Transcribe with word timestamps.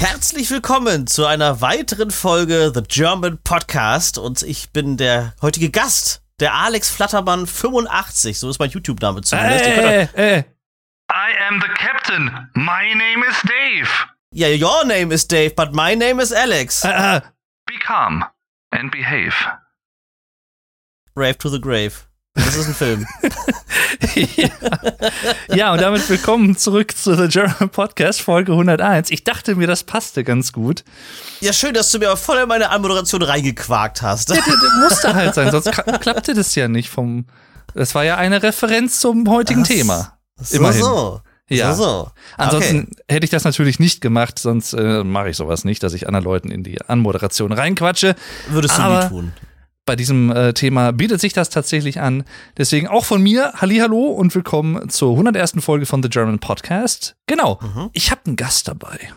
Herzlich 0.00 0.50
willkommen 0.50 1.06
zu 1.06 1.26
einer 1.26 1.60
weiteren 1.60 2.10
Folge 2.10 2.72
The 2.74 2.82
German 2.82 3.36
Podcast 3.44 4.16
und 4.16 4.40
ich 4.40 4.70
bin 4.70 4.96
der 4.96 5.34
heutige 5.42 5.68
Gast, 5.68 6.22
der 6.40 6.54
Alex 6.54 6.88
Flattermann 6.88 7.46
85, 7.46 8.38
so 8.38 8.48
ist 8.48 8.58
mein 8.58 8.70
YouTube-Name 8.70 9.20
zumindest. 9.20 9.62
Äh, 9.66 10.02
äh, 10.04 10.38
äh. 10.38 10.44
I 11.12 11.36
am 11.46 11.60
the 11.60 11.68
captain. 11.74 12.30
My 12.54 12.94
name 12.94 13.22
is 13.28 13.36
Dave. 13.42 13.90
Ja, 14.32 14.48
yeah, 14.48 14.56
your 14.56 14.86
name 14.86 15.12
is 15.12 15.28
Dave, 15.28 15.54
but 15.54 15.74
my 15.74 15.94
name 15.94 16.22
is 16.22 16.32
Alex. 16.32 16.82
Äh, 16.82 17.16
äh. 17.18 17.20
Be 17.66 17.74
calm 17.78 18.24
and 18.70 18.90
behave. 18.90 19.34
Rave 21.14 21.36
to 21.36 21.50
the 21.50 21.60
Grave. 21.60 22.06
Das 22.34 22.54
ist 22.54 22.68
ein 22.68 22.74
Film. 22.74 23.06
ja. 24.14 24.48
ja, 25.54 25.72
und 25.72 25.80
damit 25.80 26.08
willkommen 26.08 26.56
zurück 26.56 26.96
zu 26.96 27.16
The 27.16 27.26
German 27.26 27.70
Podcast, 27.70 28.22
Folge 28.22 28.52
101. 28.52 29.10
Ich 29.10 29.24
dachte 29.24 29.56
mir, 29.56 29.66
das 29.66 29.82
passte 29.82 30.22
ganz 30.22 30.52
gut. 30.52 30.84
Ja, 31.40 31.52
schön, 31.52 31.74
dass 31.74 31.90
du 31.90 31.98
mir 31.98 32.16
voll 32.16 32.38
in 32.38 32.48
meine 32.48 32.70
Anmoderation 32.70 33.22
reingequakt 33.22 34.02
hast. 34.02 34.28
Ja, 34.28 34.36
das, 34.36 34.44
das 34.46 34.72
musste 34.80 35.14
halt 35.14 35.34
sein, 35.34 35.50
sonst 35.50 35.72
klappte 36.00 36.34
das 36.34 36.54
ja 36.54 36.68
nicht 36.68 36.88
vom. 36.88 37.26
Das 37.74 37.96
war 37.96 38.04
ja 38.04 38.16
eine 38.16 38.42
Referenz 38.42 39.00
zum 39.00 39.28
heutigen 39.28 39.62
das, 39.62 39.68
Thema. 39.68 40.18
So, 40.36 40.56
Immerhin. 40.56 40.82
so. 40.82 41.20
Ja. 41.48 41.74
So, 41.74 41.82
so. 41.82 42.10
Ansonsten 42.36 42.88
okay. 42.92 43.02
hätte 43.08 43.24
ich 43.24 43.30
das 43.30 43.42
natürlich 43.42 43.80
nicht 43.80 44.00
gemacht, 44.00 44.38
sonst 44.38 44.72
äh, 44.72 45.02
mache 45.02 45.30
ich 45.30 45.36
sowas 45.36 45.64
nicht, 45.64 45.82
dass 45.82 45.94
ich 45.94 46.06
anderen 46.06 46.24
Leuten 46.24 46.52
in 46.52 46.62
die 46.62 46.80
Anmoderation 46.82 47.50
reinquatsche. 47.50 48.14
Würdest 48.50 48.78
du 48.78 48.82
Aber 48.82 49.02
nie 49.02 49.08
tun 49.08 49.32
bei 49.90 49.96
diesem 49.96 50.30
äh, 50.30 50.52
Thema 50.52 50.92
bietet 50.92 51.20
sich 51.20 51.32
das 51.32 51.50
tatsächlich 51.50 52.00
an. 52.00 52.22
Deswegen 52.56 52.86
auch 52.86 53.04
von 53.04 53.20
mir, 53.20 53.54
Hallo 53.56 54.06
und 54.06 54.32
willkommen 54.36 54.88
zur 54.88 55.10
101. 55.14 55.54
Folge 55.58 55.84
von 55.84 56.00
The 56.00 56.08
German 56.08 56.38
Podcast. 56.38 57.16
Genau, 57.26 57.58
mhm. 57.60 57.90
ich 57.92 58.12
habe 58.12 58.20
einen 58.24 58.36
Gast 58.36 58.68
dabei. 58.68 59.12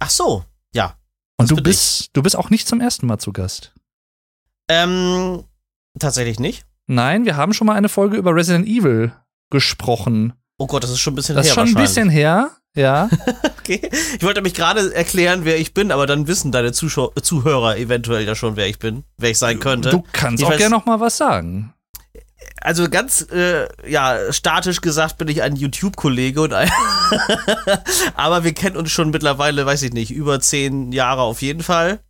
Ach 0.00 0.10
so, 0.10 0.44
ja. 0.74 0.98
Und 1.38 1.50
du 1.50 1.56
bist, 1.56 2.10
du 2.12 2.22
bist 2.22 2.36
auch 2.36 2.50
nicht 2.50 2.68
zum 2.68 2.82
ersten 2.82 3.06
Mal 3.06 3.20
zu 3.20 3.32
Gast. 3.32 3.72
Ähm, 4.68 5.44
tatsächlich 5.98 6.38
nicht. 6.38 6.66
Nein, 6.86 7.24
wir 7.24 7.38
haben 7.38 7.54
schon 7.54 7.66
mal 7.66 7.76
eine 7.76 7.88
Folge 7.88 8.18
über 8.18 8.34
Resident 8.34 8.68
Evil 8.68 9.12
gesprochen. 9.48 10.34
Oh 10.58 10.66
Gott, 10.66 10.84
das 10.84 10.90
ist 10.90 11.00
schon 11.00 11.14
ein 11.14 11.16
bisschen 11.16 11.36
das 11.36 11.46
her. 11.46 11.54
Das 11.54 11.64
ist 11.64 11.70
schon 11.70 11.80
ein 11.80 11.82
bisschen 11.82 12.10
her. 12.10 12.50
Ja. 12.76 13.08
okay. 13.62 13.90
Ich 14.16 14.22
wollte 14.22 14.42
mich 14.42 14.54
gerade 14.54 14.94
erklären, 14.94 15.44
wer 15.44 15.58
ich 15.58 15.74
bin, 15.74 15.90
aber 15.90 16.06
dann 16.06 16.26
wissen 16.26 16.52
deine 16.52 16.72
Zuschau 16.72 17.12
Zuhörer 17.20 17.76
eventuell 17.76 18.26
ja 18.26 18.34
schon, 18.34 18.56
wer 18.56 18.66
ich 18.66 18.78
bin, 18.78 19.04
wer 19.18 19.30
ich 19.30 19.38
sein 19.38 19.60
könnte. 19.60 19.90
Du 19.90 20.04
kannst 20.12 20.42
ich 20.42 20.48
auch 20.48 20.56
gerne 20.56 20.74
noch 20.74 20.86
mal 20.86 21.00
was 21.00 21.16
sagen. 21.16 21.74
Also 22.60 22.88
ganz 22.88 23.26
äh, 23.32 23.68
ja 23.88 24.32
statisch 24.32 24.80
gesagt 24.80 25.18
bin 25.18 25.28
ich 25.28 25.42
ein 25.42 25.56
YouTube-Kollege 25.56 26.42
und 26.42 26.52
ein 26.52 26.70
aber 28.14 28.44
wir 28.44 28.52
kennen 28.52 28.76
uns 28.76 28.90
schon 28.90 29.10
mittlerweile, 29.10 29.64
weiß 29.64 29.82
ich 29.82 29.92
nicht, 29.92 30.10
über 30.10 30.40
zehn 30.40 30.92
Jahre 30.92 31.22
auf 31.22 31.42
jeden 31.42 31.62
Fall 31.62 32.00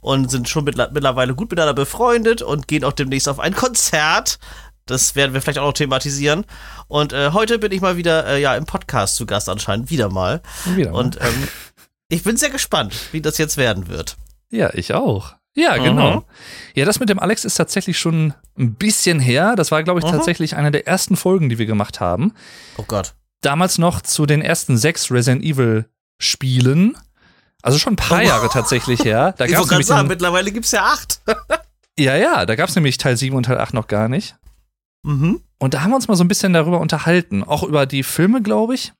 und 0.00 0.30
sind 0.30 0.48
schon 0.48 0.64
mittlerweile 0.64 1.34
gut 1.34 1.50
miteinander 1.50 1.74
befreundet 1.74 2.42
und 2.42 2.68
gehen 2.68 2.84
auch 2.84 2.92
demnächst 2.92 3.28
auf 3.28 3.40
ein 3.40 3.54
Konzert 3.54 4.38
das 4.86 5.14
werden 5.14 5.34
wir 5.34 5.42
vielleicht 5.42 5.58
auch 5.58 5.66
noch 5.66 5.72
thematisieren. 5.72 6.44
Und 6.88 7.12
äh, 7.12 7.30
heute 7.32 7.58
bin 7.58 7.72
ich 7.72 7.80
mal 7.80 7.96
wieder 7.96 8.26
äh, 8.26 8.40
ja 8.40 8.54
im 8.56 8.66
Podcast 8.66 9.16
zu 9.16 9.26
Gast 9.26 9.48
anscheinend 9.48 9.90
wieder 9.90 10.10
mal. 10.10 10.42
Wieder 10.74 10.92
mal. 10.92 10.98
Und 10.98 11.20
ähm, 11.20 11.48
ich 12.08 12.22
bin 12.22 12.36
sehr 12.36 12.50
gespannt, 12.50 12.94
wie 13.12 13.20
das 13.20 13.38
jetzt 13.38 13.56
werden 13.56 13.88
wird. 13.88 14.16
Ja, 14.50 14.72
ich 14.74 14.94
auch. 14.94 15.34
Ja, 15.56 15.76
genau. 15.76 16.16
Mhm. 16.16 16.24
Ja, 16.74 16.84
das 16.84 17.00
mit 17.00 17.08
dem 17.08 17.18
Alex 17.18 17.44
ist 17.44 17.54
tatsächlich 17.54 17.98
schon 17.98 18.34
ein 18.58 18.74
bisschen 18.74 19.20
her. 19.20 19.54
Das 19.56 19.70
war, 19.70 19.82
glaube 19.84 20.00
ich, 20.00 20.06
mhm. 20.06 20.10
tatsächlich 20.10 20.56
eine 20.56 20.70
der 20.70 20.86
ersten 20.86 21.16
Folgen, 21.16 21.48
die 21.48 21.58
wir 21.58 21.66
gemacht 21.66 22.00
haben. 22.00 22.32
Oh 22.76 22.84
Gott. 22.86 23.14
Damals 23.40 23.78
noch 23.78 24.00
zu 24.00 24.26
den 24.26 24.42
ersten 24.42 24.76
sechs 24.76 25.10
Resident 25.10 25.44
Evil 25.44 25.88
Spielen. 26.18 26.96
Also 27.62 27.78
schon 27.78 27.94
ein 27.94 27.96
paar 27.96 28.20
oh. 28.20 28.26
Jahre 28.26 28.48
tatsächlich 28.48 29.04
her. 29.04 29.34
Da 29.38 29.44
ich 29.44 29.56
wollte 29.56 29.68
gerade 29.68 29.84
sagen, 29.84 30.08
mittlerweile 30.08 30.50
gibt 30.50 30.66
es 30.66 30.72
ja 30.72 30.84
acht. 30.84 31.20
ja, 31.98 32.16
ja, 32.16 32.46
da 32.46 32.56
gab 32.56 32.68
es 32.68 32.74
nämlich 32.74 32.98
Teil 32.98 33.16
7 33.16 33.36
und 33.36 33.44
Teil 33.44 33.58
8 33.58 33.74
noch 33.74 33.86
gar 33.86 34.08
nicht. 34.08 34.36
Mhm. 35.04 35.40
Und 35.58 35.74
da 35.74 35.82
haben 35.82 35.90
wir 35.90 35.96
uns 35.96 36.08
mal 36.08 36.16
so 36.16 36.24
ein 36.24 36.28
bisschen 36.28 36.52
darüber 36.52 36.80
unterhalten, 36.80 37.44
auch 37.44 37.62
über 37.62 37.86
die 37.86 38.02
Filme, 38.02 38.42
glaube 38.42 38.74
ich. 38.74 38.92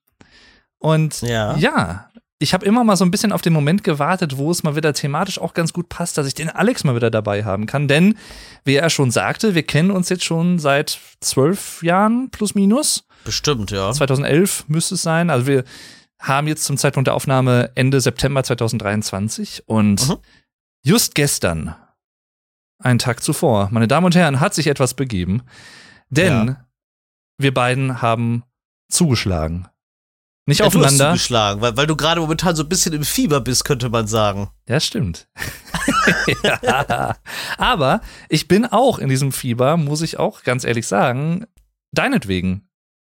Und 0.79 1.21
ja, 1.23 1.57
ja 1.57 2.09
ich 2.39 2.53
habe 2.53 2.67
immer 2.67 2.85
mal 2.85 2.97
so 2.97 3.05
ein 3.05 3.11
bisschen 3.11 3.33
auf 3.33 3.43
den 3.43 3.53
Moment 3.53 3.85
gewartet, 3.85 4.37
wo 4.37 4.51
es 4.51 4.63
mal 4.63 4.77
wieder 4.77 4.93
thematisch 4.93 5.39
auch 5.39 5.55
ganz 5.55 5.73
gut 5.73 5.89
passt, 5.89 6.19
dass 6.19 6.27
ich 6.27 6.35
den 6.35 6.51
Alex 6.51 6.85
mal 6.85 6.95
wieder 6.95 7.11
dabei 7.11 7.45
haben 7.45 7.67
kann. 7.67 7.89
Denn, 7.89 8.19
wie 8.65 8.75
er 8.75 8.91
schon 8.91 9.11
sagte, 9.11 9.55
wir 9.55 9.63
kennen 9.63 9.91
uns 9.91 10.09
jetzt 10.09 10.25
schon 10.25 10.59
seit 10.59 10.99
zwölf 11.21 11.83
Jahren 11.83 12.31
plus 12.31 12.55
minus. 12.55 13.05
Bestimmt, 13.25 13.71
ja. 13.71 13.91
2011 13.93 14.65
müsste 14.69 14.97
es 14.97 15.03
sein. 15.03 15.31
Also 15.31 15.47
wir 15.47 15.65
haben 16.21 16.47
jetzt 16.47 16.65
zum 16.65 16.77
Zeitpunkt 16.77 17.07
der 17.07 17.15
Aufnahme 17.15 17.71
Ende 17.77 18.01
September 18.01 18.43
2023 18.45 19.63
und 19.67 20.09
mhm. 20.09 20.17
just 20.83 21.15
gestern, 21.15 21.75
einen 22.79 22.99
Tag 22.99 23.23
zuvor, 23.23 23.69
meine 23.71 23.89
Damen 23.89 24.07
und 24.07 24.15
Herren, 24.15 24.41
hat 24.41 24.55
sich 24.55 24.67
etwas 24.67 24.95
begeben. 24.95 25.43
Denn 26.11 26.49
ja. 26.49 26.67
wir 27.39 27.55
beiden 27.55 28.03
haben 28.03 28.45
zugeschlagen. 28.89 29.69
Nicht 30.47 30.61
ja, 30.61 30.67
aufeinander. 30.67 30.91
Du 30.91 31.05
hast 31.05 31.11
zugeschlagen, 31.13 31.61
weil, 31.63 31.77
weil 31.77 31.87
du 31.87 31.97
gerade 31.97 32.21
momentan 32.21 32.55
so 32.55 32.63
ein 32.63 32.69
bisschen 32.69 32.93
im 32.93 33.05
Fieber 33.05 33.41
bist, 33.41 33.65
könnte 33.65 33.89
man 33.89 34.07
sagen. 34.07 34.51
Ja, 34.69 34.79
stimmt. 34.79 35.29
ja. 36.43 37.17
Aber 37.57 38.03
ich 38.29 38.47
bin 38.47 38.67
auch 38.67 38.99
in 38.99 39.09
diesem 39.09 39.33
Fieber, 39.33 39.77
muss 39.77 40.03
ich 40.03 40.19
auch 40.19 40.43
ganz 40.43 40.65
ehrlich 40.65 40.87
sagen, 40.87 41.47
deinetwegen. 41.93 42.69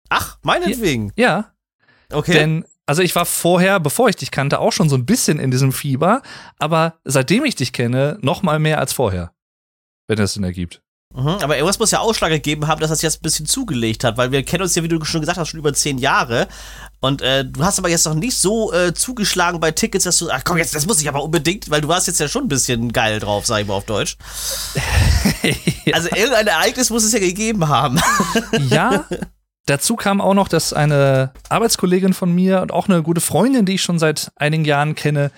Ach, 0.08 0.38
meinetwegen? 0.42 1.12
Ja. 1.16 1.52
Okay. 2.12 2.32
Denn, 2.32 2.64
also 2.86 3.02
ich 3.02 3.16
war 3.16 3.26
vorher, 3.26 3.80
bevor 3.80 4.08
ich 4.08 4.16
dich 4.16 4.30
kannte, 4.30 4.60
auch 4.60 4.72
schon 4.72 4.88
so 4.88 4.96
ein 4.96 5.06
bisschen 5.06 5.41
in 5.41 5.50
diesem 5.50 5.72
Fieber, 5.72 6.22
aber 6.60 7.00
seitdem 7.04 7.44
ich 7.44 7.56
dich 7.56 7.72
kenne, 7.72 8.19
noch 8.22 8.42
mal 8.42 8.60
mehr 8.60 8.78
als 8.78 8.92
vorher. 8.92 9.32
Wenn 10.06 10.20
es 10.20 10.34
Sinn 10.34 10.44
ergibt. 10.44 10.82
Mhm, 11.16 11.38
aber 11.41 11.56
irgendwas 11.56 11.78
muss 11.78 11.91
ja 11.91 12.00
Ausschlag 12.00 12.31
gegeben 12.31 12.66
haben, 12.66 12.78
dass 12.78 12.91
das 12.91 13.00
jetzt 13.00 13.21
ein 13.21 13.22
bisschen 13.22 13.47
zugelegt 13.47 14.04
hat, 14.04 14.19
weil 14.19 14.32
wir 14.32 14.43
kennen 14.43 14.62
uns 14.62 14.75
ja, 14.75 14.82
wie 14.82 14.88
du 14.88 15.03
schon 15.04 15.22
gesagt 15.22 15.38
hast, 15.38 15.49
schon 15.49 15.59
über 15.59 15.72
zehn 15.72 15.97
Jahre. 15.97 16.47
Und 17.00 17.22
äh, 17.22 17.43
du 17.43 17.65
hast 17.65 17.78
aber 17.78 17.88
jetzt 17.88 18.04
noch 18.04 18.15
nicht 18.15 18.37
so 18.37 18.71
äh, 18.75 18.93
zugeschlagen 18.93 19.59
bei 19.59 19.71
Tickets, 19.71 20.05
dass 20.05 20.19
du, 20.19 20.28
ach 20.31 20.43
komm, 20.44 20.59
jetzt, 20.59 20.75
das 20.75 20.87
muss 20.87 21.00
ich 21.00 21.09
aber 21.09 21.22
unbedingt, 21.22 21.71
weil 21.71 21.81
du 21.81 21.88
warst 21.88 22.06
jetzt 22.06 22.21
ja 22.21 22.28
schon 22.28 22.44
ein 22.44 22.49
bisschen 22.49 22.93
geil 22.93 23.19
drauf, 23.19 23.47
sag 23.47 23.62
ich 23.62 23.66
mal 23.66 23.75
auf 23.75 23.87
Deutsch. 23.87 24.19
ja. 25.84 25.94
Also 25.94 26.09
irgendein 26.15 26.49
Ereignis 26.49 26.91
muss 26.91 27.03
es 27.03 27.12
ja 27.12 27.19
gegeben 27.19 27.66
haben. 27.66 27.99
ja. 28.69 29.06
Dazu 29.65 29.97
kam 29.97 30.21
auch 30.21 30.34
noch, 30.34 30.49
dass 30.49 30.75
eine 30.75 31.32
Arbeitskollegin 31.49 32.12
von 32.12 32.32
mir 32.34 32.60
und 32.60 32.72
auch 32.72 32.88
eine 32.88 33.03
gute 33.03 33.22
Freundin, 33.22 33.65
die 33.65 33.75
ich 33.75 33.82
schon 33.82 33.99
seit 33.99 34.31
einigen 34.37 34.66
Jahren 34.66 34.94
kenne, 34.94 35.32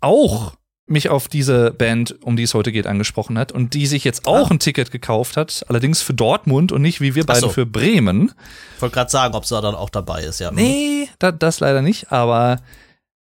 auch 0.00 0.54
mich 0.86 1.08
auf 1.08 1.28
diese 1.28 1.70
Band, 1.70 2.16
um 2.22 2.36
die 2.36 2.42
es 2.42 2.54
heute 2.54 2.72
geht, 2.72 2.86
angesprochen 2.86 3.38
hat 3.38 3.52
und 3.52 3.74
die 3.74 3.86
sich 3.86 4.04
jetzt 4.04 4.26
auch 4.26 4.48
ah. 4.48 4.52
ein 4.52 4.58
Ticket 4.58 4.90
gekauft 4.90 5.36
hat, 5.36 5.64
allerdings 5.68 6.02
für 6.02 6.14
Dortmund 6.14 6.72
und 6.72 6.82
nicht 6.82 7.00
wie 7.00 7.14
wir 7.14 7.24
beide 7.24 7.40
so. 7.40 7.48
für 7.48 7.66
Bremen. 7.66 8.32
Ich 8.76 8.82
wollte 8.82 8.94
gerade 8.94 9.10
sagen, 9.10 9.34
ob 9.34 9.46
sie 9.46 9.60
dann 9.60 9.74
auch 9.74 9.90
dabei 9.90 10.24
ist, 10.24 10.40
ja. 10.40 10.50
Nee, 10.50 11.08
da, 11.18 11.32
das 11.32 11.60
leider 11.60 11.82
nicht, 11.82 12.10
aber 12.10 12.58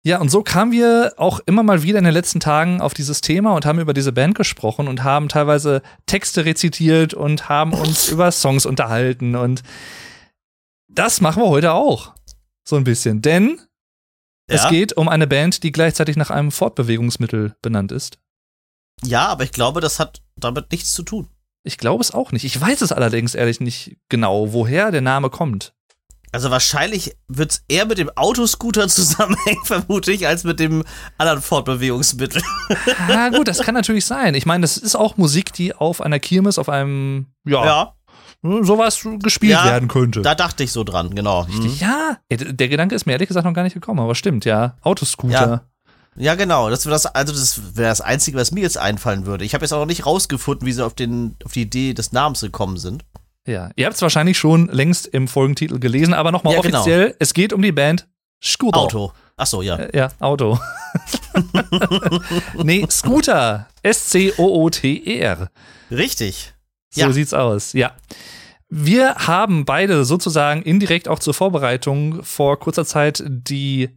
ja, 0.05 0.19
und 0.21 0.31
so 0.31 0.43
kamen 0.43 0.73
wir 0.73 1.13
auch 1.17 1.41
immer 1.47 1.63
mal 1.63 1.85
wieder 1.85 1.99
in 1.99 2.05
den 2.05 2.15
letzten 2.15 2.41
Tagen 2.41 2.81
auf 2.81 2.93
dieses 2.93 3.21
Thema 3.21 3.55
und 3.55 3.65
haben 3.67 3.79
über 3.79 3.95
diese 3.95 4.13
Band 4.13 4.35
gesprochen 4.35 4.89
und 4.89 5.05
haben 5.05 5.29
teilweise 5.29 5.83
Texte 6.07 6.45
rezitiert 6.45 7.15
und 7.15 7.49
haben 7.49 7.73
uns 7.73 8.09
über 8.11 8.33
Songs 8.33 8.67
unterhalten 8.67 9.37
und 9.37 9.63
das 10.89 11.21
machen 11.21 11.43
wir 11.43 11.49
heute 11.49 11.73
auch. 11.73 12.13
So 12.65 12.77
ein 12.77 12.85
bisschen, 12.85 13.23
denn 13.23 13.61
es 14.47 14.69
geht 14.69 14.97
um 14.97 15.09
eine 15.09 15.27
Band, 15.27 15.63
die 15.63 15.73
gleichzeitig 15.73 16.17
nach 16.17 16.31
einem 16.31 16.51
Fortbewegungsmittel 16.51 17.55
benannt 17.63 17.93
ist. 17.93 18.19
Ja, 19.05 19.29
aber 19.29 19.45
ich 19.45 19.53
glaube, 19.53 19.81
das 19.81 19.99
hat 19.99 20.23
damit 20.37 20.71
nichts 20.71 20.95
zu 20.95 21.03
tun. 21.03 21.29
Ich 21.65 21.79
glaube 21.79 22.03
es 22.03 22.11
auch 22.11 22.33
nicht. 22.33 22.45
Ich 22.45 22.61
weiß 22.61 22.81
es 22.83 22.93
allerdings 22.93 23.35
ehrlich 23.35 23.61
nicht 23.61 23.97
genau, 24.09 24.53
woher 24.53 24.91
der 24.91 25.01
Name 25.01 25.31
kommt. 25.31 25.75
Also 26.33 26.51
wahrscheinlich 26.51 27.15
wird 27.29 27.53
es 27.53 27.65
eher 27.69 27.85
mit 27.85 27.99
dem 27.99 28.11
Autoscooter 28.17 28.89
zusammenhängen, 28.89 29.65
vermute 29.65 30.13
ich, 30.13 30.27
als 30.27 30.45
mit 30.45 30.59
dem 30.59 30.83
anderen 31.19 31.43
Fortbewegungsmittel. 31.43 32.43
Ja, 33.09 33.29
gut, 33.29 33.49
das 33.49 33.61
kann 33.61 33.75
natürlich 33.75 34.07
sein. 34.07 34.35
Ich 34.35 34.47
meine, 34.47 34.63
das 34.63 34.79
ist 34.79 34.97
auch 34.97 35.17
Musik, 35.19 35.53
die 35.53 35.75
auf 35.75 36.01
einer 36.01 36.19
Kirmes, 36.19 36.59
auf 36.59 36.69
einem, 36.69 37.27
ja, 37.45 37.65
ja 37.65 37.95
sowas 38.43 39.07
gespielt 39.21 39.53
ja, 39.53 39.65
werden 39.65 39.89
könnte. 39.89 40.23
Da 40.23 40.35
dachte 40.35 40.65
ich 40.65 40.73
so 40.73 40.85
dran, 40.85 41.15
genau. 41.15 41.43
Richtig, 41.43 41.81
mhm. 41.81 41.87
ja. 41.87 42.19
Der 42.31 42.69
Gedanke 42.69 42.95
ist 42.95 43.07
mir 43.07 43.13
ehrlich 43.13 43.29
gesagt 43.29 43.47
noch 43.47 43.55
gar 43.55 43.63
nicht 43.63 43.75
gekommen, 43.75 44.01
aber 44.01 44.15
stimmt, 44.15 44.45
ja. 44.45 44.77
Autoscooter. 44.83 45.33
Ja. 45.33 45.63
Ja, 46.15 46.35
genau. 46.35 46.69
Das 46.69 46.85
wäre 46.85 46.93
das, 46.93 47.07
also 47.07 47.33
das 47.33 47.77
wäre 47.77 47.89
das 47.89 48.03
Einzige, 48.03 48.37
was 48.37 48.53
mir 48.53 48.61
jetzt 48.61 48.77
einfallen 48.77 49.25
würde. 49.25 49.45
Ich 49.47 49.55
habe 49.55 49.65
jetzt 49.65 49.73
auch 49.73 49.79
noch 49.79 49.87
nicht 49.87 50.05
rausgefunden, 50.05 50.67
wie 50.67 50.73
sie 50.73 50.85
auf, 50.85 50.95
den, 50.95 51.37
auf 51.45 51.53
die 51.53 51.63
Idee 51.63 51.95
des 51.95 52.13
Namens 52.13 52.41
gekommen 52.41 52.77
sind. 52.77 53.05
Ja, 53.47 53.71
ihr 53.77 53.87
habt 53.87 53.97
es 53.97 54.03
wahrscheinlich 54.03 54.39
schon 54.39 54.69
längst 54.69 55.07
im 55.07 55.27
Folgentitel 55.27 55.79
gelesen, 55.79 56.15
aber 56.15 56.31
nochmal 56.31 56.55
ja, 56.55 56.61
genau. 56.61 56.81
offiziell, 56.81 57.07
genau. 57.07 57.17
es 57.19 57.35
geht 57.35 57.53
um 57.53 57.63
die 57.63 57.73
Band 57.73 58.07
Scooter. 58.43 58.79
Auto. 58.79 59.13
Ach 59.37 59.47
so, 59.47 59.63
ja. 59.63 59.77
Äh, 59.77 59.97
ja, 59.97 60.09
Auto. 60.21 60.59
nee, 62.63 62.87
Scooter. 62.91 63.67
S-C-O-O-T-E-R. 63.83 65.49
Richtig. 65.91 66.52
So 66.93 67.01
ja. 67.01 67.13
sieht's 67.13 67.35
aus, 67.35 67.73
ja. 67.73 67.93
Wir 68.69 69.15
haben 69.17 69.65
beide 69.67 70.05
sozusagen 70.05 70.63
indirekt 70.63 71.09
auch 71.09 71.19
zur 71.19 71.35
Vorbereitung 71.35 72.23
vor 72.23 72.59
kurzer 72.59 72.87
Zeit 72.87 73.23
die 73.27 73.91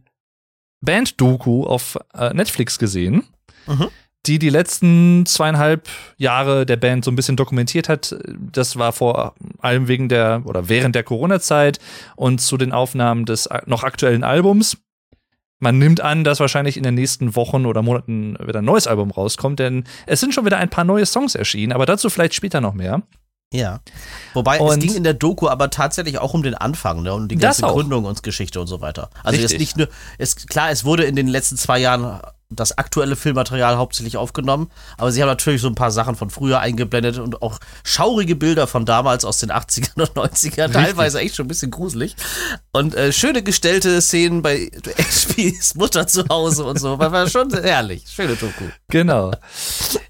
Band-Doku 0.82 1.64
auf 1.64 1.98
äh, 2.14 2.34
Netflix 2.34 2.78
gesehen, 2.78 3.24
Mhm. 3.66 3.88
die 4.26 4.38
die 4.38 4.50
letzten 4.50 5.24
zweieinhalb 5.26 5.88
Jahre 6.18 6.66
der 6.66 6.76
Band 6.76 7.04
so 7.04 7.10
ein 7.10 7.16
bisschen 7.16 7.36
dokumentiert 7.36 7.88
hat. 7.88 8.16
Das 8.52 8.76
war 8.76 8.92
vor 8.92 9.34
allem 9.60 9.88
wegen 9.88 10.08
der 10.08 10.42
oder 10.44 10.68
während 10.68 10.94
der 10.94 11.04
Corona-Zeit 11.04 11.78
und 12.14 12.40
zu 12.40 12.56
den 12.56 12.72
Aufnahmen 12.72 13.24
des 13.24 13.48
noch 13.66 13.82
aktuellen 13.82 14.24
Albums. 14.24 14.76
Man 15.58 15.78
nimmt 15.78 16.00
an, 16.02 16.22
dass 16.24 16.38
wahrscheinlich 16.40 16.76
in 16.76 16.82
den 16.82 16.94
nächsten 16.94 17.34
Wochen 17.34 17.64
oder 17.64 17.82
Monaten 17.82 18.36
wieder 18.44 18.58
ein 18.60 18.64
neues 18.64 18.86
Album 18.86 19.10
rauskommt, 19.10 19.58
denn 19.58 19.84
es 20.06 20.20
sind 20.20 20.34
schon 20.34 20.44
wieder 20.44 20.58
ein 20.58 20.68
paar 20.68 20.84
neue 20.84 21.06
Songs 21.06 21.34
erschienen, 21.34 21.72
aber 21.72 21.86
dazu 21.86 22.10
vielleicht 22.10 22.34
später 22.34 22.60
noch 22.60 22.74
mehr. 22.74 23.02
Ja. 23.52 23.80
Wobei 24.34 24.56
es 24.56 24.60
Und- 24.62 24.80
ging 24.80 24.94
in 24.94 25.04
der 25.04 25.14
Doku 25.14 25.48
aber 25.48 25.70
tatsächlich 25.70 26.18
auch 26.18 26.34
um 26.34 26.42
den 26.42 26.54
Anfang, 26.54 27.02
ne? 27.02 27.14
Und 27.14 27.28
die 27.28 27.36
Das 27.36 27.60
ganze. 27.60 27.72
Gründung 27.74 28.04
und 28.04 28.22
Geschichte 28.22 28.60
und 28.60 28.66
so 28.66 28.80
weiter. 28.80 29.08
Also 29.22 29.40
jetzt 29.40 29.52
Richtig. 29.52 29.58
nicht 29.60 29.76
nur, 29.78 29.88
es, 30.18 30.34
klar, 30.46 30.70
es 30.70 30.84
wurde 30.84 31.04
in 31.04 31.16
den 31.16 31.28
letzten 31.28 31.56
zwei 31.56 31.78
Jahren 31.78 32.20
das 32.48 32.78
aktuelle 32.78 33.16
Filmmaterial 33.16 33.76
hauptsächlich 33.76 34.16
aufgenommen, 34.16 34.70
aber 34.98 35.10
sie 35.10 35.20
haben 35.22 35.28
natürlich 35.28 35.60
so 35.60 35.68
ein 35.68 35.74
paar 35.74 35.90
Sachen 35.90 36.14
von 36.14 36.30
früher 36.30 36.60
eingeblendet 36.60 37.18
und 37.18 37.42
auch 37.42 37.58
schaurige 37.84 38.36
Bilder 38.36 38.66
von 38.66 38.84
damals 38.84 39.24
aus 39.24 39.38
den 39.38 39.50
80ern 39.50 40.00
und 40.00 40.12
90ern, 40.12 40.72
teilweise 40.72 41.20
echt 41.20 41.34
schon 41.34 41.46
ein 41.46 41.48
bisschen 41.48 41.70
gruselig. 41.70 42.16
Und 42.72 42.94
äh, 42.94 43.12
schöne 43.12 43.42
gestellte 43.42 44.00
Szenen 44.00 44.42
bei 44.42 44.70
HPs 45.36 45.74
Mutter 45.74 46.06
zu 46.06 46.26
Hause 46.28 46.64
und 46.64 46.78
so, 46.78 46.98
war, 46.98 47.12
war 47.12 47.28
schon 47.28 47.50
herrlich. 47.52 48.04
Schöne 48.08 48.36
Doku. 48.36 48.64
Genau. 48.88 49.32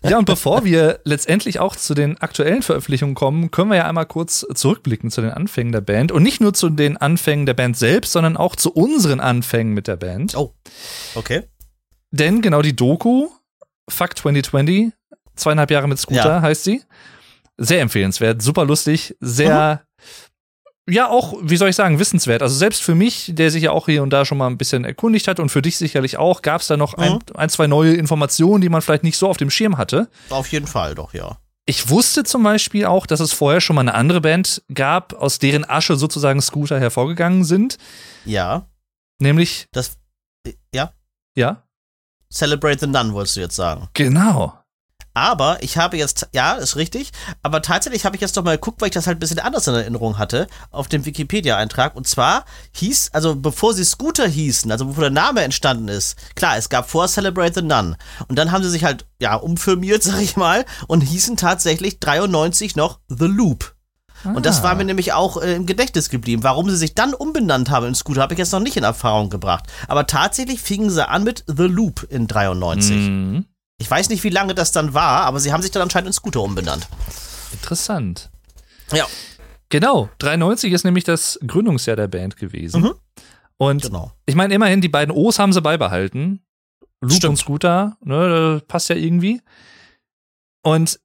Ja, 0.03 0.19
und 0.19 0.27
bevor 0.27 0.65
wir 0.65 1.01
letztendlich 1.05 1.59
auch 1.59 1.77
zu 1.77 1.95
den 1.95 2.19
aktuellen 2.19 2.63
Veröffentlichungen 2.63 3.15
kommen, 3.15 3.51
können 3.51 3.71
wir 3.71 3.77
ja 3.77 3.89
einmal 3.89 4.07
kurz 4.07 4.47
zurückblicken 4.55 5.11
zu 5.11 5.21
den 5.21 5.31
Anfängen 5.31 5.73
der 5.73 5.81
Band. 5.81 6.13
Und 6.13 6.23
nicht 6.23 6.41
nur 6.41 6.55
zu 6.55 6.69
den 6.69 6.97
Anfängen 6.97 7.47
der 7.47 7.55
Band 7.55 7.77
selbst, 7.77 8.13
sondern 8.13 8.37
auch 8.37 8.57
zu 8.57 8.73
unseren 8.73 9.21
Anfängen 9.21 9.75
mit 9.75 9.89
der 9.89 9.97
Band. 9.97 10.37
Oh. 10.37 10.55
Okay. 11.15 11.45
Denn 12.11 12.43
genau 12.43 12.63
die 12.63 12.75
Doku, 12.77 13.29
Fuck 13.89 14.17
2020, 14.19 14.93
zweieinhalb 15.35 15.71
Jahre 15.71 15.89
mit 15.89 15.99
Scooter 15.99 16.37
Ja. 16.37 16.43
heißt 16.43 16.65
sie. 16.65 16.83
Sehr 17.59 17.81
empfehlenswert, 17.81 18.43
super 18.43 18.65
lustig, 18.65 19.17
sehr, 19.21 19.83
ja 20.89 21.09
auch, 21.09 21.35
wie 21.43 21.57
soll 21.57 21.71
ich 21.71 21.77
sagen, 21.77 21.99
wissenswert. 21.99 22.43
Also 22.43 22.55
selbst 22.55 22.83
für 22.83 22.95
mich, 22.95 23.31
der 23.35 23.51
sich 23.51 23.63
ja 23.65 23.71
auch 23.71 23.87
hier 23.87 24.03
und 24.03 24.11
da 24.11 24.25
schon 24.25 24.39
mal 24.39 24.47
ein 24.47 24.59
bisschen 24.59 24.85
erkundigt 24.85 25.27
hat 25.27 25.41
und 25.41 25.49
für 25.49 25.63
dich 25.63 25.77
sicherlich 25.79 26.17
auch, 26.19 26.43
gab 26.43 26.61
es 26.61 26.67
da 26.67 26.77
noch 26.77 26.95
ein, 26.95 27.19
ein, 27.35 27.49
zwei 27.49 27.67
neue 27.67 27.95
Informationen, 27.95 28.61
die 28.61 28.69
man 28.69 28.83
vielleicht 28.83 29.05
nicht 29.05 29.17
so 29.17 29.29
auf 29.29 29.37
dem 29.39 29.51
Schirm 29.51 29.79
hatte. 29.79 30.09
Auf 30.31 30.49
jeden 30.53 30.67
Fall 30.67 30.95
doch, 30.95 31.15
ja. 31.15 31.39
Ich 31.69 31.89
wusste 31.89 32.23
zum 32.23 32.45
Beispiel 32.45 32.85
auch, 32.87 33.07
dass 33.07 33.19
es 33.19 33.33
vorher 33.33 33.61
schon 33.61 33.75
mal 33.75 33.81
eine 33.83 33.95
andere 33.95 34.21
Band 34.21 34.63
gab, 34.73 35.15
aus 35.15 35.41
deren 35.41 35.69
Asche 35.69 35.97
sozusagen 35.97 36.41
Scooter 36.41 36.79
hervorgegangen 36.79 37.43
sind. 37.43 37.79
Ja. 38.25 38.69
Nämlich, 39.19 39.67
Das, 39.73 39.97
ja. 40.73 40.93
ja, 41.35 41.65
Celebrate 42.33 42.81
the 42.81 42.87
Nun, 42.87 43.13
wolltest 43.13 43.37
du 43.37 43.41
jetzt 43.41 43.57
sagen. 43.57 43.89
genau. 43.95 44.55
Aber 45.17 45.63
ich 45.63 45.79
habe 45.79 45.97
jetzt, 45.97 46.29
ja, 46.35 46.53
ist 46.57 46.77
richtig, 46.77 47.11
aber 47.43 47.63
tatsächlich 47.63 48.05
habe 48.05 48.17
ich 48.17 48.21
jetzt 48.21 48.37
doch 48.37 48.45
mal 48.45 48.57
geguckt, 48.57 48.83
weil 48.83 48.89
ich 48.89 48.95
das 48.95 49.07
halt 49.07 49.17
ein 49.17 49.21
bisschen 49.21 49.39
anders 49.39 49.67
in 49.67 49.75
Erinnerung 49.75 50.19
hatte, 50.19 50.47
auf 50.71 50.89
dem 50.89 51.07
Wikipedia-Eintrag. 51.07 51.97
Und 51.97 52.07
zwar 52.07 52.45
hieß, 52.73 53.13
also 53.15 53.35
bevor 53.35 53.73
sie 53.73 53.85
Scooter 53.87 54.29
hießen, 54.29 54.71
also 54.71 54.85
bevor 54.85 55.05
der 55.05 55.11
Name 55.11 55.41
entstanden 55.41 55.89
ist, 55.89 56.19
klar, 56.35 56.59
es 56.59 56.69
gab 56.69 56.91
vor 56.91 57.09
Celebrate 57.09 57.55
the 57.55 57.63
Nun. 57.63 57.97
Und 58.29 58.39
dann 58.39 58.53
haben 58.53 58.63
sie 58.63 58.69
sich 58.69 58.85
halt, 58.85 59.07
ja, 59.19 59.37
umfirmiert, 59.37 60.03
sag 60.03 60.21
ich 60.21 60.37
mal, 60.37 60.67
und 60.87 61.01
hießen 61.01 61.39
tatsächlich 61.39 61.99
93 61.99 62.77
noch 62.77 63.01
The 63.09 63.25
Loop. 63.25 63.76
Und 64.25 64.45
das 64.47 64.63
war 64.63 64.75
mir 64.75 64.85
nämlich 64.85 65.13
auch 65.13 65.41
äh, 65.41 65.55
im 65.55 65.67
Gedächtnis 65.67 66.09
geblieben. 66.11 66.43
Warum 66.43 66.69
sie 66.69 66.77
sich 66.77 66.95
dann 66.95 67.15
umbenannt 67.15 67.71
haben 67.71 67.87
in 67.87 67.95
Scooter, 67.95 68.23
habe 68.23 68.35
ich 68.35 68.39
jetzt 68.39 68.53
noch 68.53 68.61
nicht 68.61 68.77
in 68.77 68.83
Erfahrung 68.85 69.31
gebracht. 69.31 69.65
Aber 69.89 70.07
tatsächlich 70.07 70.61
fingen 70.61 70.91
sie 70.91 71.07
an 71.09 71.23
mit 71.25 71.45
The 71.47 71.65
Loop 71.65 72.07
in 72.11 72.27
93. 72.27 72.97
Mhm. 72.97 73.45
Ich 73.79 73.91
weiß 73.91 74.09
nicht, 74.09 74.25
wie 74.25 74.31
lange 74.31 74.55
das 74.55 74.73
dann 74.73 74.95
war, 74.95 75.23
aber 75.23 75.39
sie 75.39 75.53
haben 75.53 75.63
sich 75.63 75.71
dann 75.71 75.83
anscheinend 75.83 76.09
in 76.09 76.13
Scooter 76.13 76.43
umbenannt. 76.43 76.89
Interessant. 77.53 78.31
Ja, 78.93 79.07
Genau, 79.69 80.09
93 80.19 80.73
ist 80.73 80.85
nämlich 80.85 81.05
das 81.05 81.39
Gründungsjahr 81.47 81.97
der 81.97 82.09
Band 82.09 82.37
gewesen. 82.37 82.83
Mhm. 82.83 82.95
Und 83.59 83.83
genau. 83.83 84.13
ich 84.27 84.35
meine, 84.35 84.55
immerhin, 84.55 84.81
die 84.81 84.89
beiden 84.89 85.15
O's 85.15 85.39
haben 85.39 85.53
sie 85.53 85.61
beibehalten. 85.61 86.43
Loop 87.01 87.13
Stimmt. 87.13 87.31
und 87.31 87.37
Scooter, 87.37 87.97
ne, 88.03 88.63
passt 88.69 88.89
ja 88.89 88.97
irgendwie. 88.97 89.41
Und 90.63 91.01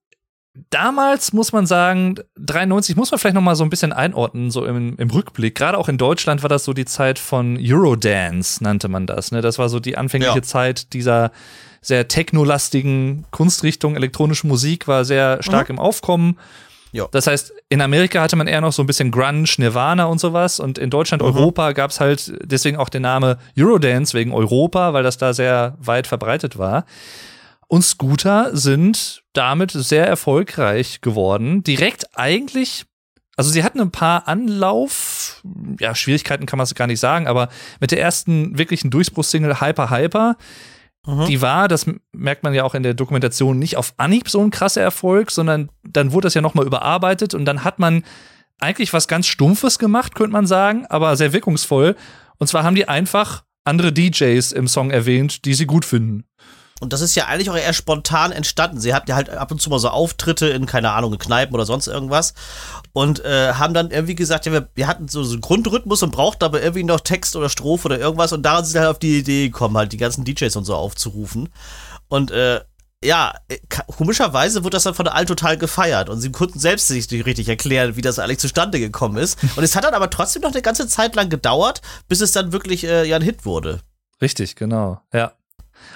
damals 0.69 1.33
muss 1.33 1.53
man 1.53 1.65
sagen, 1.65 2.15
93 2.37 2.95
muss 2.95 3.11
man 3.11 3.19
vielleicht 3.19 3.35
noch 3.35 3.41
mal 3.41 3.55
so 3.55 3.63
ein 3.63 3.69
bisschen 3.69 3.93
einordnen, 3.93 4.51
so 4.51 4.65
im, 4.65 4.95
im 4.97 5.09
Rückblick. 5.09 5.55
Gerade 5.55 5.77
auch 5.77 5.87
in 5.87 5.97
Deutschland 5.97 6.43
war 6.43 6.49
das 6.49 6.65
so 6.65 6.73
die 6.73 6.85
Zeit 6.85 7.19
von 7.19 7.57
Eurodance, 7.59 8.63
nannte 8.63 8.89
man 8.89 9.07
das. 9.07 9.31
Ne? 9.31 9.41
Das 9.41 9.59
war 9.59 9.69
so 9.69 9.79
die 9.79 9.97
anfängliche 9.97 10.35
Ja. 10.35 10.41
Zeit 10.41 10.93
dieser 10.93 11.31
sehr 11.81 12.07
technolastigen 12.07 13.25
Kunstrichtung. 13.31 13.95
Elektronische 13.95 14.45
Musik 14.45 14.87
war 14.87 15.05
sehr 15.05 15.41
stark 15.41 15.69
im 15.69 15.79
Aufkommen. 15.79 16.37
Ja. 16.91 17.07
Das 17.11 17.27
heißt, 17.27 17.53
in 17.69 17.81
Amerika 17.81 18.21
hatte 18.21 18.35
man 18.35 18.47
eher 18.47 18.59
noch 18.59 18.73
so 18.73 18.83
ein 18.83 18.85
bisschen 18.85 19.11
Grunge, 19.11 19.45
Nirvana 19.57 20.05
und 20.05 20.19
sowas. 20.19 20.59
Und 20.59 20.77
in 20.77 20.89
Deutschland, 20.89 21.23
Europa 21.23 21.71
gab 21.71 21.91
es 21.91 22.01
halt 22.01 22.33
deswegen 22.43 22.75
auch 22.77 22.89
den 22.89 23.03
Namen 23.03 23.37
Eurodance 23.57 24.13
wegen 24.17 24.33
Europa, 24.33 24.91
weil 24.91 25.01
das 25.03 25.17
da 25.17 25.33
sehr 25.33 25.75
weit 25.79 26.07
verbreitet 26.07 26.57
war. 26.57 26.85
Und 27.67 27.83
Scooter 27.83 28.49
sind 28.51 29.20
damit 29.33 29.71
sehr 29.71 30.07
erfolgreich 30.07 31.01
geworden. 31.01 31.63
Direkt 31.63 32.17
eigentlich, 32.17 32.85
also 33.37 33.49
sie 33.49 33.63
hatten 33.63 33.79
ein 33.81 33.91
paar 33.91 34.27
Anlauf, 34.27 35.41
ja, 35.79 35.95
Schwierigkeiten 35.95 36.45
kann 36.45 36.57
man 36.57 36.65
es 36.65 36.75
gar 36.75 36.87
nicht 36.87 36.99
sagen, 36.99 37.27
aber 37.27 37.49
mit 37.79 37.91
der 37.91 38.01
ersten 38.01 38.57
wirklichen 38.57 38.89
Durchbruchssingle 38.91 39.61
Hyper 39.61 39.89
Hyper, 39.89 40.35
Mhm. 41.07 41.25
die 41.25 41.41
war, 41.41 41.67
das 41.67 41.87
merkt 42.11 42.43
man 42.43 42.53
ja 42.53 42.63
auch 42.63 42.75
in 42.75 42.83
der 42.83 42.93
Dokumentation, 42.93 43.57
nicht 43.57 43.75
auf 43.75 43.93
Anhieb 43.97 44.29
so 44.29 44.39
ein 44.41 44.51
krasser 44.51 44.81
Erfolg, 44.81 45.31
sondern 45.31 45.69
dann 45.83 46.11
wurde 46.11 46.27
das 46.27 46.35
ja 46.35 46.41
nochmal 46.41 46.67
überarbeitet 46.67 47.33
und 47.33 47.45
dann 47.45 47.63
hat 47.63 47.79
man 47.79 48.03
eigentlich 48.59 48.93
was 48.93 49.07
ganz 49.07 49.25
Stumpfes 49.25 49.79
gemacht, 49.79 50.13
könnte 50.13 50.33
man 50.33 50.45
sagen, 50.45 50.85
aber 50.89 51.15
sehr 51.15 51.33
wirkungsvoll. 51.33 51.95
Und 52.37 52.47
zwar 52.47 52.63
haben 52.63 52.75
die 52.75 52.87
einfach 52.87 53.43
andere 53.63 53.91
DJs 53.91 54.51
im 54.51 54.67
Song 54.67 54.91
erwähnt, 54.91 55.45
die 55.45 55.55
sie 55.55 55.65
gut 55.65 55.85
finden. 55.85 56.25
Und 56.81 56.93
das 56.93 57.01
ist 57.01 57.13
ja 57.13 57.27
eigentlich 57.27 57.51
auch 57.51 57.55
eher 57.55 57.73
spontan 57.73 58.31
entstanden. 58.31 58.79
Sie 58.79 58.93
hatten 58.93 59.07
ja 59.07 59.15
halt 59.15 59.29
ab 59.29 59.51
und 59.51 59.61
zu 59.61 59.69
mal 59.69 59.77
so 59.77 59.89
Auftritte 59.89 60.47
in, 60.47 60.65
keine 60.65 60.91
Ahnung, 60.91 61.13
in 61.13 61.19
Kneipen 61.19 61.53
oder 61.53 61.65
sonst 61.65 61.85
irgendwas. 61.85 62.33
Und 62.91 63.23
äh, 63.23 63.53
haben 63.53 63.75
dann 63.75 63.91
irgendwie 63.91 64.15
gesagt, 64.15 64.47
ja, 64.47 64.51
wir, 64.51 64.67
wir 64.73 64.87
hatten 64.87 65.07
so, 65.07 65.23
so 65.23 65.33
einen 65.33 65.41
Grundrhythmus 65.41 66.01
und 66.01 66.11
brauchten 66.11 66.43
aber 66.43 66.61
irgendwie 66.61 66.83
noch 66.83 66.99
Text 66.99 67.35
oder 67.35 67.49
Strophe 67.49 67.85
oder 67.85 67.99
irgendwas. 67.99 68.33
Und 68.33 68.41
daran 68.43 68.65
sind 68.65 68.73
sie 68.73 68.79
halt 68.79 68.89
auf 68.89 68.97
die 68.97 69.19
Idee 69.19 69.49
gekommen, 69.49 69.77
halt 69.77 69.93
die 69.93 69.97
ganzen 69.97 70.25
DJs 70.25 70.55
und 70.55 70.65
so 70.65 70.73
aufzurufen. 70.75 71.49
Und 72.07 72.31
äh, 72.31 72.61
ja, 73.03 73.35
äh, 73.47 73.59
komischerweise 73.95 74.63
wird 74.63 74.73
das 74.73 74.83
dann 74.83 74.95
von 74.95 75.05
der 75.05 75.13
Alt 75.15 75.27
total 75.27 75.57
gefeiert. 75.57 76.09
Und 76.09 76.19
sie 76.19 76.31
konnten 76.31 76.57
selbst 76.57 76.87
sich 76.87 77.09
nicht 77.11 77.25
richtig 77.27 77.47
erklären, 77.47 77.95
wie 77.95 78.01
das 78.01 78.17
eigentlich 78.17 78.39
zustande 78.39 78.79
gekommen 78.79 79.17
ist. 79.17 79.37
Und 79.55 79.63
es 79.63 79.75
hat 79.75 79.83
dann 79.83 79.93
aber 79.93 80.09
trotzdem 80.09 80.41
noch 80.41 80.51
eine 80.51 80.63
ganze 80.63 80.87
Zeit 80.87 81.15
lang 81.15 81.29
gedauert, 81.29 81.81
bis 82.07 82.21
es 82.21 82.31
dann 82.31 82.51
wirklich 82.51 82.83
äh, 82.83 83.05
ja 83.05 83.17
ein 83.17 83.21
Hit 83.21 83.45
wurde. 83.45 83.81
Richtig, 84.19 84.55
genau. 84.55 85.01
Ja. 85.13 85.33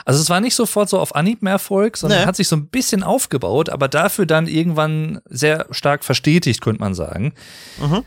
Also 0.06 0.22
es 0.22 0.30
war 0.30 0.42
nicht 0.42 0.56
sofort 0.56 0.90
so 0.90 1.00
auf 1.00 1.16
Anhieb 1.16 1.42
mehr 1.42 1.54
Erfolg, 1.54 1.98
sondern 1.98 2.22
Nee. 2.22 2.26
hat 2.26 2.36
sich 2.36 2.48
so 2.48 2.56
ein 2.56 2.68
bisschen 2.68 3.04
aufgebaut, 3.04 3.70
aber 3.70 3.88
dafür 3.88 4.26
dann 4.26 4.48
irgendwann 4.48 5.22
sehr 5.26 5.68
stark 5.72 6.04
verstetigt, 6.04 6.62
könnte 6.62 6.82
man 6.82 6.94
sagen. 6.94 7.34
Mhm. 7.80 8.04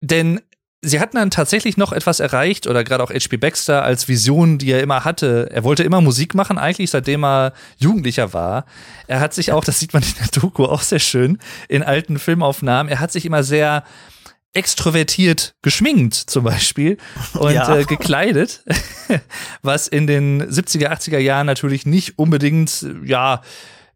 Denn 0.00 0.40
sie 0.84 0.98
hatten 0.98 1.16
dann 1.16 1.30
tatsächlich 1.30 1.76
noch 1.76 1.92
etwas 1.92 2.18
erreicht, 2.18 2.66
oder 2.66 2.82
gerade 2.82 3.04
auch 3.04 3.10
H.P. 3.10 3.36
Baxter 3.36 3.84
als 3.84 4.08
Vision, 4.08 4.58
die 4.58 4.72
er 4.72 4.82
immer 4.82 5.04
hatte. 5.04 5.48
Er 5.52 5.62
wollte 5.62 5.84
immer 5.84 6.00
Musik 6.00 6.34
machen, 6.34 6.58
eigentlich 6.58 6.90
seitdem 6.90 7.24
er 7.24 7.52
Jugendlicher 7.78 8.32
war. 8.32 8.66
Er 9.06 9.20
hat 9.20 9.32
sich 9.32 9.52
auch, 9.52 9.64
das 9.64 9.78
sieht 9.78 9.92
man 9.94 10.02
in 10.02 10.14
der 10.18 10.40
Doku 10.40 10.64
auch 10.64 10.82
sehr 10.82 10.98
schön, 10.98 11.38
in 11.68 11.82
alten 11.84 12.18
Filmaufnahmen, 12.18 12.90
er 12.90 12.98
hat 12.98 13.12
sich 13.12 13.24
immer 13.24 13.44
sehr 13.44 13.84
extrovertiert 14.54 15.54
geschminkt 15.62 16.14
zum 16.14 16.44
Beispiel 16.44 16.98
und 17.34 17.52
Ja. 17.52 17.76
äh, 17.78 17.84
gekleidet, 17.84 18.62
was 19.62 19.88
in 19.88 20.06
den 20.06 20.42
70er, 20.42 20.88
80er 20.90 21.18
Jahren 21.18 21.46
natürlich 21.46 21.86
nicht 21.86 22.18
unbedingt, 22.18 22.86
ja, 23.04 23.42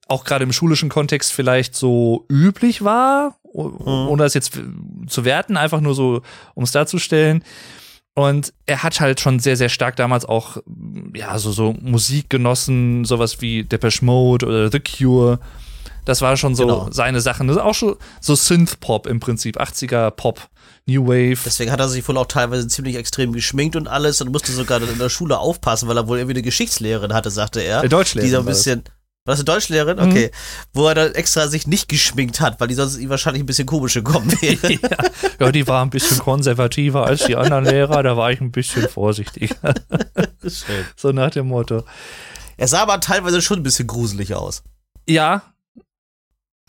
auch 0.08 0.24
gerade 0.24 0.44
im 0.44 0.52
schulischen 0.52 0.88
Kontext 0.88 1.32
vielleicht 1.32 1.74
so 1.74 2.24
üblich 2.30 2.82
war, 2.84 3.36
o- 3.42 4.06
ohne 4.08 4.22
das 4.22 4.34
jetzt 4.34 4.58
zu 5.08 5.24
werten, 5.24 5.56
einfach 5.56 5.80
nur 5.80 5.94
so, 5.94 6.22
um 6.54 6.64
es 6.64 6.72
darzustellen. 6.72 7.42
Und 8.14 8.54
er 8.64 8.82
hat 8.82 9.00
halt 9.00 9.20
schon 9.20 9.40
sehr, 9.40 9.56
sehr 9.58 9.68
stark 9.68 9.96
damals 9.96 10.24
auch, 10.24 10.56
ja, 11.14 11.38
so, 11.38 11.52
so 11.52 11.74
Musik 11.82 12.30
genossen, 12.30 13.04
sowas 13.04 13.42
wie 13.42 13.64
Depeche 13.64 14.04
Mode 14.04 14.46
oder 14.46 14.70
The 14.72 14.80
Cure. 14.80 15.38
Das 16.06 16.22
war 16.22 16.36
schon 16.38 16.54
so 16.54 16.62
Genau. 16.66 16.88
seine 16.90 17.20
Sachen. 17.20 17.46
Das 17.48 17.58
ist 17.58 17.62
auch 17.62 17.74
schon 17.74 17.96
so 18.22 18.34
Synth-Pop 18.34 19.06
im 19.06 19.20
Prinzip, 19.20 19.60
80er 19.60 20.10
Pop, 20.12 20.40
New 20.86 21.06
Wave. 21.06 21.38
Deswegen 21.44 21.70
hat 21.70 21.80
er 21.80 21.88
sich 21.88 22.06
wohl 22.08 22.16
auch 22.16 22.26
teilweise 22.26 22.66
ziemlich 22.68 22.96
extrem 22.96 23.32
geschminkt 23.32 23.76
und 23.76 23.88
alles 23.88 24.20
und 24.22 24.32
musste 24.32 24.52
sogar 24.52 24.80
in 24.80 24.98
der 24.98 25.08
Schule 25.10 25.38
aufpassen, 25.38 25.88
weil 25.88 25.96
er 25.98 26.08
wohl 26.08 26.16
irgendwie 26.18 26.34
eine 26.36 26.42
Geschichtslehrerin 26.42 27.12
hatte, 27.12 27.30
sagte 27.30 27.60
er. 27.60 27.84
Äh, 27.84 27.88
Deutschlehrerin 27.90 28.28
Die 28.30 28.34
so 28.34 28.38
ein 28.40 28.46
bisschen. 28.46 28.84
War 29.24 29.32
das 29.32 29.40
eine 29.40 29.44
Deutschlehrerin? 29.46 29.96
Mhm. 29.96 30.10
Okay. 30.12 30.30
Wo 30.72 30.86
er 30.86 30.94
dann 30.94 31.14
extra 31.16 31.48
sich 31.48 31.66
nicht 31.66 31.88
geschminkt 31.88 32.40
hat, 32.40 32.60
weil 32.60 32.68
die 32.68 32.74
sonst 32.74 32.96
ihm 32.98 33.08
wahrscheinlich 33.10 33.42
ein 33.42 33.46
bisschen 33.46 33.66
komisch 33.66 33.94
gekommen 33.94 34.30
wäre. 34.40 34.72
ja. 34.74 34.78
ja, 35.40 35.50
die 35.50 35.66
war 35.66 35.82
ein 35.84 35.90
bisschen 35.90 36.20
konservativer 36.20 37.04
als 37.04 37.24
die 37.26 37.34
anderen 37.34 37.64
Lehrer, 37.64 38.04
da 38.04 38.16
war 38.16 38.30
ich 38.30 38.40
ein 38.40 38.52
bisschen 38.52 38.88
vorsichtig. 38.88 39.50
Schön. 40.42 40.84
so 40.94 41.10
nach 41.10 41.30
dem 41.30 41.48
Motto. 41.48 41.82
Er 42.56 42.68
sah 42.68 42.82
aber 42.82 43.00
teilweise 43.00 43.42
schon 43.42 43.58
ein 43.58 43.62
bisschen 43.64 43.88
gruselig 43.88 44.32
aus. 44.34 44.62
Ja. 45.08 45.42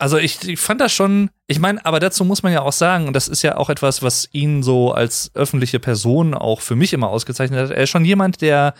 Also 0.00 0.16
ich, 0.16 0.46
ich 0.48 0.60
fand 0.60 0.80
das 0.80 0.92
schon, 0.92 1.30
ich 1.48 1.58
meine, 1.58 1.84
aber 1.84 1.98
dazu 1.98 2.24
muss 2.24 2.44
man 2.44 2.52
ja 2.52 2.62
auch 2.62 2.72
sagen, 2.72 3.08
und 3.08 3.14
das 3.14 3.26
ist 3.26 3.42
ja 3.42 3.56
auch 3.56 3.68
etwas, 3.68 4.00
was 4.02 4.28
ihn 4.32 4.62
so 4.62 4.92
als 4.92 5.32
öffentliche 5.34 5.80
Person 5.80 6.34
auch 6.34 6.60
für 6.60 6.76
mich 6.76 6.92
immer 6.92 7.08
ausgezeichnet 7.08 7.58
hat. 7.58 7.76
Er 7.76 7.82
ist 7.82 7.90
schon 7.90 8.04
jemand, 8.04 8.40
der, 8.40 8.74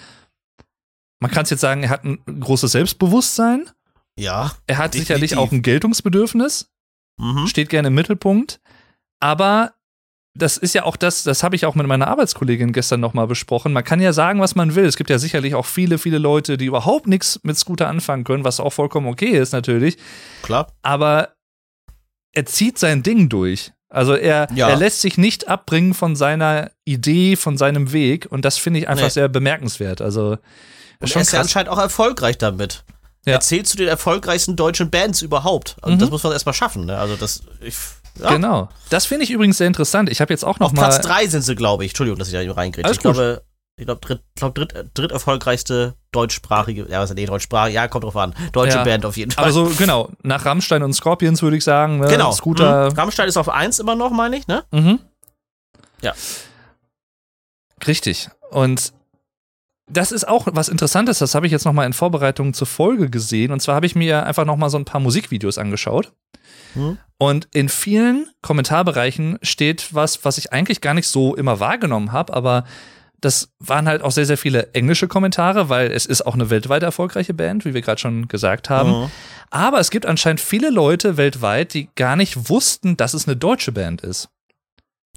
man 1.21 1.31
kann 1.33 1.43
es 1.43 1.51
jetzt 1.51 1.61
sagen, 1.61 1.83
er 1.83 1.91
hat 1.91 2.05
ein 2.05 2.21
großes 2.41 2.71
Selbstbewusstsein. 2.71 3.69
Ja. 4.17 4.53
Er 4.69 4.79
hat 4.79 4.95
Definitiv. 4.95 5.09
sicherlich 5.09 5.37
auch 5.37 5.51
ein 5.53 5.63
Geltungsbedürfnis, 5.63 6.71
Mhm. 7.21 7.49
steht 7.49 7.69
gerne 7.69 7.89
im 7.89 7.95
Mittelpunkt. 7.95 8.61
Aber 9.19 9.73
das 10.35 10.57
ist 10.57 10.75
ja 10.75 10.85
auch 10.85 10.97
das, 10.97 11.25
das 11.25 11.43
habe 11.43 11.57
ich 11.57 11.67
auch 11.67 11.75
mit 11.75 11.87
meiner 11.87 12.07
Arbeitskollegin 12.09 12.73
gestern 12.73 13.01
nochmal 13.01 13.27
besprochen. 13.27 13.73
Man 13.73 13.83
kann 13.85 14.01
ja 14.01 14.13
sagen, 14.13 14.41
was 14.41 14.55
man 14.55 14.75
will. 14.75 14.85
Es 14.85 14.97
gibt 14.97 15.11
ja 15.11 15.19
sicherlich 15.19 15.55
auch 15.55 15.67
viele, 15.67 15.99
viele 15.99 16.19
Leute, 16.19 16.57
die 16.57 16.67
überhaupt 16.67 17.07
nichts 17.09 17.41
mit 17.43 17.59
Scooter 17.59 17.89
anfangen 17.89 18.25
können, 18.25 18.45
was 18.45 18.61
auch 18.61 18.73
vollkommen 18.73 19.09
okay 19.09 19.31
ist 19.37 19.53
natürlich. 19.53 19.97
Klar. 20.43 20.69
Aber 20.83 21.31
er 22.33 22.47
zieht 22.47 22.79
sein 22.79 23.03
Ding 23.03 23.29
durch. 23.29 23.73
Also 23.89 24.15
er, 24.15 24.49
Ja. 24.55 24.69
er 24.69 24.77
lässt 24.77 25.01
sich 25.01 25.17
nicht 25.19 25.49
abbringen 25.49 25.95
von 25.95 26.15
seiner 26.15 26.71
Idee, 26.85 27.37
von 27.37 27.57
seinem 27.57 27.93
Weg. 27.93 28.27
Und 28.31 28.45
das 28.45 28.59
finde 28.59 28.81
ich 28.81 28.89
einfach 28.89 29.05
Nee. 29.07 29.11
sehr 29.11 29.29
bemerkenswert. 29.29 30.01
Also 30.03 30.37
Und 31.01 31.15
er 31.17 31.21
ist 31.23 31.33
ja 31.33 31.41
anscheinend 31.41 31.71
auch 31.71 31.79
erfolgreich 31.79 32.37
damit. 32.39 32.85
Ja. 33.27 33.35
Er 33.35 33.41
zählt 33.41 33.67
zu 33.67 33.77
den 33.77 33.89
erfolgreichsten 33.89 34.57
deutschen 34.57 34.91
Bands 34.91 35.23
überhaupt. 35.23 35.77
Und 35.83 35.95
Mhm. 35.95 35.99
das 36.01 36.11
muss 36.11 36.23
man 36.23 36.33
erstmal 36.33 36.55
schaffen. 36.55 36.85
Ne? 36.87 36.99
Also 36.99 37.17
das, 37.17 37.43
ich, 37.61 37.75
ja. 38.21 38.31
Genau. 38.31 38.69
Das 38.91 39.07
finde 39.07 39.25
ich 39.25 39.31
übrigens 39.31 39.59
sehr 39.59 39.67
interessant. 39.67 40.11
Ich 40.11 40.21
habe 40.21 40.33
jetzt 40.33 40.45
auch 40.45 40.59
noch 40.59 40.69
Auf 40.69 40.73
mal 40.73 40.89
Platz 40.89 41.01
3 41.01 41.27
sind 41.27 41.43
sie, 41.43 41.55
glaube 41.55 41.85
ich. 41.85 41.91
Entschuldigung, 41.91 42.19
dass 42.19 42.29
ich 42.29 42.35
da 42.35 42.41
eben 42.41 42.53
reingrätsche. 42.53 42.91
Ich 42.91 42.99
gut. 42.99 43.15
glaube, 43.15 43.43
ich 43.79 43.87
glaube, 43.87 44.01
dritt, 44.01 44.23
glaub, 44.35 44.55
dritt, 44.55 44.75
dritt 44.95 45.13
erfolgreichste 45.13 45.95
deutschsprachige, 46.11 46.87
ja, 46.91 47.01
was 47.01 47.15
nee, 47.15 47.27
deutschsprachige, 47.27 47.77
ja, 47.77 47.87
kommt 47.87 48.05
drauf 48.05 48.17
an. 48.17 48.35
Deutsche 48.53 48.79
Ja. 48.79 48.85
Band 48.85 49.07
auf 49.07 49.17
jeden 49.17 49.31
Fall. 49.31 49.45
Aber 49.45 49.53
so, 49.53 49.71
genau, 49.79 50.11
nach 50.23 50.45
Rammstein 50.45 50.83
und 50.83 50.95
Scorpions 50.95 51.43
würde 51.43 51.57
ich 51.57 51.65
sagen, 51.65 52.01
ne? 52.01 52.09
genau. 52.09 52.33
Scooter. 52.33 52.91
Mhm. 52.91 52.97
Rammstein 52.97 53.29
ist 53.29 53.37
auf 53.37 53.49
1 53.49 53.79
immer 53.79 53.95
noch, 53.95 54.11
meine 54.11 54.37
ich, 54.37 54.49
ne? 54.49 54.65
Mhm. 54.73 54.99
Ja. 56.03 56.13
Richtig. 57.87 58.31
Und 58.51 58.93
das 59.91 60.13
ist 60.13 60.27
auch 60.27 60.47
was 60.51 60.69
Interessantes, 60.69 61.19
das 61.19 61.35
habe 61.35 61.47
ich 61.47 61.53
jetzt 61.53 61.65
noch 61.65 61.73
mal 61.73 61.87
in 61.87 61.93
Vorbereitung 61.93 62.55
zur 62.55 62.67
Folge 62.67 63.09
gesehen. 63.09 63.53
Und 63.53 63.61
zwar 63.61 63.77
habe 63.77 63.87
ich 63.87 63.95
mir 63.95 64.27
einfach 64.27 64.45
noch 64.45 64.57
mal 64.57 64.71
so 64.71 64.79
ein 64.79 64.85
paar 64.85 65.01
Musikvideos 65.01 65.57
angeschaut. 65.57 66.13
Mhm. 66.75 66.99
Und 67.19 67.49
in 67.53 67.69
vielen 67.69 68.29
Kommentarbereichen 68.43 69.39
steht 69.43 69.93
was, 69.93 70.25
was 70.25 70.39
ich 70.39 70.53
eigentlich 70.53 70.81
gar 70.81 70.95
nicht 70.95 71.09
so 71.09 71.35
immer 71.35 71.59
wahrgenommen 71.59 72.13
habe, 72.13 72.33
aber 72.33 72.65
das 73.21 73.53
waren 73.59 73.89
halt 73.89 74.03
auch 74.03 74.13
sehr, 74.13 74.27
sehr 74.27 74.39
viele 74.39 74.73
englische 74.75 75.09
Kommentare, 75.09 75.69
weil 75.69 75.91
es 75.91 76.07
ist 76.07 76.25
auch 76.25 76.35
eine 76.35 76.51
weltweit 76.51 76.85
erfolgreiche 76.85 77.35
Band, 77.35 77.65
wie 77.65 77.75
wir 77.75 77.83
gerade 77.83 78.01
schon 78.01 78.29
gesagt 78.29 78.71
haben. 78.71 78.91
Mhm. 78.91 79.11
Aber 79.51 79.81
es 79.81 79.91
gibt 79.91 80.07
anscheinend 80.07 80.41
viele 80.41 80.71
Leute 80.71 81.17
weltweit, 81.17 81.75
die 81.75 81.89
gar 81.97 82.15
nicht 82.15 82.49
wussten, 82.49 82.97
dass 82.97 83.15
es 83.15 83.27
eine 83.27 83.37
deutsche 83.37 83.73
Band 83.73 84.03
ist. 84.03 84.29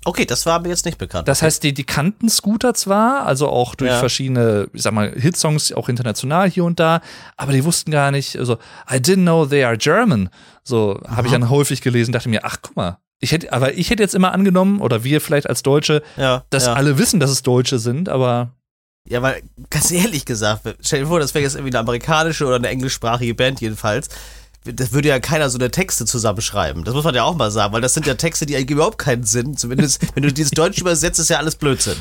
Okay, 0.04 0.26
das 0.26 0.46
war 0.48 0.60
mir 0.60 0.70
jetzt 0.70 0.86
nicht 0.86 0.98
bekannt. 0.98 1.28
Das 1.28 1.42
heißt, 1.44 1.62
die, 1.62 1.74
die 1.74 1.84
kannten 1.84 2.28
Scooter 2.28 2.74
zwar, 2.74 3.26
also 3.26 3.48
auch 3.50 3.76
durch 3.76 3.92
Ja. 3.92 4.00
verschiedene, 4.00 4.68
ich 4.74 4.82
sag 4.82 4.94
mal, 4.94 5.12
Hitsongs, 5.12 5.72
auch 5.74 5.90
international 5.90 6.50
hier 6.50 6.64
und 6.64 6.80
da, 6.80 7.02
aber 7.38 7.52
die 7.52 7.64
wussten 7.64 7.92
gar 7.92 8.10
nicht, 8.12 8.36
also, 8.38 8.58
I 8.90 8.96
didn't 8.96 9.24
know 9.24 9.46
they 9.46 9.64
are 9.64 9.78
German. 9.78 10.30
So 10.64 11.00
habe 11.08 11.28
ich 11.28 11.34
dann 11.34 11.50
häufig 11.50 11.82
gelesen, 11.82 12.12
dachte 12.12 12.30
mir, 12.30 12.44
ach 12.46 12.58
guck 12.62 12.76
mal, 12.76 12.98
ich 13.20 13.32
hätte, 13.32 13.54
aber 13.54 13.76
ich 13.76 13.92
hätte 13.92 14.02
jetzt 14.02 14.16
immer 14.16 14.32
angenommen, 14.32 14.82
oder 14.82 15.04
wir 15.04 15.22
vielleicht 15.22 15.48
als 15.48 15.62
Deutsche, 15.62 16.02
ja, 16.18 16.44
dass 16.50 16.66
ja. 16.66 16.74
alle 16.74 16.98
wissen, 16.98 17.20
dass 17.20 17.30
es 17.30 17.44
Deutsche 17.44 17.78
sind, 17.78 18.10
aber 18.10 18.56
Ja, 19.08 19.22
weil, 19.22 19.44
ganz 19.70 19.92
ehrlich 19.92 20.26
gesagt, 20.26 20.64
stell 20.82 21.02
dir 21.02 21.08
vor, 21.08 21.20
das 21.20 21.36
wäre 21.36 21.44
jetzt 21.44 21.54
irgendwie 21.54 21.72
eine 21.72 21.80
amerikanische 21.80 22.46
oder 22.48 22.56
eine 22.56 22.70
englischsprachige 22.70 23.36
Band 23.36 23.62
jedenfalls. 23.62 24.10
Das 24.64 24.92
würde 24.92 25.08
ja 25.10 25.20
keiner 25.20 25.50
so 25.50 25.58
eine 25.58 25.72
Texte 25.72 26.06
zusammenschreiben. 26.06 26.84
Das 26.84 26.94
muss 26.94 27.04
man 27.04 27.16
ja 27.16 27.24
auch 27.24 27.36
mal 27.36 27.50
sagen, 27.50 27.74
weil 27.74 27.82
das 27.82 27.96
sind 27.96 28.06
ja 28.06 28.14
Texte, 28.14 28.46
die 28.46 28.56
eigentlich 28.56 28.70
überhaupt 28.72 29.00
keinen 29.00 29.24
Sinn. 29.24 29.58
Zumindest, 29.58 30.00
wenn 30.16 30.22
du 30.24 30.32
dieses 30.32 30.52
Deutsch 30.52 30.80
übersetzt, 30.80 31.20
ist 31.20 31.30
ja 31.30 31.38
alles 31.38 31.56
Blödsinn. 31.56 31.96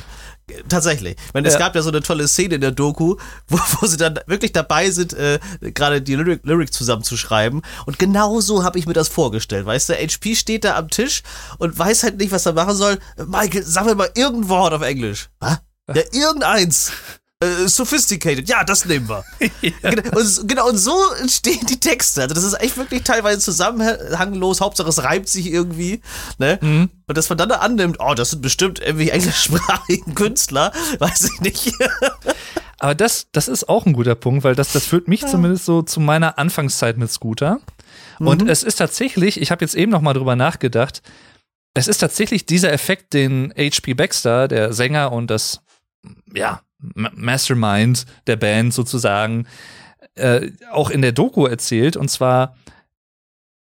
Tatsächlich. 0.69 1.17
Ich 1.29 1.33
meine, 1.35 1.47
es 1.49 1.55
Ja. 1.55 1.61
gab 1.61 1.75
ja 1.75 1.81
so 1.83 1.90
eine 1.90 2.02
tolle 2.02 2.26
Szene 2.29 2.57
in 2.57 2.61
der 2.61 2.73
Doku, 2.73 3.17
wo, 3.49 3.59
wo 3.81 3.87
sie 3.87 3.97
dann 3.97 4.19
wirklich 4.26 4.52
dabei 4.52 4.90
sind, 4.90 5.12
äh, 5.14 5.38
gerade 5.61 6.02
die 6.02 6.17
Lyric, 6.17 6.40
Lyrics 6.45 6.73
zusammenzuschreiben. 6.76 7.62
Und 7.87 7.99
genau 7.99 8.40
so 8.40 8.62
habe 8.64 8.79
ich 8.79 8.87
mir 8.87 8.93
das 8.95 9.09
vorgestellt. 9.09 9.64
Weißt 9.64 9.88
du, 9.88 9.95
HP 9.95 10.35
steht 10.35 10.64
da 10.64 10.76
am 10.76 10.88
Tisch 10.90 11.23
und 11.59 11.79
weiß 11.79 12.02
halt 12.02 12.19
nicht, 12.19 12.33
was 12.33 12.47
er 12.47 12.52
machen 12.52 12.75
soll. 12.75 12.99
Michael, 13.26 13.62
sag 13.64 13.87
mir 13.87 13.95
mal 13.95 14.11
irgendein 14.17 14.49
Wort 14.50 14.73
auf 14.75 14.83
Englisch. 14.83 15.31
Was? 15.38 15.59
Ja, 15.95 16.02
irgendeins. 16.12 16.93
Äh, 17.42 17.68
sophisticated, 17.68 18.47
ja, 18.50 18.64
das 18.64 18.85
nehmen 18.85 19.09
wir. 19.09 19.25
Genau, 19.82 20.18
und, 20.18 20.49
genau, 20.49 20.68
und 20.68 20.76
so 20.76 20.94
entstehen 21.20 21.64
die 21.66 21.80
Texte. 21.80 22.23
Also 22.23 22.35
das 22.35 22.44
ist 22.44 22.61
echt 22.61 22.76
wirklich 22.76 23.02
teilweise 23.02 23.40
zusammenhanglos. 23.40 24.61
Hauptsache 24.61 24.88
es 24.88 25.02
reibt 25.02 25.28
sich 25.28 25.50
irgendwie. 25.50 26.02
Ne? 26.38 26.59
Mhm. 26.61 26.90
Und 27.06 27.18
dass 27.18 27.30
man 27.30 27.38
dann 27.38 27.49
da 27.49 27.56
annimmt, 27.56 27.97
oh, 27.99 28.12
das 28.12 28.30
sind 28.30 28.42
bestimmt 28.42 28.78
irgendwie 28.80 29.09
englischsprachigen 29.09 30.14
Künstler, 30.14 30.73
weiß 30.99 31.30
ich 31.32 31.40
nicht. 31.40 31.73
Aber 32.78 32.94
das, 32.94 33.28
das 33.32 33.49
ist 33.49 33.70
auch 33.70 33.87
ein 33.87 33.94
guter 33.94 34.16
Punkt, 34.16 34.44
weil 34.44 34.54
das, 34.54 34.73
das 34.73 34.85
führt 34.85 35.09
mich 35.09 35.26
zumindest 35.26 35.64
so 35.64 35.80
zu 35.80 35.99
meiner 36.00 36.38
Anfangszeit 36.38 36.99
mit 36.99 37.11
Scooter. 37.11 37.61
Und 38.18 38.47
es 38.49 38.62
ist 38.62 38.76
tatsächlich, 38.76 39.40
ich 39.40 39.50
habe 39.50 39.64
jetzt 39.64 39.75
eben 39.75 39.90
noch 39.90 40.02
mal 40.02 40.12
drüber 40.12 40.37
nachgedacht, 40.37 41.00
es 41.73 41.88
ist 41.88 41.99
tatsächlich 41.99 42.44
dieser 42.44 42.73
Effekt, 42.73 43.14
den 43.14 43.52
H.P. 43.56 43.94
Baxter, 43.94 44.47
der 44.47 44.75
Sänger 44.75 45.12
und 45.12 45.30
das, 45.30 45.61
ja, 46.35 46.61
Mastermind 46.94 48.06
der 48.26 48.37
Band 48.37 48.75
sozusagen, 48.75 49.46
äh, 50.14 50.50
auch 50.72 50.90
in 50.90 51.02
der 51.02 51.12
Doku 51.12 51.46
erzählt. 51.46 51.96
Und 51.96 52.10
zwar, 52.10 52.56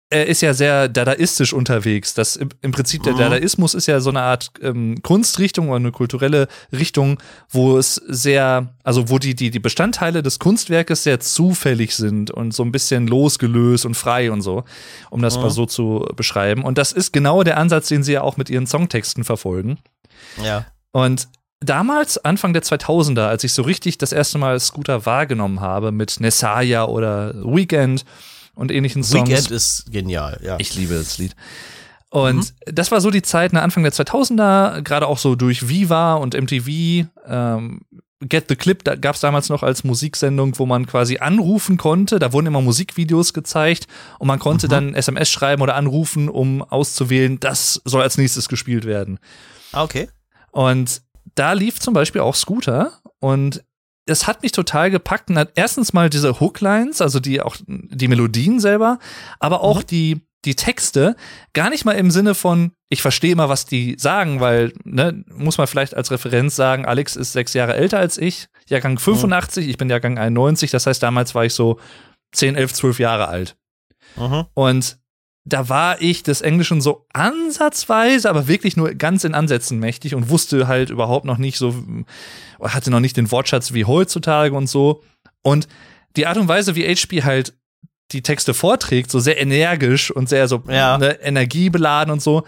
er 0.10 0.28
ist 0.28 0.42
ja 0.42 0.54
sehr 0.54 0.88
dadaistisch 0.88 1.52
unterwegs. 1.52 2.14
Das 2.14 2.38
im, 2.38 2.48
im 2.62 2.72
Prinzip 2.72 3.04
der 3.04 3.14
Mhm. 3.14 3.18
Dadaismus 3.18 3.74
ist 3.74 3.88
ja 3.88 4.00
so 4.00 4.10
eine 4.10 4.22
Art 4.22 4.52
ähm, 4.62 5.02
Kunstrichtung 5.04 5.68
oder 5.68 5.78
eine 5.78 5.92
kulturelle 5.92 6.48
Richtung, 6.72 7.20
wo 7.50 7.78
es 7.78 7.96
sehr, 7.96 8.74
also 8.84 9.10
wo 9.10 9.20
die, 9.20 9.36
die, 9.36 9.52
die 9.52 9.60
Bestandteile 9.60 10.24
des 10.24 10.40
Kunstwerkes 10.40 11.04
sehr 11.04 11.20
zufällig 11.20 11.94
sind 11.94 12.32
und 12.32 12.54
so 12.54 12.64
ein 12.64 12.72
bisschen 12.72 13.08
losgelöst 13.08 13.86
und 13.86 13.96
frei 13.96 14.32
und 14.32 14.42
so, 14.42 14.64
um 15.10 15.22
das 15.22 15.36
Mhm. 15.36 15.42
mal 15.44 15.50
so 15.50 15.66
zu 15.66 16.08
beschreiben. 16.16 16.64
Und 16.64 16.78
das 16.78 16.94
ist 16.94 17.12
genau 17.12 17.44
der 17.44 17.58
Ansatz, 17.58 17.90
den 17.90 18.04
sie 18.04 18.14
ja 18.14 18.22
auch 18.22 18.38
mit 18.38 18.50
ihren 18.50 18.66
Songtexten 18.68 19.26
verfolgen. 19.26 19.78
Ja. 20.42 20.66
Und 20.94 21.28
damals, 21.60 22.18
Anfang 22.18 22.54
der 22.54 22.64
2000er, 22.64 23.28
als 23.28 23.44
ich 23.44 23.54
so 23.54 23.62
richtig 23.62 23.98
das 23.98 24.12
erste 24.12 24.38
Mal 24.38 24.60
Scooter 24.60 25.06
wahrgenommen 25.06 25.62
habe 25.62 25.92
mit 25.92 26.20
Nessaya 26.20 26.86
oder 26.86 27.34
Weekend 27.36 28.06
und 28.56 28.72
ähnlichen 28.72 29.04
Songs. 29.04 29.30
Weekend 29.30 29.52
ist 29.52 29.92
genial, 29.92 30.40
ja. 30.44 30.58
Ich 30.60 30.76
liebe 30.76 30.96
das 30.96 31.18
Lied. 31.18 31.36
Und 32.10 32.54
das 32.66 32.92
war 32.92 33.02
so 33.02 33.12
die 33.12 33.22
Zeit, 33.22 33.54
ne, 33.54 33.62
Anfang 33.62 33.84
der 33.84 33.92
2000er, 33.92 34.82
gerade 34.82 35.08
auch 35.08 35.18
so 35.18 35.36
durch 35.36 35.68
Viva 35.68 36.16
und 36.16 36.36
MTV. 36.36 37.08
Ähm, 37.28 37.82
Get 38.20 38.46
the 38.50 38.56
Clip 38.56 38.84
da 38.84 38.96
gab 38.96 39.14
es 39.14 39.22
damals 39.22 39.50
noch 39.50 39.62
als 39.62 39.84
Musiksendung, 39.84 40.58
wo 40.58 40.66
man 40.66 40.88
quasi 40.88 41.18
anrufen 41.20 41.78
konnte. 41.78 42.18
Da 42.18 42.34
wurden 42.34 42.48
immer 42.48 42.62
Musikvideos 42.62 43.34
gezeigt 43.34 43.88
und 44.18 44.28
man 44.28 44.40
konnte 44.40 44.68
dann 44.68 44.96
SMS 44.96 45.30
schreiben 45.30 45.62
oder 45.62 45.76
anrufen, 45.76 46.28
um 46.28 46.64
auszuwählen, 46.64 47.40
das 47.40 47.80
soll 47.86 48.02
als 48.02 48.18
nächstes 48.18 48.50
gespielt 48.50 48.86
werden. 48.86 49.20
Ah, 49.72 49.84
okay. 49.84 50.10
Und 50.52 51.04
da 51.38 51.54
lief 51.54 51.80
zum 51.80 51.94
Beispiel 51.94 52.22
auch 52.22 52.36
Scooter 52.36 53.00
und 53.20 53.64
es 54.06 54.26
hat 54.26 54.42
mich 54.42 54.54
total 54.54 54.90
gepackt. 54.90 55.30
Und 55.30 55.38
hat 55.38 55.52
erstens 55.56 55.94
mal 55.94 56.10
diese 56.10 56.40
Hooklines, 56.40 57.02
also 57.02 57.20
die 57.20 57.42
auch 57.42 57.58
die 57.68 58.08
Melodien 58.08 58.60
selber, 58.60 59.00
aber 59.40 59.62
auch 59.62 59.84
die 59.84 60.22
die 60.46 60.56
Texte 60.56 61.16
gar 61.54 61.70
nicht 61.70 61.84
mal 61.84 61.94
im 61.94 62.12
Sinne 62.12 62.36
von 62.36 62.72
ich 62.90 63.02
verstehe 63.02 63.36
mal, 63.36 63.50
was 63.50 63.66
die 63.66 63.96
sagen, 64.00 64.40
weil 64.40 64.72
ne, 64.86 65.26
muss 65.34 65.58
man 65.58 65.68
vielleicht 65.68 65.94
als 65.94 66.10
Referenz 66.10 66.56
sagen, 66.56 66.86
Alex 66.86 67.18
ist 67.18 67.34
sechs 67.34 67.54
Jahre 67.54 67.76
älter 67.76 68.00
als 68.00 68.18
ich, 68.18 68.48
Jahrgang 68.70 68.98
85, 68.98 69.68
ich 69.68 69.78
bin 69.78 69.90
Jahrgang 69.90 70.18
91, 70.18 70.72
das 70.72 70.88
heißt 70.88 71.04
damals 71.04 71.36
war 71.36 71.44
ich 71.44 71.54
so 71.54 71.80
10, 72.32 72.56
11, 72.56 72.74
12 72.74 73.00
Jahre 73.00 73.28
alt. 73.28 73.58
Mhm. 74.16 74.46
Und 74.54 74.98
da 75.48 75.70
war 75.70 76.02
ich 76.02 76.24
des 76.24 76.42
Englischen 76.42 76.82
so 76.82 77.06
ansatzweise, 77.14 78.30
aber 78.30 78.48
wirklich 78.48 78.76
nur 78.76 78.94
ganz 78.96 79.24
in 79.24 79.34
Ansätzen 79.34 79.80
mächtig 79.80 80.14
und 80.14 80.30
wusste 80.30 80.68
halt 80.68 80.90
überhaupt 80.90 81.26
noch 81.26 81.38
nicht 81.38 81.58
so, 81.58 81.74
hatte 82.62 82.92
noch 82.92 83.00
nicht 83.00 83.16
den 83.16 83.32
Wortschatz 83.32 83.74
wie 83.74 83.86
heutzutage 83.86 84.56
und 84.56 84.68
so. 84.68 85.04
Und 85.44 85.70
die 86.18 86.28
Art 86.28 86.38
und 86.38 86.50
Weise, 86.50 86.76
wie 86.76 86.86
HP 86.86 87.24
halt 87.24 87.54
die 88.12 88.22
Texte 88.22 88.54
vorträgt, 88.54 89.10
so 89.10 89.20
sehr 89.20 89.40
energisch 89.40 90.12
und 90.12 90.28
sehr 90.28 90.48
so 90.50 90.64
Ja. 90.68 90.98
ne, 90.98 91.20
energiebeladen 91.22 92.12
und 92.12 92.22
so, 92.22 92.44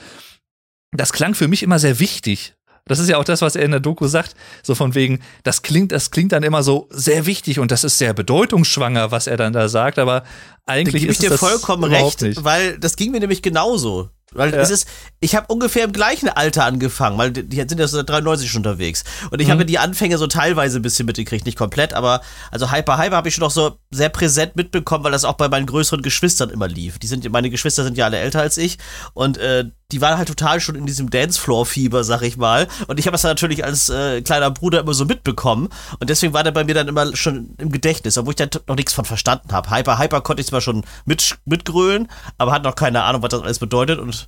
das 0.92 1.14
klang 1.14 1.36
für 1.36 1.48
mich 1.48 1.64
immer 1.64 1.80
sehr 1.80 2.00
wichtig. 2.00 2.56
Das 2.90 3.00
ist 3.00 3.08
ja 3.08 3.18
auch 3.18 3.24
das, 3.24 3.42
was 3.42 3.56
er 3.56 3.64
in 3.64 3.72
der 3.72 3.80
Doku 3.80 4.08
sagt, 4.08 4.36
so 4.64 4.76
von 4.76 4.96
wegen, 4.96 5.20
das 5.44 5.62
klingt, 5.62 5.92
das 5.92 6.12
klingt 6.12 6.32
dann 6.32 6.44
immer 6.44 6.64
so 6.64 6.88
sehr 6.90 7.26
wichtig 7.26 7.60
und 7.60 7.72
das 7.72 7.84
ist 7.84 8.00
sehr 8.00 8.14
bedeutungsschwanger, 8.14 9.12
was 9.12 9.28
er 9.28 9.38
dann 9.38 9.54
da 9.54 9.70
sagt, 9.70 10.00
aber 10.00 10.24
eigentlich 10.66 11.04
da 11.04 11.10
ist 11.10 11.16
ich 11.16 11.20
dir 11.20 11.30
das 11.30 11.40
vollkommen 11.40 11.86
recht, 11.86 12.22
nicht. 12.24 12.44
weil 12.44 12.78
das 12.80 12.96
ging 12.96 13.12
mir 13.12 13.20
nämlich 13.20 13.42
genauso. 13.42 14.10
Weil 14.34 14.54
Ja. 14.54 14.60
es 14.60 14.70
ist, 14.70 14.88
ich 15.20 15.36
habe 15.36 15.48
ungefähr 15.48 15.84
im 15.84 15.92
gleichen 15.92 16.30
Alter 16.30 16.66
angefangen, 16.66 17.18
weil 17.18 17.32
die, 17.32 17.58
sind 17.58 17.80
ja 17.80 17.88
seit 17.88 18.10
93 18.10 18.50
schon 18.50 18.60
unterwegs. 18.60 19.04
Und 19.32 19.42
ich 19.42 19.50
habe 19.50 19.66
die 19.66 19.80
Anfänge 19.80 20.18
so 20.18 20.28
teilweise 20.28 20.80
ein 20.80 20.82
bisschen 20.82 21.06
mitgekriegt, 21.06 21.46
nicht 21.46 21.58
komplett, 21.58 21.94
aber 21.94 22.22
also 22.52 22.72
Hyper 22.72 22.98
Hyper 22.98 23.16
habe 23.18 23.28
ich 23.30 23.36
schon 23.36 23.44
noch 23.44 23.52
so 23.52 23.78
sehr 23.92 24.10
präsent 24.10 24.56
mitbekommen, 24.56 25.04
weil 25.04 25.12
das 25.12 25.26
auch 25.26 25.34
bei 25.34 25.50
meinen 25.50 25.66
größeren 25.66 26.02
Geschwistern 26.02 26.50
immer 26.50 26.68
lief. 26.68 27.00
Die 27.00 27.08
sind, 27.08 27.30
meine 27.32 27.50
Geschwister 27.50 27.84
sind 27.84 27.98
ja 27.98 28.06
alle 28.06 28.18
älter 28.20 28.42
als 28.42 28.58
ich 28.58 28.78
und 29.14 29.38
äh, 29.38 29.66
die 29.92 30.02
waren 30.02 30.20
halt 30.20 30.28
total 30.28 30.60
schon 30.60 30.76
in 30.76 30.86
diesem 30.86 31.10
Dancefloor-Fieber, 31.10 32.04
sag 32.04 32.22
ich 32.22 32.38
mal. 32.38 32.68
Und 32.88 33.00
ich 33.00 33.08
habe 33.08 33.14
das 33.14 33.24
natürlich 33.24 33.66
als 33.66 33.90
äh, 33.90 34.22
kleiner 34.22 34.52
Bruder 34.52 34.82
immer 34.82 34.94
so 34.94 35.06
mitbekommen. 35.06 35.70
Und 36.00 36.12
deswegen 36.12 36.32
war 36.34 36.44
der 36.44 36.52
bei 36.52 36.64
mir 36.64 36.76
dann 36.76 36.88
immer 36.88 37.16
schon 37.16 37.56
im 37.58 37.72
Gedächtnis, 37.72 38.16
obwohl 38.20 38.34
ich 38.34 38.36
da 38.36 38.46
noch 38.68 38.76
nichts 38.76 38.94
von 38.94 39.06
verstanden 39.06 39.52
habe. 39.52 39.72
Hyper 39.72 39.98
Hyper 39.98 40.22
konnte 40.22 40.42
ich 40.42 40.48
zwar 40.48 40.62
schon 40.62 40.86
mit, 41.06 41.36
mitgrölen, 41.46 42.08
aber 42.38 42.52
hatte 42.52 42.66
noch 42.66 42.76
keine 42.76 43.02
Ahnung, 43.04 43.24
was 43.24 43.30
das 43.30 43.42
alles 43.42 43.58
bedeutet. 43.58 43.98
Und 43.98 44.19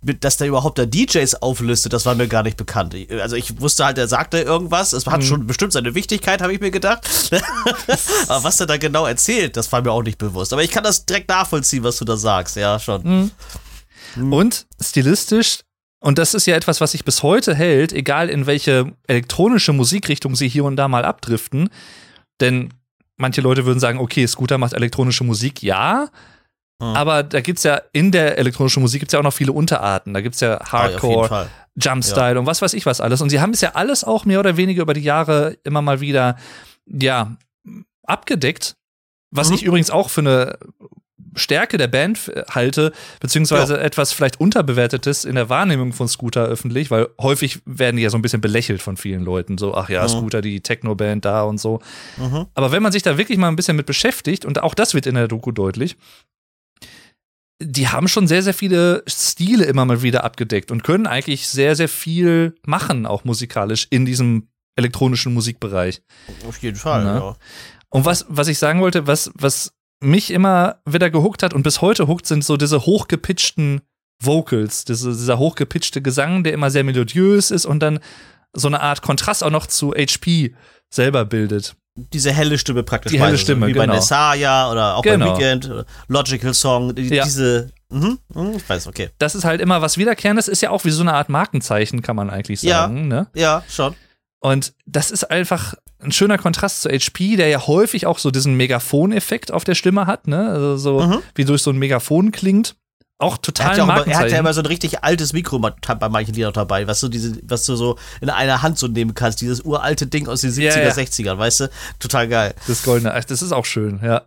dass 0.00 0.36
der 0.36 0.46
überhaupt 0.46 0.78
da 0.78 0.86
DJs 0.86 1.42
auflistet, 1.42 1.92
das 1.92 2.06
war 2.06 2.14
mir 2.14 2.28
gar 2.28 2.44
nicht 2.44 2.56
bekannt. 2.56 2.94
Also 3.20 3.36
ich 3.36 3.60
wusste 3.60 3.84
halt, 3.84 3.98
er 3.98 4.06
sagte 4.06 4.38
irgendwas. 4.38 4.92
Es 4.92 5.06
hat 5.06 5.24
schon 5.24 5.46
bestimmt 5.46 5.72
seine 5.72 5.94
Wichtigkeit, 5.94 6.40
habe 6.40 6.52
ich 6.52 6.60
mir 6.60 6.70
gedacht. 6.70 7.08
aber 8.28 8.44
was 8.44 8.60
er 8.60 8.66
da 8.66 8.76
genau 8.76 9.06
erzählt, 9.06 9.56
das 9.56 9.72
war 9.72 9.82
mir 9.82 9.90
auch 9.90 10.02
nicht 10.02 10.18
bewusst. 10.18 10.52
Aber 10.52 10.62
ich 10.62 10.70
kann 10.70 10.84
das 10.84 11.04
direkt 11.04 11.28
nachvollziehen, 11.28 11.82
was 11.82 11.96
du 11.98 12.04
da 12.04 12.16
sagst. 12.16 12.56
Ja, 12.56 12.78
schon. 12.78 13.32
Und 14.16 14.66
stilistisch, 14.80 15.60
und 16.00 16.18
das 16.18 16.34
ist 16.34 16.46
ja 16.46 16.54
etwas, 16.54 16.80
was 16.80 16.92
sich 16.92 17.04
bis 17.04 17.22
heute 17.22 17.54
hält, 17.54 17.92
egal 17.92 18.28
in 18.28 18.46
welche 18.46 18.92
elektronische 19.08 19.72
Musikrichtung 19.72 20.36
sie 20.36 20.48
hier 20.48 20.64
und 20.64 20.76
da 20.76 20.86
mal 20.86 21.04
abdriften. 21.04 21.70
Denn 22.40 22.72
manche 23.16 23.40
Leute 23.40 23.66
würden 23.66 23.80
sagen, 23.80 23.98
okay, 23.98 24.26
Scooter 24.26 24.58
macht 24.58 24.74
elektronische 24.74 25.24
Musik, 25.24 25.62
ja. 25.62 26.08
Hm. 26.80 26.94
Aber 26.94 27.22
da 27.24 27.40
gibt's 27.40 27.64
ja 27.64 27.80
in 27.92 28.12
der 28.12 28.38
elektronischen 28.38 28.82
Musik 28.82 29.00
gibt's 29.00 29.12
ja 29.12 29.18
auch 29.18 29.24
noch 29.24 29.32
viele 29.32 29.52
Unterarten. 29.52 30.14
Da 30.14 30.20
gibt's 30.20 30.40
ja 30.40 30.56
Ah, 30.58 30.60
ja, 30.64 30.72
Hardcore, 30.72 31.28
Fall. 31.28 31.48
Jumpstyle 31.76 32.38
und 32.38 32.46
was 32.46 32.62
weiß 32.62 32.72
ich 32.74 32.86
was 32.86 33.00
alles. 33.00 33.20
Und 33.20 33.30
sie 33.30 33.40
haben 33.40 33.52
es 33.52 33.60
ja 33.60 33.72
alles 33.74 34.04
auch 34.04 34.24
mehr 34.24 34.38
oder 34.40 34.56
weniger 34.56 34.82
über 34.82 34.94
die 34.94 35.02
Jahre 35.02 35.56
immer 35.64 35.82
mal 35.82 36.00
wieder, 36.00 36.36
ja, 36.86 37.36
abgedeckt. 38.04 38.76
Was 39.30 39.48
Mhm. 39.48 39.54
ich 39.56 39.62
übrigens 39.64 39.90
auch 39.90 40.08
für 40.10 40.20
eine 40.22 40.58
Stärke 41.34 41.76
der 41.78 41.88
Band 41.88 42.32
halte, 42.50 42.92
beziehungsweise 43.20 43.78
etwas 43.78 44.12
vielleicht 44.12 44.40
unterbewertetes 44.40 45.24
in 45.24 45.34
der 45.34 45.48
Wahrnehmung 45.48 45.92
von 45.92 46.08
Scooter 46.08 46.44
öffentlich, 46.46 46.90
weil 46.90 47.08
häufig 47.20 47.60
werden 47.64 47.96
die 47.96 48.02
ja 48.02 48.10
so 48.10 48.16
ein 48.18 48.22
bisschen 48.22 48.40
belächelt 48.40 48.82
von 48.82 48.96
vielen 48.96 49.22
Leuten. 49.22 49.58
So, 49.58 49.74
ach 49.74 49.88
ja, 49.88 50.02
Mhm. 50.04 50.08
Scooter, 50.08 50.40
die 50.40 50.60
Techno-Band 50.62 51.24
da 51.24 51.42
und 51.42 51.58
so. 51.60 51.80
Mhm. 52.16 52.46
Aber 52.54 52.72
wenn 52.72 52.82
man 52.82 52.92
sich 52.92 53.02
da 53.02 53.18
wirklich 53.18 53.38
mal 53.38 53.48
ein 53.48 53.56
bisschen 53.56 53.76
mit 53.76 53.86
beschäftigt, 53.86 54.44
und 54.44 54.62
auch 54.62 54.74
das 54.74 54.94
wird 54.94 55.06
in 55.06 55.14
der 55.16 55.28
Doku 55.28 55.52
deutlich, 55.52 55.96
die 57.60 57.88
haben 57.88 58.08
schon 58.08 58.28
sehr, 58.28 58.42
sehr 58.42 58.54
viele 58.54 59.02
Stile 59.06 59.64
immer 59.64 59.84
mal 59.84 60.02
wieder 60.02 60.24
abgedeckt 60.24 60.70
und 60.70 60.84
können 60.84 61.06
eigentlich 61.06 61.48
sehr, 61.48 61.74
sehr 61.74 61.88
viel 61.88 62.54
machen, 62.64 63.06
auch 63.06 63.24
musikalisch 63.24 63.86
in 63.90 64.04
diesem 64.04 64.48
elektronischen 64.76 65.34
Musikbereich. 65.34 66.02
Auf 66.46 66.58
jeden 66.58 66.76
Fall, 66.76 67.04
Na? 67.04 67.18
ja. 67.18 67.36
Und 67.90 68.04
was, 68.04 68.26
was 68.28 68.48
ich 68.48 68.58
sagen 68.58 68.80
wollte, 68.80 69.06
was, 69.06 69.32
was 69.34 69.72
mich 70.00 70.30
immer 70.30 70.80
wieder 70.86 71.10
gehuckt 71.10 71.42
hat 71.42 71.52
und 71.52 71.62
bis 71.62 71.80
heute 71.80 72.06
huckt, 72.06 72.26
sind 72.26 72.44
so 72.44 72.56
diese 72.56 72.86
hochgepitchten 72.86 73.80
Vocals, 74.22 74.84
diese, 74.84 75.10
dieser 75.10 75.38
hochgepitchte 75.38 76.02
Gesang, 76.02 76.44
der 76.44 76.52
immer 76.52 76.70
sehr 76.70 76.84
melodiös 76.84 77.50
ist 77.50 77.66
und 77.66 77.80
dann 77.80 77.98
so 78.52 78.68
eine 78.68 78.80
Art 78.80 79.02
Kontrast 79.02 79.42
auch 79.42 79.50
noch 79.50 79.66
zu 79.66 79.92
HP 79.92 80.54
selber 80.90 81.24
bildet. 81.24 81.76
Diese 82.12 82.32
helle 82.32 82.58
Stimme 82.58 82.82
praktisch. 82.82 83.12
Die 83.12 83.20
helle 83.20 83.32
du, 83.32 83.38
Stimme, 83.38 83.66
Wie 83.66 83.72
bei 83.74 83.82
genau. 83.86 83.94
Nessaya 83.94 84.70
oder 84.70 84.96
auch 84.96 85.02
Genau. 85.02 85.32
bei 85.32 85.38
Weekend, 85.38 85.68
oder 85.70 85.84
Logical 86.08 86.54
Song. 86.54 86.94
Die, 86.94 87.02
Ja. 87.14 87.24
Diese, 87.24 87.70
mhm, 87.90 88.18
mhm, 88.34 88.52
ich 88.56 88.68
weiß, 88.68 88.86
okay. 88.86 89.10
Das 89.18 89.34
ist 89.34 89.44
halt 89.44 89.60
immer 89.60 89.82
was 89.82 89.98
Wiederkehrendes, 89.98 90.48
ist 90.48 90.60
ja 90.62 90.70
auch 90.70 90.84
wie 90.84 90.90
so 90.90 91.02
eine 91.02 91.14
Art 91.14 91.28
Markenzeichen, 91.28 92.02
kann 92.02 92.16
man 92.16 92.30
eigentlich 92.30 92.62
Ja. 92.62 92.82
sagen. 92.82 93.08
Ne? 93.08 93.26
Ja, 93.34 93.62
schon. 93.68 93.94
Und 94.40 94.72
das 94.86 95.10
ist 95.10 95.30
einfach 95.30 95.74
ein 96.00 96.12
schöner 96.12 96.38
Kontrast 96.38 96.82
zu 96.82 96.88
HP, 96.90 97.34
der 97.36 97.48
ja 97.48 97.66
häufig 97.66 98.06
auch 98.06 98.18
so 98.18 98.30
diesen 98.30 98.54
Megafon-Effekt 98.54 99.50
auf 99.52 99.64
der 99.64 99.74
Stimme 99.74 100.06
hat, 100.06 100.28
ne? 100.28 100.48
Also 100.50 100.76
so 100.76 101.00
Mhm. 101.00 101.18
wie 101.34 101.44
durch 101.44 101.62
so 101.62 101.70
ein 101.70 101.76
Megafon 101.78 102.30
klingt. 102.30 102.76
Auch 103.20 103.36
Er 103.36 103.42
total 103.42 103.66
hat, 103.70 103.76
ja 103.78 103.82
auch 103.84 103.88
immer, 103.88 104.06
er 104.06 104.18
hat 104.18 104.30
ja 104.30 104.38
immer 104.38 104.52
so 104.54 104.60
ein 104.60 104.66
richtig 104.66 105.02
altes 105.02 105.32
Mikro 105.32 105.58
bei 105.58 106.08
manchen 106.08 106.34
Liedern 106.34 106.52
dabei, 106.52 106.86
was 106.86 107.00
du, 107.00 107.08
diese, 107.08 107.36
was 107.42 107.66
du 107.66 107.74
so 107.74 107.98
in 108.20 108.30
einer 108.30 108.62
Hand 108.62 108.78
so 108.78 108.86
nehmen 108.86 109.14
kannst. 109.14 109.40
Dieses 109.40 109.60
uralte 109.62 110.06
Ding 110.06 110.28
aus 110.28 110.42
den 110.42 110.50
70er, 110.52 110.62
Ja, 110.62 110.78
ja. 110.78 110.90
60ern, 110.92 111.36
weißt 111.36 111.60
du? 111.60 111.70
Total 111.98 112.28
geil. 112.28 112.54
Das 112.68 112.84
goldene, 112.84 113.10
das 113.26 113.42
ist 113.42 113.50
auch 113.52 113.64
schön, 113.64 113.98
ja. 114.04 114.22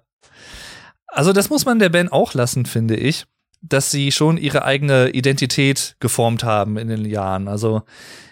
Also 1.07 1.31
das 1.33 1.49
muss 1.49 1.65
man 1.65 1.79
der 1.79 1.89
Band 1.89 2.11
auch 2.11 2.33
lassen, 2.33 2.65
finde 2.65 2.95
ich, 2.97 3.25
dass 3.61 3.91
sie 3.91 4.11
schon 4.11 4.37
ihre 4.37 4.65
eigene 4.65 5.09
Identität 5.09 5.95
geformt 5.99 6.43
haben 6.43 6.77
in 6.77 6.87
den 6.89 7.05
Jahren. 7.05 7.47
Also 7.47 7.83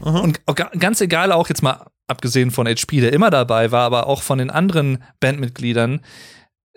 Mhm. 0.04 0.16
und 0.16 0.40
ganz 0.80 1.00
egal 1.02 1.32
auch 1.32 1.48
jetzt 1.48 1.62
mal 1.64 1.86
abgesehen 2.08 2.52
von 2.52 2.68
HP, 2.68 3.00
der 3.02 3.14
immer 3.14 3.30
dabei 3.30 3.72
war, 3.72 3.84
aber 3.86 4.08
auch 4.08 4.24
von 4.24 4.40
den 4.40 4.50
anderen 4.50 5.04
Bandmitgliedern, 5.20 6.02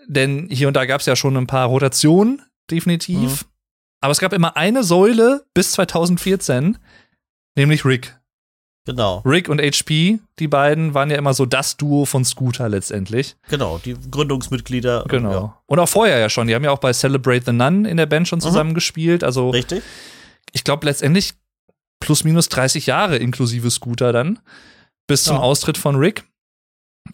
denn 0.07 0.49
hier 0.51 0.68
und 0.68 0.75
da 0.75 0.85
gab 0.85 1.01
es 1.01 1.07
ja 1.07 1.16
schon 1.16 1.37
ein 1.37 1.47
paar 1.47 1.66
Rotationen, 1.68 2.42
definitiv. 2.71 3.47
Aber 4.03 4.12
es 4.12 4.19
gab 4.21 4.33
immer 4.35 4.57
eine 4.57 4.83
Säule 4.85 5.45
bis 5.55 5.73
2014, 5.73 6.77
nämlich 7.57 7.85
Rick. 7.85 8.19
Genau, 8.85 9.19
Rick 9.25 9.49
und 9.49 9.61
HP, 9.61 10.19
die 10.41 10.49
beiden 10.49 10.93
waren 10.93 11.09
ja 11.09 11.17
immer 11.17 11.35
so 11.35 11.47
das 11.47 11.77
Duo 11.77 12.05
von 12.05 12.25
Scooter 12.25 12.69
letztendlich. 12.69 13.37
genau. 13.49 13.79
Die 13.85 13.95
Gründungsmitglieder. 14.11 15.05
Genau. 15.09 15.31
Ja. 15.31 15.59
Und 15.67 15.79
auch 15.79 15.88
vorher 15.88 16.19
ja 16.19 16.29
schon. 16.29 16.49
Die 16.49 16.55
haben 16.57 16.65
ja 16.65 16.73
auch 16.73 16.81
bei 16.81 16.93
Celebrate 16.93 17.45
the 17.47 17.53
Nun 17.53 17.85
in 17.85 17.97
der 17.97 18.07
Band 18.07 18.27
schon 18.27 18.38
Mhm. 18.41 18.43
zusammen 18.43 18.75
gespielt. 18.75 19.23
Also 19.23 19.51
Richtig? 19.51 19.85
ich 20.53 20.65
glaube 20.65 20.85
letztendlich 20.87 21.35
plus 22.01 22.25
minus 22.25 22.49
30 22.49 22.87
Jahre 22.87 23.19
inklusive 23.19 23.71
Scooter 23.71 24.12
dann. 24.12 24.41
Bis 25.07 25.23
zum 25.23 25.37
Ja. 25.37 25.43
Austritt 25.43 25.79
von 25.79 25.95
Rick. 25.95 26.25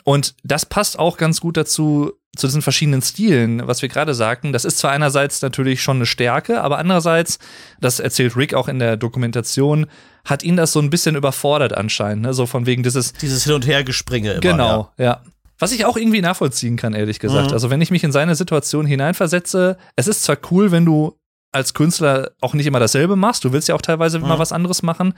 Und 0.08 0.34
das 0.42 0.64
passt 0.64 0.98
auch 0.98 1.18
ganz 1.18 1.38
gut 1.38 1.58
dazu, 1.58 2.12
zu 2.34 2.46
diesen 2.46 2.62
verschiedenen 2.62 3.02
Stilen, 3.02 3.66
was 3.66 3.82
wir 3.82 3.90
gerade 3.90 4.14
sagten. 4.14 4.54
Das 4.54 4.64
ist 4.64 4.78
zwar 4.78 4.92
einerseits 4.92 5.42
natürlich 5.42 5.82
schon 5.82 5.98
eine 5.98 6.06
Stärke, 6.06 6.62
aber 6.62 6.78
andererseits, 6.78 7.38
das 7.78 8.00
erzählt 8.00 8.34
Rick 8.34 8.54
auch 8.54 8.68
in 8.68 8.78
der 8.78 8.96
Dokumentation, 8.96 9.84
hat 10.24 10.42
ihn 10.42 10.56
das 10.56 10.72
so 10.72 10.80
ein 10.80 10.88
bisschen 10.88 11.14
überfordert 11.14 11.74
anscheinend. 11.76 12.22
Ne? 12.22 12.32
So 12.32 12.46
von 12.46 12.64
wegen 12.64 12.82
dieses, 12.82 13.12
Dieses 13.12 13.44
Hin- 13.44 13.52
und 13.52 13.66
Hergespringe 13.66 14.30
immer. 14.30 14.40
Genau, 14.40 14.90
ja. 14.96 15.20
Was 15.58 15.72
ich 15.72 15.84
auch 15.84 15.98
irgendwie 15.98 16.22
nachvollziehen 16.22 16.78
kann, 16.78 16.94
ehrlich 16.94 17.18
gesagt. 17.18 17.48
Mhm. 17.48 17.52
Also, 17.52 17.68
wenn 17.68 17.82
ich 17.82 17.90
mich 17.90 18.02
in 18.02 18.12
seine 18.12 18.34
Situation 18.34 18.86
hineinversetze, 18.86 19.76
es 19.96 20.08
ist 20.08 20.22
zwar 20.22 20.38
cool, 20.50 20.70
wenn 20.70 20.86
du 20.86 21.18
als 21.52 21.74
Künstler 21.74 22.30
auch 22.40 22.54
nicht 22.54 22.66
immer 22.66 22.80
dasselbe 22.80 23.14
machst, 23.16 23.44
du 23.44 23.52
willst 23.52 23.68
ja 23.68 23.74
auch 23.74 23.82
teilweise 23.82 24.20
mal 24.20 24.36
Mhm. 24.36 24.38
was 24.38 24.52
anderes 24.52 24.82
machen, 24.82 25.12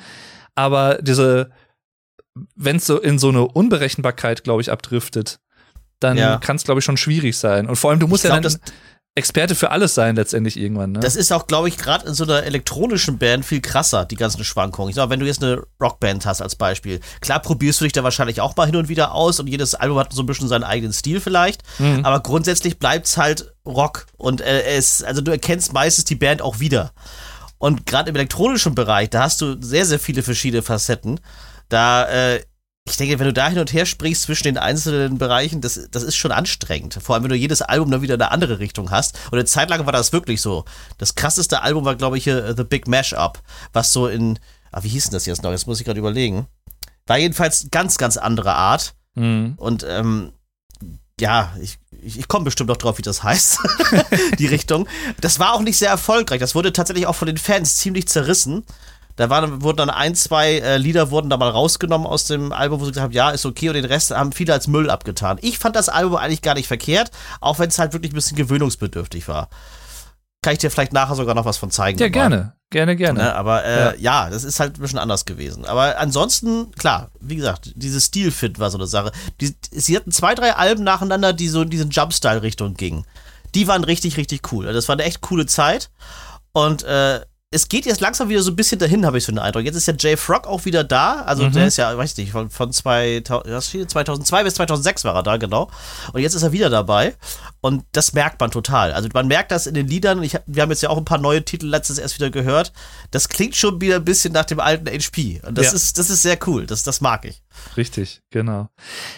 aber 0.57 0.99
diese, 1.01 1.51
wenn 2.55 2.77
es 2.77 2.87
so 2.87 2.99
in 2.99 3.19
so 3.19 3.29
eine 3.29 3.43
Unberechenbarkeit, 3.47 4.45
glaube 4.45 4.63
ich, 4.63 4.71
abdriftet, 4.71 5.41
dann 5.99 6.17
Ja. 6.17 6.39
kann 6.39 6.57
es, 6.57 6.65
glaube 6.65 6.79
ich, 6.81 6.85
schon 6.85 6.97
schwierig 6.97 7.37
sein. 7.37 7.67
Und 7.69 7.77
vor 7.77 7.91
allem, 7.91 8.01
du 8.01 8.07
musst 8.07 8.25
Ich 8.25 8.31
ja 8.31 8.39
glaub, 8.39 8.53
dann 8.53 8.61
Experte 9.17 9.57
für 9.57 9.73
alles 9.73 9.95
sein, 9.97 10.15
letztendlich 10.15 10.57
irgendwann. 10.57 10.93
Ne? 10.93 11.01
Das 11.01 11.17
ist 11.17 11.33
auch, 11.33 11.49
glaube 11.49 11.69
ich, 11.69 11.77
gerade 11.77 12.07
in 12.07 12.15
so 12.15 12.23
einer 12.23 12.45
elektronischen 12.45 13.19
Band 13.19 13.45
viel 13.45 13.61
krasser, 13.61 14.05
die 14.05 14.15
ganzen 14.15 14.45
Schwankungen. 14.45 14.89
Ich 14.89 14.95
sag, 14.95 15.11
wenn 15.11 15.19
du 15.19 15.27
jetzt 15.27 15.43
eine 15.43 15.65
Rockband 15.83 16.25
hast 16.27 16.41
als 16.41 16.55
Beispiel, 16.55 17.01
klar 17.21 17.41
probierst 17.41 17.81
du 17.81 17.85
dich 17.85 17.93
da 17.93 18.05
wahrscheinlich 18.05 18.41
auch 18.41 18.55
mal 18.57 18.67
hin 18.67 18.77
und 18.77 18.89
wieder 18.89 19.13
aus 19.13 19.41
und 19.41 19.49
jedes 19.49 19.75
Album 19.75 19.99
hat 19.99 20.13
so 20.13 20.23
ein 20.23 20.27
bisschen 20.27 20.47
seinen 20.47 20.63
eigenen 20.63 20.93
Stil 20.93 21.21
vielleicht, 21.21 21.63
Mhm. 21.81 22.05
aber 22.05 22.21
grundsätzlich 22.21 22.79
bleibt's 22.79 23.17
halt 23.17 23.53
Rock 23.67 24.07
und 24.17 24.41
äh, 24.43 24.63
es, 24.77 25.03
also 25.03 25.21
du 25.23 25.33
erkennst 25.33 25.73
meistens 25.73 26.05
die 26.05 26.15
Band 26.15 26.41
auch 26.41 26.61
wieder. 26.61 26.93
Und 27.59 27.87
gerade 27.87 28.11
im 28.11 28.17
elektronischen 28.17 28.77
Bereich, 28.77 29.11
da 29.11 29.25
hast 29.25 29.41
du 29.41 29.61
sehr, 29.61 29.85
sehr 29.87 29.99
viele 29.99 30.23
verschiedene 30.23 30.63
Facetten. 30.63 31.19
Da, 31.71 32.05
äh, 32.09 32.45
ich 32.87 32.97
denke, 32.97 33.19
wenn 33.19 33.27
du 33.27 33.33
da 33.33 33.49
hin 33.49 33.59
und 33.59 33.73
her 33.73 33.87
springst 33.87 34.23
zwischen 34.23 34.45
den 34.45 34.59
einzelnen 34.59 35.17
Bereichen, 35.17 35.61
das, 35.61 35.89
das 35.91 36.03
ist 36.03 36.17
schon 36.17 36.33
anstrengend. 36.33 36.99
Vor 37.01 37.15
allem, 37.15 37.25
wenn 37.25 37.31
du 37.31 37.37
jedes 37.37 37.63
Album 37.63 37.91
dann 37.91 38.03
wieder 38.03 38.15
in 38.15 38.21
eine 38.21 38.33
andere 38.33 38.59
Richtung 38.59 38.91
hast. 38.91 39.19
Und 39.27 39.39
eine 39.39 39.45
Zeit 39.45 39.71
lang 39.71 39.87
war 39.87 39.93
das 39.93 40.13
wirklich 40.13 40.43
so. 40.43 40.65
Das 40.99 41.15
krasseste 41.15 41.63
Album 41.63 41.85
war, 41.85 41.97
glaube 41.97 42.19
ich, 42.19 42.25
hier 42.25 42.45
äh, 42.45 42.55
The 42.57 42.65
Big 42.65 42.89
Mashup, 42.89 43.41
was 43.73 43.93
so 43.93 44.09
in, 44.09 44.39
ah, 44.73 44.83
wie 44.83 44.89
hieß 44.89 45.05
denn 45.05 45.13
das 45.13 45.27
jetzt 45.27 45.43
noch? 45.43 45.53
Jetzt 45.53 45.67
muss 45.67 45.81
ich 45.81 45.87
gerade 45.87 46.01
überlegen. 46.01 46.47
War 47.07 47.19
jedenfalls 47.19 47.69
ganz, 47.71 47.97
ganz 47.97 48.17
andere 48.17 48.55
Art. 48.55 48.95
Mhm. 49.15 49.55
Und 49.57 49.87
ähm, 49.89 50.33
ja, 51.21 51.55
ich, 51.61 51.79
ich, 52.03 52.19
ich 52.19 52.29
komme 52.29 52.47
bestimmt 52.47 52.69
noch 52.69 52.77
drauf, 52.77 52.99
wie 52.99 53.03
das 53.03 53.23
heißt. 53.23 53.59
die 54.39 54.47
Richtung. 54.47 54.89
Das 55.21 55.39
war 55.39 55.55
auch 55.55 55.61
nicht 55.61 55.77
sehr 55.77 55.91
erfolgreich. 55.91 56.41
Das 56.41 56.55
wurde 56.55 56.73
tatsächlich 56.73 57.07
auch 57.07 57.15
von 57.15 57.27
den 57.27 57.39
Fans 57.39 57.77
ziemlich 57.77 58.09
zerrissen. 58.09 58.65
Da 59.21 59.29
waren, 59.29 59.61
wurden 59.61 59.77
dann 59.77 59.91
ein, 59.91 60.15
zwei 60.15 60.61
äh, 60.61 60.79
Lieder 60.79 61.11
wurden 61.11 61.29
da 61.29 61.37
mal 61.37 61.51
rausgenommen 61.51 62.07
aus 62.07 62.25
dem 62.25 62.55
Album, 62.55 62.81
wo 62.81 62.87
sie 62.87 62.93
gesagt 62.93 63.05
haben, 63.05 63.13
ja, 63.13 63.29
ist 63.29 63.45
okay, 63.45 63.69
und 63.69 63.75
den 63.75 63.85
Rest 63.85 64.13
haben 64.13 64.33
viele 64.33 64.55
als 64.55 64.67
Müll 64.67 64.89
abgetan. 64.89 65.37
Ich 65.43 65.59
fand 65.59 65.77
das 65.77 65.91
Album 65.91 66.17
eigentlich 66.17 66.41
gar 66.41 66.55
nicht 66.55 66.69
verkehrt, 66.69 67.11
auch 67.43 67.59
wenn 67.59 67.69
es 67.69 67.79
halt 67.79 67.93
wirklich 67.93 68.13
ein 68.13 68.15
bisschen 68.15 68.39
gewöhnungsbedürftig 68.39 69.29
war. 69.29 69.51
kann 70.41 70.55
ich 70.55 70.61
dir 70.61 70.71
vielleicht 70.71 70.95
nachher 70.95 71.17
sogar 71.17 71.35
noch 71.35 71.45
was 71.45 71.59
von 71.59 71.71
zeigen. 71.71 71.99
Ja, 71.99 72.09
gerne. 72.09 72.55
Gerne, 72.71 72.97
gerne. 72.97 73.19
Ne, 73.19 73.35
aber 73.35 73.63
äh, 73.63 74.01
ja. 74.01 74.31
das 74.31 74.43
ist 74.43 74.59
halt 74.59 74.79
ein 74.79 74.81
bisschen 74.81 74.99
anders 74.99 75.27
gewesen. 75.27 75.67
Aber 75.67 75.99
ansonsten, 75.99 76.71
klar, 76.73 77.11
wie 77.21 77.37
gesagt, 77.37 77.73
dieses 77.75 78.07
Stilfit 78.07 78.59
war 78.59 78.71
so 78.71 78.79
eine 78.79 78.87
Sache. 78.87 79.13
Die, 79.43 79.55
sie 79.71 79.97
hatten 79.97 80.13
zwei, 80.13 80.35
drei 80.35 80.55
Alben 80.55 80.83
nacheinander, 80.83 81.35
die 81.35 81.49
so 81.49 81.61
in 81.61 81.69
diesen 81.69 81.91
Jumpstyle-Richtung 81.91 82.73
gingen. 82.73 83.05
Die 83.55 83.69
waren 83.69 83.85
richtig, 83.85 84.17
richtig 84.17 84.51
cool. 84.51 84.73
Das 84.73 84.89
war 84.89 84.95
eine 84.95 85.05
echt 85.05 85.21
coole 85.21 85.45
Zeit. 85.45 85.91
Und 86.53 86.85
äh, 86.85 87.21
es 87.53 87.69
geht 87.69 87.85
jetzt 87.85 88.01
langsam 88.01 88.29
wieder 88.29 88.43
so 88.43 88.53
ein 88.53 88.57
bisschen 88.57 88.79
dahin, 88.79 89.05
habe 89.05 89.19
ich 89.19 89.25
so 89.25 89.33
den 89.33 89.41
Eindruck. 89.41 89.65
Jetzt 89.65 89.75
ist 89.75 89.89
ja 89.89 89.95
Jay 89.99 90.17
Frog 90.17 90.47
auch 90.47 90.65
wieder 90.67 90.85
da. 90.85 91.23
Also 91.23 91.43
Mhm. 91.45 91.53
der 91.53 91.67
ist 91.67 91.79
ja, 91.79 91.99
weiß 91.99 92.13
ich 92.13 92.19
nicht, 92.19 92.31
von, 92.33 92.49
von 92.49 92.73
2000, 92.73 93.53
was 93.53 93.67
steht 93.67 93.81
hier? 93.81 93.89
2002 93.89 94.45
bis 94.45 94.55
2006 94.55 95.03
war 95.05 95.17
er 95.17 95.25
da, 95.25 95.37
genau. 95.37 95.69
Und 96.13 96.21
jetzt 96.21 96.35
ist 96.35 96.45
er 96.45 96.53
wieder 96.53 96.71
dabei. 96.71 97.17
Und 97.61 97.85
das 97.91 98.13
merkt 98.13 98.39
man 98.41 98.53
total. 98.53 98.93
Also 98.93 99.09
man 99.13 99.27
merkt 99.27 99.51
das 99.51 99.67
in 99.67 99.75
den 99.75 99.89
Liedern. 99.89 100.23
Ich, 100.23 100.39
wir 100.47 100.63
haben 100.63 100.71
jetzt 100.71 100.83
ja 100.83 100.91
auch 100.91 100.97
ein 100.97 101.05
paar 101.05 101.19
neue 101.19 101.45
Titel 101.45 101.67
letztens 101.67 101.99
erst 101.99 102.15
wieder 102.21 102.31
gehört. 102.31 102.73
Das 103.11 103.29
klingt 103.29 103.57
schon 103.57 103.81
wieder 103.81 103.97
ein 103.97 104.05
bisschen 104.05 104.33
nach 104.33 104.45
dem 104.45 104.61
alten 104.61 104.87
HP. 104.89 105.43
Und 105.45 105.59
das, 105.59 105.67
Ja. 105.67 105.73
ist, 105.73 105.99
das 105.99 106.09
ist 106.09 106.23
sehr 106.23 106.39
cool. 106.47 106.67
Das, 106.67 106.85
das 106.85 107.01
mag 107.01 107.25
ich. 107.25 107.43
Richtig, 107.77 108.23
genau. 108.31 108.69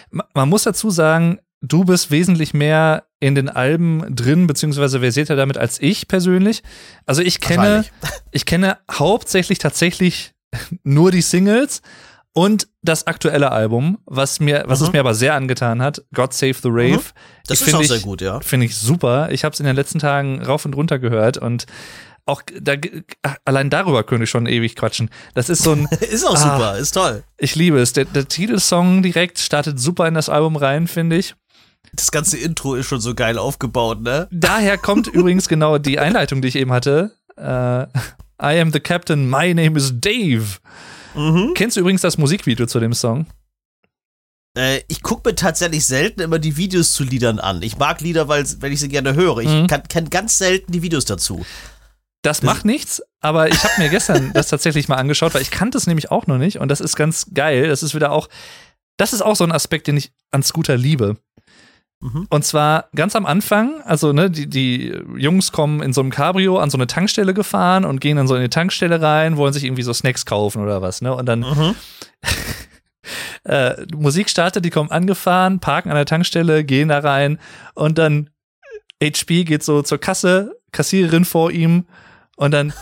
Ma- 0.09 0.25
Man 0.33 0.49
muss 0.49 0.63
dazu 0.63 0.89
sagen, 0.89 1.39
du 1.65 1.85
bist 1.85 2.11
wesentlich 2.11 2.53
mehr 2.53 3.05
in 3.21 3.35
den 3.35 3.47
Alben 3.49 4.13
drin, 4.13 4.47
beziehungsweise 4.47 4.99
versierter 4.99 5.35
damit 5.37 5.57
als 5.57 5.81
ich 5.81 6.07
persönlich. 6.09 6.61
Also 7.05 7.21
ich 7.21 7.39
kenne, 7.39 7.85
ich 8.31 8.45
kenne 8.45 8.77
hauptsächlich 8.91 9.57
tatsächlich 9.59 10.33
nur 10.83 11.09
die 11.11 11.21
Singles 11.21 11.81
und 12.33 12.67
das 12.81 13.07
aktuelle 13.07 13.51
Album, 13.51 13.99
was 14.05 14.39
mir, 14.39 14.63
was 14.67 14.81
es 14.81 14.91
mir 14.91 14.99
aber 14.99 15.13
sehr 15.13 15.35
angetan 15.35 15.81
hat, 15.81 16.03
God 16.13 16.33
Save 16.33 16.55
the 16.61 16.69
Rave. 16.69 16.97
Mhm. 16.97 17.01
Das 17.47 17.61
Ich 17.61 17.61
ist 17.61 17.63
find 17.63 17.75
auch 17.75 17.81
ich, 17.81 17.87
sehr 17.87 17.99
gut, 17.99 18.21
ja. 18.21 18.39
Finde 18.41 18.65
ich 18.65 18.75
super. 18.75 19.29
Ich 19.31 19.43
habe 19.45 19.53
es 19.53 19.59
in 19.59 19.65
den 19.65 19.75
letzten 19.75 19.99
Tagen 19.99 20.41
rauf 20.43 20.65
und 20.65 20.75
runter 20.75 20.99
gehört 20.99 21.37
und 21.37 21.65
auch 22.25 22.41
da, 22.61 22.73
allein 23.45 23.69
darüber 23.69 24.03
könnte 24.03 24.23
ich 24.23 24.29
schon 24.29 24.45
ewig 24.47 24.75
quatschen. 24.77 25.09
Das 25.33 25.49
ist 25.49 25.61
so 25.61 25.73
ein, 25.73 25.87
Ist 25.99 26.25
auch 26.25 26.35
Ah. 26.35 26.37
super, 26.37 26.77
ist 26.77 26.91
toll. 26.93 27.23
ich 27.37 27.55
liebe 27.55 27.79
es. 27.79 27.91
Der, 27.93 28.05
der 28.05 28.27
Titelsong 28.27 29.03
direkt 29.03 29.39
startet 29.39 29.79
super 29.79 30.07
in 30.07 30.13
das 30.13 30.29
Album 30.29 30.55
rein, 30.55 30.87
finde 30.87 31.17
ich. 31.17 31.35
Das 31.91 32.11
ganze 32.11 32.37
Intro 32.37 32.75
ist 32.75 32.87
schon 32.87 33.01
so 33.01 33.13
geil 33.13 33.37
aufgebaut, 33.37 34.01
ne? 34.01 34.27
Daher 34.31 34.77
kommt 34.77 35.07
übrigens 35.13 35.47
genau 35.47 35.77
die 35.77 35.99
Einleitung, 35.99 36.41
die 36.41 36.47
ich 36.47 36.55
eben 36.55 36.71
hatte. 36.71 37.11
Äh, 37.37 37.83
I 38.41 38.59
am 38.59 38.71
the 38.71 38.79
Captain, 38.79 39.29
my 39.29 39.53
name 39.53 39.77
is 39.77 39.93
Dave. 39.99 40.57
Mhm. 41.15 41.53
Kennst 41.55 41.77
du 41.77 41.81
übrigens 41.81 42.01
das 42.01 42.17
Musikvideo 42.17 42.65
zu 42.65 42.79
dem 42.79 42.93
Song? 42.93 43.27
Äh, 44.57 44.81
ich 44.87 45.01
gucke 45.03 45.29
mir 45.29 45.35
tatsächlich 45.35 45.85
selten 45.85 46.21
immer 46.21 46.39
die 46.39 46.57
Videos 46.57 46.93
zu 46.93 47.03
Liedern 47.03 47.39
an. 47.39 47.61
Ich 47.61 47.77
mag 47.77 48.01
Lieder, 48.01 48.27
weil, 48.27 48.45
weil 48.61 48.71
ich 48.71 48.79
sie 48.79 48.89
gerne 48.89 49.13
höre. 49.15 49.39
Ich 49.39 49.49
Mhm. 49.49 49.67
kenne 49.67 50.09
ganz 50.09 50.37
selten 50.37 50.71
die 50.71 50.81
Videos 50.81 51.05
dazu. 51.05 51.45
Das 52.23 52.41
macht 52.41 52.63
nichts, 52.63 53.01
aber 53.19 53.49
ich 53.49 53.63
habe 53.63 53.73
mir 53.81 53.89
gestern 53.89 54.31
das 54.33 54.47
tatsächlich 54.47 54.87
mal 54.87 54.95
angeschaut, 54.95 55.33
weil 55.33 55.41
ich 55.41 55.51
kannte 55.51 55.77
es 55.77 55.87
nämlich 55.87 56.09
auch 56.09 56.25
noch 56.27 56.37
nicht 56.37 56.57
und 56.59 56.69
das 56.69 56.79
ist 56.79 56.95
ganz 56.95 57.27
geil. 57.33 57.67
Das 57.67 57.83
ist 57.83 57.93
wieder 57.95 58.11
auch, 58.11 58.29
das 58.97 59.11
ist 59.13 59.21
auch 59.21 59.35
so 59.35 59.43
ein 59.43 59.51
Aspekt, 59.51 59.87
den 59.87 59.97
ich 59.97 60.13
an 60.31 60.41
Scooter 60.43 60.77
liebe. 60.77 61.17
Mhm. 62.03 62.27
Und 62.29 62.43
zwar 62.43 62.89
ganz 62.93 63.15
am 63.15 63.25
Anfang, 63.25 63.81
also 63.85 64.11
ne, 64.11 64.29
die, 64.29 64.49
die 64.49 64.93
Jungs 65.15 65.53
kommen 65.53 65.81
in 65.81 65.93
so 65.93 66.01
einem 66.01 66.09
Cabrio 66.11 66.59
an 66.59 66.69
so 66.69 66.77
eine 66.77 66.85
Tankstelle 66.85 67.33
gefahren 67.33 67.85
und 67.85 68.01
gehen 68.01 68.17
dann 68.17 68.27
so 68.27 68.35
in 68.35 68.41
die 68.41 68.49
Tankstelle 68.49 69.01
rein, 69.01 69.37
wollen 69.37 69.53
sich 69.53 69.63
irgendwie 69.63 69.83
so 69.83 69.93
Snacks 69.93 70.25
kaufen 70.25 70.61
oder 70.61 70.81
was, 70.81 71.01
ne? 71.01 71.15
Und 71.15 71.27
dann 71.27 71.39
Mhm. 71.39 71.75
äh, 73.45 73.85
Musik 73.95 74.29
startet, 74.29 74.65
die 74.65 74.69
kommen 74.69 74.91
angefahren, 74.91 75.61
parken 75.61 75.89
an 75.89 75.95
der 75.95 76.05
Tankstelle, 76.05 76.65
gehen 76.65 76.89
da 76.89 76.99
rein 76.99 77.39
und 77.73 77.97
dann 77.97 78.29
HP 79.01 79.45
geht 79.45 79.63
so 79.63 79.81
zur 79.81 79.97
Kasse, 79.97 80.59
Kassiererin 80.73 81.23
vor 81.23 81.51
ihm 81.51 81.85
und 82.35 82.51
dann 82.51 82.73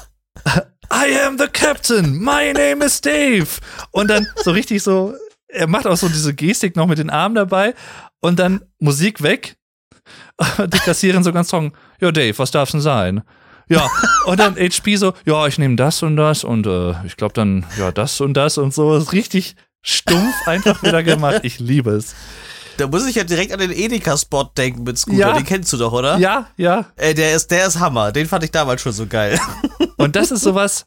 I 0.91 1.19
am 1.25 1.37
the 1.37 1.47
Captain, 1.47 2.17
my 2.17 2.53
name 2.53 2.83
is 2.83 3.01
Dave. 3.01 3.47
Und 3.91 4.09
dann 4.09 4.27
so 4.35 4.51
richtig 4.51 4.81
so, 4.81 5.13
er 5.47 5.67
macht 5.67 5.85
auch 5.85 5.97
so 5.97 6.07
diese 6.07 6.33
Gestik 6.33 6.75
noch 6.75 6.87
mit 6.87 6.97
den 6.97 7.09
Armen 7.09 7.35
dabei 7.35 7.75
und 8.21 8.39
dann 8.39 8.61
Musik 8.79 9.21
weg. 9.21 9.57
Die 10.57 10.79
Kassiererin 10.79 11.23
so 11.23 11.31
ganz 11.31 11.49
trocken, 11.49 11.73
ja 11.99 12.11
Dave, 12.11 12.37
was 12.39 12.51
darf's 12.51 12.71
denn 12.71 12.81
sein? 12.81 13.23
Ja, 13.69 13.89
und 14.25 14.39
dann 14.39 14.55
HP 14.55 14.97
so, 14.97 15.13
ja, 15.25 15.47
ich 15.47 15.57
nehme 15.57 15.75
das 15.75 16.03
und 16.03 16.17
das 16.17 16.43
und 16.43 16.67
äh, 16.67 16.93
ich 17.05 17.15
glaube 17.15 17.33
dann, 17.33 17.65
ja, 17.77 17.91
das 17.91 18.19
und 18.19 18.33
das 18.33 18.57
und 18.57 18.73
so. 18.73 18.95
Ist 18.97 19.13
richtig 19.13 19.55
stumpf 19.81 20.33
einfach 20.45 20.83
wieder 20.83 21.03
gemacht. 21.03 21.41
Ich 21.43 21.59
liebe 21.59 21.91
es. 21.91 22.13
Da 22.77 22.87
muss 22.87 23.05
ich 23.05 23.15
ja 23.15 23.23
direkt 23.23 23.53
an 23.53 23.59
den 23.59 23.71
Edeka-Spot 23.71 24.51
denken 24.57 24.83
mit 24.83 24.97
Scooter. 24.97 25.17
Ja. 25.17 25.33
Den 25.33 25.45
kennst 25.45 25.71
du 25.71 25.77
doch, 25.77 25.93
oder? 25.93 26.17
Ja, 26.17 26.47
ja. 26.57 26.85
Ey, 26.95 27.13
der 27.13 27.35
ist, 27.35 27.51
der 27.51 27.67
ist 27.67 27.79
Hammer. 27.79 28.11
Den 28.11 28.27
fand 28.27 28.43
ich 28.43 28.51
damals 28.51 28.81
schon 28.81 28.91
so 28.91 29.05
geil. 29.07 29.39
Und 29.97 30.15
das 30.15 30.31
ist 30.31 30.41
sowas, 30.41 30.85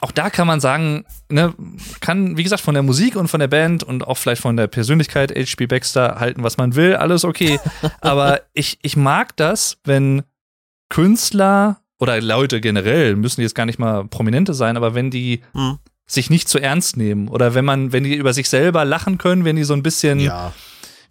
auch 0.00 0.12
da 0.12 0.30
kann 0.30 0.46
man 0.46 0.60
sagen, 0.60 1.04
ne, 1.28 1.54
kann, 2.00 2.36
wie 2.36 2.42
gesagt, 2.42 2.62
von 2.62 2.74
der 2.74 2.82
Musik 2.82 3.16
und 3.16 3.28
von 3.28 3.40
der 3.40 3.48
Band 3.48 3.82
und 3.82 4.06
auch 4.06 4.16
vielleicht 4.18 4.42
von 4.42 4.56
der 4.56 4.66
Persönlichkeit 4.66 5.30
H.P. 5.30 5.66
Baxter 5.66 6.16
halten, 6.20 6.42
was 6.42 6.56
man 6.56 6.74
will, 6.74 6.96
alles 6.96 7.24
okay. 7.24 7.58
Aber 8.00 8.40
ich, 8.52 8.78
ich 8.82 8.96
mag 8.96 9.36
das, 9.36 9.78
wenn 9.84 10.22
Künstler 10.88 11.80
oder 11.98 12.20
Leute 12.20 12.60
generell, 12.60 13.16
müssen 13.16 13.40
jetzt 13.40 13.54
gar 13.54 13.66
nicht 13.66 13.78
mal 13.78 14.04
Prominente 14.06 14.54
sein, 14.54 14.76
aber 14.76 14.94
wenn 14.94 15.10
die 15.10 15.40
Hm. 15.54 15.78
sich 16.06 16.30
nicht 16.30 16.48
zu 16.48 16.58
ernst 16.58 16.96
nehmen 16.96 17.28
oder 17.28 17.54
wenn 17.54 17.64
man, 17.64 17.92
wenn 17.92 18.04
die 18.04 18.14
über 18.14 18.32
sich 18.32 18.48
selber 18.48 18.84
lachen 18.84 19.18
können, 19.18 19.44
wenn 19.44 19.56
die 19.56 19.64
so 19.64 19.72
ein 19.74 19.82
bisschen, 19.82 20.20
Ja. 20.20 20.52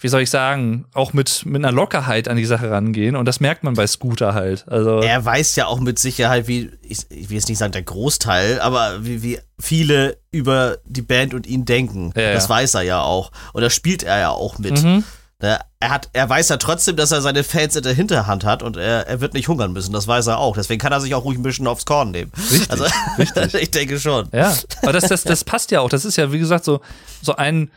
Wie 0.05 0.09
soll 0.09 0.21
ich 0.21 0.29
sagen, 0.29 0.85
auch 0.93 1.13
mit, 1.13 1.47
mit 1.47 1.65
einer 1.65 1.71
Lockerheit 1.71 2.27
an 2.27 2.37
die 2.37 2.45
Sache 2.45 2.69
rangehen 2.69 3.15
und 3.15 3.25
das 3.25 3.39
merkt 3.39 3.63
man 3.63 3.73
bei 3.73 3.87
Scooter 3.87 4.35
halt. 4.35 4.63
Also 4.67 4.99
Er 4.99 5.25
weiß 5.25 5.55
ja 5.55 5.65
auch 5.65 5.79
mit 5.79 5.97
Sicherheit, 5.97 6.47
wie, 6.47 6.69
ich, 6.83 6.99
ich 7.09 7.31
will 7.31 7.37
jetzt 7.37 7.49
nicht 7.49 7.57
sagen 7.57 7.71
der 7.71 7.81
Großteil, 7.81 8.59
aber 8.59 9.03
wie, 9.03 9.23
wie 9.23 9.39
viele 9.59 10.17
über 10.29 10.77
die 10.85 11.01
Band 11.01 11.33
und 11.33 11.47
ihn 11.47 11.65
denken. 11.65 12.13
Ja, 12.15 12.33
das 12.33 12.43
ja. 12.43 12.49
weiß 12.49 12.75
er 12.75 12.83
ja 12.83 13.01
auch. 13.01 13.31
Und 13.53 13.63
das 13.63 13.73
spielt 13.73 14.03
er 14.03 14.19
ja 14.19 14.29
auch 14.29 14.59
mit. 14.59 14.83
Mhm. 14.83 15.03
Ne? 15.41 15.59
Er, 15.79 15.89
hat, 15.89 16.09
er 16.13 16.29
weiß 16.29 16.49
ja 16.49 16.57
trotzdem, 16.57 16.97
dass 16.97 17.11
er 17.11 17.21
seine 17.23 17.43
Fans 17.43 17.75
in 17.75 17.81
der 17.81 17.95
Hinterhand 17.95 18.45
hat 18.45 18.61
und 18.61 18.77
er, 18.77 19.07
er 19.07 19.21
wird 19.21 19.33
nicht 19.33 19.47
hungern 19.47 19.73
müssen. 19.73 19.91
Das 19.91 20.07
weiß 20.07 20.27
er 20.27 20.37
auch. 20.37 20.55
Deswegen 20.55 20.79
kann 20.79 20.91
er 20.91 21.01
sich 21.01 21.15
auch 21.15 21.23
ruhig 21.23 21.39
ein 21.39 21.43
bisschen 21.43 21.65
aufs 21.65 21.85
Korn 21.87 22.11
nehmen. 22.11 22.31
Richtig, 22.51 22.69
Also, 22.69 22.85
richtig. 23.17 23.55
ich 23.55 23.71
denke 23.71 23.99
schon. 23.99 24.27
Ja, 24.31 24.55
aber 24.83 24.93
das, 24.93 25.07
das, 25.07 25.23
das 25.23 25.43
passt 25.43 25.71
ja 25.71 25.79
auch. 25.79 25.89
Das 25.89 26.05
ist 26.05 26.15
ja, 26.15 26.31
wie 26.31 26.37
gesagt, 26.37 26.63
so, 26.63 26.81
so 27.23 27.35
ein 27.35 27.71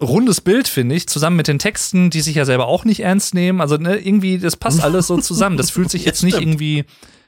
rundes 0.00 0.40
Bild, 0.40 0.68
finde 0.68 0.94
ich, 0.94 1.08
zusammen 1.08 1.36
mit 1.36 1.48
den 1.48 1.58
Texten, 1.58 2.10
die 2.10 2.20
sich 2.20 2.34
ja 2.36 2.44
selber 2.44 2.66
auch 2.66 2.84
nicht 2.84 3.00
ernst 3.00 3.34
nehmen. 3.34 3.60
Also, 3.60 3.76
ne, 3.76 3.96
irgendwie, 3.98 4.38
das 4.38 4.56
passt 4.56 4.82
alles 4.82 5.06
so 5.06 5.18
zusammen. 5.18 5.56
Das 5.56 5.70
fühlt 5.70 5.90
sich 5.90 6.04
jetzt 6.06 6.22
nicht 6.22 6.38
irgendwie, 6.40 6.84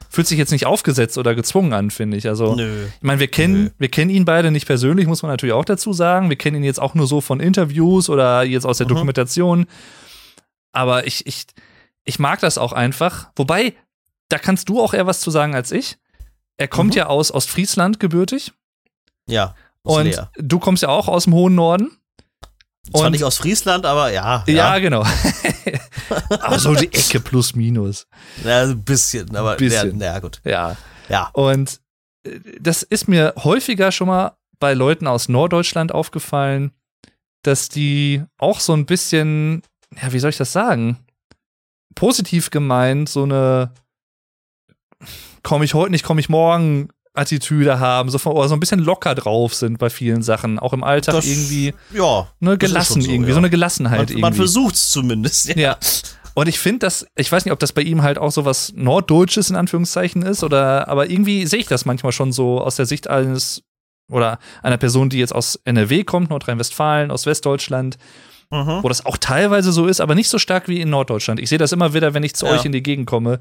fühlt 0.09 0.27
sich 0.27 0.37
jetzt 0.37 0.51
nicht 0.51 0.65
aufgesetzt 0.65 1.17
oder 1.17 1.35
gezwungen 1.35 1.73
an, 1.73 1.91
finde 1.91 2.17
ich. 2.17 2.27
Also, 2.27 2.55
Nö. 2.55 2.85
ich 2.85 3.03
meine, 3.03 3.19
wir 3.19 3.27
kennen, 3.27 3.63
Nö. 3.65 3.69
wir 3.77 3.89
kennen 3.89 4.09
ihn 4.11 4.25
beide 4.25 4.51
nicht 4.51 4.65
persönlich, 4.65 5.07
muss 5.07 5.21
man 5.21 5.31
natürlich 5.31 5.53
auch 5.53 5.65
dazu 5.65 5.93
sagen. 5.93 6.29
Wir 6.29 6.35
kennen 6.37 6.57
ihn 6.57 6.63
jetzt 6.63 6.79
auch 6.81 6.95
nur 6.95 7.07
so 7.07 7.21
von 7.21 7.39
Interviews 7.39 8.09
oder 8.09 8.43
jetzt 8.43 8.65
aus 8.65 8.77
der 8.79 8.85
Mhm. 8.87 8.89
Dokumentation. 8.93 9.65
Aber 10.71 11.05
ich, 11.05 11.27
ich, 11.27 11.45
ich 12.05 12.19
mag 12.19 12.39
das 12.39 12.57
auch 12.57 12.73
einfach. 12.73 13.29
Wobei, 13.35 13.73
da 14.29 14.39
kannst 14.39 14.69
du 14.69 14.81
auch 14.81 14.93
eher 14.93 15.05
was 15.05 15.21
zu 15.21 15.29
sagen 15.31 15.53
als 15.53 15.71
ich. 15.71 15.97
Er 16.57 16.67
kommt 16.67 16.91
Mhm. 16.93 16.97
ja 16.97 17.05
aus 17.07 17.31
Ostfriesland 17.31 17.99
gebürtig. 17.99 18.51
Ja. 19.27 19.55
aus 19.83 19.97
Und 19.97 20.05
Leer. 20.05 20.31
du 20.37 20.59
kommst 20.59 20.81
ja 20.83 20.89
auch 20.89 21.07
aus 21.07 21.25
dem 21.25 21.33
hohen 21.33 21.55
Norden. 21.55 21.91
Zwar 22.91 23.05
und- 23.05 23.11
nicht 23.13 23.23
aus 23.23 23.37
Friesland, 23.37 23.85
aber 23.85 24.11
ja. 24.11 24.43
Ja, 24.47 24.77
genau. 24.79 25.05
aber 26.29 26.59
so 26.59 26.75
die 26.75 26.91
Ecke 26.93 27.19
plus 27.19 27.55
minus. 27.55 28.07
Ja, 28.43 28.63
ein 28.63 28.83
bisschen, 28.83 29.35
aber 29.35 29.55
Bisschen. 29.55 29.99
Ja, 29.99 30.13
na 30.13 30.19
gut. 30.19 30.41
Ja. 30.43 30.75
Ja. 31.09 31.29
Und 31.33 31.79
äh, 32.25 32.39
das 32.59 32.83
ist 32.83 33.07
mir 33.07 33.33
häufiger 33.37 33.91
schon 33.91 34.07
mal 34.07 34.35
bei 34.59 34.73
Leuten 34.73 35.07
aus 35.07 35.29
Norddeutschland 35.29 35.91
aufgefallen, 35.93 36.71
dass 37.43 37.69
die 37.69 38.23
auch 38.37 38.59
so 38.59 38.73
ein 38.73 38.85
bisschen, 38.85 39.63
ja, 40.01 40.11
wie 40.13 40.19
soll 40.19 40.29
ich 40.29 40.37
das 40.37 40.51
sagen? 40.51 40.97
Positiv 41.95 42.49
gemeint, 42.49 43.09
so 43.09 43.23
eine 43.23 43.71
komme 45.43 45.65
ich 45.65 45.73
heute 45.73 45.91
nicht, 45.91 46.05
komme 46.05 46.21
ich 46.21 46.29
morgen 46.29 46.89
Attitüde 47.13 47.79
haben, 47.79 48.09
so, 48.09 48.17
von, 48.17 48.33
oder 48.33 48.47
so 48.47 48.55
ein 48.55 48.59
bisschen 48.59 48.79
locker 48.79 49.13
drauf 49.15 49.53
sind 49.53 49.77
bei 49.79 49.89
vielen 49.89 50.23
Sachen, 50.23 50.57
auch 50.59 50.73
im 50.73 50.83
Alltag 50.83 51.15
Das- 51.15 51.25
irgendwie 51.27 51.73
Ja. 51.93 52.27
ne, 52.39 52.57
gelassen 52.57 53.01
so, 53.01 53.09
irgendwie, 53.11 53.29
ja. 53.29 53.33
so 53.35 53.39
eine 53.39 53.49
Gelassenheit 53.49 53.99
Man, 53.99 54.07
irgendwie. 54.07 54.21
man 54.21 54.33
versucht 54.33 54.75
es 54.75 54.89
zumindest. 54.89 55.49
Ja. 55.49 55.55
Ja. 55.55 55.77
Und 56.35 56.47
ich 56.47 56.57
finde 56.57 56.79
das, 56.79 57.05
ich 57.15 57.31
weiß 57.31 57.45
nicht, 57.45 57.51
ob 57.51 57.59
das 57.59 57.73
bei 57.73 57.83
ihm 57.83 58.01
halt 58.01 58.17
auch 58.17 58.31
so 58.31 58.43
was 58.45 58.73
Norddeutsches 58.75 59.51
in 59.51 59.55
Anführungszeichen 59.55 60.23
ist 60.23 60.43
oder, 60.43 60.87
aber 60.87 61.07
irgendwie 61.09 61.45
sehe 61.45 61.59
ich 61.59 61.67
das 61.67 61.85
manchmal 61.85 62.11
schon 62.11 62.31
so 62.31 62.59
aus 62.59 62.75
der 62.77 62.87
Sicht 62.87 63.07
eines 63.07 63.61
oder 64.11 64.39
einer 64.63 64.77
Person, 64.77 65.09
die 65.09 65.19
jetzt 65.19 65.33
aus 65.35 65.59
NRW 65.63 66.03
kommt, 66.03 66.31
Nordrhein-Westfalen, 66.31 67.11
aus 67.11 67.25
Westdeutschland, 67.27 67.97
Mhm. 68.51 68.79
wo 68.83 68.89
das 68.89 69.05
auch 69.05 69.17
teilweise 69.17 69.71
so 69.71 69.85
ist, 69.87 70.01
aber 70.01 70.15
nicht 70.15 70.29
so 70.29 70.37
stark 70.39 70.67
wie 70.67 70.81
in 70.81 70.89
Norddeutschland. 70.89 71.39
Ich 71.39 71.49
sehe 71.49 71.57
das 71.59 71.71
immer 71.71 71.93
wieder, 71.93 72.13
wenn 72.15 72.23
ich 72.23 72.33
zu 72.33 72.45
Ja. 72.47 72.53
euch 72.53 72.65
in 72.65 72.71
die 72.71 72.83
Gegend 72.83 73.05
komme. 73.07 73.39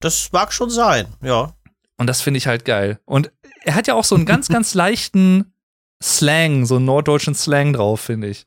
Das 0.00 0.30
mag 0.32 0.52
schon 0.52 0.70
sein, 0.70 1.06
ja. 1.22 1.52
Und 1.98 2.06
das 2.06 2.22
finde 2.22 2.38
ich 2.38 2.46
halt 2.46 2.64
geil. 2.64 3.00
Und 3.04 3.30
er 3.64 3.74
hat 3.74 3.86
ja 3.86 3.94
auch 3.94 4.04
so 4.04 4.14
einen 4.14 4.24
ganz, 4.24 4.48
ganz 4.48 4.74
leichten 4.74 5.52
Slang, 6.02 6.64
so 6.64 6.76
einen 6.76 6.84
norddeutschen 6.84 7.34
Slang 7.34 7.72
drauf, 7.72 8.00
finde 8.00 8.28
ich. 8.28 8.46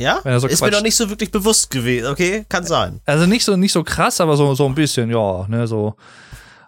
Ja? 0.00 0.20
Wenn 0.22 0.32
er 0.32 0.40
so 0.40 0.46
ist 0.46 0.62
mir 0.62 0.70
noch 0.70 0.82
nicht 0.82 0.96
so 0.96 1.10
wirklich 1.10 1.30
bewusst 1.30 1.70
gewesen. 1.70 2.10
Okay, 2.10 2.46
kann 2.48 2.64
sein. 2.64 3.00
Also 3.04 3.26
nicht 3.26 3.44
so, 3.44 3.56
nicht 3.56 3.72
so 3.72 3.84
krass, 3.84 4.20
aber 4.20 4.36
so, 4.36 4.54
so 4.54 4.66
ein 4.66 4.74
bisschen, 4.74 5.10
ja, 5.10 5.46
ne, 5.48 5.66
so. 5.66 5.96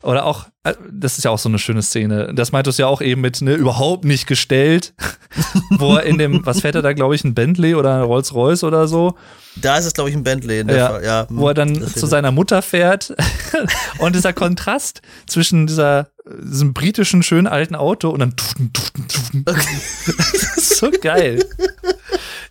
Oder 0.03 0.25
auch, 0.25 0.47
das 0.63 1.17
ist 1.17 1.25
ja 1.25 1.31
auch 1.31 1.39
so 1.39 1.49
eine 1.49 1.59
schöne 1.59 1.83
Szene. 1.83 2.33
Das 2.35 2.53
meintest 2.53 2.79
du 2.79 2.83
ja 2.83 2.89
auch 2.89 3.01
eben 3.01 3.23
mit, 3.23 3.41
ne, 3.41 3.55
überhaupt 3.55 4.05
nicht 4.05 4.27
gestellt. 4.27 4.93
wo 5.71 5.95
er 5.95 6.03
in 6.03 6.19
dem, 6.19 6.45
was 6.45 6.61
fährt 6.61 6.75
er 6.75 6.83
da, 6.83 6.93
glaube 6.93 7.15
ich, 7.15 7.25
ein 7.25 7.35
Bentley 7.35 7.75
oder 7.75 7.97
ein 7.97 8.03
Rolls-Royce 8.03 8.65
oder 8.65 8.89
so. 8.89 9.15
Da 9.57 9.77
ist 9.77 9.87
es, 9.87 9.95
glaube 9.95 10.11
ich, 10.11 10.17
ein 10.17 10.23
Bentley 10.23 10.61
in 10.61 10.69
der 10.69 10.77
Ja. 10.77 11.01
Ja, 11.01 11.27
wo 11.31 11.49
er 11.49 11.55
dann 11.55 11.87
zu 11.87 12.07
seiner 12.07 12.33
Mutter 12.33 12.63
fährt. 12.63 13.15
und 13.99 14.15
dieser 14.15 14.33
Kontrast 14.33 15.03
zwischen 15.27 15.67
dieser, 15.67 16.09
diesem 16.43 16.75
britischen, 16.75 17.23
schönen 17.23 17.47
alten 17.47 17.75
Auto 17.75 18.11
und 18.11 18.21
dann 18.21 18.37
tuten, 18.37 18.73
tuten, 18.73 19.09
tuten. 19.09 19.45
Das 19.47 20.57
ist 20.57 20.77
so 20.77 20.91
geil. 20.91 21.45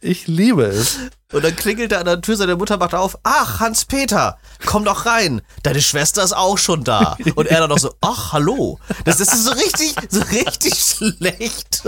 Ich 0.01 0.27
liebe 0.27 0.63
es. 0.63 0.97
Und 1.31 1.43
dann 1.43 1.55
klingelt 1.55 1.91
er 1.91 1.99
an 1.99 2.05
der 2.05 2.21
Tür, 2.21 2.35
seine 2.37 2.55
Mutter 2.55 2.77
macht 2.77 2.95
auf. 2.95 3.17
Ach, 3.23 3.59
Hans-Peter, 3.59 4.37
komm 4.65 4.85
doch 4.85 5.05
rein. 5.05 5.41
Deine 5.61 5.81
Schwester 5.81 6.23
ist 6.23 6.35
auch 6.35 6.57
schon 6.57 6.83
da. 6.83 7.17
Und 7.35 7.47
er 7.47 7.59
dann 7.59 7.69
noch 7.69 7.77
so, 7.77 7.93
ach, 8.01 8.33
hallo. 8.33 8.79
Das, 9.05 9.17
das 9.17 9.33
ist 9.33 9.45
so 9.45 9.51
richtig, 9.51 9.95
so 10.09 10.21
richtig 10.21 10.75
schlecht. 10.75 11.83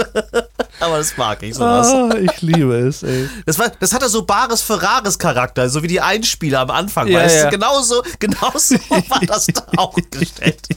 Aber 0.79 0.97
das 0.97 1.15
mag 1.17 1.41
ich 1.43 1.55
sowas. 1.55 1.87
Ah, 1.87 2.15
ich 2.17 2.41
liebe 2.41 2.75
es, 2.75 3.03
ey. 3.03 3.29
Das, 3.45 3.59
war, 3.59 3.69
das 3.69 3.93
hatte 3.93 4.09
so 4.09 4.23
Bares 4.23 4.61
Ferraris 4.61 5.17
Charakter, 5.17 5.69
so 5.69 5.83
wie 5.83 5.87
die 5.87 6.01
Einspieler 6.01 6.61
am 6.61 6.71
Anfang. 6.71 7.07
Ja, 7.07 7.19
weißt 7.19 7.35
ja. 7.35 7.43
du, 7.45 7.51
genauso, 7.51 8.03
genauso 8.19 8.75
war 9.09 9.21
das 9.25 9.47
da 9.47 9.63
auch 9.77 9.95
gestellt. 9.95 10.67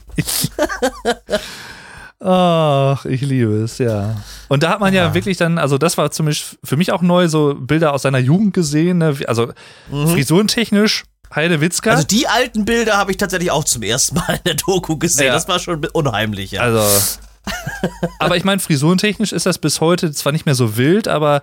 Ach, 2.20 3.04
ich 3.04 3.20
liebe 3.20 3.52
es, 3.64 3.78
ja. 3.78 4.16
Und 4.48 4.62
da 4.62 4.70
hat 4.70 4.80
man 4.80 4.94
ja 4.94 5.12
wirklich 5.12 5.36
dann, 5.36 5.58
also 5.58 5.76
das 5.76 5.98
war 5.98 6.10
zumindest 6.10 6.58
für 6.64 6.76
mich 6.76 6.90
auch 6.92 7.02
neu, 7.02 7.28
so 7.28 7.54
Bilder 7.54 7.92
aus 7.92 8.02
seiner 8.02 8.18
Jugend 8.18 8.54
gesehen, 8.54 8.98
ne? 8.98 9.14
also 9.26 9.52
frisurentechnisch, 9.90 11.04
Heide 11.34 11.60
Witzka. 11.60 11.90
Also 11.90 12.04
die 12.04 12.28
alten 12.28 12.64
Bilder 12.64 12.96
habe 12.96 13.10
ich 13.10 13.16
tatsächlich 13.16 13.50
auch 13.50 13.64
zum 13.64 13.82
ersten 13.82 14.16
Mal 14.16 14.34
in 14.34 14.44
der 14.44 14.54
Doku 14.54 14.96
gesehen. 14.96 15.26
Ja. 15.26 15.32
Das 15.34 15.48
war 15.48 15.58
schon 15.58 15.84
unheimlich, 15.86 16.52
ja. 16.52 16.62
Also, 16.62 16.82
aber 18.18 18.36
ich 18.36 18.44
meine, 18.44 18.60
frisurentechnisch 18.60 19.32
ist 19.32 19.46
das 19.46 19.58
bis 19.58 19.80
heute 19.80 20.12
zwar 20.12 20.32
nicht 20.32 20.46
mehr 20.46 20.54
so 20.54 20.76
wild, 20.76 21.08
aber 21.08 21.42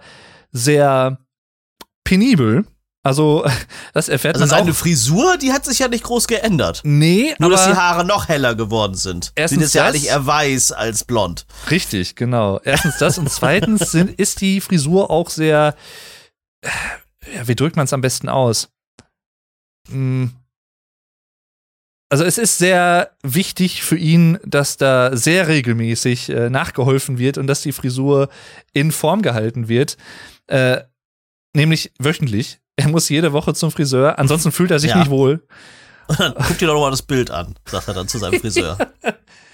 sehr 0.51 1.17
penibel. 2.03 2.65
Also, 3.03 3.45
das 3.93 4.09
erfährt 4.09 4.35
Also 4.35 4.45
man 4.45 4.49
seine 4.49 4.71
auch. 4.71 4.75
Frisur, 4.75 5.37
die 5.37 5.51
hat 5.51 5.65
sich 5.65 5.79
ja 5.79 5.87
nicht 5.87 6.03
groß 6.03 6.27
geändert. 6.27 6.81
Nee, 6.83 7.33
Nur, 7.39 7.49
dass 7.49 7.65
die 7.65 7.73
Haare 7.73 8.05
noch 8.05 8.27
heller 8.27 8.55
geworden 8.55 8.95
sind. 8.95 9.31
Erstens 9.35 9.59
Sind 9.59 9.65
es 9.65 9.73
ja 9.73 9.87
eigentlich 9.87 10.07
eher 10.07 10.25
weiß 10.25 10.71
als 10.71 11.03
blond. 11.03 11.45
richtig, 11.69 12.15
genau. 12.15 12.59
Erstens 12.63 12.97
das 12.99 13.17
und 13.17 13.29
zweitens 13.29 13.91
sind, 13.91 14.11
ist 14.19 14.41
die 14.41 14.61
Frisur 14.61 15.09
auch 15.09 15.29
sehr, 15.29 15.75
ja, 16.63 17.47
wie 17.47 17.55
drückt 17.55 17.75
man 17.75 17.85
es 17.85 17.93
am 17.93 18.01
besten 18.01 18.29
aus? 18.29 18.69
Hm. 19.89 20.31
Also 22.09 22.25
es 22.25 22.37
ist 22.37 22.57
sehr 22.57 23.11
wichtig 23.23 23.83
für 23.83 23.97
ihn, 23.97 24.37
dass 24.45 24.75
da 24.75 25.15
sehr 25.15 25.47
regelmäßig 25.47 26.27
äh, 26.29 26.49
nachgeholfen 26.49 27.17
wird 27.17 27.37
und 27.37 27.47
dass 27.47 27.61
die 27.61 27.71
Frisur 27.71 28.27
in 28.73 28.91
Form 28.91 29.21
gehalten 29.21 29.69
wird. 29.69 29.95
Äh, 30.47 30.81
nämlich 31.55 31.93
wöchentlich. 31.99 32.59
Er 32.75 32.89
muss 32.89 33.07
jede 33.07 33.31
Woche 33.31 33.53
zum 33.53 33.71
Friseur, 33.71 34.19
ansonsten 34.19 34.51
fühlt 34.51 34.71
er 34.71 34.79
sich 34.79 34.89
Ja. 34.91 34.97
nicht 34.99 35.09
wohl. 35.09 35.45
Und 36.07 36.19
dann 36.19 36.33
guck 36.35 36.57
dir 36.57 36.67
doch 36.67 36.79
mal 36.81 36.91
das 36.91 37.01
Bild 37.01 37.31
an, 37.31 37.55
sagt 37.65 37.87
er 37.87 37.93
dann 37.93 38.07
zu 38.09 38.17
seinem 38.17 38.39
Friseur. 38.41 38.77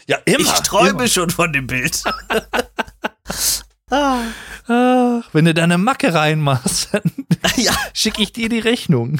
Ja, 0.08 0.18
immer. 0.26 0.40
ich 0.40 0.52
träume 0.62 0.90
immer. 0.90 1.08
schon 1.08 1.30
von 1.30 1.54
dem 1.54 1.68
Bild. 1.68 2.04
Ach, 3.90 5.30
wenn 5.32 5.46
du 5.46 5.54
deine 5.54 5.78
Macke 5.78 6.14
reinmachst, 6.14 6.90
dann 6.94 7.12
ja, 7.56 7.74
schicke 7.94 8.22
ich 8.22 8.34
dir 8.34 8.50
die 8.50 8.60
Rechnung 8.60 9.20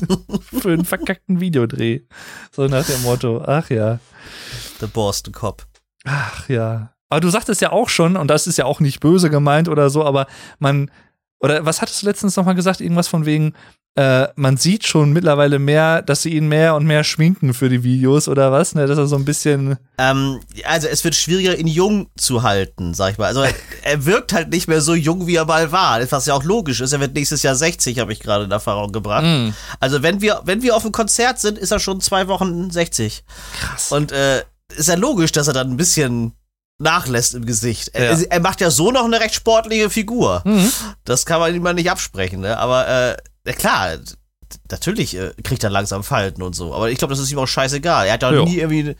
für 0.40 0.72
einen 0.72 0.84
verkackten 0.84 1.40
Videodreh. 1.40 2.00
So 2.50 2.66
nach 2.66 2.84
dem 2.84 3.02
Motto. 3.02 3.42
Ach 3.46 3.70
ja. 3.70 4.00
der 4.80 4.86
Boston 4.88 5.32
Cop. 5.32 5.66
Ach 6.04 6.48
ja. 6.48 6.92
Aber 7.08 7.20
du 7.20 7.30
sagtest 7.30 7.60
ja 7.60 7.72
auch 7.72 7.88
schon, 7.88 8.16
und 8.16 8.28
das 8.28 8.46
ist 8.46 8.58
ja 8.58 8.64
auch 8.64 8.80
nicht 8.80 9.00
böse 9.00 9.30
gemeint 9.30 9.68
oder 9.68 9.88
so, 9.88 10.04
aber 10.04 10.26
man, 10.58 10.90
oder 11.40 11.64
was 11.64 11.80
hattest 11.80 12.02
du 12.02 12.06
letztens 12.06 12.36
nochmal 12.36 12.54
gesagt? 12.54 12.80
Irgendwas 12.80 13.08
von 13.08 13.24
wegen, 13.24 13.54
äh, 13.96 14.28
man 14.36 14.56
sieht 14.56 14.86
schon 14.86 15.12
mittlerweile 15.12 15.58
mehr, 15.58 16.02
dass 16.02 16.22
sie 16.22 16.34
ihn 16.34 16.46
mehr 16.46 16.76
und 16.76 16.86
mehr 16.86 17.02
schminken 17.02 17.52
für 17.52 17.68
die 17.68 17.82
Videos 17.82 18.28
oder 18.28 18.52
was, 18.52 18.76
ne? 18.76 18.86
Dass 18.86 18.96
er 18.96 19.08
so 19.08 19.16
ein 19.16 19.24
bisschen. 19.24 19.76
Ähm, 19.98 20.38
also 20.64 20.86
es 20.86 21.02
wird 21.02 21.16
schwieriger, 21.16 21.58
ihn 21.58 21.66
jung 21.66 22.08
zu 22.16 22.44
halten, 22.44 22.94
sag 22.94 23.12
ich 23.12 23.18
mal. 23.18 23.26
Also 23.26 23.42
er, 23.82 24.04
wirkt 24.06 24.32
halt 24.32 24.50
nicht 24.50 24.68
mehr 24.68 24.80
so 24.80 24.94
jung, 24.94 25.26
wie 25.26 25.34
er 25.34 25.46
mal 25.46 25.72
war. 25.72 26.00
Was 26.12 26.26
ja 26.26 26.34
auch 26.34 26.44
logisch 26.44 26.80
ist. 26.80 26.92
Er 26.92 27.00
wird 27.00 27.14
nächstes 27.14 27.42
Jahr 27.42 27.56
60, 27.56 27.98
habe 27.98 28.12
ich 28.12 28.20
gerade 28.20 28.44
in 28.44 28.52
Erfahrung 28.52 28.92
gebracht. 28.92 29.24
Mm. 29.24 29.48
Also 29.80 30.00
wenn 30.02 30.20
wir, 30.20 30.42
wenn 30.44 30.62
wir 30.62 30.76
auf 30.76 30.84
einem 30.84 30.92
Konzert 30.92 31.40
sind, 31.40 31.58
ist 31.58 31.72
er 31.72 31.80
schon 31.80 32.00
zwei 32.00 32.28
Wochen 32.28 32.70
60. 32.70 33.24
Krass. 33.60 33.90
Und 33.90 34.12
äh, 34.12 34.44
ist 34.76 34.88
ja 34.88 34.94
logisch, 34.94 35.32
dass 35.32 35.48
er 35.48 35.54
dann 35.54 35.70
ein 35.70 35.76
bisschen 35.76 36.34
nachlässt 36.78 37.34
im 37.34 37.44
Gesicht. 37.44 37.88
Er, 37.92 38.12
Ja. 38.16 38.26
er 38.30 38.40
macht 38.40 38.60
ja 38.60 38.70
so 38.70 38.90
noch 38.92 39.04
eine 39.04 39.20
recht 39.20 39.34
sportliche 39.34 39.90
Figur. 39.90 40.42
Mhm. 40.44 40.70
Das 41.04 41.26
kann 41.26 41.40
man 41.40 41.54
ihm 41.54 41.62
mal 41.62 41.74
nicht 41.74 41.90
absprechen, 41.90 42.40
ne? 42.40 42.56
Aber 42.58 43.16
äh, 43.44 43.52
klar, 43.54 43.98
natürlich 44.70 45.16
äh, 45.16 45.32
kriegt 45.42 45.64
er 45.64 45.70
langsam 45.70 46.04
Falten 46.04 46.42
und 46.42 46.54
so. 46.54 46.74
Aber 46.74 46.90
ich 46.90 46.98
glaube, 46.98 47.12
das 47.14 47.20
ist 47.22 47.30
ihm 47.32 47.38
auch 47.38 47.46
scheißegal. 47.48 48.06
Er 48.06 48.12
hat 48.14 48.22
ja 48.22 48.32
Ja. 48.32 48.44
nie 48.44 48.58
irgendwie 48.58 48.96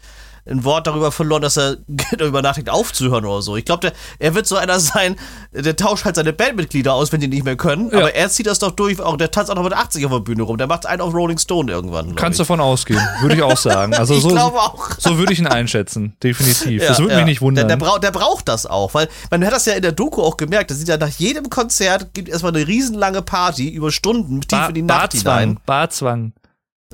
ein 0.50 0.64
Wort 0.64 0.86
darüber 0.86 1.12
verloren, 1.12 1.42
dass 1.42 1.56
er 1.56 1.76
darüber 2.16 2.42
nachdenkt, 2.42 2.70
aufzuhören 2.70 3.24
oder 3.24 3.42
so. 3.42 3.56
Ich 3.56 3.64
glaube, 3.64 3.92
er 4.18 4.34
wird 4.34 4.46
so 4.46 4.56
einer 4.56 4.80
sein, 4.80 5.16
der 5.52 5.76
tauscht 5.76 6.04
halt 6.04 6.16
seine 6.16 6.32
Bandmitglieder 6.32 6.92
aus, 6.92 7.12
wenn 7.12 7.20
die 7.20 7.28
nicht 7.28 7.44
mehr 7.44 7.56
können. 7.56 7.90
Ja. 7.90 7.98
Aber 7.98 8.14
er 8.14 8.28
zieht 8.30 8.46
das 8.46 8.58
doch 8.58 8.70
durch. 8.72 9.00
Auch, 9.00 9.16
der 9.16 9.30
tanzt 9.30 9.50
auch 9.50 9.54
noch 9.54 9.62
mit 9.62 9.72
80 9.72 10.04
auf 10.06 10.12
der 10.12 10.20
Bühne 10.20 10.42
rum. 10.42 10.56
Der 10.58 10.66
macht 10.66 10.86
einen 10.86 11.00
auf 11.02 11.14
Rolling 11.14 11.38
Stone 11.38 11.70
irgendwann. 11.70 12.14
Kannst 12.14 12.36
ich. 12.36 12.46
davon 12.46 12.60
ausgehen, 12.60 13.00
würde 13.20 13.36
ich 13.36 13.42
auch 13.42 13.56
sagen. 13.56 13.92
Also 13.98 14.14
ich 14.14 14.22
so, 14.22 14.28
glaube 14.28 14.58
auch. 14.58 14.90
so 14.98 15.18
würde 15.18 15.32
ich 15.32 15.40
ihn 15.40 15.46
einschätzen, 15.48 16.14
definitiv. 16.22 16.82
Ja, 16.82 16.88
das 16.88 17.00
würde 17.00 17.12
ja. 17.12 17.18
mich 17.18 17.26
nicht 17.26 17.40
wundern. 17.40 17.66
Der, 17.66 17.76
der, 17.76 17.84
braucht, 17.84 18.02
der 18.04 18.10
braucht 18.12 18.48
das 18.48 18.64
auch, 18.64 18.94
weil 18.94 19.08
man 19.30 19.44
hat 19.44 19.52
das 19.52 19.66
ja 19.66 19.72
in 19.74 19.82
der 19.82 19.92
Doku 19.92 20.22
auch 20.22 20.36
gemerkt. 20.36 20.70
Da 20.70 20.74
sieht 20.74 20.88
ja 20.88 20.96
nach 20.96 21.08
jedem 21.08 21.50
Konzert 21.50 22.14
gibt 22.14 22.28
erstmal 22.28 22.54
eine 22.54 22.66
riesenlange 22.66 23.22
Party 23.22 23.68
über 23.68 23.90
Stunden 23.90 24.40
tief 24.42 24.50
Ba- 24.50 24.68
in 24.68 24.74
die 24.74 24.82
Nacht 24.82 25.12
hinein. 25.14 25.58
Barzwang, 25.66 26.32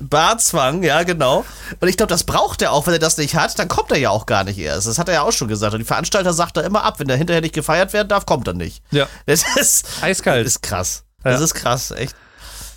Barzwang. 0.01 0.83
Ja, 0.83 1.03
genau. 1.03 1.45
Und 1.79 1.87
ich 1.87 1.95
glaube, 1.97 2.09
das 2.09 2.23
braucht 2.25 2.61
er 2.61 2.71
auch. 2.73 2.85
Wenn 2.85 2.93
er 2.93 2.99
das 2.99 3.17
nicht 3.17 3.35
hat, 3.35 3.57
dann 3.57 3.67
kommt 3.67 3.91
er 3.91 3.97
ja 3.97 4.09
auch 4.09 4.25
gar 4.25 4.43
nicht 4.43 4.57
erst. 4.57 4.87
Das 4.87 4.99
hat 4.99 5.07
er 5.07 5.15
ja 5.15 5.21
auch 5.21 5.31
schon 5.31 5.47
gesagt. 5.47 5.73
Und 5.73 5.79
die 5.79 5.85
Veranstalter 5.85 6.33
sagt 6.33 6.57
da 6.57 6.61
immer 6.61 6.83
ab, 6.83 6.99
wenn 6.99 7.07
der 7.07 7.17
hinterher 7.17 7.41
nicht 7.41 7.53
gefeiert 7.55 7.93
werden 7.93 8.09
darf, 8.09 8.25
kommt 8.25 8.47
er 8.47 8.53
nicht. 8.53 8.83
Ja, 8.91 9.07
Das 9.25 9.43
ist, 9.57 9.87
eiskalt. 10.01 10.45
ist 10.45 10.61
krass. 10.61 11.05
Ja. 11.23 11.31
Das 11.31 11.41
ist 11.41 11.53
krass, 11.53 11.91
echt. 11.91 12.15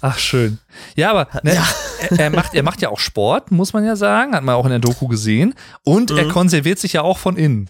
Ach, 0.01 0.17
schön. 0.17 0.59
Ja, 0.95 1.11
aber 1.11 1.27
ne, 1.43 1.55
Ja. 1.57 1.67
Er, 2.11 2.19
er, 2.21 2.31
macht, 2.31 2.55
er 2.55 2.63
macht 2.63 2.81
ja 2.83 2.89
auch 2.89 3.01
Sport, 3.01 3.51
muss 3.51 3.73
man 3.73 3.85
ja 3.85 3.97
sagen. 3.97 4.35
Hat 4.37 4.45
man 4.45 4.55
auch 4.55 4.65
in 4.65 4.71
der 4.71 4.79
Doku 4.79 5.09
gesehen. 5.09 5.55
Und 5.83 6.13
er 6.13 6.27
Mhm. 6.27 6.31
konserviert 6.31 6.79
sich 6.79 6.93
ja 6.93 7.03
auch 7.03 7.19
von 7.19 7.37
innen. 7.37 7.69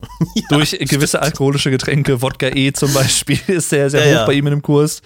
Durch 0.48 0.70
gewisse 0.80 1.20
alkoholische 1.20 1.70
Getränke, 1.70 2.22
Wodka 2.22 2.46
E 2.48 2.72
zum 2.72 2.92
Beispiel, 2.94 3.38
ist 3.48 3.68
sehr, 3.68 3.90
sehr 3.90 4.06
Ja, 4.06 4.12
hoch 4.14 4.20
ja. 4.20 4.26
bei 4.26 4.32
ihm 4.32 4.46
in 4.46 4.52
dem 4.52 4.62
Kurs. 4.62 5.02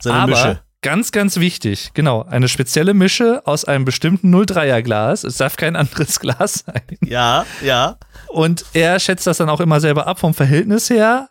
Seine 0.00 0.16
aber 0.16 0.30
Mische. 0.32 0.62
Ganz, 0.82 1.12
ganz 1.12 1.38
wichtig, 1.38 1.90
genau, 1.94 2.22
eine 2.22 2.48
spezielle 2.48 2.94
Mische 2.94 3.42
aus 3.46 3.64
einem 3.64 3.84
bestimmten 3.84 4.34
03er 4.34 4.82
Glas. 4.82 5.24
Es 5.24 5.36
darf 5.36 5.56
kein 5.56 5.76
anderes 5.76 6.20
Glas 6.20 6.64
sein. 6.66 6.82
Ja, 7.04 7.44
ja. 7.62 7.98
Und 8.28 8.64
er 8.72 9.00
schätzt 9.00 9.26
das 9.26 9.38
dann 9.38 9.48
auch 9.48 9.60
immer 9.60 9.80
selber 9.80 10.06
ab 10.06 10.18
vom 10.18 10.34
Verhältnis 10.34 10.90
her 10.90 11.28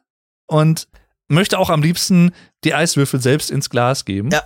und 0.47 0.87
möchte 1.27 1.59
auch 1.59 1.69
am 1.69 1.81
liebsten 1.81 2.31
die 2.63 2.73
Eiswürfel 2.73 3.21
selbst 3.21 3.51
ins 3.51 3.69
Glas 3.69 4.05
geben. 4.05 4.29
Ja. 4.31 4.43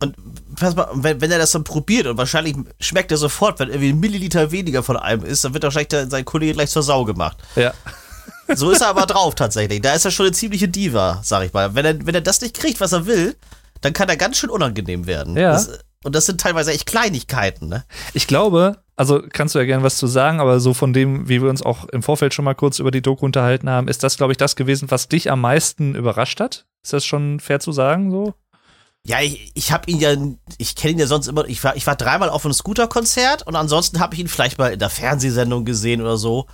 Und 0.00 0.16
pass 0.56 0.74
mal, 0.74 0.88
wenn, 0.92 1.20
wenn 1.20 1.30
er 1.30 1.38
das 1.38 1.52
dann 1.52 1.64
probiert 1.64 2.06
und 2.06 2.18
wahrscheinlich 2.18 2.56
schmeckt 2.80 3.10
er 3.12 3.16
sofort, 3.16 3.60
wenn 3.60 3.68
irgendwie 3.68 3.90
ein 3.90 4.00
Milliliter 4.00 4.50
weniger 4.50 4.82
von 4.82 4.96
einem 4.96 5.24
ist, 5.24 5.44
dann 5.44 5.54
wird 5.54 5.62
wahrscheinlich 5.62 5.88
der, 5.88 6.10
sein 6.10 6.24
Kollege 6.24 6.52
gleich 6.52 6.70
zur 6.70 6.82
Sau 6.82 7.04
gemacht. 7.04 7.38
Ja. 7.56 7.72
So 8.54 8.70
ist 8.70 8.82
er 8.82 8.88
aber 8.88 9.06
drauf 9.06 9.34
tatsächlich. 9.34 9.80
Da 9.80 9.94
ist 9.94 10.04
er 10.04 10.10
schon 10.10 10.26
eine 10.26 10.34
ziemliche 10.34 10.68
Diva, 10.68 11.20
sag 11.22 11.44
ich 11.44 11.52
mal. 11.52 11.74
Wenn 11.74 11.84
er, 11.86 12.06
wenn 12.06 12.14
er 12.14 12.20
das 12.20 12.40
nicht 12.40 12.54
kriegt, 12.54 12.80
was 12.80 12.92
er 12.92 13.06
will, 13.06 13.36
dann 13.84 13.92
kann 13.92 14.08
er 14.08 14.16
ganz 14.16 14.38
schön 14.38 14.50
unangenehm 14.50 15.06
werden. 15.06 15.36
Ja. 15.36 15.52
Das, 15.52 15.78
und 16.04 16.14
das 16.14 16.26
sind 16.26 16.40
teilweise 16.40 16.72
echt 16.72 16.86
Kleinigkeiten, 16.86 17.68
ne? 17.68 17.84
Ich 18.14 18.26
glaube, 18.26 18.78
also 18.96 19.22
kannst 19.30 19.54
du 19.54 19.58
ja 19.58 19.64
gerne 19.64 19.82
was 19.82 19.96
zu 19.96 20.06
sagen, 20.06 20.40
aber 20.40 20.60
so 20.60 20.72
von 20.74 20.92
dem, 20.92 21.28
wie 21.28 21.42
wir 21.42 21.50
uns 21.50 21.62
auch 21.62 21.86
im 21.86 22.02
Vorfeld 22.02 22.32
schon 22.32 22.44
mal 22.44 22.54
kurz 22.54 22.78
über 22.78 22.90
die 22.90 23.02
Doku 23.02 23.24
unterhalten 23.24 23.68
haben, 23.68 23.88
ist 23.88 24.02
das, 24.02 24.16
glaube 24.16 24.32
ich, 24.32 24.36
das 24.38 24.56
gewesen, 24.56 24.90
was 24.90 25.08
dich 25.08 25.30
am 25.30 25.40
meisten 25.40 25.94
überrascht 25.94 26.40
hat? 26.40 26.66
Ist 26.82 26.92
das 26.92 27.04
schon 27.04 27.40
fair 27.40 27.60
zu 27.60 27.72
sagen 27.72 28.10
so? 28.10 28.34
Ja, 29.06 29.20
ich, 29.20 29.50
ich 29.52 29.70
habe 29.70 29.90
ihn 29.90 29.98
ja, 29.98 30.14
ich 30.56 30.76
kenne 30.76 30.92
ihn 30.92 30.98
ja 30.98 31.06
sonst 31.06 31.26
immer, 31.26 31.46
ich 31.46 31.62
war, 31.62 31.76
ich 31.76 31.86
war 31.86 31.96
dreimal 31.96 32.30
auf 32.30 32.46
einem 32.46 32.54
Scooter-Konzert 32.54 33.46
und 33.46 33.54
ansonsten 33.54 34.00
habe 34.00 34.14
ich 34.14 34.20
ihn 34.20 34.28
vielleicht 34.28 34.56
mal 34.56 34.72
in 34.72 34.78
der 34.78 34.88
Fernsehsendung 34.88 35.66
gesehen 35.66 36.00
oder 36.00 36.16
so. 36.16 36.46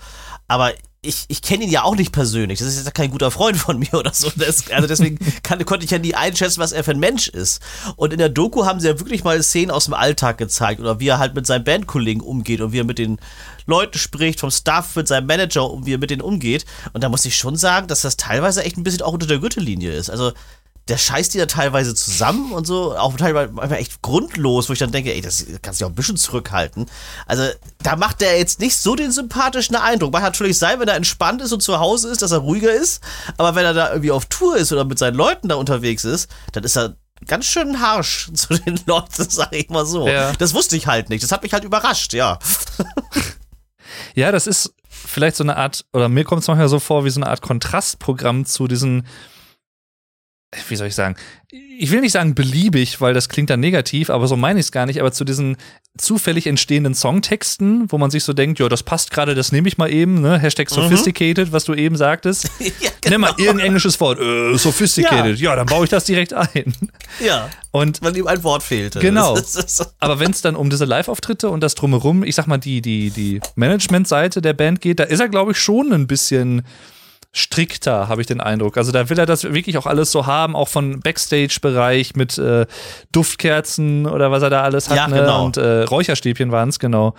Aber 0.48 0.72
ich, 1.02 1.24
ich 1.28 1.40
kenne 1.40 1.64
ihn 1.64 1.70
ja 1.70 1.82
auch 1.82 1.96
nicht 1.96 2.12
persönlich. 2.12 2.58
Das 2.58 2.68
ist 2.68 2.76
jetzt 2.76 2.94
kein 2.94 3.10
guter 3.10 3.30
Freund 3.30 3.56
von 3.56 3.78
mir 3.78 3.94
oder 3.94 4.12
so. 4.12 4.30
Das, 4.36 4.70
also 4.70 4.86
deswegen 4.86 5.18
kann, 5.42 5.64
konnte 5.64 5.84
ich 5.84 5.90
ja 5.90 5.98
nie 5.98 6.14
einschätzen, 6.14 6.60
was 6.60 6.72
er 6.72 6.84
für 6.84 6.90
ein 6.90 6.98
Mensch 6.98 7.28
ist. 7.28 7.62
Und 7.96 8.12
in 8.12 8.18
der 8.18 8.28
Doku 8.28 8.66
haben 8.66 8.80
sie 8.80 8.88
ja 8.88 9.00
wirklich 9.00 9.24
mal 9.24 9.42
Szenen 9.42 9.70
aus 9.70 9.86
dem 9.86 9.94
Alltag 9.94 10.36
gezeigt 10.36 10.78
oder 10.80 11.00
wie 11.00 11.08
er 11.08 11.18
halt 11.18 11.34
mit 11.34 11.46
seinen 11.46 11.64
Bandkollegen 11.64 12.22
umgeht 12.22 12.60
und 12.60 12.72
wie 12.72 12.80
er 12.80 12.84
mit 12.84 12.98
den 12.98 13.18
Leuten 13.64 13.98
spricht, 13.98 14.40
vom 14.40 14.50
Staff, 14.50 14.94
mit 14.94 15.08
seinem 15.08 15.26
Manager 15.26 15.70
und 15.70 15.86
wie 15.86 15.94
er 15.94 15.98
mit 15.98 16.10
denen 16.10 16.22
umgeht. 16.22 16.66
Und 16.92 17.02
da 17.02 17.08
muss 17.08 17.24
ich 17.24 17.36
schon 17.36 17.56
sagen, 17.56 17.86
dass 17.86 18.02
das 18.02 18.18
teilweise 18.18 18.62
echt 18.62 18.76
ein 18.76 18.84
bisschen 18.84 19.02
auch 19.02 19.14
unter 19.14 19.26
der 19.26 19.38
Gürtellinie 19.38 19.92
ist. 19.92 20.10
Also 20.10 20.32
der 20.90 20.98
scheißt 20.98 21.32
die 21.32 21.38
da 21.38 21.46
teilweise 21.46 21.94
zusammen 21.94 22.52
und 22.52 22.66
so, 22.66 22.96
auch 22.96 23.16
teilweise 23.16 23.76
echt 23.76 24.02
grundlos, 24.02 24.68
wo 24.68 24.72
ich 24.72 24.80
dann 24.80 24.90
denke, 24.90 25.14
ey, 25.14 25.20
das 25.20 25.46
kannst 25.62 25.80
du 25.80 25.84
ja 25.84 25.86
auch 25.86 25.92
ein 25.92 25.94
bisschen 25.94 26.16
zurückhalten. 26.16 26.86
Also, 27.26 27.44
da 27.82 27.94
macht 27.94 28.20
der 28.20 28.38
jetzt 28.38 28.58
nicht 28.58 28.76
so 28.76 28.96
den 28.96 29.12
sympathischen 29.12 29.76
Eindruck. 29.76 30.12
Mag 30.12 30.22
natürlich 30.22 30.58
sein, 30.58 30.80
wenn 30.80 30.88
er 30.88 30.96
entspannt 30.96 31.42
ist 31.42 31.52
und 31.52 31.62
zu 31.62 31.78
Hause 31.78 32.10
ist, 32.10 32.22
dass 32.22 32.32
er 32.32 32.38
ruhiger 32.38 32.72
ist, 32.72 33.02
aber 33.38 33.54
wenn 33.54 33.64
er 33.64 33.72
da 33.72 33.90
irgendwie 33.90 34.10
auf 34.10 34.26
Tour 34.26 34.56
ist 34.56 34.72
oder 34.72 34.84
mit 34.84 34.98
seinen 34.98 35.14
Leuten 35.14 35.48
da 35.48 35.54
unterwegs 35.54 36.04
ist, 36.04 36.28
dann 36.52 36.64
ist 36.64 36.76
er 36.76 36.96
ganz 37.26 37.46
schön 37.46 37.80
harsch 37.80 38.30
zu 38.34 38.54
den 38.54 38.80
Leuten, 38.86 39.30
sag 39.30 39.54
ich 39.54 39.70
mal 39.70 39.86
so. 39.86 40.08
Ja. 40.08 40.32
Das 40.32 40.54
wusste 40.54 40.76
ich 40.76 40.88
halt 40.88 41.08
nicht. 41.08 41.22
Das 41.22 41.30
hat 41.30 41.44
mich 41.44 41.52
halt 41.52 41.64
überrascht, 41.64 42.12
ja. 42.12 42.38
Ja, 44.14 44.32
das 44.32 44.46
ist 44.46 44.74
vielleicht 44.88 45.36
so 45.36 45.44
eine 45.44 45.56
Art, 45.56 45.84
oder 45.92 46.08
mir 46.08 46.24
kommt 46.24 46.42
es 46.42 46.48
manchmal 46.48 46.68
so 46.68 46.80
vor, 46.80 47.04
wie 47.04 47.10
so 47.10 47.20
eine 47.20 47.30
Art 47.30 47.42
Kontrastprogramm 47.42 48.44
zu 48.44 48.66
diesen, 48.66 49.06
wie 50.68 50.76
soll 50.76 50.88
ich 50.88 50.96
sagen, 50.96 51.14
ich 51.52 51.90
will 51.92 52.00
nicht 52.00 52.12
sagen 52.12 52.34
beliebig, 52.34 53.00
weil 53.00 53.14
das 53.14 53.28
klingt 53.28 53.50
dann 53.50 53.60
negativ, 53.60 54.10
aber 54.10 54.26
so 54.26 54.36
meine 54.36 54.58
ich 54.58 54.66
es 54.66 54.72
gar 54.72 54.86
nicht, 54.86 55.00
aber 55.00 55.12
zu 55.12 55.24
diesen 55.24 55.56
zufällig 55.96 56.46
entstehenden 56.46 56.94
Songtexten, 56.94 57.90
wo 57.90 57.98
man 57.98 58.10
sich 58.10 58.24
so 58.24 58.32
denkt, 58.32 58.58
ja, 58.58 58.68
das 58.68 58.82
passt 58.82 59.10
gerade, 59.10 59.34
das 59.34 59.52
nehme 59.52 59.68
ich 59.68 59.78
mal 59.78 59.92
eben, 59.92 60.20
ne? 60.20 60.38
Hashtag 60.38 60.68
sophisticated, 60.70 61.52
was 61.52 61.64
du 61.64 61.74
eben 61.74 61.96
sagtest. 61.96 62.50
ja, 62.58 62.90
Nimm 63.08 63.20
mal 63.20 63.34
irgendein 63.38 63.66
englisches 63.66 64.00
Wort, 64.00 64.20
äh, 64.20 64.56
sophisticated, 64.56 65.38
ja. 65.38 65.54
dann 65.54 65.66
baue 65.66 65.84
ich 65.84 65.90
das 65.90 66.04
direkt 66.04 66.32
ein. 66.32 66.74
Ja. 67.24 67.48
Und 67.70 68.02
Weil 68.02 68.16
ihm 68.16 68.26
ein 68.26 68.42
Wort 68.42 68.62
fehlte. 68.62 68.98
Genau. 68.98 69.38
Aber 70.00 70.18
wenn 70.18 70.32
es 70.32 70.42
dann 70.42 70.56
um 70.56 70.70
diese 70.70 70.84
Live-Auftritte 70.84 71.48
und 71.50 71.60
das 71.60 71.76
drumherum, 71.76 72.24
ich 72.24 72.34
sag 72.34 72.46
mal, 72.46 72.58
die, 72.58 72.82
die, 72.82 73.10
die 73.10 73.40
Management-Seite 73.54 74.42
der 74.42 74.52
Band 74.52 74.80
geht, 74.80 74.98
da 74.98 75.04
ist 75.04 75.20
er, 75.20 75.28
glaube 75.28 75.52
ich, 75.52 75.58
schon 75.58 75.92
ein 75.92 76.06
bisschen 76.08 76.62
strikter, 77.32 78.08
habe 78.08 78.20
ich 78.20 78.26
den 78.26 78.40
Eindruck. 78.40 78.76
Also 78.76 78.90
da 78.90 79.08
will 79.08 79.18
er 79.18 79.26
das 79.26 79.44
wirklich 79.44 79.78
auch 79.78 79.86
alles 79.86 80.10
so 80.10 80.26
haben, 80.26 80.56
auch 80.56 80.68
von 80.68 81.00
Backstage-Bereich 81.00 82.16
mit 82.16 82.38
äh, 82.38 82.66
Duftkerzen 83.12 84.06
oder 84.06 84.30
was 84.30 84.42
er 84.42 84.50
da 84.50 84.62
alles 84.62 84.90
hat. 84.90 84.96
Ja, 84.96 85.08
ne? 85.08 85.20
genau. 85.20 85.44
Und 85.44 85.56
äh, 85.56 85.82
Räucherstäbchen 85.82 86.50
waren 86.50 86.70
es, 86.70 86.78
genau. 86.78 87.14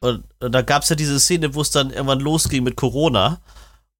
Und, 0.00 0.24
und 0.40 0.52
da 0.52 0.62
gab 0.62 0.82
es 0.82 0.90
ja 0.90 0.96
diese 0.96 1.18
Szene, 1.18 1.54
wo 1.54 1.62
es 1.62 1.70
dann 1.70 1.90
irgendwann 1.90 2.20
losging 2.20 2.64
mit 2.64 2.76
Corona. 2.76 3.40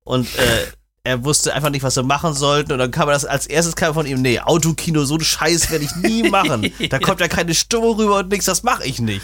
Und 0.04 0.26
äh, 0.38 0.66
er 1.04 1.24
wusste 1.24 1.54
einfach 1.54 1.70
nicht, 1.70 1.82
was 1.82 1.96
er 1.96 2.02
machen 2.02 2.34
sollte. 2.34 2.74
Und 2.74 2.80
dann 2.80 2.90
kam 2.90 3.08
er 3.08 3.12
das 3.12 3.24
als 3.24 3.46
erstes 3.46 3.76
kam 3.76 3.94
von 3.94 4.06
ihm, 4.06 4.20
nee, 4.20 4.40
Autokino, 4.40 5.04
so 5.04 5.14
einen 5.14 5.24
Scheiß 5.24 5.70
werde 5.70 5.84
ich 5.84 5.96
nie 5.96 6.28
machen. 6.30 6.70
Da 6.90 6.98
kommt 6.98 7.20
ja 7.20 7.28
keine 7.28 7.54
Stimme 7.54 7.96
rüber 7.96 8.18
und 8.18 8.28
nichts, 8.28 8.46
das 8.46 8.62
mache 8.62 8.84
ich 8.84 9.00
nicht. 9.00 9.22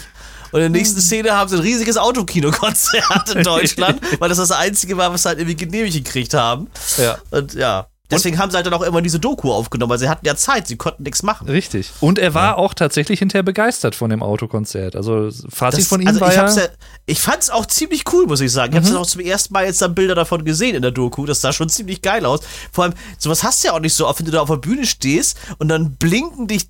Und 0.53 0.61
in 0.61 0.71
der 0.71 0.81
nächsten 0.81 1.01
Szene 1.01 1.33
haben 1.33 1.49
sie 1.49 1.55
ein 1.57 1.61
riesiges 1.61 1.97
Autokino-Konzert 1.97 3.35
in 3.35 3.43
Deutschland, 3.43 3.99
weil 4.19 4.29
das 4.29 4.37
das 4.37 4.51
einzige 4.51 4.97
war, 4.97 5.11
was 5.11 5.23
sie 5.23 5.29
halt 5.29 5.39
irgendwie 5.39 5.55
genehmigt 5.57 5.95
gekriegt 6.03 6.33
haben. 6.33 6.67
Ja. 6.97 7.17
Und 7.31 7.53
ja, 7.53 7.87
deswegen 8.11 8.37
haben 8.37 8.51
sie 8.51 8.57
halt 8.57 8.65
dann 8.67 8.73
auch 8.73 8.83
immer 8.83 9.01
diese 9.01 9.19
Doku 9.19 9.51
aufgenommen, 9.51 9.89
weil 9.89 9.97
sie 9.97 10.07
hatten 10.09 10.25
ja 10.25 10.35
Zeit, 10.35 10.67
sie 10.67 10.75
konnten 10.77 11.03
nichts 11.03 11.23
machen. 11.23 11.49
Richtig. 11.49 11.89
Und 11.99 12.19
er 12.19 12.33
war 12.35 12.57
auch 12.59 12.73
tatsächlich 12.75 13.19
hinterher 13.19 13.41
begeistert 13.43 13.95
von 13.95 14.09
dem 14.11 14.21
Autokonzert. 14.21 14.95
Also 14.95 15.29
Fazit 15.49 15.79
Das- 15.81 15.87
von 15.87 16.01
ihm 16.01 16.07
also 16.07 16.19
war 16.21 16.29
ich, 16.29 16.35
ja, 16.35 16.41
hab's 16.43 16.55
ja, 16.57 16.63
ich 17.07 17.19
fand's 17.19 17.49
auch 17.49 17.65
ziemlich 17.65 18.03
cool, 18.13 18.27
muss 18.27 18.39
ich 18.41 18.51
sagen. 18.51 18.73
Ich 18.73 18.79
Mhm. 18.81 18.85
hab's 18.85 18.95
auch 18.95 19.07
zum 19.07 19.21
ersten 19.21 19.53
Mal 19.53 19.65
jetzt 19.65 19.81
dann 19.81 19.95
Bilder 19.95 20.13
davon 20.15 20.45
gesehen 20.45 20.75
in 20.75 20.81
der 20.83 20.91
Doku. 20.91 21.25
Das 21.25 21.41
sah 21.41 21.51
schon 21.53 21.69
ziemlich 21.69 22.01
geil 22.03 22.25
aus. 22.25 22.41
Vor 22.71 22.83
allem, 22.83 22.93
sowas 23.17 23.41
hast 23.43 23.63
du 23.63 23.69
ja 23.69 23.73
auch 23.73 23.79
nicht 23.79 23.95
so 23.95 24.07
oft, 24.07 24.19
wenn 24.19 24.25
du 24.27 24.31
da 24.31 24.41
auf 24.41 24.49
der 24.49 24.57
Bühne 24.57 24.85
stehst 24.85 25.37
und 25.57 25.69
dann 25.69 25.95
blinken 25.95 26.47
dich 26.47 26.67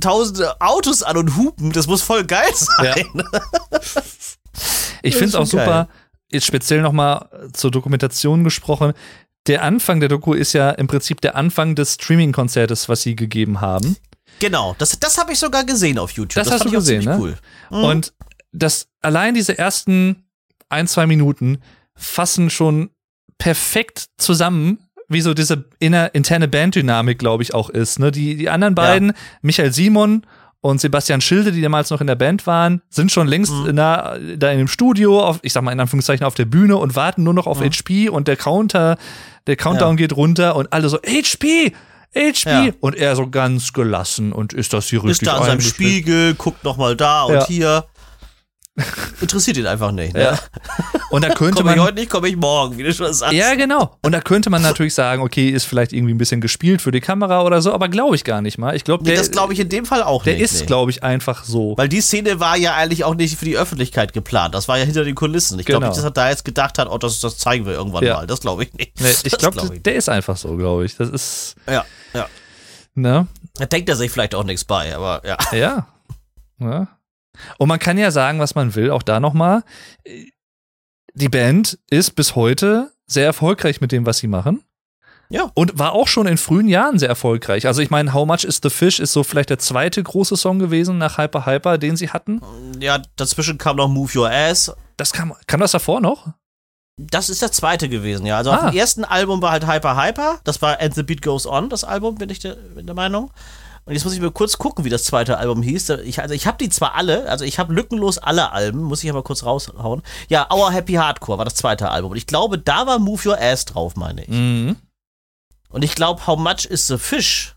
zigtausende 0.00 0.60
Autos 0.60 1.02
an 1.02 1.16
und 1.16 1.36
hupen. 1.36 1.72
Das 1.72 1.86
muss 1.86 2.02
voll 2.02 2.24
geil 2.24 2.50
sein. 2.54 3.04
Ich 5.02 5.14
Das 5.14 5.18
finde 5.18 5.24
es 5.30 5.34
auch 5.34 5.46
super, 5.46 5.66
geil. 5.66 5.88
jetzt 6.30 6.46
speziell 6.46 6.80
nochmal 6.80 7.28
zur 7.52 7.70
Dokumentation 7.72 8.44
gesprochen. 8.44 8.92
Der 9.46 9.62
Anfang 9.62 10.00
der 10.00 10.08
Doku 10.08 10.32
ist 10.32 10.52
ja 10.52 10.70
im 10.70 10.86
Prinzip 10.86 11.20
der 11.20 11.34
Anfang 11.36 11.74
des 11.74 11.94
Streaming-Konzertes, 11.94 12.88
was 12.88 13.02
sie 13.02 13.14
gegeben 13.16 13.60
haben. 13.60 13.96
Genau, 14.38 14.74
das, 14.78 14.98
das 14.98 15.18
habe 15.18 15.32
ich 15.32 15.38
sogar 15.40 15.64
gesehen 15.64 15.98
auf 15.98 16.12
YouTube. 16.12 16.36
Das 16.42 16.50
hast 16.50 16.60
fand 16.62 16.72
du 16.72 16.78
ich 16.78 16.80
gesehen, 16.80 17.04
ne? 17.04 17.18
cool. 17.20 17.36
Mhm. 17.70 17.84
Und 17.84 18.14
das 18.52 18.86
allein 19.02 19.34
diese 19.34 19.58
ersten 19.58 20.24
ein, 20.70 20.86
zwei 20.86 21.06
Minuten 21.06 21.60
fassen 21.96 22.48
schon 22.48 22.90
perfekt 23.36 24.06
zusammen, 24.16 24.78
wie 25.14 25.22
so 25.22 25.32
diese 25.32 25.64
inner, 25.78 26.14
interne 26.14 26.46
Banddynamik, 26.48 27.18
glaube 27.18 27.42
ich, 27.42 27.54
auch 27.54 27.70
ist. 27.70 27.98
Ne? 27.98 28.10
Die, 28.10 28.36
die 28.36 28.50
anderen 28.50 28.74
beiden, 28.74 29.12
Michael 29.40 29.72
Simon 29.72 30.26
und 30.60 30.80
Sebastian 30.80 31.20
Schilde, 31.20 31.52
die 31.52 31.60
damals 31.62 31.90
noch 31.90 32.00
in 32.00 32.06
der 32.06 32.14
Band 32.14 32.46
waren, 32.46 32.82
sind 32.90 33.12
schon 33.12 33.26
längst 33.28 33.52
Mhm. 33.52 33.70
na, 33.74 34.16
da 34.36 34.50
in 34.50 34.58
dem 34.58 34.68
Studio, 34.68 35.20
auf, 35.22 35.38
ich 35.42 35.52
sag 35.52 35.62
mal 35.62 35.72
in 35.72 35.80
Anführungszeichen 35.80 36.26
auf 36.26 36.34
der 36.34 36.46
Bühne 36.46 36.76
und 36.76 36.96
warten 36.96 37.22
nur 37.22 37.34
noch 37.34 37.46
auf 37.46 37.60
Mhm. 37.60 37.64
HP 37.70 38.08
und 38.08 38.28
der 38.28 38.36
Counter, 38.36 38.96
der 39.46 39.56
Countdown 39.56 39.96
geht 39.96 40.14
runter 40.16 40.56
und 40.56 40.72
alle 40.72 40.88
so, 40.88 40.98
HP! 40.98 41.72
HP! 42.14 42.48
Ja. 42.66 42.72
Und 42.80 42.94
er 42.96 43.14
so 43.16 43.28
ganz 43.28 43.72
gelassen 43.72 44.32
und 44.32 44.52
ist 44.52 44.72
das 44.72 44.88
hier 44.88 45.02
richtig 45.04 45.22
Ist 45.22 45.26
da 45.26 45.36
an 45.38 45.44
seinem? 45.44 45.60
Spiegel, 45.60 46.34
guckt 46.34 46.62
noch 46.64 46.76
mal 46.76 46.96
da 46.96 47.24
und 47.24 47.34
Ja. 47.34 47.46
hier. 47.46 47.84
Interessiert 49.20 49.56
ihn 49.56 49.66
einfach 49.68 49.92
nicht. 49.92 50.14
Ne? 50.14 50.22
Ja. 50.22 50.38
Und 51.10 51.22
da 51.22 51.28
könnte 51.28 51.58
Komme 51.62 51.70
ich 51.70 51.76
man 51.76 51.84
heute 51.86 51.94
nicht, 51.94 52.10
komme 52.10 52.28
ich 52.28 52.36
morgen, 52.36 52.76
wie 52.76 52.82
du 52.82 52.92
schon 52.92 53.12
sagst. 53.14 53.32
Ja, 53.32 53.54
genau. 53.54 53.96
Und 54.02 54.10
da 54.10 54.20
könnte 54.20 54.50
man 54.50 54.62
natürlich 54.62 54.94
sagen, 54.94 55.22
okay, 55.22 55.48
ist 55.48 55.64
vielleicht 55.64 55.92
irgendwie 55.92 56.12
ein 56.12 56.18
bisschen 56.18 56.40
gespielt 56.40 56.82
für 56.82 56.90
die 56.90 57.00
Kamera 57.00 57.42
oder 57.42 57.62
so, 57.62 57.72
aber 57.72 57.88
glaube 57.88 58.16
ich 58.16 58.24
gar 58.24 58.42
nicht 58.42 58.58
mal. 58.58 58.74
Ich 58.74 58.82
glaube, 58.82 59.04
Nee, 59.04 59.10
der, 59.10 59.18
das 59.20 59.30
glaube 59.30 59.52
ich 59.52 59.60
in 59.60 59.68
dem 59.68 59.86
Fall 59.86 60.02
auch 60.02 60.24
der 60.24 60.34
nicht. 60.34 60.42
ist, 60.42 60.60
nee. 60.60 60.66
glaube 60.66 60.90
ich, 60.90 61.04
einfach 61.04 61.44
so. 61.44 61.74
Weil 61.76 61.88
die 61.88 62.00
Szene 62.00 62.40
war 62.40 62.56
ja 62.56 62.74
eigentlich 62.74 63.04
auch 63.04 63.14
nicht 63.14 63.38
für 63.38 63.44
die 63.44 63.56
Öffentlichkeit 63.56 64.12
geplant. 64.12 64.56
Das 64.56 64.66
war 64.66 64.76
ja 64.76 64.84
hinter 64.84 65.04
den 65.04 65.14
Kulissen. 65.14 65.58
Ich 65.60 65.66
glaube 65.66 65.82
Genau. 65.82 65.90
nicht, 65.92 65.98
dass 65.98 66.04
er 66.04 66.10
da 66.10 66.28
jetzt 66.30 66.44
gedacht 66.44 66.78
hat, 66.78 66.88
oh, 66.90 66.98
das, 66.98 67.20
das 67.20 67.38
zeigen 67.38 67.66
wir 67.66 67.74
irgendwann 67.74 68.02
Ja. 68.04 68.16
mal. 68.16 68.26
Das 68.26 68.40
glaube 68.40 68.64
ich 68.64 68.72
nicht. 68.74 69.00
Nee, 69.00 69.10
ich 69.22 69.38
glaube, 69.38 69.56
glaub 69.56 69.72
ich 69.72 69.82
der 69.82 69.94
ist 69.94 70.08
einfach 70.08 70.36
so, 70.36 70.56
glaube 70.56 70.84
ich. 70.84 70.96
Das 70.96 71.08
ist, 71.10 71.54
Ja, 71.68 71.84
ja. 72.12 72.26
ne? 72.94 73.28
Da 73.56 73.66
denkt 73.66 73.88
er 73.88 73.94
sich 73.94 74.10
vielleicht 74.10 74.34
auch 74.34 74.42
nichts 74.44 74.64
bei, 74.64 74.96
aber 74.96 75.22
ja. 75.24 75.36
Ja. 75.52 75.86
ja. 76.58 76.88
Und 77.58 77.68
man 77.68 77.78
kann 77.78 77.98
ja 77.98 78.10
sagen, 78.10 78.38
was 78.38 78.54
man 78.54 78.74
will, 78.74 78.90
auch 78.90 79.02
da 79.02 79.20
nochmal. 79.20 79.62
Die 81.14 81.28
Band 81.28 81.78
ist 81.90 82.16
bis 82.16 82.34
heute 82.34 82.92
sehr 83.06 83.24
erfolgreich 83.26 83.80
mit 83.80 83.92
dem, 83.92 84.06
was 84.06 84.18
sie 84.18 84.26
machen. 84.26 84.64
Ja. 85.30 85.50
Und 85.54 85.78
war 85.78 85.92
auch 85.92 86.06
schon 86.08 86.26
in 86.26 86.36
frühen 86.36 86.68
Jahren 86.68 86.98
sehr 86.98 87.08
erfolgreich. 87.08 87.66
Also 87.66 87.80
ich 87.82 87.90
meine, 87.90 88.12
How 88.12 88.26
Much 88.26 88.44
is 88.44 88.60
the 88.62 88.70
Fish 88.70 89.00
ist 89.00 89.12
so 89.12 89.24
vielleicht 89.24 89.50
der 89.50 89.58
zweite 89.58 90.02
große 90.02 90.36
Song 90.36 90.58
gewesen 90.58 90.98
nach 90.98 91.18
Hyper 91.18 91.46
Hyper, 91.46 91.78
den 91.78 91.96
sie 91.96 92.10
hatten. 92.10 92.40
Ja, 92.78 93.00
dazwischen 93.16 93.58
kam 93.58 93.76
noch 93.76 93.88
Move 93.88 94.10
Your 94.18 94.30
Ass. 94.30 94.72
Das 94.96 95.12
kam, 95.12 95.32
kam 95.46 95.60
das 95.60 95.72
davor 95.72 96.00
noch? 96.00 96.28
Das 96.96 97.28
ist 97.30 97.42
der 97.42 97.50
zweite 97.50 97.88
gewesen, 97.88 98.26
ja. 98.26 98.36
Also 98.36 98.52
auf 98.52 98.62
Ah. 98.62 98.70
dem 98.70 98.78
ersten 98.78 99.04
Album 99.04 99.42
war 99.42 99.50
halt 99.50 99.66
Hyper 99.66 99.96
Hyper. 100.00 100.40
Das 100.44 100.62
war 100.62 100.80
And 100.80 100.94
the 100.94 101.02
Beat 101.02 101.22
Goes 101.22 101.46
On, 101.46 101.68
das 101.68 101.82
Album, 101.84 102.16
bin 102.16 102.28
ich 102.30 102.38
der, 102.38 102.54
bin 102.54 102.86
der 102.86 102.94
Meinung. 102.94 103.32
Und 103.86 103.92
jetzt 103.92 104.04
muss 104.04 104.14
ich 104.14 104.20
mir 104.20 104.30
kurz 104.30 104.56
gucken, 104.56 104.84
wie 104.84 104.88
das 104.90 105.04
zweite 105.04 105.36
Album 105.36 105.62
hieß. 105.62 105.90
Ich, 106.04 106.20
also 106.20 106.34
ich 106.34 106.46
habe 106.46 106.56
die 106.58 106.70
zwar 106.70 106.94
alle, 106.94 107.28
also 107.28 107.44
ich 107.44 107.58
habe 107.58 107.72
lückenlos 107.74 108.16
alle 108.18 108.52
Alben, 108.52 108.82
muss 108.82 109.04
ich 109.04 109.10
aber 109.10 109.22
kurz 109.22 109.44
raushauen. 109.44 110.02
Ja, 110.28 110.50
Our 110.52 110.72
Happy 110.72 110.94
Hardcore 110.94 111.38
war 111.38 111.44
das 111.44 111.54
zweite 111.54 111.90
Album. 111.90 112.12
Und 112.12 112.16
ich 112.16 112.26
glaube, 112.26 112.58
da 112.58 112.86
war 112.86 112.98
Move 112.98 113.28
Your 113.28 113.38
Ass 113.40 113.66
drauf, 113.66 113.94
meine 113.96 114.22
ich. 114.22 114.28
Mhm. 114.30 114.76
Und 115.68 115.82
ich 115.84 115.94
glaube, 115.94 116.26
How 116.26 116.38
Much 116.38 116.64
is 116.64 116.86
the 116.86 116.96
Fish? 116.96 117.56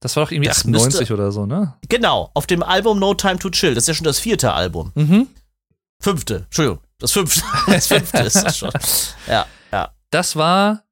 Das 0.00 0.16
war 0.16 0.24
doch 0.24 0.32
irgendwie 0.32 0.48
Das 0.48 0.58
98 0.58 1.00
müsste- 1.00 1.14
oder 1.14 1.32
so, 1.32 1.46
ne? 1.46 1.72
Genau, 1.88 2.30
auf 2.34 2.46
dem 2.46 2.62
Album 2.62 2.98
No 2.98 3.14
Time 3.14 3.38
to 3.38 3.48
Chill. 3.48 3.74
Das 3.74 3.84
ist 3.84 3.88
ja 3.88 3.94
schon 3.94 4.04
das 4.04 4.18
vierte 4.18 4.52
Album. 4.52 4.92
Mhm. 4.94 5.28
Fünfte, 5.98 6.42
Entschuldigung, 6.44 6.80
das 6.98 7.12
fünfte. 7.12 7.42
Das 7.68 7.86
fünfte 7.86 8.18
ist 8.18 8.36
das 8.36 8.58
schon. 8.58 8.70
Ja, 9.26 9.46
ja. 9.72 9.88
Das 10.10 10.36
war, 10.36 10.82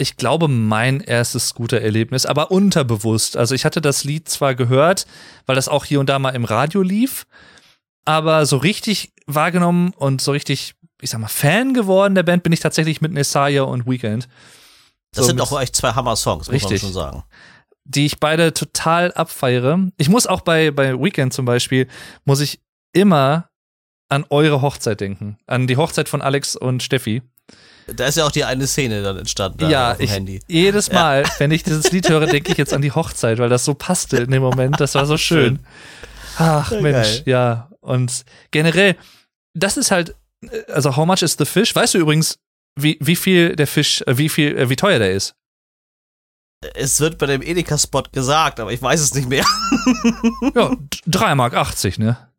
ich 0.00 0.16
glaube, 0.16 0.48
mein 0.48 1.00
erstes 1.00 1.48
Scooter-Erlebnis, 1.48 2.26
aber 2.26 2.50
unterbewusst. 2.50 3.36
Also 3.36 3.54
ich 3.54 3.64
hatte 3.64 3.80
das 3.80 4.04
Lied 4.04 4.28
zwar 4.28 4.54
gehört, 4.54 5.06
weil 5.46 5.56
das 5.56 5.68
auch 5.68 5.84
hier 5.84 6.00
und 6.00 6.08
da 6.08 6.18
mal 6.18 6.30
im 6.30 6.44
Radio 6.44 6.82
lief, 6.82 7.26
aber 8.04 8.46
so 8.46 8.56
richtig 8.56 9.12
wahrgenommen 9.26 9.92
und 9.96 10.20
so 10.20 10.32
richtig, 10.32 10.74
ich 11.00 11.10
sag 11.10 11.20
mal, 11.20 11.28
Fan 11.28 11.74
geworden 11.74 12.14
der 12.14 12.22
Band 12.22 12.42
bin 12.42 12.52
ich 12.52 12.60
tatsächlich 12.60 13.00
mit 13.00 13.12
Messiah 13.12 13.62
und 13.62 13.86
Weekend. 13.86 14.28
Das 15.12 15.24
So 15.24 15.28
sind 15.28 15.40
auch 15.40 15.60
echt 15.60 15.76
zwei 15.76 15.92
Hammer-Songs, 15.92 16.46
muss 16.46 16.54
Richtig. 16.54 16.82
man 16.82 16.92
schon 16.92 16.92
sagen. 16.92 17.24
die 17.84 18.06
ich 18.06 18.20
beide 18.20 18.54
total 18.54 19.12
abfeiere. 19.12 19.88
Ich 19.96 20.08
muss 20.08 20.26
auch 20.26 20.40
bei, 20.42 20.70
bei 20.70 20.94
Weekend 21.00 21.32
zum 21.32 21.44
Beispiel, 21.44 21.88
muss 22.24 22.40
ich 22.40 22.60
immer 22.92 23.48
an 24.08 24.24
eure 24.30 24.62
Hochzeit 24.62 25.00
denken. 25.00 25.38
An 25.46 25.66
die 25.66 25.76
Hochzeit 25.76 26.08
von 26.08 26.22
Alex 26.22 26.56
und 26.56 26.82
Steffi. 26.82 27.22
Da 27.86 28.06
ist 28.06 28.16
ja 28.16 28.24
auch 28.26 28.30
die 28.30 28.44
eine 28.44 28.66
Szene 28.66 29.02
dann 29.02 29.16
entstanden 29.16 29.68
ja, 29.68 29.96
ich, 29.98 30.10
Handy. 30.10 30.40
jedes 30.46 30.92
Mal, 30.92 31.24
wenn 31.38 31.50
ich 31.50 31.62
dieses 31.64 31.90
Lied 31.90 32.08
höre, 32.08 32.26
denke 32.26 32.52
ich 32.52 32.58
jetzt 32.58 32.72
an 32.72 32.82
die 32.82 32.92
Hochzeit, 32.92 33.38
weil 33.38 33.48
das 33.48 33.64
so 33.64 33.74
passte 33.74 34.18
in 34.18 34.30
dem 34.30 34.42
Moment. 34.42 34.80
Das 34.80 34.94
war 34.94 35.06
so 35.06 35.16
schön. 35.16 35.58
Ach, 36.38 36.70
Ja, 36.70 36.80
Mensch, 36.80 37.08
geil. 37.08 37.22
ja. 37.26 37.70
Und 37.80 38.24
generell, 38.50 38.96
das 39.54 39.76
ist 39.76 39.90
halt, 39.90 40.14
also 40.68 40.96
how 40.96 41.06
much 41.06 41.22
is 41.22 41.36
the 41.38 41.44
fish? 41.44 41.74
Weißt 41.74 41.94
du 41.94 41.98
übrigens, 41.98 42.38
wie, 42.78 42.96
wie 43.00 43.16
viel 43.16 43.56
der 43.56 43.66
Fisch, 43.66 44.02
äh, 44.06 44.16
wie 44.16 44.28
viel, 44.28 44.56
äh, 44.56 44.68
wie 44.70 44.76
teuer 44.76 44.98
der 44.98 45.12
ist? 45.12 45.34
Es 46.74 47.00
wird 47.00 47.18
bei 47.18 47.26
dem 47.26 47.40
Edeka-Spot 47.42 48.02
gesagt, 48.12 48.60
aber 48.60 48.72
ich 48.72 48.82
weiß 48.82 49.00
es 49.00 49.14
nicht 49.14 49.28
mehr. 49.28 49.44
Ja, 50.54 50.70
3,80 51.08 51.34
Mark, 51.34 51.98
ne? 51.98 52.29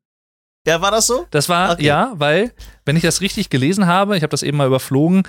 Ja, 0.68 0.82
war 0.82 0.92
das 0.92 1.08
so? 1.08 1.26
Das 1.32 1.50
war, 1.50 1.72
Okay. 1.72 1.84
ja, 1.86 2.12
weil, 2.16 2.54
wenn 2.86 2.96
ich 2.96 3.02
das 3.04 3.22
richtig 3.22 3.50
gelesen 3.50 3.88
habe, 3.88 4.16
ich 4.18 4.24
habe 4.24 4.30
das 4.32 4.44
eben 4.44 4.58
mal 4.58 4.68
überflogen, 4.68 5.24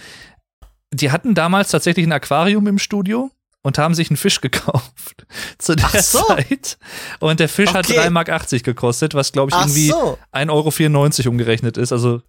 die 0.92 1.10
hatten 1.10 1.34
damals 1.34 1.70
tatsächlich 1.70 2.06
ein 2.06 2.12
Aquarium 2.12 2.66
im 2.66 2.78
Studio 2.78 3.30
und 3.62 3.78
haben 3.78 3.94
sich 3.94 4.10
einen 4.10 4.18
Fisch 4.18 4.40
gekauft 4.42 5.26
zu 5.58 5.74
der 5.74 5.88
so. 6.02 6.22
Zeit. 6.24 6.76
Und 7.20 7.40
der 7.40 7.48
Fisch 7.48 7.72
hat 7.72 7.86
Okay. 7.88 7.98
3,80 8.00 8.10
Mark 8.10 8.48
gekostet, 8.64 9.14
was 9.14 9.32
glaube 9.32 9.50
ich 9.50 9.54
Ach 9.56 9.62
irgendwie 9.62 9.88
so. 9.88 10.18
1,94 10.32 11.20
Euro 11.24 11.30
umgerechnet 11.30 11.78
ist. 11.78 11.92
Also 11.92 12.20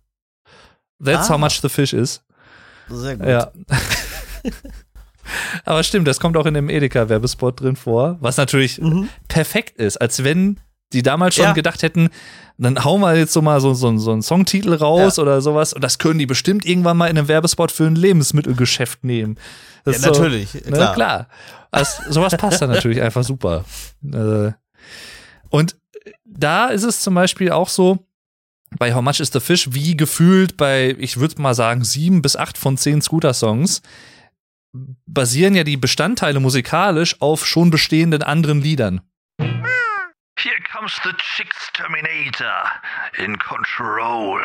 that's 1.04 1.30
Ah. 1.30 1.34
how 1.34 1.38
much 1.40 1.60
the 1.62 1.68
fish 1.70 1.92
is. 1.92 2.24
Sehr 2.90 3.18
gut. 3.18 3.28
Ja. 3.28 3.52
Aber 5.66 5.84
stimmt, 5.84 6.08
das 6.08 6.20
kommt 6.20 6.36
auch 6.38 6.46
in 6.46 6.54
dem 6.54 6.70
Edeka-Werbespot 6.70 7.62
drin 7.62 7.76
vor, 7.76 8.18
was 8.20 8.38
natürlich 8.38 8.80
Mhm. 8.82 9.10
perfekt 9.28 9.78
ist, 9.78 9.98
als 9.98 10.24
wenn 10.24 10.60
die 10.92 11.02
damals 11.02 11.36
schon 11.36 11.46
Ja. 11.46 11.54
gedacht 11.54 11.82
hätten, 11.82 12.10
dann 12.58 12.84
hauen 12.84 13.02
wir 13.02 13.16
jetzt 13.16 13.34
so 13.34 13.42
mal 13.42 13.60
so, 13.62 13.74
so, 13.74 13.98
so 13.98 14.12
einen 14.12 14.22
Songtitel 14.22 14.74
raus 14.74 15.18
oder 15.20 15.42
sowas 15.42 15.74
und 15.74 15.84
das 15.84 15.98
können 15.98 16.20
die 16.20 16.26
bestimmt 16.26 16.66
irgendwann 16.66 16.98
mal 16.98 17.08
in 17.08 17.18
einem 17.18 17.28
Werbespot 17.28 17.72
für 17.72 17.86
ein 17.86 17.96
Lebensmittelgeschäft 17.96 19.04
nehmen. 19.04 19.38
Das 19.86 20.02
Ja, 20.02 20.10
ist 20.10 20.16
so- 20.16 20.22
natürlich. 20.24 20.54
Ne, 20.54 20.62
Klar. 20.72 20.94
klar. 20.94 21.28
Also, 21.72 22.04
sowas 22.12 22.38
passt 22.38 22.62
dann 22.62 22.70
natürlich 22.70 23.02
einfach 23.02 23.24
super. 23.24 23.66
Äh, 24.04 24.52
Und 25.50 25.76
da 26.26 26.68
ist 26.68 26.84
es 26.84 27.02
zum 27.02 27.16
Beispiel 27.16 27.52
auch 27.52 27.70
so, 27.70 28.06
bei 28.78 28.94
How 28.94 29.02
Much 29.02 29.20
is 29.20 29.32
the 29.34 29.40
Fish, 29.40 29.70
wie 29.74 29.96
gefühlt 29.98 30.56
bei, 30.58 30.96
ich 31.00 31.18
würde 31.20 31.42
mal 31.42 31.54
sagen, 31.54 31.84
sieben 31.84 32.22
bis 32.22 32.36
acht 32.36 32.58
von 32.58 32.78
zehn 32.78 33.02
Scooter-Songs, 33.02 33.82
basieren 35.06 35.54
ja 35.56 35.64
die 35.64 35.78
Bestandteile 35.78 36.40
musikalisch 36.40 37.22
auf 37.22 37.46
schon 37.46 37.70
bestehenden 37.70 38.24
anderen 38.24 38.62
Liedern. 38.62 39.02
Comes 40.84 41.00
the 41.06 41.14
Chicks 41.16 41.72
Terminator 41.72 42.70
in 43.18 43.40
control. 43.40 44.42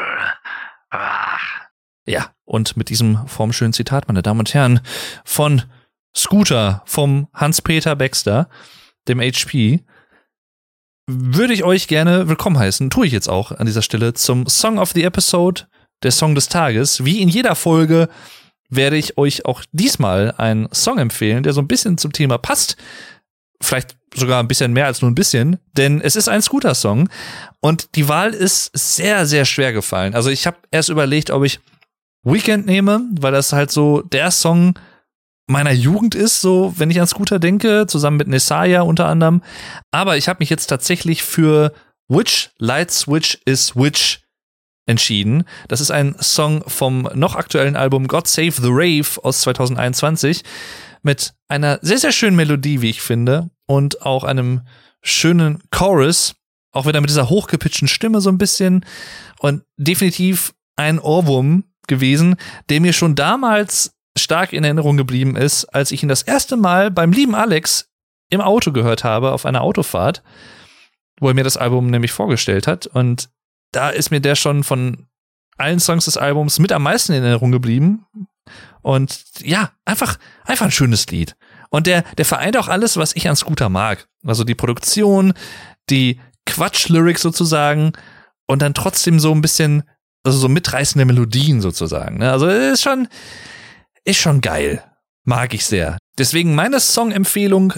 Ach. 0.91 1.41
Ja, 2.07 2.33
und 2.45 2.77
mit 2.77 2.91
diesem 2.91 3.27
formschönen 3.27 3.73
Zitat, 3.73 4.07
meine 4.07 4.23
Damen 4.23 4.39
und 4.39 4.55
Herren, 4.55 4.81
von 5.25 5.63
Scooter, 6.17 6.83
vom 6.87 7.27
Hans-Peter 7.35 7.97
Baxter, 7.97 8.49
dem 9.09 9.21
HP, 9.21 9.85
würde 11.09 11.55
ich 11.55 11.65
euch 11.65 11.89
gerne 11.89 12.29
willkommen 12.29 12.57
heißen, 12.57 12.89
tue 12.91 13.09
ich 13.09 13.13
jetzt 13.13 13.29
auch 13.29 13.51
an 13.51 13.67
dieser 13.67 13.83
Stelle, 13.83 14.15
zum 14.15 14.47
Song 14.47 14.79
of 14.79 14.93
the 14.93 15.03
Episode, 15.03 15.67
der 16.05 16.13
Song 16.13 16.37
des 16.37 16.49
Tages. 16.49 17.05
Wie 17.05 17.21
in 17.21 17.29
jeder 17.29 17.57
Folge 17.57 18.09
werde 18.69 18.97
ich 18.97 19.19
euch 19.19 19.45
auch 19.45 19.65
diesmal 19.73 20.33
einen 20.37 20.73
Song 20.73 20.99
empfehlen, 20.99 21.43
der 21.43 21.53
so 21.53 21.61
ein 21.61 21.69
bisschen 21.69 21.99
zum 21.99 22.13
Thema 22.13 22.39
passt. 22.39 22.77
Vielleicht 23.61 23.98
sogar 24.15 24.43
ein 24.43 24.49
bisschen 24.49 24.73
mehr 24.73 24.87
als 24.87 25.03
nur 25.03 25.11
ein 25.11 25.15
bisschen, 25.15 25.59
denn 25.77 26.01
es 26.01 26.17
ist 26.17 26.29
ein 26.29 26.43
Scooter-Song 26.43 27.09
und 27.61 27.95
die 27.97 28.09
Wahl 28.09 28.35
ist 28.35 28.71
sehr, 28.75 29.27
sehr 29.27 29.45
schwer 29.45 29.73
gefallen. 29.73 30.15
Also 30.15 30.31
ich 30.31 30.47
habe 30.47 30.59
erst 30.71 30.89
überlegt, 30.89 31.31
ob 31.31 31.45
ich 31.45 31.61
Weekend 32.25 32.67
nehme, 32.67 33.03
weil 33.19 33.33
das 33.33 33.53
halt 33.53 33.71
so 33.71 34.03
der 34.03 34.31
Song 34.31 34.79
meiner 35.47 35.73
Jugend 35.73 36.15
ist, 36.15 36.41
so 36.41 36.75
wenn 36.77 36.91
ich 36.91 37.01
an 37.01 37.07
Scooter 37.07 37.39
denke, 37.39 37.87
zusammen 37.87 38.19
mit 38.19 38.29
Nesaya 38.29 38.83
unter 38.83 39.07
anderem. 39.07 39.43
Aber 39.91 40.17
ich 40.17 40.29
habe 40.29 40.39
mich 40.41 40.51
jetzt 40.51 40.67
tatsächlich 40.67 41.23
für 41.23 41.73
Which 42.09 42.51
Light 42.59 42.91
Switch 42.91 43.39
is 43.45 43.75
Which 43.75 44.21
entschieden. 44.87 45.45
Das 45.69 45.81
ist 45.81 45.91
ein 45.91 46.17
Song 46.21 46.63
vom 46.67 47.09
noch 47.15 47.37
aktuellen 47.37 47.77
Album 47.77 48.09
God 48.09 48.27
Save 48.27 48.53
the 48.53 48.71
Rave 48.71 49.23
aus 49.23 49.43
2021 49.43 50.43
mit 51.03 51.35
einer 51.49 51.79
sehr, 51.83 51.99
sehr 51.99 52.13
schönen 52.13 52.37
Melodie, 52.37 52.81
wie 52.81 52.91
ich 52.91 53.03
finde, 53.03 53.51
und 53.69 54.03
auch 54.03 54.25
einem 54.25 54.63
schönen 55.03 55.63
Chorus, 55.71 56.35
auch 56.73 56.87
wieder 56.87 57.01
mit 57.01 57.11
dieser 57.11 57.29
hochgepitchten 57.29 57.87
Stimme 57.87 58.21
so 58.21 58.31
ein 58.31 58.39
bisschen 58.39 58.85
und 59.39 59.63
definitiv 59.77 60.55
ein 60.77 60.99
Ohrwurm 60.99 61.65
gewesen, 61.87 62.37
der 62.69 62.81
mir 62.81 62.93
schon 62.93 63.15
damals 63.15 63.95
stark 64.17 64.53
in 64.53 64.65
Erinnerung 64.65 64.97
geblieben 64.97 65.37
ist, 65.37 65.67
als 65.67 65.93
ich 65.93 66.03
ihn 66.03 66.09
das 66.09 66.23
erste 66.23 66.57
Mal 66.57 66.91
beim 66.91 67.13
lieben 67.13 67.35
Alex 67.35 67.91
im 68.31 68.41
Auto 68.41 68.73
gehört 68.73 69.05
habe, 69.05 69.33
auf 69.33 69.47
einer 69.47 69.63
Autofahrt, 69.63 70.23
wo 71.21 71.29
er 71.29 71.35
mir 71.35 71.45
das 71.45 71.57
Album 71.57 71.89
nämlich 71.89 72.13
vorgestellt 72.13 72.67
hat. 72.67 72.87
Und 72.87 73.31
da 73.73 73.91
ist 73.91 74.11
mir 74.11 74.21
der 74.21 74.35
schon 74.35 74.65
von 74.65 75.07
allen 75.57 75.81
Songs 75.81 76.07
des 76.07 76.17
Albums 76.17 76.59
mit 76.59 76.73
am 76.73 76.83
meisten 76.83 77.13
in 77.13 77.23
Erinnerung 77.23 77.53
geblieben. 77.53 78.07
Und 78.83 79.25
ja, 79.43 79.73
einfach, 79.85 80.19
einfach 80.45 80.67
ein 80.67 80.73
schönes 80.73 81.07
Lied. 81.09 81.37
Und 81.71 81.87
der, 81.87 82.03
der 82.17 82.25
vereint 82.25 82.57
auch 82.57 82.69
alles, 82.69 82.97
was 82.97 83.15
ich 83.15 83.29
an 83.29 83.37
Scooter 83.37 83.69
mag. 83.69 84.09
Also 84.25 84.45
die 84.45 84.55
Produktion, 84.55 85.35
die 85.91 86.21
Quatsch-Lyrics 86.47 87.23
sozusagen 87.23 87.93
und 88.47 88.63
dann 88.63 88.75
trotzdem 88.75 89.21
so 89.21 89.33
ein 89.33 89.43
bisschen, 89.43 89.83
also 90.25 90.39
so 90.39 90.49
mitreißende 90.49 91.05
Melodien 91.05 91.61
sozusagen. 91.61 92.19
Ne? 92.19 92.31
Also 92.31 92.49
ist 92.49 92.83
schon, 92.83 93.09
ist 94.05 94.19
schon 94.19 94.41
geil. 94.41 94.83
Mag 95.25 95.53
ich 95.53 95.67
sehr. 95.67 95.99
Deswegen 96.17 96.55
meine 96.55 96.81
Song-Empfehlung 96.81 97.75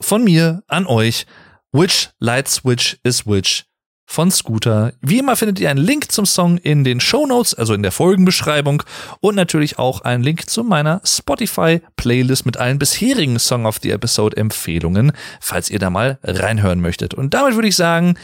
von 0.00 0.24
mir 0.24 0.62
an 0.66 0.86
euch. 0.86 1.26
Which 1.72 2.10
Light 2.20 2.48
Switch 2.48 2.98
is 3.02 3.26
Which 3.26 3.64
von 4.06 4.30
Scooter. 4.30 4.92
Wie 5.00 5.18
immer 5.18 5.36
findet 5.36 5.58
ihr 5.60 5.70
einen 5.70 5.84
Link 5.84 6.12
zum 6.12 6.26
Song 6.26 6.58
in 6.58 6.84
den 6.84 7.00
Show 7.00 7.26
Notes, 7.26 7.54
also 7.54 7.74
in 7.74 7.82
der 7.82 7.92
Folgenbeschreibung 7.92 8.82
und 9.20 9.34
natürlich 9.34 9.78
auch 9.78 10.02
einen 10.02 10.22
Link 10.22 10.48
zu 10.48 10.62
meiner 10.62 11.00
Spotify-Playlist 11.04 12.46
mit 12.46 12.56
allen 12.56 12.78
bisherigen 12.78 13.38
Song 13.38 13.66
of 13.66 13.78
the 13.82 13.90
Episode 13.90 14.36
Empfehlungen, 14.36 15.12
falls 15.40 15.70
ihr 15.70 15.78
da 15.78 15.90
mal 15.90 16.18
reinhören 16.22 16.80
möchtet. 16.80 17.14
Und 17.14 17.34
damit 17.34 17.54
würde 17.54 17.68
ich 17.68 17.76
sagen, 17.76 18.16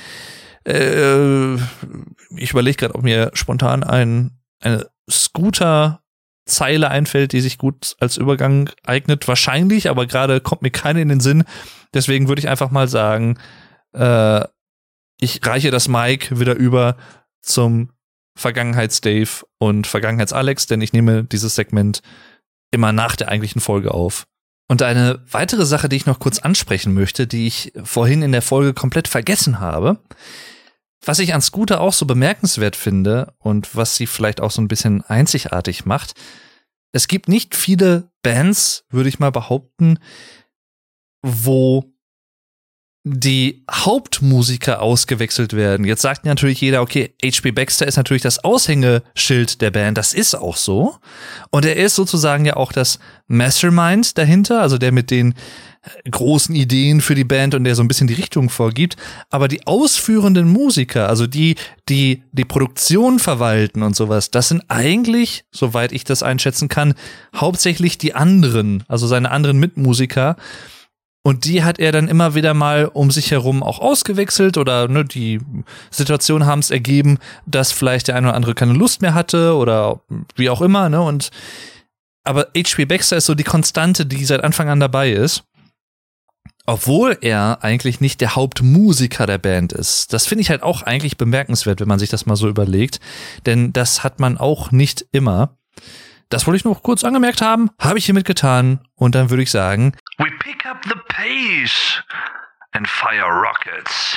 äh, 0.65 1.55
ich 2.37 2.51
überlege 2.51 2.77
gerade, 2.77 2.95
ob 2.95 3.03
mir 3.03 3.31
spontan 3.35 3.83
ein, 3.83 4.39
eine 4.61 4.87
Scooter-Zeile 5.11 6.91
einfällt, 6.91 7.33
die 7.33 7.41
sich 7.41 7.59
gut 7.59 7.97
als 7.99 8.17
Übergang 8.17 8.71
eignet. 8.85 9.27
Wahrscheinlich, 9.27 9.89
aber 9.89 10.07
gerade 10.07 10.41
kommt 10.41 10.63
mir 10.63 10.71
keine 10.71 11.01
in 11.01 11.09
den 11.09 11.21
Sinn. 11.21 11.45
Deswegen 11.95 12.29
würde 12.29 12.41
ich 12.41 12.49
einfach 12.49 12.71
mal 12.71 12.87
sagen, 12.87 13.39
äh, 13.93 14.45
ich 15.21 15.45
reiche 15.47 15.71
das 15.71 15.89
Mic 15.89 16.39
wieder 16.39 16.55
über 16.55 16.97
zum 17.43 17.91
Vergangenheits-Dave 18.37 19.47
und 19.59 19.87
Vergangenheits-Alex, 19.87 20.67
denn 20.67 20.81
ich 20.81 20.93
nehme 20.93 21.25
dieses 21.25 21.55
Segment 21.55 22.03
immer 22.71 22.93
nach 22.93 23.17
der 23.17 23.29
eigentlichen 23.29 23.61
Folge 23.61 23.93
auf. 23.93 24.27
Und 24.69 24.83
eine 24.83 25.21
weitere 25.31 25.67
Sache, 25.67 25.89
die 25.89 25.97
ich 25.97 26.07
noch 26.07 26.21
kurz 26.21 26.39
ansprechen 26.39 26.95
möchte, 26.95 27.27
die 27.27 27.47
ich 27.47 27.73
vorhin 27.83 28.23
in 28.23 28.33
der 28.33 28.43
Folge 28.43 28.73
komplett 28.73 29.09
vergessen 29.09 29.59
habe, 29.59 29.99
was 31.05 31.19
ich 31.19 31.35
an 31.35 31.43
Scooter 31.43 31.81
auch 31.81 31.93
so 31.93 32.07
bemerkenswert 32.07 32.77
finde 32.77 33.35
und 33.39 33.75
was 33.75 33.97
sie 33.97 34.07
vielleicht 34.07 34.41
auch 34.41 34.51
so 34.51 34.63
ein 34.63 34.69
bisschen 34.69 35.03
einzigartig 35.03 35.87
macht, 35.87 36.15
es 36.93 37.09
gibt 37.09 37.29
nicht 37.29 37.57
viele 37.57 38.11
Bands, 38.23 38.85
würde 38.91 39.09
ich 39.09 39.19
mal 39.19 39.33
behaupten, 39.33 39.99
wo 41.23 41.93
die 43.03 43.65
Hauptmusiker 43.71 44.83
ausgewechselt 44.83 45.55
werden. 45.55 45.87
Jetzt 45.87 46.03
sagt 46.03 46.27
natürlich 46.27 46.61
jeder, 46.61 46.83
okay, 46.83 47.15
H.P. 47.25 47.53
Baxter 47.53 47.87
ist 47.89 47.97
natürlich 47.97 48.23
das 48.23 48.45
Aushängeschild 48.45 49.63
der 49.63 49.71
Band. 49.71 49.97
Das 49.97 50.13
ist 50.13 50.35
auch 50.35 50.57
so. 50.57 50.97
Und 51.51 51.65
er 51.65 51.77
ist 51.77 51.95
sozusagen 51.95 52.45
ja 52.45 52.57
auch 52.57 52.73
das 52.73 52.99
Mastermind 53.27 54.19
dahinter, 54.19 54.61
also 54.61 54.77
der 54.77 54.93
mit 54.93 55.11
den 55.11 55.35
großen 56.11 56.55
Ideen 56.55 57.01
für 57.01 57.15
die 57.15 57.25
Band 57.25 57.55
und 57.55 57.65
der 57.65 57.75
so 57.75 57.83
ein 57.83 57.89
bisschen 57.89 58.07
die 58.07 58.15
Richtung 58.15 58.51
vorgibt. 58.51 58.97
Aber 59.31 59.49
die 59.49 59.67
ausführenden 59.67 60.47
Musiker, 60.47 61.09
also 61.09 61.27
die, 61.27 61.55
die 61.89 62.23
die 62.33 62.45
Produktion 62.45 63.19
verwalten 63.19 63.83
und 63.83 63.97
sowas, 63.97 64.31
das 64.31 64.49
sind 64.49 64.63
eigentlich, 64.69 65.45
soweit 65.51 65.93
ich 65.93 66.05
das 66.05 66.23
einschätzen 66.23 66.69
kann, 66.69 66.93
hauptsächlich 67.35 67.97
die 67.97 68.15
anderen, 68.15 68.85
also 68.89 69.07
seine 69.07 69.31
anderen 69.31 69.59
Mitmusiker. 69.59 70.37
Und 71.23 71.45
die 71.45 71.63
hat 71.63 71.79
er 71.79 71.93
dann 71.93 72.09
immer 72.09 72.35
wieder 72.35 72.55
mal 72.55 72.87
um 72.87 73.11
sich 73.11 73.31
herum 73.31 73.63
auch 73.63 73.79
ausgewechselt 73.79 74.57
oder 74.57 74.89
ne, 74.89 75.05
die 75.05 75.41
Situationen 75.91 76.47
haben 76.47 76.61
es 76.61 76.71
ergeben, 76.71 77.19
dass 77.47 77.73
vielleicht 77.73 78.09
der 78.09 78.17
eine 78.17 78.29
oder 78.29 78.37
andere 78.37 78.55
keine 78.55 78.73
Lust 78.73 79.03
mehr 79.03 79.13
hatte 79.13 79.55
oder 79.55 80.01
wie 80.37 80.49
auch 80.49 80.63
immer, 80.63 80.89
ne? 80.89 81.03
Und 81.03 81.31
aber 82.25 82.49
H.P. 82.57 82.85
Baxter 82.85 83.17
ist 83.17 83.27
so 83.27 83.35
die 83.35 83.45
Konstante, 83.45 84.07
die 84.07 84.25
seit 84.25 84.45
Anfang 84.45 84.69
an 84.69 84.81
dabei 84.81 85.11
ist. 85.11 85.45
Obwohl 86.67 87.19
er 87.23 87.59
eigentlich 87.63 88.01
nicht 88.01 88.21
der 88.21 88.37
Hauptmusiker 88.37 89.27
der 89.27 89.39
Band 89.39 89.73
ist. 89.73 90.13
Das 90.13 90.27
finde 90.27 90.43
ich 90.43 90.51
halt 90.51 90.63
auch 90.63 90.83
eigentlich 90.83 91.17
bemerkenswert, 91.17 91.81
wenn 91.81 91.89
man 91.89 91.99
sich 91.99 92.11
das 92.11 92.27
mal 92.27 92.37
so 92.37 92.49
überlegt. 92.49 93.01
Denn 93.47 93.73
das 93.73 94.05
hat 94.05 94.21
man 94.21 94.39
auch 94.39 94.71
nicht 94.71 95.07
immer. 95.11 95.57
Das 96.29 96.47
wollte 96.47 96.59
ich 96.59 96.65
noch 96.65 96.85
kurz 96.85 97.03
angemerkt 97.03 97.43
haben, 97.43 97.71
habe 97.81 97.99
ich 97.99 98.05
hiermit 98.05 98.25
getan. 98.25 98.81
Und 98.95 99.17
dann 99.17 99.31
würde 99.31 99.43
ich 99.43 99.51
sagen, 99.51 99.95
We 100.19 100.27
pick 100.39 100.65
up 100.65 100.79
the 100.85 100.95
pace 101.21 102.03
and 102.73 102.87
fire 102.89 103.31
rockets. 103.31 104.17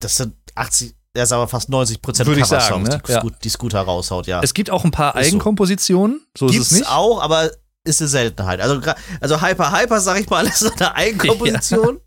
Das 0.00 0.16
sind 0.16 0.34
80, 0.54 0.94
er 1.14 1.22
ist 1.24 1.32
aber 1.32 1.48
fast 1.48 1.68
90 1.68 2.02
Prozent 2.02 2.26
Würde 2.26 2.40
ich 2.40 2.46
sagen, 2.46 2.82
ne? 2.82 3.00
die, 3.06 3.12
Ja. 3.12 3.22
Die 3.42 3.48
Scooter 3.48 3.80
raushaut, 3.80 4.26
ja. 4.26 4.40
es 4.42 4.52
gibt 4.54 4.70
auch 4.70 4.84
ein 4.84 4.90
paar 4.90 5.14
Ist 5.16 5.26
so. 5.26 5.28
Eigenkompositionen, 5.28 6.26
so, 6.36 6.46
ist 6.46 6.52
Gibt's 6.52 6.70
es 6.72 6.78
nicht. 6.78 6.90
auch, 6.90 7.22
aber 7.22 7.50
ist 7.84 8.00
eine 8.00 8.08
Seltenheit. 8.08 8.60
Also, 8.60 8.80
also 9.20 9.40
Hyper 9.40 9.72
Hyper, 9.72 10.00
sag 10.00 10.20
ich 10.20 10.28
mal, 10.28 10.46
ist 10.46 10.60
so 10.60 10.72
eine 10.72 10.94
Eigenkomposition. 10.94 12.00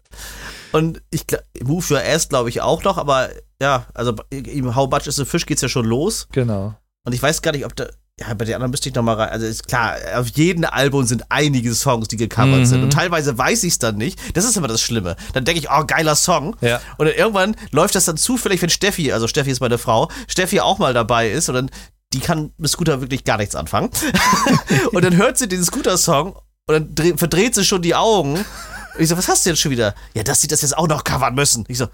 Und 0.71 1.01
ich 1.09 1.25
Move 1.63 1.93
Your 1.93 2.01
Ass 2.01 2.29
glaube 2.29 2.49
ich 2.49 2.61
auch 2.61 2.83
noch, 2.83 2.97
aber 2.97 3.29
ja, 3.61 3.87
also 3.93 4.13
im 4.29 4.75
How 4.75 4.89
Much 4.89 5.07
is 5.07 5.19
a 5.19 5.25
Fish 5.25 5.45
geht's 5.45 5.61
ja 5.61 5.69
schon 5.69 5.85
los. 5.85 6.27
Genau. 6.31 6.75
Und 7.05 7.13
ich 7.13 7.21
weiß 7.21 7.41
gar 7.41 7.51
nicht, 7.51 7.65
ob 7.65 7.75
da, 7.75 7.87
ja, 8.19 8.33
bei 8.33 8.45
den 8.45 8.55
anderen 8.55 8.71
müsste 8.71 8.87
ich 8.87 8.95
noch 8.95 9.03
mal 9.03 9.15
rein. 9.15 9.29
Also 9.29 9.45
ist 9.45 9.67
klar, 9.67 9.95
auf 10.15 10.27
jedem 10.29 10.63
Album 10.63 11.05
sind 11.05 11.25
einige 11.29 11.75
Songs, 11.75 12.07
die 12.07 12.15
gecovert 12.15 12.59
Mhm. 12.61 12.65
sind. 12.65 12.83
Und 12.83 12.91
teilweise 12.93 13.37
weiß 13.37 13.63
ich 13.63 13.73
es 13.73 13.79
dann 13.79 13.97
nicht. 13.97 14.17
Das 14.37 14.45
ist 14.45 14.55
immer 14.55 14.69
das 14.69 14.81
Schlimme. 14.81 15.17
Dann 15.33 15.43
denke 15.43 15.59
ich, 15.59 15.69
oh, 15.69 15.83
geiler 15.85 16.15
Song. 16.15 16.55
Ja. 16.61 16.79
Und 16.97 17.07
dann 17.07 17.15
irgendwann 17.15 17.55
läuft 17.71 17.93
das 17.95 18.05
dann 18.05 18.15
zufällig, 18.15 18.61
wenn 18.61 18.69
Steffi, 18.69 19.11
also 19.11 19.27
Steffi 19.27 19.51
ist 19.51 19.59
meine 19.59 19.77
Frau, 19.77 20.09
Steffi 20.29 20.61
auch 20.61 20.77
mal 20.77 20.93
dabei 20.93 21.29
ist 21.29 21.49
und 21.49 21.55
dann, 21.55 21.71
die 22.13 22.19
kann 22.21 22.53
mit 22.57 22.71
Scooter 22.71 23.01
wirklich 23.01 23.25
gar 23.25 23.37
nichts 23.37 23.53
anfangen. 23.55 23.89
und 24.93 25.03
dann 25.03 25.17
hört 25.17 25.37
sie 25.37 25.49
den 25.49 25.63
Scooter-Song 25.63 26.35
und 26.67 26.73
dann 26.73 26.95
dreh, 26.95 27.17
verdreht 27.17 27.53
sie 27.53 27.65
schon 27.65 27.81
die 27.81 27.95
Augen. 27.95 28.35
Und 28.37 29.01
ich 29.01 29.09
so, 29.09 29.17
was 29.17 29.27
hast 29.27 29.45
du 29.45 29.49
jetzt 29.49 29.59
schon 29.59 29.71
wieder? 29.71 29.93
Ja, 30.13 30.23
dass 30.23 30.39
sie 30.39 30.47
das 30.47 30.61
jetzt 30.61 30.77
auch 30.77 30.87
noch 30.87 31.03
covern 31.03 31.35
müssen. 31.35 31.65
Ich 31.67 31.77
so, 31.77 31.87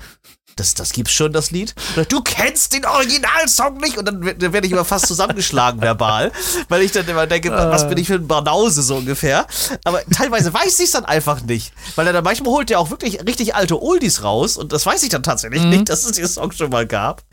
das, 0.55 0.73
das 0.73 0.91
gibt's 0.91 1.13
schon, 1.13 1.33
das 1.33 1.51
Lied? 1.51 1.73
Du 2.09 2.21
kennst 2.21 2.73
den 2.73 2.85
Originalsong 2.85 3.77
nicht? 3.77 3.97
Und 3.97 4.05
dann, 4.05 4.21
dann 4.37 4.53
werde 4.53 4.67
ich 4.67 4.73
immer 4.73 4.85
fast 4.85 5.07
zusammengeschlagen 5.07 5.81
verbal, 5.81 6.31
weil 6.69 6.81
ich 6.81 6.91
dann 6.91 7.07
immer 7.07 7.27
denke, 7.27 7.51
was 7.51 7.87
bin 7.89 7.97
ich 7.97 8.07
für 8.07 8.15
ein 8.15 8.27
Banause 8.27 8.81
so 8.81 8.97
ungefähr. 8.97 9.45
Aber 9.83 10.01
teilweise 10.05 10.53
weiß 10.53 10.79
ich 10.79 10.85
es 10.85 10.91
dann 10.91 11.05
einfach 11.05 11.41
nicht. 11.41 11.73
Weil 11.95 12.07
er 12.07 12.13
dann 12.13 12.23
manchmal 12.23 12.51
holt 12.51 12.69
er 12.71 12.79
auch 12.79 12.89
wirklich 12.89 13.19
richtig 13.25 13.55
alte 13.55 13.81
Oldies 13.81 14.23
raus 14.23 14.57
und 14.57 14.71
das 14.71 14.85
weiß 14.85 15.03
ich 15.03 15.09
dann 15.09 15.23
tatsächlich 15.23 15.63
nicht, 15.63 15.89
dass 15.89 16.05
es 16.05 16.13
den 16.13 16.27
Song 16.27 16.51
schon 16.51 16.69
mal 16.69 16.85
gab. 16.87 17.23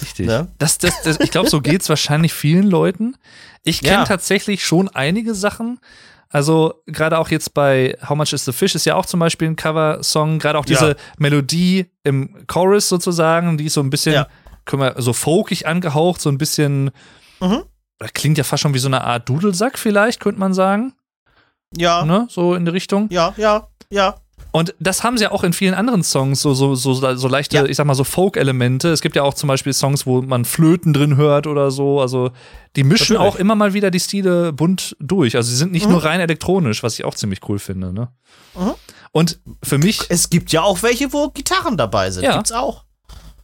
Richtig. 0.00 0.26
Ne? 0.26 0.48
Das, 0.58 0.78
das, 0.78 0.94
das, 1.02 1.18
ich 1.20 1.30
glaube, 1.30 1.48
so 1.50 1.60
geht's 1.60 1.88
wahrscheinlich 1.88 2.32
vielen 2.32 2.64
Leuten. 2.68 3.16
Ich 3.64 3.80
kenne 3.80 3.98
Ja. 3.98 4.04
tatsächlich 4.04 4.64
schon 4.66 4.88
einige 4.88 5.34
Sachen. 5.34 5.78
Also 6.32 6.82
gerade 6.86 7.18
auch 7.18 7.28
jetzt 7.28 7.52
bei 7.54 7.96
How 8.08 8.16
Much 8.16 8.32
is 8.32 8.44
the 8.44 8.52
Fish 8.52 8.74
ist 8.74 8.86
ja 8.86 8.94
auch 8.96 9.06
zum 9.06 9.20
Beispiel 9.20 9.48
ein 9.48 9.56
Cover-Song. 9.56 10.38
Gerade 10.38 10.58
auch 10.58 10.64
diese 10.64 10.88
Ja. 10.90 10.94
Melodie 11.18 11.86
im 12.04 12.46
Chorus 12.46 12.88
sozusagen, 12.88 13.58
die 13.58 13.66
ist 13.66 13.74
so 13.74 13.80
ein 13.82 13.90
bisschen, 13.90 14.14
Ja. 14.14 14.26
können 14.64 14.82
wir, 14.82 14.94
so 14.96 15.12
folkig 15.12 15.66
angehaucht, 15.66 16.20
so 16.20 16.30
ein 16.30 16.38
bisschen, 16.38 16.90
Mhm. 17.40 17.62
klingt 18.14 18.38
ja 18.38 18.44
fast 18.44 18.62
schon 18.62 18.72
wie 18.74 18.78
so 18.78 18.88
eine 18.88 19.04
Art 19.04 19.28
Dudelsack 19.28 19.78
vielleicht, 19.78 20.20
könnte 20.20 20.40
man 20.40 20.54
sagen. 20.54 20.94
Ja, 21.76 22.04
Ne? 22.04 22.26
So 22.30 22.54
in 22.54 22.64
die 22.64 22.70
Richtung. 22.70 23.08
ja, 23.10 23.32
ja, 23.36 23.68
ja. 23.90 24.14
Und 24.54 24.74
das 24.78 25.02
haben 25.02 25.16
sie 25.16 25.24
ja 25.24 25.30
auch 25.32 25.44
in 25.44 25.54
vielen 25.54 25.72
anderen 25.72 26.02
Songs, 26.04 26.40
so, 26.42 26.52
so, 26.52 26.74
so, 26.74 26.92
so 26.94 27.28
leichte, 27.28 27.56
Ja. 27.56 27.64
ich 27.64 27.76
sag 27.78 27.86
mal, 27.86 27.94
so 27.94 28.04
Folk-Elemente. 28.04 28.90
Es 28.90 29.00
gibt 29.00 29.16
ja 29.16 29.22
auch 29.22 29.32
zum 29.32 29.46
Beispiel 29.48 29.72
Songs, 29.72 30.04
wo 30.06 30.20
man 30.20 30.44
Flöten 30.44 30.92
drin 30.92 31.16
hört 31.16 31.46
oder 31.46 31.70
so. 31.70 32.00
Also 32.02 32.30
die 32.76 32.84
mischen 32.84 33.16
auch 33.16 33.36
immer 33.36 33.54
mal 33.54 33.72
wieder 33.72 33.90
die 33.90 33.98
Stile 34.00 34.52
bunt 34.52 34.94
durch. 35.00 35.36
Also 35.36 35.48
sie 35.50 35.56
sind 35.56 35.72
nicht 35.72 35.88
nur 35.88 36.04
rein 36.04 36.20
elektronisch, 36.20 36.82
was 36.82 36.98
ich 36.98 37.04
auch 37.06 37.14
ziemlich 37.14 37.40
cool 37.48 37.58
finde. 37.58 37.94
Ne? 37.94 38.08
Mhm. 38.54 38.72
Und 39.12 39.40
für 39.62 39.78
mich, 39.78 40.00
Es 40.10 40.28
gibt 40.28 40.52
ja 40.52 40.62
auch 40.62 40.82
welche, 40.82 41.12
wo 41.14 41.30
Gitarren 41.30 41.78
dabei 41.78 42.10
sind. 42.10 42.24
Ja. 42.24 42.34
Gibt's 42.36 42.52
auch. 42.52 42.84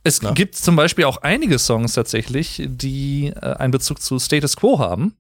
es 0.05 0.21
Na? 0.21 0.33
gibt 0.33 0.57
zum 0.57 0.77
Beispiel 0.77 1.05
auch 1.07 1.19
einige 1.23 1.59
Songs 1.59 1.95
tatsächlich, 1.95 2.63
die 2.67 3.29
äh, 3.35 3.55
einen 3.55 3.71
Bezug 3.71 4.03
zu 4.03 4.19
Status 4.19 4.57
Quo 4.57 4.79
haben. 4.79 5.15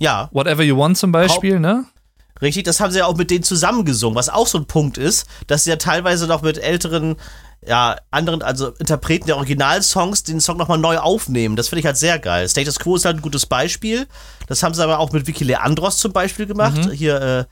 Ja, 0.00 0.28
Whatever 0.32 0.62
You 0.62 0.76
Want 0.78 0.96
zum 0.98 1.10
Beispiel, 1.12 1.58
ne? 1.60 1.84
Richtig. 2.42 2.64
Das 2.64 2.80
haben 2.80 2.90
sie 2.92 2.98
ja 2.98 3.06
auch 3.06 3.16
mit 3.16 3.30
denen 3.30 3.44
zusammengesungen, 3.44 4.16
was 4.16 4.28
auch 4.28 4.46
so 4.46 4.58
ein 4.58 4.66
Punkt 4.66 4.98
ist, 4.98 5.26
dass 5.46 5.64
sie 5.64 5.70
ja 5.70 5.76
teilweise 5.76 6.26
noch 6.26 6.42
mit 6.42 6.58
älteren, 6.58 7.16
ja, 7.68 7.96
anderen, 8.10 8.42
also 8.42 8.68
Interpreten 8.78 9.26
der 9.26 9.36
Originalsongs 9.36 10.22
den 10.22 10.40
Song 10.40 10.56
nochmal 10.56 10.78
neu 10.78 10.98
aufnehmen. 10.98 11.54
Das 11.56 11.68
finde 11.68 11.80
ich 11.80 11.86
halt 11.86 11.96
sehr 11.96 12.18
geil. 12.18 12.48
Status 12.48 12.78
Quo 12.78 12.96
ist 12.96 13.04
halt 13.04 13.16
ein 13.16 13.22
gutes 13.22 13.46
Beispiel. 13.46 14.06
Das 14.46 14.62
haben 14.62 14.72
sie 14.74 14.82
aber 14.82 14.98
auch 14.98 15.12
mit 15.12 15.26
Vicky 15.26 15.44
Leandros 15.44 15.98
zum 15.98 16.12
Beispiel 16.12 16.46
gemacht. 16.46 16.86
Mhm. 16.86 16.90
Hier, 16.92 17.20
äh, 17.20 17.44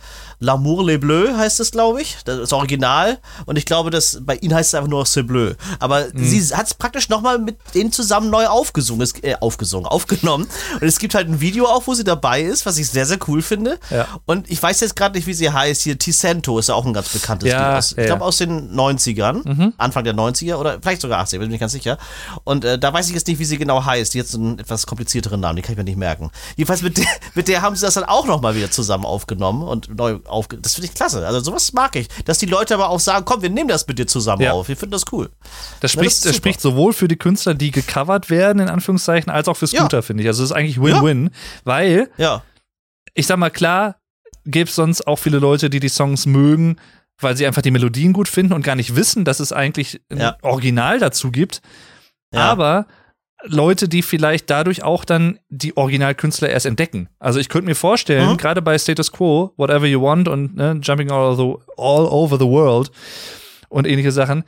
L'amour 0.43 0.85
les 0.87 0.99
bleus 0.99 1.37
heißt 1.37 1.61
es, 1.61 1.71
glaube 1.71 2.01
ich. 2.01 2.17
Das 2.25 2.39
ist 2.39 2.53
Original. 2.55 3.19
Und 3.45 3.57
ich 3.57 3.67
glaube, 3.67 3.91
dass 3.91 4.19
bei 4.23 4.37
ihnen 4.37 4.55
heißt 4.55 4.71
es 4.71 4.75
einfach 4.75 4.89
nur 4.89 5.05
C'est 5.05 5.25
bleu. 5.25 5.53
Aber 5.79 6.07
Mhm. 6.13 6.25
sie 6.25 6.55
hat 6.55 6.67
es 6.67 6.75
praktisch 6.75 7.09
nochmal 7.11 7.39
mit 7.39 7.57
denen 7.75 7.93
zusammen 7.93 8.31
neu 8.31 8.47
aufgesungen, 8.47 9.03
es, 9.03 9.13
äh, 9.23 9.35
aufgesungen, 9.41 9.87
aufgenommen. 9.87 10.47
Und 10.81 10.83
es 10.87 10.99
gibt 10.99 11.15
halt 11.15 11.29
ein 11.29 11.41
Video 11.41 11.67
auch, 11.67 11.87
wo 11.87 11.93
sie 11.93 12.05
dabei 12.05 12.41
ist, 12.43 12.65
was 12.65 12.79
ich 12.79 12.89
sehr, 12.89 13.05
sehr 13.05 13.19
cool 13.29 13.43
finde. 13.43 13.79
Ja. 13.91 14.07
Und 14.25 14.51
ich 14.51 14.63
weiß 14.63 14.81
jetzt 14.81 14.97
gerade 14.97 15.17
nicht, 15.17 15.27
wie 15.27 15.35
sie 15.35 15.51
heißt. 15.51 15.83
Hier, 15.83 15.99
Ticento 15.99 16.59
ist 16.59 16.69
ja 16.71 16.75
auch 16.75 16.87
ein 16.87 16.95
ganz 16.95 17.11
bekanntes 17.11 17.51
Ja, 17.51 17.69
Lied. 17.71 17.79
Aus, 17.79 17.91
ja, 17.91 18.03
ich 18.03 18.07
glaube 18.07 18.25
aus 18.25 18.39
den 18.39 18.75
90ern. 18.75 19.73
Anfang 19.77 20.05
der 20.07 20.15
90er 20.15 20.57
oder 20.57 20.79
vielleicht 20.81 21.03
sogar 21.03 21.23
80er, 21.25 21.33
bin 21.39 21.43
ich 21.43 21.49
nicht 21.51 21.61
ganz 21.61 21.73
sicher. 21.73 21.99
Und 22.45 22.65
äh, 22.65 22.79
da 22.79 22.93
weiß 22.93 23.09
ich 23.09 23.15
jetzt 23.15 23.27
nicht, 23.29 23.39
wie 23.39 23.45
sie 23.45 23.59
genau 23.59 23.85
heißt. 23.85 24.15
Die 24.15 24.21
hat 24.21 24.27
so 24.27 24.39
einen 24.39 24.59
etwas 24.59 24.87
komplizierteren 24.87 25.41
Namen, 25.41 25.57
den 25.57 25.63
kann 25.63 25.73
ich 25.73 25.79
mir 25.79 25.85
nicht 25.85 25.99
merken. 25.99 26.31
Jedenfalls 26.57 26.83
mit 26.83 26.97
der, 26.99 27.07
mit 27.35 27.49
der 27.49 27.61
haben 27.63 27.77
sie 27.77 27.83
das 27.85 27.95
dann 27.95 28.05
auch 28.05 28.27
nochmal 28.27 28.55
wieder 28.57 28.71
zusammen 28.71 29.05
aufgenommen 29.05 29.63
und 29.63 29.95
neu 29.97 30.19
aufge... 30.27 30.57
Das 30.59 30.75
finde 30.75 30.89
ich 30.89 30.95
klasse. 30.95 31.27
Also 31.27 31.41
sowas 31.41 31.73
mag 31.73 31.95
ich. 31.97 32.09
Dass 32.25 32.39
die 32.39 32.47
Leute 32.47 32.75
aber 32.75 32.89
auch 32.89 33.01
sagen, 33.01 33.25
komm, 33.25 33.43
wir 33.43 33.51
nehmen 33.51 33.69
das 33.69 33.87
mit 33.87 33.99
dir 33.99 34.07
zusammen 34.07 34.43
Ja. 34.43 34.53
auf. 34.53 34.69
Wir 34.69 34.77
finden 34.77 34.93
das 34.93 35.05
cool. 35.13 35.31
Das 35.81 35.93
Ja, 35.93 36.01
spricht, 36.01 36.17
das 36.17 36.21
das 36.23 36.37
spricht 36.37 36.61
sowohl 36.61 36.93
für 36.93 37.09
die 37.09 37.17
Künstler, 37.17 37.55
die 37.55 37.71
gecovert 37.71 38.31
werden, 38.31 38.61
in 38.61 38.69
Anführungszeichen, 38.69 39.31
als 39.31 39.49
auch 39.49 39.57
für 39.57 39.67
Ja. 39.67 39.81
Scooter, 39.81 40.03
finde 40.03 40.23
ich. 40.23 40.29
Also 40.29 40.43
es 40.45 40.51
ist 40.51 40.57
eigentlich 40.57 40.81
Win-Win, 40.81 41.31
weil 41.65 42.11
Ja. 42.17 42.43
ich 43.15 43.27
sag 43.27 43.37
mal, 43.39 43.51
klar, 43.51 43.97
gäbe 44.45 44.69
es 44.71 44.77
sonst 44.77 45.07
auch 45.07 45.17
viele 45.17 45.39
Leute, 45.39 45.71
die 45.71 45.81
die 45.81 45.89
Songs 45.89 46.25
mögen, 46.27 46.77
weil 47.21 47.37
sie 47.37 47.47
einfach 47.47 47.63
die 47.63 47.71
Melodien 47.71 48.13
gut 48.13 48.29
finden 48.29 48.53
und 48.53 48.63
gar 48.65 48.75
nicht 48.77 48.95
wissen, 48.97 49.25
dass 49.25 49.41
es 49.41 49.53
eigentlich 49.53 50.01
ein 50.11 50.19
Ja. 50.19 50.37
Original 50.43 50.99
dazu 50.99 51.31
gibt. 51.31 51.63
Ja. 52.33 52.41
Aber 52.51 52.87
Leute, 53.45 53.89
die 53.89 54.03
vielleicht 54.03 54.51
dadurch 54.51 54.83
auch 54.83 55.05
dann 55.05 55.39
die 55.49 55.77
Originalkünstler 55.77 56.49
erst 56.49 56.67
entdecken. 56.67 57.09
Also 57.19 57.39
ich 57.39 57.49
könnte 57.49 57.67
mir 57.67 57.75
vorstellen, 57.75 58.31
Mhm. 58.33 58.37
gerade 58.39 58.63
bei 58.63 58.77
Status 58.79 59.13
Quo, 59.13 59.53
Whatever 59.57 59.87
You 59.87 60.03
Want 60.03 60.27
und 60.29 60.57
ne, 60.57 60.81
Jumping 60.83 61.11
all, 61.11 61.21
over 61.21 61.37
the, 61.37 61.73
all 61.77 62.07
Over 62.07 62.39
the 62.39 62.47
World 62.47 62.91
und 63.69 63.87
ähnliche 63.87 64.11
Sachen, 64.13 64.45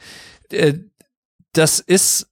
äh, 0.50 0.74
das 1.52 1.80
ist 1.80 2.26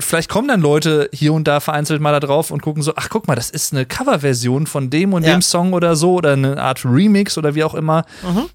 vielleicht 0.00 0.28
kommen 0.28 0.48
dann 0.48 0.60
Leute 0.60 1.08
hier 1.12 1.32
und 1.32 1.48
da 1.48 1.60
vereinzelt 1.60 2.02
mal 2.02 2.12
da 2.12 2.20
drauf 2.20 2.50
und 2.50 2.60
gucken 2.60 2.82
so, 2.82 2.92
ach 2.96 3.08
guck 3.08 3.26
mal, 3.28 3.34
das 3.34 3.48
ist 3.48 3.72
eine 3.72 3.86
Coverversion 3.86 4.66
von 4.66 4.90
dem 4.90 5.14
und 5.14 5.22
Ja. 5.24 5.32
dem 5.32 5.40
Song 5.40 5.72
oder 5.72 5.96
so 5.96 6.12
oder 6.14 6.34
eine 6.34 6.60
Art 6.62 6.84
Remix 6.84 7.38
oder 7.38 7.54
wie 7.54 7.64
auch 7.64 7.74
immer 7.74 8.04
Mhm. 8.22 8.50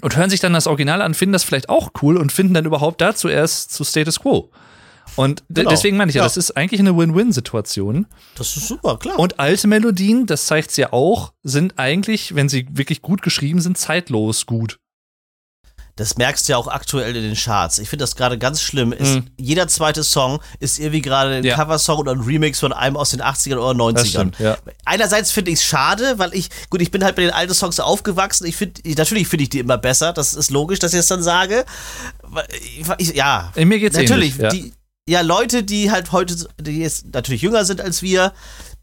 Und 0.00 0.16
hören 0.16 0.30
sich 0.30 0.40
dann 0.40 0.52
das 0.52 0.66
Original 0.66 1.02
an, 1.02 1.14
finden 1.14 1.32
das 1.32 1.42
vielleicht 1.44 1.68
auch 1.68 1.90
cool 2.02 2.16
und 2.16 2.32
finden 2.32 2.54
dann 2.54 2.64
überhaupt 2.64 3.00
dazu 3.00 3.28
erst 3.28 3.72
zu 3.72 3.84
Status 3.84 4.20
Quo. 4.20 4.50
Und 5.16 5.42
Genau. 5.48 5.68
deswegen 5.70 5.96
meine 5.96 6.10
ich 6.10 6.14
ja, 6.14 6.22
Ja. 6.22 6.26
das 6.26 6.36
ist 6.36 6.56
eigentlich 6.56 6.80
eine 6.80 6.96
Win-Win-Situation. 6.96 8.06
Das 8.36 8.56
ist 8.56 8.68
super, 8.68 8.96
klar. 8.98 9.18
Und 9.18 9.40
alte 9.40 9.66
Melodien, 9.66 10.26
das 10.26 10.46
zeigt 10.46 10.70
es 10.70 10.76
ja 10.76 10.92
auch, 10.92 11.32
sind 11.42 11.78
eigentlich, 11.78 12.34
wenn 12.36 12.48
sie 12.48 12.66
wirklich 12.70 13.02
gut 13.02 13.20
geschrieben 13.22 13.60
sind, 13.60 13.76
zeitlos 13.76 14.46
gut. 14.46 14.78
Das 15.96 16.16
merkst 16.16 16.48
du 16.48 16.52
ja 16.52 16.56
auch 16.58 16.68
aktuell 16.68 17.14
in 17.16 17.22
den 17.22 17.34
Charts. 17.34 17.78
Ich 17.78 17.88
finde 17.88 18.04
das 18.04 18.16
gerade 18.16 18.38
ganz 18.38 18.62
schlimm. 18.62 18.92
Ist, 18.92 19.14
Mhm. 19.16 19.26
Jeder 19.36 19.68
zweite 19.68 20.02
Song 20.04 20.40
ist 20.60 20.78
irgendwie 20.78 21.02
gerade 21.02 21.34
ein 21.34 21.44
Ja. 21.44 21.56
Coversong 21.56 21.98
oder 21.98 22.12
ein 22.12 22.20
Remix 22.20 22.60
von 22.60 22.72
einem 22.72 22.96
aus 22.96 23.10
den 23.10 23.20
80ern 23.20 23.58
oder 23.58 23.74
90ern. 23.74 24.32
ja. 24.38 24.56
Einerseits 24.84 25.30
finde 25.30 25.50
ich 25.50 25.58
es 25.58 25.64
schade, 25.64 26.18
weil 26.18 26.32
ich, 26.34 26.48
gut, 26.70 26.80
ich 26.80 26.90
bin 26.90 27.04
halt 27.04 27.16
mit 27.16 27.26
den 27.26 27.32
alten 27.34 27.52
Songs 27.54 27.80
aufgewachsen. 27.80 28.46
Ich 28.46 28.56
finde, 28.56 28.80
natürlich 28.96 29.28
finde 29.28 29.42
ich 29.44 29.50
die 29.50 29.58
immer 29.58 29.78
besser. 29.78 30.12
Das 30.12 30.34
ist 30.34 30.50
logisch, 30.50 30.78
dass 30.78 30.92
ich 30.94 30.98
das 31.00 31.08
dann 31.08 31.22
sage. 31.22 31.64
Ich, 32.98 33.14
ja, 33.14 33.52
In 33.56 33.68
mir 33.68 33.78
geht's 33.78 33.96
natürlich. 33.96 34.38
ähnlich, 34.38 34.42
ja. 34.42 34.48
Die, 34.50 34.72
ja, 35.08 35.20
Leute, 35.22 35.64
die 35.64 35.90
halt 35.90 36.12
heute, 36.12 36.36
die 36.60 36.78
jetzt 36.78 37.06
natürlich 37.12 37.42
jünger 37.42 37.64
sind 37.64 37.80
als 37.80 38.00
wir, 38.02 38.32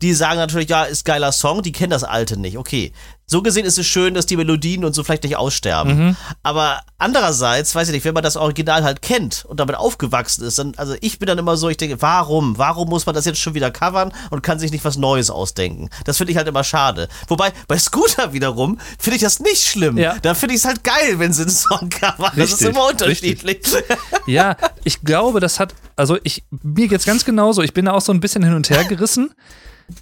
die 0.01 0.13
sagen 0.13 0.37
natürlich, 0.37 0.69
ja, 0.69 0.83
ist 0.83 1.05
geiler 1.05 1.31
Song, 1.31 1.61
die 1.61 1.71
kennen 1.71 1.89
das 1.91 2.03
alte 2.03 2.39
nicht. 2.39 2.57
Okay. 2.57 2.91
So 3.29 3.41
gesehen 3.41 3.65
ist 3.65 3.77
es 3.77 3.85
schön, 3.85 4.13
dass 4.13 4.25
die 4.25 4.37
Melodien 4.37 4.85
und 4.85 4.93
so 4.93 5.03
vielleicht 5.03 5.23
nicht 5.23 5.35
aussterben. 5.35 5.97
Mhm. 5.97 6.15
Aber 6.43 6.79
andererseits, 6.97 7.75
weiß 7.75 7.89
ich 7.89 7.93
nicht, 7.93 8.05
wenn 8.05 8.13
man 8.13 8.23
das 8.23 8.37
Original 8.37 8.85
halt 8.85 9.01
kennt 9.01 9.43
und 9.43 9.59
damit 9.59 9.75
aufgewachsen 9.75 10.45
ist, 10.45 10.59
dann, 10.59 10.73
also 10.77 10.95
ich 11.01 11.19
bin 11.19 11.27
dann 11.27 11.37
immer 11.37 11.57
so, 11.57 11.67
ich 11.67 11.75
denke, 11.75 12.01
warum? 12.01 12.57
Warum 12.57 12.87
muss 12.87 13.05
man 13.05 13.13
das 13.13 13.25
jetzt 13.25 13.39
schon 13.39 13.53
wieder 13.53 13.69
covern 13.69 14.13
und 14.29 14.43
kann 14.43 14.59
sich 14.59 14.71
nicht 14.71 14.85
was 14.85 14.97
Neues 14.97 15.29
ausdenken? 15.29 15.89
Das 16.05 16.15
finde 16.15 16.31
ich 16.31 16.37
halt 16.37 16.47
immer 16.47 16.63
schade. 16.63 17.09
Wobei, 17.27 17.51
bei 17.67 17.77
Scooter 17.77 18.31
wiederum 18.31 18.79
finde 18.97 19.17
ich 19.17 19.23
das 19.23 19.41
nicht 19.41 19.65
schlimm. 19.65 19.97
Ja. 19.97 20.15
Da 20.21 20.33
finde 20.33 20.55
ich 20.55 20.61
es 20.61 20.65
halt 20.65 20.85
geil, 20.85 21.19
wenn 21.19 21.33
sie 21.33 21.41
einen 21.41 21.51
Song 21.51 21.89
covern. 21.89 22.31
Das 22.33 22.53
ist 22.53 22.61
immer 22.61 22.87
unterschiedlich. 22.87 23.59
Ja, 24.25 24.55
ich 24.85 25.01
glaube, 25.01 25.41
das 25.41 25.59
hat, 25.59 25.73
also 25.97 26.17
ich, 26.23 26.45
mir 26.63 26.87
geht's 26.87 27.05
ganz 27.05 27.25
genauso. 27.25 27.61
Ich 27.61 27.73
bin 27.73 27.85
da 27.85 27.91
auch 27.91 28.01
so 28.01 28.13
ein 28.13 28.21
bisschen 28.21 28.43
hin 28.43 28.53
und 28.53 28.69
her 28.69 28.85
gerissen. 28.85 29.33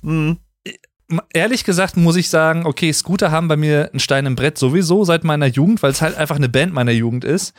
Mhm. 0.02 0.38
Ehrlich 1.34 1.64
gesagt 1.64 1.98
muss 1.98 2.16
ich 2.16 2.30
sagen, 2.30 2.66
okay, 2.66 2.92
Scooter 2.92 3.30
haben 3.30 3.48
bei 3.48 3.58
mir 3.58 3.90
einen 3.92 4.00
Stein 4.00 4.26
im 4.26 4.36
Brett 4.36 4.58
sowieso 4.58 5.06
seit 5.06 5.24
meiner 5.24 5.46
Jugend, 5.46 5.84
weil 5.84 5.92
es 5.92 6.02
halt 6.02 6.16
einfach 6.16 6.38
eine 6.38 6.50
Band 6.50 6.74
meiner 6.74 6.92
Jugend 6.92 7.24
ist. 7.24 7.54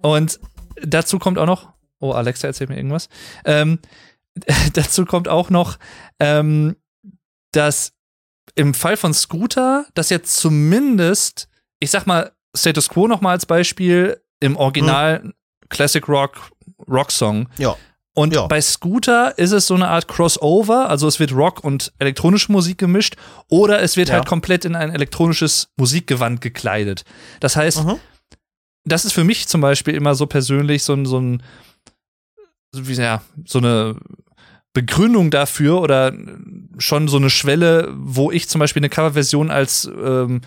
Und 0.00 0.40
dazu 0.82 1.18
kommt 1.18 1.38
auch 1.38 1.46
noch, 1.46 1.72
oh, 2.00 2.12
Alexa 2.12 2.48
erzählt 2.48 2.70
mir 2.70 2.76
irgendwas. 2.76 3.08
Ähm, 3.44 3.78
dazu 4.72 5.04
kommt 5.04 5.28
auch 5.28 5.50
noch, 5.50 5.78
ähm, 6.18 6.76
dass 7.52 7.92
im 8.54 8.74
Fall 8.74 8.96
von 8.96 9.12
Scooter, 9.14 9.86
dass 9.94 10.10
jetzt 10.10 10.36
zumindest, 10.36 11.48
ich 11.78 11.90
sag 11.90 12.06
mal, 12.06 12.32
Status 12.54 12.88
Quo 12.88 13.06
noch 13.06 13.20
mal 13.20 13.32
als 13.32 13.46
Beispiel, 13.46 14.20
im 14.40 14.56
Original 14.56 15.32
Classic 15.68 16.06
Rock 16.08 16.50
Rock-Song. 16.88 17.48
Ja. 17.58 17.76
Und 18.14 18.34
Ja. 18.34 18.46
bei 18.46 18.60
Scooter 18.60 19.38
ist 19.38 19.52
es 19.52 19.66
so 19.66 19.74
eine 19.74 19.88
Art 19.88 20.06
Crossover, 20.06 20.88
also 20.90 21.08
es 21.08 21.18
wird 21.18 21.32
Rock 21.32 21.64
und 21.64 21.92
elektronische 21.98 22.52
Musik 22.52 22.76
gemischt 22.78 23.16
oder 23.48 23.80
es 23.80 23.96
wird 23.96 24.08
Ja. 24.10 24.16
halt 24.16 24.26
komplett 24.26 24.64
in 24.66 24.74
ein 24.76 24.90
elektronisches 24.90 25.68
Musikgewand 25.78 26.40
gekleidet. 26.42 27.04
Das 27.40 27.56
heißt, 27.56 27.84
Mhm. 27.84 27.96
das 28.84 29.06
ist 29.06 29.12
für 29.12 29.24
mich 29.24 29.48
zum 29.48 29.62
Beispiel 29.62 29.94
immer 29.94 30.14
so 30.14 30.26
persönlich 30.26 30.82
so 30.84 30.92
ein, 30.92 31.06
so 31.06 31.18
ein, 31.18 31.42
wie, 32.74 32.94
ja, 32.94 33.22
so 33.46 33.58
eine 33.58 33.96
Begründung 34.74 35.30
dafür 35.30 35.80
oder 35.80 36.12
schon 36.78 37.08
so 37.08 37.16
eine 37.16 37.30
Schwelle, 37.30 37.88
wo 37.94 38.30
ich 38.30 38.48
zum 38.48 38.58
Beispiel 38.58 38.80
eine 38.80 38.88
Coverversion 38.90 39.50
als 39.50 39.84
ähm, 39.84 40.40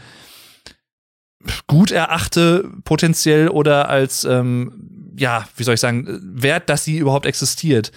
gut 1.67 1.91
erachte, 1.91 2.69
potenziell 2.85 3.49
oder 3.49 3.87
als, 3.89 4.23
ähm, 4.23 4.94
ja, 5.17 5.47
wie 5.55 5.63
soll 5.63 5.75
ich 5.75 5.79
sagen, 5.79 6.05
wert, 6.21 6.69
dass 6.69 6.83
sie 6.83 6.97
überhaupt 6.97 7.25
existiert. 7.25 7.91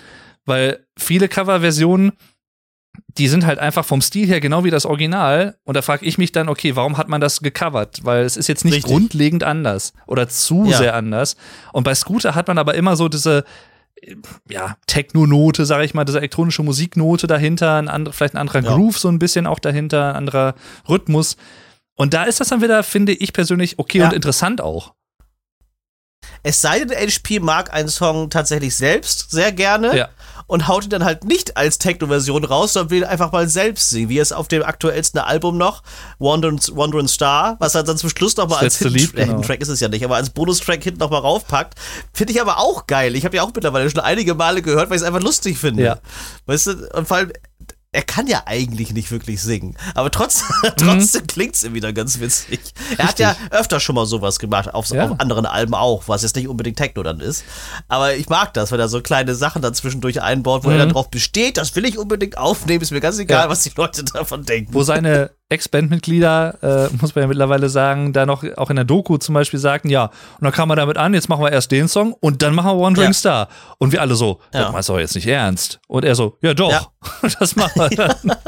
Weil 0.44 0.86
viele 0.98 1.28
Coverversionen, 1.28 2.12
die 3.16 3.28
sind 3.28 3.44
halt 3.46 3.58
einfach 3.58 3.84
vom 3.84 4.00
Stil 4.00 4.26
her 4.28 4.40
genau 4.40 4.64
wie 4.64 4.70
das 4.70 4.86
Original. 4.86 5.56
Und 5.64 5.76
da 5.76 5.82
frage 5.82 6.06
ich 6.06 6.18
mich 6.18 6.32
dann, 6.32 6.48
okay, 6.48 6.74
warum 6.76 6.96
hat 6.96 7.08
man 7.08 7.20
das 7.20 7.40
gecovert? 7.40 8.00
Weil 8.04 8.24
es 8.24 8.36
ist 8.36 8.48
jetzt 8.48 8.64
nicht 8.64 8.74
Richtig. 8.74 8.90
grundlegend 8.92 9.44
anders 9.44 9.92
oder 10.06 10.28
zu 10.28 10.64
Ja. 10.66 10.78
sehr 10.78 10.94
anders. 10.94 11.36
Und 11.72 11.84
bei 11.84 11.94
Scooter 11.94 12.34
hat 12.34 12.48
man 12.48 12.58
aber 12.58 12.74
immer 12.74 12.96
so 12.96 13.08
diese, 13.08 13.44
ja, 14.48 14.76
Techno-Note, 14.86 15.66
sage 15.66 15.84
ich 15.84 15.94
mal, 15.94 16.04
diese 16.04 16.18
elektronische 16.18 16.62
Musiknote 16.62 17.26
dahinter, 17.26 17.76
ein 17.76 17.88
andere, 17.88 18.14
vielleicht 18.14 18.34
ein 18.34 18.38
anderer 18.38 18.62
Ja. 18.62 18.74
Groove 18.74 18.98
so 18.98 19.08
ein 19.08 19.18
bisschen 19.18 19.46
auch 19.46 19.58
dahinter, 19.58 20.10
ein 20.10 20.16
anderer 20.16 20.54
Rhythmus. 20.88 21.36
Und 21.94 22.14
da 22.14 22.24
ist 22.24 22.40
das 22.40 22.48
dann 22.48 22.62
wieder, 22.62 22.82
finde 22.84 23.12
ich 23.12 23.32
persönlich, 23.32 23.78
okay 23.78 23.98
Ja. 23.98 24.06
und 24.06 24.14
interessant 24.14 24.60
auch. 24.60 24.94
Es 26.42 26.60
sei 26.60 26.80
denn, 26.84 26.96
HP 26.96 27.40
mag 27.40 27.72
einen 27.72 27.88
Song 27.88 28.30
tatsächlich 28.30 28.76
selbst 28.76 29.30
sehr 29.30 29.50
gerne 29.52 29.96
Ja. 29.96 30.08
und 30.46 30.68
haut 30.68 30.84
ihn 30.84 30.90
dann 30.90 31.04
halt 31.04 31.24
nicht 31.24 31.56
als 31.56 31.78
Techno-Version 31.78 32.44
raus, 32.44 32.72
sondern 32.72 32.90
will 32.90 32.98
ihn 32.98 33.04
einfach 33.04 33.32
mal 33.32 33.48
selbst 33.48 33.90
singen, 33.90 34.08
wie 34.08 34.18
es 34.18 34.32
auf 34.32 34.46
dem 34.48 34.62
aktuellsten 34.62 35.20
Album 35.20 35.58
noch, 35.58 35.82
Wandering, 36.18 37.08
Star, 37.08 37.56
was 37.58 37.74
er 37.74 37.82
dann 37.82 37.98
zum 37.98 38.10
Schluss 38.10 38.36
nochmal 38.36 38.60
als 38.60 38.78
Hidden, 38.78 38.94
Lied, 38.94 39.14
äh, 39.18 39.26
genau. 39.26 39.40
Track 39.42 39.60
ist 39.60 39.68
es 39.68 39.80
ja 39.80 39.88
nicht, 39.88 40.04
aber 40.04 40.16
als 40.16 40.30
Bonustrack 40.30 40.82
hinten 40.82 41.00
nochmal 41.00 41.20
raufpackt. 41.20 41.74
Finde 42.12 42.32
ich 42.32 42.40
aber 42.40 42.58
auch 42.58 42.86
geil. 42.86 43.16
Ich 43.16 43.24
habe 43.24 43.36
ja 43.36 43.42
auch 43.42 43.52
mittlerweile 43.54 43.90
schon 43.90 44.00
einige 44.00 44.34
Male 44.34 44.62
gehört, 44.62 44.90
weil 44.90 44.96
ich 44.96 45.02
es 45.02 45.06
einfach 45.06 45.22
lustig 45.22 45.58
finde. 45.58 45.82
Ja. 45.82 45.98
Weißt 46.46 46.66
du, 46.68 46.88
und 46.94 47.06
vor 47.08 47.18
allem, 47.18 47.32
er 47.92 48.02
kann 48.02 48.26
ja 48.26 48.42
eigentlich 48.44 48.92
nicht 48.92 49.10
wirklich 49.10 49.40
singen, 49.42 49.76
aber 49.94 50.10
trotzdem, 50.10 50.46
Mhm. 50.62 50.68
trotzdem 50.76 51.26
klingt 51.26 51.54
es 51.54 51.72
wieder 51.72 51.92
ganz 51.92 52.20
witzig. 52.20 52.60
Er 52.98 53.08
hat 53.08 53.18
ja 53.18 53.34
öfter 53.50 53.80
schon 53.80 53.94
mal 53.94 54.04
sowas 54.06 54.38
gemacht, 54.38 54.74
auf, 54.74 54.88
Ja. 54.90 55.06
auf 55.08 55.20
anderen 55.20 55.46
Alben 55.46 55.74
auch, 55.74 56.06
was 56.06 56.22
jetzt 56.22 56.36
nicht 56.36 56.48
unbedingt 56.48 56.76
Techno 56.76 57.02
dann 57.02 57.20
ist. 57.20 57.44
Aber 57.88 58.14
ich 58.14 58.28
mag 58.28 58.52
das, 58.54 58.70
wenn 58.72 58.80
er 58.80 58.88
so 58.88 59.00
kleine 59.00 59.34
Sachen 59.34 59.62
dann 59.62 59.72
zwischendurch 59.74 60.20
einbaut, 60.20 60.64
wo 60.64 60.70
er 60.70 60.78
dann 60.78 60.90
drauf 60.90 61.10
besteht, 61.10 61.56
das 61.56 61.74
will 61.76 61.86
ich 61.86 61.96
unbedingt 61.98 62.36
aufnehmen, 62.36 62.82
ist 62.82 62.90
mir 62.90 63.00
ganz 63.00 63.18
egal, 63.18 63.38
Mhm. 63.38 63.44
Ja. 63.44 63.50
was 63.50 63.62
die 63.62 63.72
Leute 63.74 64.04
davon 64.04 64.44
denken. 64.44 64.74
Wo 64.74 64.82
seine 64.82 65.30
Ex-Bandmitglieder, 65.50 66.88
äh, 66.90 66.96
muss 67.00 67.14
man 67.14 67.22
ja 67.22 67.26
mittlerweile 67.28 67.68
sagen, 67.68 68.12
da 68.12 68.26
noch 68.26 68.44
auch 68.56 68.70
in 68.70 68.76
der 68.76 68.84
Doku 68.84 69.16
zum 69.16 69.34
Beispiel 69.34 69.58
sagten, 69.60 69.88
ja, 69.88 70.04
und 70.06 70.42
dann 70.42 70.52
kam 70.52 70.70
er 70.70 70.76
damit 70.76 70.96
an, 70.98 71.14
jetzt 71.14 71.28
machen 71.28 71.42
wir 71.42 71.52
erst 71.52 71.70
den 71.70 71.88
Song 71.88 72.12
und 72.20 72.42
dann 72.42 72.54
machen 72.54 72.76
wir 72.78 72.82
Wandering 72.84 73.10
Ja. 73.10 73.14
Star. 73.14 73.48
Und 73.78 73.92
wir 73.92 74.00
alle 74.00 74.14
so, 74.14 74.40
Ja. 74.52 74.64
das 74.64 74.72
meinst 74.72 74.88
du 74.88 74.92
doch 74.94 75.00
jetzt 75.00 75.14
nicht 75.14 75.26
ernst. 75.26 75.80
Und 75.88 76.04
er 76.04 76.14
so, 76.14 76.36
ja 76.42 76.54
doch, 76.54 76.70
Ja. 76.70 76.86
das 77.40 77.56
machen 77.56 77.80
wir 77.80 77.88
dann. 77.90 78.32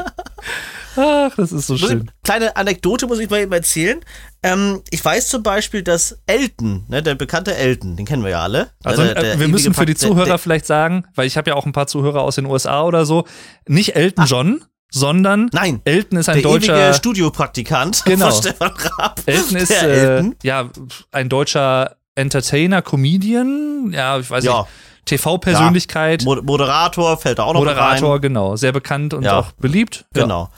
Ach, 0.97 1.31
das 1.37 1.53
ist 1.53 1.67
so 1.67 1.77
schön. 1.77 2.11
Kleine 2.21 2.57
Anekdote 2.57 3.07
muss 3.07 3.19
ich 3.19 3.29
mal 3.29 3.39
eben 3.39 3.53
erzählen. 3.53 4.01
Ähm, 4.43 4.81
ich 4.89 5.03
weiß 5.03 5.29
zum 5.29 5.41
Beispiel, 5.41 5.83
dass 5.83 6.19
Elton, 6.27 6.83
ne, 6.89 7.01
der 7.01 7.15
bekannte 7.15 7.55
Elton, 7.55 7.95
den 7.95 8.05
kennen 8.05 8.23
wir 8.23 8.31
ja 8.31 8.41
alle. 8.41 8.71
Also 8.83 9.01
Der- 9.03 9.13
der 9.13 9.23
äh, 9.23 9.25
wir 9.27 9.33
ewige 9.35 9.47
müssen 9.53 9.73
für 9.73 9.85
die 9.85 9.93
der- 9.93 10.09
Zuhörer 10.09 10.25
der- 10.25 10.37
vielleicht 10.37 10.65
sagen, 10.65 11.05
weil 11.15 11.27
ich 11.27 11.37
habe 11.37 11.49
ja 11.51 11.55
auch 11.55 11.65
ein 11.65 11.71
paar 11.71 11.87
Zuhörer 11.87 12.21
aus 12.21 12.35
den 12.35 12.45
USA 12.45 12.83
oder 12.83 13.05
so, 13.05 13.23
nicht 13.67 13.95
Elton 13.95 14.25
John, 14.25 14.65
sondern 14.91 15.49
Nein, 15.53 15.81
Elton 15.85 16.19
ist 16.19 16.29
ein 16.29 16.41
der 16.41 16.51
ewige 16.51 16.67
deutscher 16.67 16.93
Studiopraktikant 16.93 18.03
Genau. 18.05 18.29
von 18.29 18.41
Stefan 18.41 18.71
Raab. 18.71 19.21
Elton 19.25 19.55
ist 19.57 19.71
äh, 19.71 20.15
Elton. 20.15 20.35
ja 20.43 20.69
ein 21.11 21.29
deutscher 21.29 21.95
Entertainer, 22.13 22.81
Comedian, 22.83 23.91
ja, 23.93 24.19
ich 24.19 24.29
weiß 24.29 24.43
Ja. 24.43 24.59
nicht, 24.59 24.69
TV-Persönlichkeit, 25.05 26.23
Mo- 26.23 26.41
Moderator 26.43 27.17
fällt 27.17 27.39
auch 27.39 27.53
noch 27.53 27.61
Moderator, 27.61 28.13
rein. 28.15 28.21
genau, 28.21 28.55
sehr 28.55 28.71
bekannt 28.71 29.13
und 29.13 29.23
Ja. 29.23 29.39
auch 29.39 29.51
beliebt. 29.53 30.05
Ja. 30.15 30.23
Genau. 30.23 30.49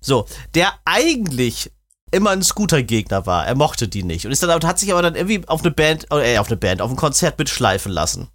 So, 0.00 0.26
der 0.54 0.72
eigentlich 0.84 1.70
immer 2.16 2.30
ein 2.30 2.42
Scooter-Gegner 2.42 3.26
war. 3.26 3.46
Er 3.46 3.54
mochte 3.54 3.86
die 3.86 4.02
nicht. 4.02 4.26
Und 4.26 4.32
ist 4.32 4.42
dann, 4.42 4.62
hat 4.64 4.78
sich 4.78 4.90
aber 4.90 5.02
dann 5.02 5.14
irgendwie 5.14 5.46
auf 5.46 5.60
eine 5.60 5.70
Band, 5.70 6.06
äh, 6.10 6.38
auf 6.38 6.48
eine 6.48 6.56
Band, 6.56 6.80
auf 6.80 6.90
ein 6.90 6.96
Konzert 6.96 7.38
mitschleifen 7.38 7.92
lassen. 7.92 8.28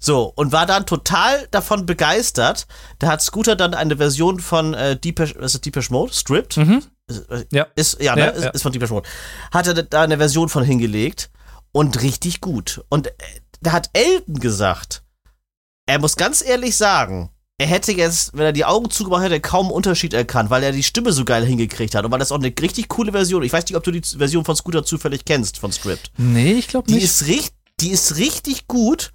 So, 0.00 0.32
und 0.34 0.52
war 0.52 0.66
dann 0.66 0.84
total 0.84 1.46
davon 1.50 1.86
begeistert. 1.86 2.66
Da 2.98 3.08
hat 3.08 3.22
Scooter 3.22 3.56
dann 3.56 3.74
eine 3.74 3.96
Version 3.96 4.40
von 4.40 4.74
äh, 4.74 4.96
Deepesh, 4.96 5.36
was 5.38 5.54
ist 5.54 5.64
Deepesh 5.64 5.90
Mode? 5.90 6.12
Stripped? 6.12 6.56
Ist, 6.56 7.30
äh, 7.30 7.44
Ja. 7.52 7.66
Ist, 7.76 8.02
ja, 8.02 8.14
ne? 8.14 8.22
Ja, 8.22 8.28
ist, 8.28 8.44
ja. 8.44 8.50
ist 8.50 8.62
von 8.62 8.72
Deepesh 8.72 8.90
Mode. 8.90 9.08
Hat 9.52 9.66
er 9.66 9.74
da 9.82 10.02
eine 10.02 10.18
Version 10.18 10.48
von 10.48 10.64
hingelegt 10.64 11.30
und 11.72 12.02
richtig 12.02 12.40
gut. 12.40 12.84
Und 12.88 13.06
äh, 13.06 13.12
da 13.60 13.72
hat 13.72 13.90
Elton 13.92 14.40
gesagt, 14.40 15.02
er 15.86 15.98
muss 15.98 16.16
ganz 16.16 16.42
ehrlich 16.42 16.76
sagen, 16.76 17.30
er 17.60 17.66
hätte 17.66 17.92
jetzt, 17.92 18.30
wenn 18.32 18.46
er 18.46 18.52
die 18.54 18.64
Augen 18.64 18.88
zugemacht 18.88 19.22
hätte, 19.22 19.38
kaum 19.38 19.66
einen 19.66 19.74
Unterschied 19.74 20.14
erkannt, 20.14 20.48
weil 20.48 20.62
er 20.62 20.72
die 20.72 20.82
Stimme 20.82 21.12
so 21.12 21.26
geil 21.26 21.44
hingekriegt 21.44 21.94
hat 21.94 22.06
und 22.06 22.10
weil 22.10 22.18
das 22.18 22.32
auch 22.32 22.38
eine 22.38 22.50
richtig 22.58 22.88
coole 22.88 23.12
Version. 23.12 23.42
Ich 23.42 23.52
weiß 23.52 23.64
nicht, 23.66 23.76
ob 23.76 23.84
du 23.84 23.90
die 23.90 24.00
Version 24.00 24.46
von 24.46 24.56
Scooter 24.56 24.82
zufällig 24.82 25.26
kennst, 25.26 25.58
von 25.58 25.70
Stripped. 25.70 26.10
Nee, 26.16 26.52
ich 26.54 26.68
glaube 26.68 26.88
Die 26.88 26.94
nicht. 26.94 27.04
ist, 27.04 27.26
richt, 27.26 27.52
die 27.80 27.90
ist 27.90 28.16
richtig 28.16 28.66
gut. 28.68 29.12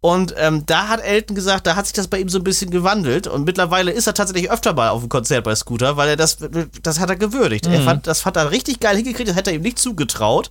Und 0.00 0.34
ähm, 0.36 0.64
da 0.66 0.88
hat 0.88 1.00
Elton 1.02 1.34
gesagt, 1.34 1.66
da 1.66 1.76
hat 1.76 1.86
sich 1.86 1.94
das 1.94 2.08
bei 2.08 2.18
ihm 2.18 2.28
so 2.28 2.36
ein 2.36 2.44
bisschen 2.44 2.70
gewandelt. 2.70 3.26
Und 3.26 3.44
mittlerweile 3.46 3.90
ist 3.90 4.06
er 4.06 4.12
tatsächlich 4.12 4.50
öfter 4.50 4.74
mal 4.74 4.90
auf 4.90 5.00
dem 5.00 5.08
Konzert 5.08 5.44
bei 5.44 5.54
Scooter, 5.54 5.96
weil 5.96 6.10
er 6.10 6.16
das, 6.16 6.36
das 6.82 7.00
hat 7.00 7.08
er 7.08 7.16
gewürdigt. 7.16 7.66
Mhm. 7.66 7.72
Er 7.72 7.80
fand, 7.80 8.06
das 8.06 8.26
hat 8.26 8.36
er 8.36 8.50
richtig 8.50 8.80
geil 8.80 8.96
hingekriegt, 8.96 9.30
das 9.30 9.36
hätte 9.36 9.48
er 9.50 9.56
ihm 9.56 9.62
nicht 9.62 9.78
zugetraut. 9.78 10.50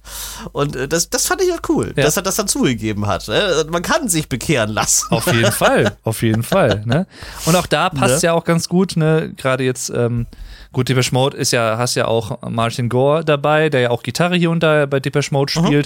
Und 0.54 0.76
äh, 0.76 0.88
das, 0.88 1.12
das 1.12 1.28
fand 1.28 1.44
ich 1.44 1.52
halt 1.52 1.62
cool, 1.70 1.94
Ja. 1.96 2.04
dass 2.04 2.18
er 2.18 2.24
das 2.24 2.36
dann 2.38 2.48
zugegeben 2.48 3.06
hat. 3.06 3.28
Ne? 3.28 3.64
Man 3.70 3.84
kann 3.84 4.10
sich 4.10 4.28
bekehren 4.28 4.72
lassen. 4.72 5.06
Auf 5.14 5.32
jeden 5.32 5.52
Fall, 5.52 5.98
auf 6.04 6.24
jeden 6.24 6.42
Fall. 6.42 6.82
Ne? 6.86 7.06
Und 7.46 7.56
auch 7.56 7.68
da 7.68 7.92
passt 7.92 8.24
Ne? 8.24 8.30
ja 8.30 8.34
auch 8.34 8.46
ganz 8.46 8.68
gut, 8.68 8.98
ne? 8.98 9.34
Gerade 9.38 9.64
jetzt, 9.64 9.92
ähm, 9.92 10.26
gut, 10.72 10.90
Depeche 10.90 11.14
Mode 11.14 11.38
ist 11.38 11.52
ja, 11.52 11.78
hast 11.78 11.94
ja 11.94 12.06
auch 12.08 12.42
Martin 12.50 12.90
Gore 12.90 13.24
dabei, 13.24 13.70
der 13.70 13.82
ja 13.82 13.90
auch 13.92 14.02
Gitarre 14.02 14.36
hier 14.36 14.50
und 14.50 14.62
da 14.62 14.88
bei 14.88 15.00
Depeche 15.00 15.32
Mode 15.32 15.54
Mhm. 15.62 15.84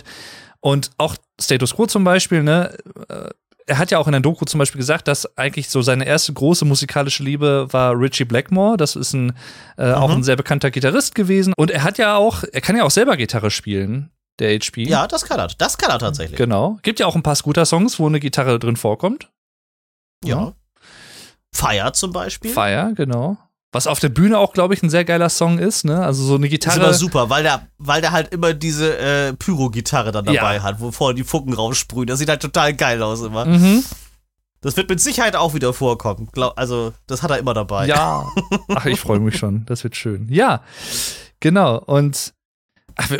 Und 0.59 0.91
auch 0.97 1.15
Status 1.39 1.75
Quo 1.75 1.85
zum 1.85 2.03
Beispiel, 2.03 2.43
ne? 2.43 2.77
äh, 3.09 3.29
Er 3.69 3.77
hat 3.79 3.91
ja 3.91 3.99
auch 3.99 4.07
in 4.07 4.13
der 4.13 4.21
Doku 4.21 4.45
zum 4.45 4.59
Beispiel 4.59 4.79
gesagt, 4.79 5.09
dass 5.09 5.37
eigentlich 5.37 5.69
so 5.69 5.81
seine 5.81 6.05
erste 6.05 6.31
große 6.31 6.63
musikalische 6.63 7.21
Liebe 7.21 7.67
war 7.71 7.99
Richie 7.99 8.23
Blackmore. 8.23 8.77
Das 8.77 8.95
ist 8.95 9.11
ein, 9.13 9.33
äh, 9.77 9.91
auch 9.91 10.07
Mhm. 10.07 10.15
ein 10.19 10.23
sehr 10.23 10.37
bekannter 10.37 10.71
Gitarrist 10.71 11.15
gewesen. 11.15 11.53
Und 11.57 11.69
er 11.71 11.83
hat 11.83 11.97
ja 11.97 12.15
auch, 12.15 12.43
er 12.49 12.61
kann 12.61 12.77
ja 12.77 12.83
auch 12.85 12.91
selber 12.91 13.17
Gitarre 13.17 13.51
spielen, 13.51 14.09
der 14.39 14.57
HP. 14.57 14.83
Ja, 14.87 15.05
das 15.07 15.25
kann 15.25 15.37
er. 15.39 15.47
Das 15.57 15.77
kann 15.77 15.89
er 15.91 15.99
tatsächlich. 15.99 16.37
Genau. 16.37 16.79
Gibt 16.81 17.01
ja 17.01 17.07
auch 17.07 17.15
ein 17.15 17.23
paar 17.23 17.35
Scooter-Songs, 17.35 17.99
wo 17.99 18.07
eine 18.07 18.21
Gitarre 18.21 18.57
drin 18.57 18.77
vorkommt. 18.77 19.29
Ja. 20.23 20.53
Fire 21.53 21.91
zum 21.91 22.11
Beispiel. 22.13 22.51
Fire, 22.51 22.93
genau. 22.95 23.37
Was 23.77 23.85
auf 23.87 23.99
der 23.99 24.09
Bühne 24.09 24.39
auch, 24.39 24.53
glaube 24.53 24.73
ich, 24.73 24.81
ein 24.81 24.89
sehr 24.89 25.05
geiler 25.05 25.29
Song 25.29 25.59
ist, 25.59 25.85
ne? 25.85 26.03
Also 26.03 26.23
so 26.23 26.33
eine 26.35 26.47
Das 26.47 26.53
ist 26.53 26.59
Gitarre. 26.63 26.79
immer 26.79 26.93
super, 26.93 27.29
weil 27.29 27.43
der, 27.43 27.67
weil 27.77 28.01
der 28.01 28.11
halt 28.11 28.33
immer 28.33 28.53
diese 28.55 28.97
äh, 28.97 29.33
Pyro-Gitarre 29.33 30.11
dann 30.11 30.25
dabei 30.25 30.55
Ja. 30.55 30.63
hat, 30.63 30.79
wo 30.79 30.91
vorne 30.91 31.13
die 31.15 31.23
Funken 31.23 31.53
raussprühen. 31.53 32.07
Das 32.07 32.17
sieht 32.17 32.27
halt 32.29 32.41
total 32.41 32.73
geil 32.73 33.01
aus 33.03 33.21
immer. 33.21 33.45
Mhm. 33.45 33.83
Das 34.61 34.75
wird 34.77 34.89
mit 34.89 34.99
Sicherheit 34.99 35.35
auch 35.35 35.53
wieder 35.53 35.71
vorkommen. 35.73 36.27
Also, 36.55 36.91
das 37.05 37.21
hat 37.21 37.29
er 37.29 37.37
immer 37.37 37.53
dabei. 37.53 37.85
Ja. 37.85 38.25
Ach, 38.75 38.85
ich 38.87 38.99
freue 38.99 39.19
mich 39.19 39.37
schon. 39.37 39.65
Das 39.67 39.83
wird 39.83 39.95
schön. 39.95 40.27
Ja, 40.29 40.63
genau. 41.39 41.77
Und 41.77 42.33
ach, 42.95 43.11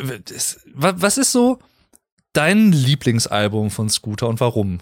was 0.73 1.19
ist 1.19 1.31
so 1.31 1.59
dein 2.33 2.71
Lieblingsalbum 2.71 3.69
von 3.69 3.89
Scooter 3.89 4.27
und 4.27 4.39
warum? 4.39 4.79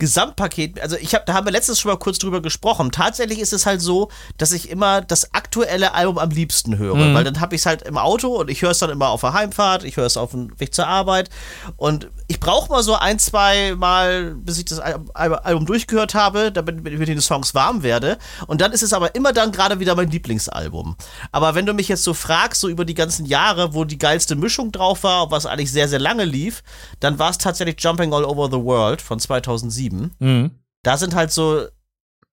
Gesamtpaket, 0.00 0.80
also 0.80 0.96
ich 0.96 1.14
habe, 1.14 1.24
da 1.26 1.34
haben 1.34 1.46
wir 1.46 1.52
letztens 1.52 1.78
schon 1.78 1.92
mal 1.92 1.96
kurz 1.98 2.18
drüber 2.18 2.42
gesprochen. 2.42 2.90
Tatsächlich 2.90 3.38
ist 3.38 3.52
es 3.52 3.66
halt 3.66 3.80
so, 3.80 4.10
dass 4.38 4.50
ich 4.50 4.68
immer 4.70 5.00
das 5.02 5.32
aktuelle 5.34 5.94
Album 5.94 6.18
am 6.18 6.30
liebsten 6.30 6.76
höre, 6.78 6.96
Mhm. 6.96 7.14
weil 7.14 7.22
dann 7.24 7.40
habe 7.40 7.54
ich 7.54 7.60
es 7.62 7.66
halt 7.66 7.82
im 7.82 7.96
Auto 7.98 8.34
und 8.40 8.50
ich 8.50 8.62
höre 8.62 8.70
es 8.72 8.78
dann 8.78 8.90
immer 8.90 9.10
auf 9.10 9.20
der 9.20 9.32
Heimfahrt, 9.34 9.84
ich 9.84 9.96
höre 9.96 10.06
es 10.06 10.16
auf 10.16 10.32
dem 10.32 10.58
Weg 10.58 10.74
zur 10.74 10.88
Arbeit 10.88 11.30
und 11.76 12.08
ich 12.26 12.40
brauche 12.40 12.68
mal 12.70 12.82
so 12.82 12.96
ein, 12.96 13.18
zwei 13.20 13.74
Mal, 13.76 14.34
bis 14.34 14.58
ich 14.58 14.64
das 14.64 14.80
Al- 14.80 15.04
Al- 15.14 15.34
Album 15.36 15.66
durchgehört 15.66 16.14
habe, 16.14 16.50
damit 16.50 16.84
ich 16.86 16.98
mit 16.98 17.08
den 17.08 17.20
Songs 17.20 17.54
warm 17.54 17.82
werde 17.82 18.18
und 18.48 18.60
dann 18.60 18.72
ist 18.72 18.82
es 18.82 18.92
aber 18.92 19.14
immer 19.14 19.32
dann 19.32 19.52
gerade 19.52 19.78
wieder 19.78 19.94
mein 19.94 20.10
Lieblingsalbum. 20.10 20.96
Aber 21.30 21.54
wenn 21.54 21.66
du 21.66 21.74
mich 21.74 21.88
jetzt 21.88 22.02
so 22.04 22.14
fragst, 22.14 22.60
so 22.60 22.68
über 22.68 22.84
die 22.84 22.94
ganzen 22.94 23.26
Jahre, 23.26 23.74
wo 23.74 23.84
die 23.84 23.98
geilste 23.98 24.34
Mischung 24.34 24.72
drauf 24.72 25.02
war, 25.04 25.30
was 25.30 25.46
eigentlich 25.46 25.70
sehr, 25.70 25.88
sehr 25.88 25.98
lange 25.98 26.24
lief, 26.24 26.62
dann 27.00 27.18
war 27.18 27.30
es 27.30 27.38
tatsächlich 27.38 27.76
Jumping 27.78 28.12
All 28.14 28.24
Over 28.24 28.46
the 28.50 28.62
World 28.64 29.02
von 29.02 29.18
2007 29.20 29.89
Mhm. 29.90 30.50
da 30.82 30.96
sind 30.96 31.14
halt 31.14 31.30
so, 31.32 31.66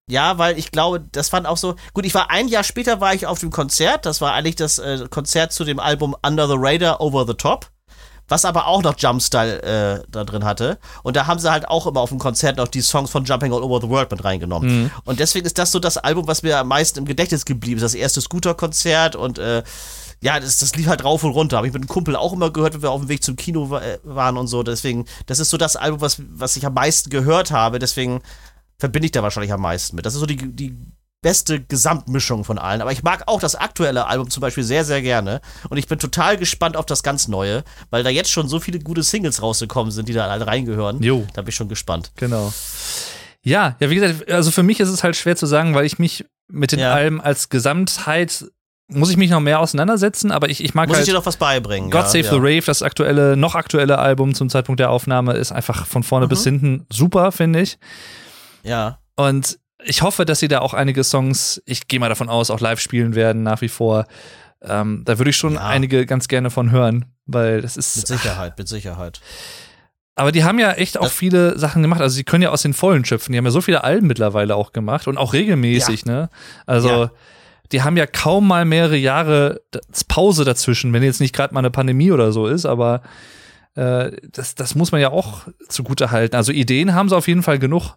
ja, 0.10 0.38
weil 0.38 0.58
ich 0.58 0.72
glaube, 0.72 1.06
das 1.12 1.30
fand 1.30 1.48
auch 1.48 1.58
so, 1.58 1.76
gut, 1.94 2.06
ich 2.06 2.14
war 2.14 2.30
ein 2.30 2.48
Jahr 2.48 2.64
später 2.64 3.02
war 3.02 3.14
ich 3.14 3.28
auf 3.28 3.40
dem 3.40 3.52
Konzert, 3.52 4.06
das 4.06 4.22
war 4.22 4.34
eigentlich 4.34 4.56
das 4.56 4.80
äh, 4.80 5.06
Konzert 5.10 5.52
zu 5.52 5.66
dem 5.66 5.80
Album 5.80 6.16
Under 6.26 6.48
the 6.48 6.56
Radar, 6.58 7.02
Over 7.02 7.26
the 7.28 7.34
Top, 7.34 7.70
was 8.30 8.46
aber 8.46 8.68
auch 8.68 8.82
noch 8.84 8.96
Jumpstyle 8.98 9.62
äh, 9.62 10.04
da 10.10 10.24
drin 10.24 10.46
hatte. 10.46 10.80
Und 11.04 11.16
da 11.16 11.28
haben 11.28 11.40
sie 11.40 11.52
halt 11.52 11.68
auch 11.68 11.88
immer 11.88 12.02
auf 12.02 12.10
dem 12.10 12.20
Konzert 12.20 12.58
noch 12.58 12.68
die 12.68 12.82
Songs 12.82 13.10
von 13.10 13.26
Jumping 13.26 13.54
All 13.54 13.64
Over 13.64 13.82
the 13.82 13.90
World 13.90 14.12
mit 14.12 14.24
reingenommen. 14.24 14.84
Mhm. 14.84 14.92
Und 15.06 15.20
deswegen 15.20 15.46
ist 15.46 15.58
das 15.58 15.72
so 15.72 15.80
das 15.80 15.98
Album, 15.98 16.28
was 16.28 16.44
mir 16.44 16.58
am 16.58 16.68
meisten 16.68 17.00
im 17.00 17.06
Gedächtnis 17.06 17.46
geblieben 17.46 17.78
ist. 17.78 17.84
Das 17.84 17.94
erste 17.94 18.22
Scooter-Konzert 18.22 19.16
und 19.16 19.40
äh, 19.40 19.64
ja, 20.22 20.40
das, 20.40 20.58
das 20.60 20.76
lief 20.76 20.88
halt 20.88 21.04
rauf 21.04 21.24
und 21.24 21.32
runter. 21.32 21.58
Habe 21.58 21.68
ich 21.68 21.74
mit 21.74 21.82
einem 21.84 21.88
Kumpel 21.90 22.16
auch 22.16 22.34
immer 22.34 22.52
gehört, 22.52 22.74
wenn 22.74 22.82
wir 22.82 22.92
auf 22.92 23.02
dem 23.02 23.10
Weg 23.10 23.24
zum 23.24 23.36
Kino 23.36 23.70
wa- 23.70 23.82
äh, 23.82 24.00
waren 24.04 24.38
und 24.38 24.48
so. 24.48 24.64
Deswegen, 24.64 25.06
das 25.28 25.40
ist 25.40 25.50
so 25.50 25.58
das 25.58 25.76
Album, 25.76 26.02
was, 26.02 26.22
was 26.32 26.56
ich 26.58 26.66
am 26.66 26.74
meisten 26.74 27.10
gehört 27.10 27.52
habe. 27.52 27.80
Deswegen 27.80 28.22
verbinde 28.80 29.06
ich 29.08 29.12
da 29.12 29.24
wahrscheinlich 29.24 29.54
am 29.54 29.62
meisten 29.62 29.96
mit. 29.96 30.06
Das 30.06 30.14
ist 30.14 30.20
so 30.20 30.26
die, 30.26 30.38
die 30.38 30.76
beste 31.22 31.60
Gesamtmischung 31.60 32.44
von 32.44 32.58
allen. 32.60 32.82
Aber 32.82 32.92
ich 32.92 33.04
mag 33.04 33.24
auch 33.28 33.40
das 33.40 33.56
aktuelle 33.56 34.06
Album 34.08 34.30
zum 34.30 34.42
Beispiel 34.42 34.64
sehr, 34.64 34.86
sehr 34.86 35.02
gerne. 35.02 35.42
Und 35.70 35.78
ich 35.78 35.88
bin 35.88 35.98
total 36.00 36.38
gespannt 36.38 36.78
auf 36.78 36.86
das 36.86 37.02
ganz 37.04 37.28
Neue, 37.28 37.64
weil 37.90 38.04
da 38.04 38.10
jetzt 38.10 38.32
schon 38.32 38.48
so 38.48 38.60
viele 38.60 38.80
gute 38.80 39.04
Singles 39.04 39.42
rausgekommen 39.42 39.92
sind, 39.92 40.08
die 40.10 40.14
da 40.14 40.28
alle 40.28 40.46
reingehören. 40.46 41.02
Jo. 41.02 41.26
Da 41.34 41.42
bin 41.42 41.50
ich 41.50 41.56
schon 41.56 41.70
gespannt. 41.70 42.12
Genau. 42.16 42.54
Ja, 43.44 43.76
ja, 43.80 43.90
wie 43.90 43.96
gesagt, 43.96 44.30
also 44.32 44.52
für 44.52 44.64
mich 44.64 44.80
ist 44.80 44.90
es 44.90 45.04
halt 45.04 45.16
schwer 45.16 45.36
zu 45.36 45.46
sagen, 45.46 45.74
weil 45.74 45.86
ich 45.86 46.00
mich 46.00 46.26
mit 46.50 46.72
den 46.72 46.80
Ja. 46.80 46.94
Alben 46.94 47.20
als 47.20 47.50
Gesamtheit 47.50 48.46
muss 48.90 49.10
ich 49.10 49.18
mich 49.18 49.30
noch 49.30 49.40
mehr 49.42 49.60
auseinandersetzen, 49.60 50.32
aber 50.32 50.50
ich, 50.50 50.64
ich 50.64 50.74
mag 50.74 50.88
Muss 50.88 50.98
halt 50.98 51.08
ich 51.08 51.12
dir 51.14 51.18
noch 51.18 51.26
was 51.26 51.38
beibringen? 51.38 51.92
God 51.92 52.04
ja, 52.04 52.08
Save 52.08 52.24
ja. 52.24 52.30
the 52.32 52.38
Rave, 52.38 52.62
das 52.66 52.82
aktuelle, 52.84 53.36
noch 53.36 53.56
aktuelle 53.56 54.00
Album 54.00 54.34
zum 54.34 54.50
Zeitpunkt 54.50 54.80
der 54.80 54.90
Aufnahme, 54.92 55.34
ist 55.34 55.52
einfach 55.52 55.86
von 55.86 56.04
vorne 56.04 56.26
Mhm. 56.26 56.30
bis 56.30 56.44
hinten 56.44 56.86
super, 56.92 57.32
finde 57.32 57.62
ich. 57.62 57.78
Ja. 58.64 59.00
Und 59.16 59.60
ich 59.84 60.02
hoffe, 60.02 60.26
dass 60.26 60.40
sie 60.40 60.48
da 60.48 60.60
auch 60.60 60.74
einige 60.74 61.04
Songs, 61.04 61.62
ich 61.66 61.88
gehe 61.88 62.00
mal 62.00 62.10
davon 62.10 62.30
aus, 62.30 62.50
auch 62.50 62.60
live 62.60 62.80
spielen 62.80 63.14
werden 63.16 63.44
nach 63.44 63.62
wie 63.62 63.68
vor. 63.70 64.06
Ähm, 64.62 65.04
da 65.06 65.18
würde 65.20 65.30
ich 65.32 65.38
schon 65.38 65.54
Ja. 65.56 65.66
einige 65.68 66.06
ganz 66.06 66.28
gerne 66.28 66.50
von 66.50 66.72
hören, 66.72 67.06
weil 67.26 67.62
das 67.62 67.76
Mit 67.76 67.86
ist. 67.86 68.08
Sicherheit, 68.08 68.58
mit 68.58 68.68
Sicherheit. 68.68 69.20
Aber 70.16 70.32
die 70.32 70.44
haben 70.44 70.58
ja 70.60 70.72
echt 70.72 70.98
auch 70.98 71.04
Das- 71.04 71.14
viele 71.14 71.60
Sachen 71.60 71.84
gemacht. 71.84 72.02
Also 72.02 72.16
sie 72.16 72.24
können 72.24 72.42
ja 72.42 72.50
aus 72.50 72.64
den 72.64 72.74
Vollen 72.74 73.06
schöpfen. 73.06 73.34
Die 73.34 73.38
haben 73.38 73.46
ja 73.46 73.52
so 73.52 73.62
viele 73.62 73.84
Alben 73.84 74.08
mittlerweile 74.08 74.56
auch 74.56 74.72
gemacht 74.74 75.08
und 75.08 75.18
auch 75.18 75.34
regelmäßig, 75.34 76.06
ne? 76.06 76.30
Also 76.66 76.90
Ja. 76.90 77.12
Die 77.72 77.82
haben 77.82 77.98
ja 77.98 78.06
kaum 78.08 78.48
mal 78.48 78.66
mehrere 78.66 78.98
Jahre 78.98 79.62
Pause 80.08 80.46
dazwischen, 80.46 80.94
wenn 80.94 81.04
jetzt 81.04 81.22
nicht 81.22 81.36
gerade 81.36 81.54
mal 81.54 81.60
eine 81.60 81.72
Pandemie 81.72 82.12
oder 82.12 82.32
so 82.32 82.48
ist, 82.48 82.66
aber 82.66 83.02
äh, 83.76 84.12
das, 84.32 84.56
das 84.56 84.76
muss 84.76 84.92
man 84.92 85.02
ja 85.02 85.10
auch 85.12 85.42
zugute 85.70 86.12
halten. 86.12 86.36
Also 86.36 86.52
Ideen 86.52 86.94
haben 86.94 87.10
sie 87.10 87.16
auf 87.16 87.28
jeden 87.28 87.44
Fall 87.44 87.60
genug. 87.60 87.96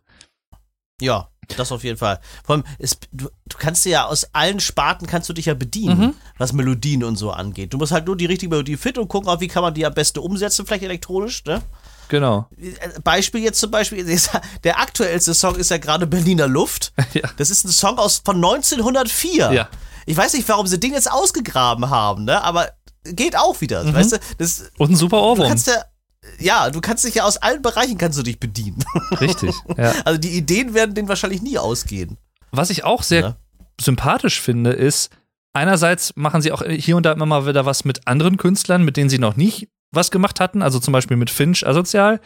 Ja, 1.00 1.28
das 1.56 1.72
auf 1.72 1.82
jeden 1.82 1.96
Fall. 1.96 2.20
Vor 2.44 2.56
allem, 2.56 2.64
es, 2.78 2.98
du, 3.12 3.28
du 3.46 3.56
kannst 3.58 3.84
dir 3.84 3.90
ja 3.90 4.04
aus 4.06 4.28
allen 4.34 4.60
Sparten 4.60 5.06
kannst 5.06 5.28
du 5.28 5.32
dich 5.32 5.46
ja 5.46 5.54
bedienen, 5.54 5.98
Mhm. 5.98 6.14
was 6.38 6.52
Melodien 6.52 7.02
und 7.02 7.16
so 7.16 7.30
angeht. 7.30 7.72
Du 7.72 7.78
musst 7.78 7.92
halt 7.92 8.06
nur 8.06 8.16
die 8.16 8.26
richtige 8.26 8.50
Melodie 8.50 8.76
finden 8.76 9.00
und 9.00 9.08
gucken, 9.08 9.28
auch, 9.28 9.40
wie 9.40 9.48
kann 9.48 9.62
man 9.62 9.74
die 9.74 9.86
am 9.86 9.94
besten 9.94 10.18
umsetzen, 10.18 10.66
vielleicht 10.66 10.84
elektronisch, 10.84 11.44
ne? 11.46 11.62
Genau. 12.11 12.48
Beispiel 13.04 13.40
jetzt 13.42 13.61
zum 13.61 13.70
Beispiel, 13.70 14.04
der 14.64 14.78
aktuellste 14.80 15.32
Song 15.32 15.54
ist 15.56 15.70
ja 15.70 15.78
gerade 15.78 16.06
Berliner 16.06 16.46
Luft. 16.48 16.92
Ja. 17.14 17.28
Das 17.38 17.48
ist 17.50 17.64
ein 17.64 17.70
Song 17.70 17.98
aus, 17.98 18.20
von 18.24 18.36
1904. 18.36 19.52
Ja. 19.52 19.68
Ich 20.06 20.16
weiß 20.16 20.34
nicht, 20.34 20.48
warum 20.48 20.66
sie 20.66 20.78
den 20.78 20.92
jetzt 20.92 21.11
ausgegraben 21.11 21.88
haben, 21.90 22.24
ne? 22.24 22.42
Aber 22.42 22.68
geht 23.04 23.36
auch 23.36 23.61
wieder, 23.61 23.84
Mhm. 23.84 23.94
weißt 23.94 24.12
du? 24.12 24.18
Das, 24.38 24.64
Und 24.78 24.90
ein 24.92 24.96
super 24.96 25.16
du 25.18 25.22
Ohrwurm. 25.22 25.48
kannst 25.48 25.66
ja, 25.68 25.74
ja, 26.38 26.70
du 26.70 26.80
kannst 26.80 27.04
dich 27.04 27.14
ja 27.14 27.24
aus 27.24 27.36
allen 27.38 27.62
Bereichen 27.62 27.96
kannst 27.98 28.18
du 28.18 28.22
dich 28.22 28.38
bedienen. 28.38 28.84
Richtig. 29.20 29.54
Ja. 29.76 29.92
Also 30.04 30.18
die 30.18 30.30
Ideen 30.36 30.74
werden 30.74 30.94
denen 30.94 31.08
wahrscheinlich 31.08 31.42
nie 31.42 31.58
ausgehen. 31.58 32.18
Was 32.52 32.70
ich 32.70 32.84
auch 32.84 33.02
sehr 33.02 33.20
Ja. 33.20 33.36
sympathisch 33.80 34.40
finde, 34.40 34.72
ist, 34.72 35.11
einerseits 35.52 36.12
machen 36.16 36.42
sie 36.42 36.52
auch 36.52 36.62
hier 36.64 36.96
und 36.96 37.04
da 37.04 37.12
immer 37.12 37.26
mal 37.26 37.46
wieder 37.46 37.64
was 37.66 37.84
mit 37.84 38.06
anderen 38.06 38.36
Künstlern, 38.36 38.84
mit 38.84 38.96
denen 38.96 39.11
sie 39.11 39.18
noch 39.18 39.36
nicht 39.36 39.68
was 39.93 40.11
gemacht 40.11 40.41
hatten. 40.41 40.62
Also 40.62 40.78
zum 40.78 40.93
Beispiel 40.93 41.16
mit 41.16 41.30
Finch 41.30 41.66
Asozial. 41.66 42.20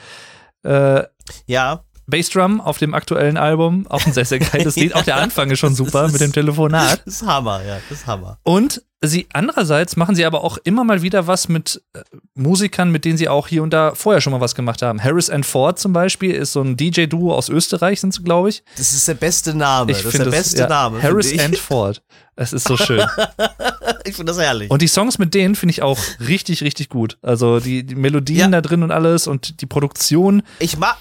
Äh, 0.65 1.03
Ja, 1.47 1.85
Bassdrum 2.07 2.61
auf 2.61 2.77
dem 2.77 2.93
aktuellen 2.93 3.39
Album, 3.39 3.87
auch 3.89 4.05
ein 4.05 4.12
sehr, 4.12 4.27
sehr 4.27 4.39
geiles 4.39 4.77
Lied. 4.77 4.95
Auch 4.95 5.05
der 5.05 5.17
Anfang 5.23 5.51
ist 5.51 5.59
schon 5.61 5.75
super 5.75 6.03
Das 6.03 6.12
mit 6.12 6.21
dem 6.21 6.27
ist- 6.27 6.35
Telefonat. 6.35 7.01
das 7.07 7.23
ist 7.23 7.27
Hammer, 7.27 7.62
ja, 7.65 7.79
das 7.89 8.01
ist 8.01 8.07
Hammer. 8.07 8.39
Und 8.43 8.83
sie 9.01 9.27
andererseits 9.33 9.97
machen 9.97 10.15
sie 10.15 10.25
aber 10.27 10.45
auch 10.45 10.59
immer 10.65 10.85
mal 10.85 11.01
wieder 11.01 11.27
was 11.27 11.49
mit 11.49 11.83
äh, 11.95 12.01
Musikern, 12.35 12.91
mit 12.91 13.07
denen 13.07 13.17
sie 13.17 13.29
auch 13.31 13.49
hier 13.49 13.62
und 13.62 13.71
da 13.71 13.95
vorher 13.95 14.21
schon 14.21 14.33
mal 14.35 14.41
was 14.43 14.55
gemacht 14.55 14.83
haben. 14.83 15.03
Harris 15.03 15.31
and 15.31 15.47
Ford 15.47 15.79
zum 15.79 15.95
Beispiel 15.95 16.33
ist 16.35 16.53
so 16.53 16.61
ein 16.61 16.77
DJ-Duo 16.77 17.35
aus 17.35 17.49
Österreich, 17.49 18.01
sind 18.03 18.12
sie, 18.12 18.23
glaube 18.23 18.51
ich. 18.51 18.62
Das 18.77 18.93
ist 18.93 19.09
der 19.09 19.15
beste 19.15 19.55
Name. 19.55 19.91
Ich 19.93 19.99
das 19.99 20.07
ist 20.07 20.11
finde 20.12 20.31
der 20.31 20.39
das- 20.39 20.49
beste 20.51 20.62
ja, 20.62 20.69
Name. 20.69 21.03
Harris 21.03 21.39
and 21.39 21.57
Ford. 21.57 22.03
Es 22.37 22.53
ist 22.53 22.67
so 22.69 22.77
schön. 22.77 23.03
ich 24.05 24.16
finde 24.16 24.32
das 24.32 24.41
herrlich. 24.41 24.70
Und 24.70 24.82
die 24.82 24.89
Songs 24.89 25.18
mit 25.18 25.35
denen 25.35 25.55
finde 25.55 25.72
ich 25.72 25.82
auch 25.82 25.99
richtig, 26.20 26.62
richtig 26.62 26.89
gut. 26.89 27.18
Also 27.22 27.61
die, 27.61 27.85
die 27.85 27.95
Melodien 27.95 28.53
Ja. 28.53 28.61
da 28.61 28.61
drin 28.61 28.82
und 28.82 28.91
alles 28.91 29.26
und 29.26 29.61
die 29.61 29.66
Produktion. 29.66 30.43
ich 30.59 30.76
mag. 30.76 30.97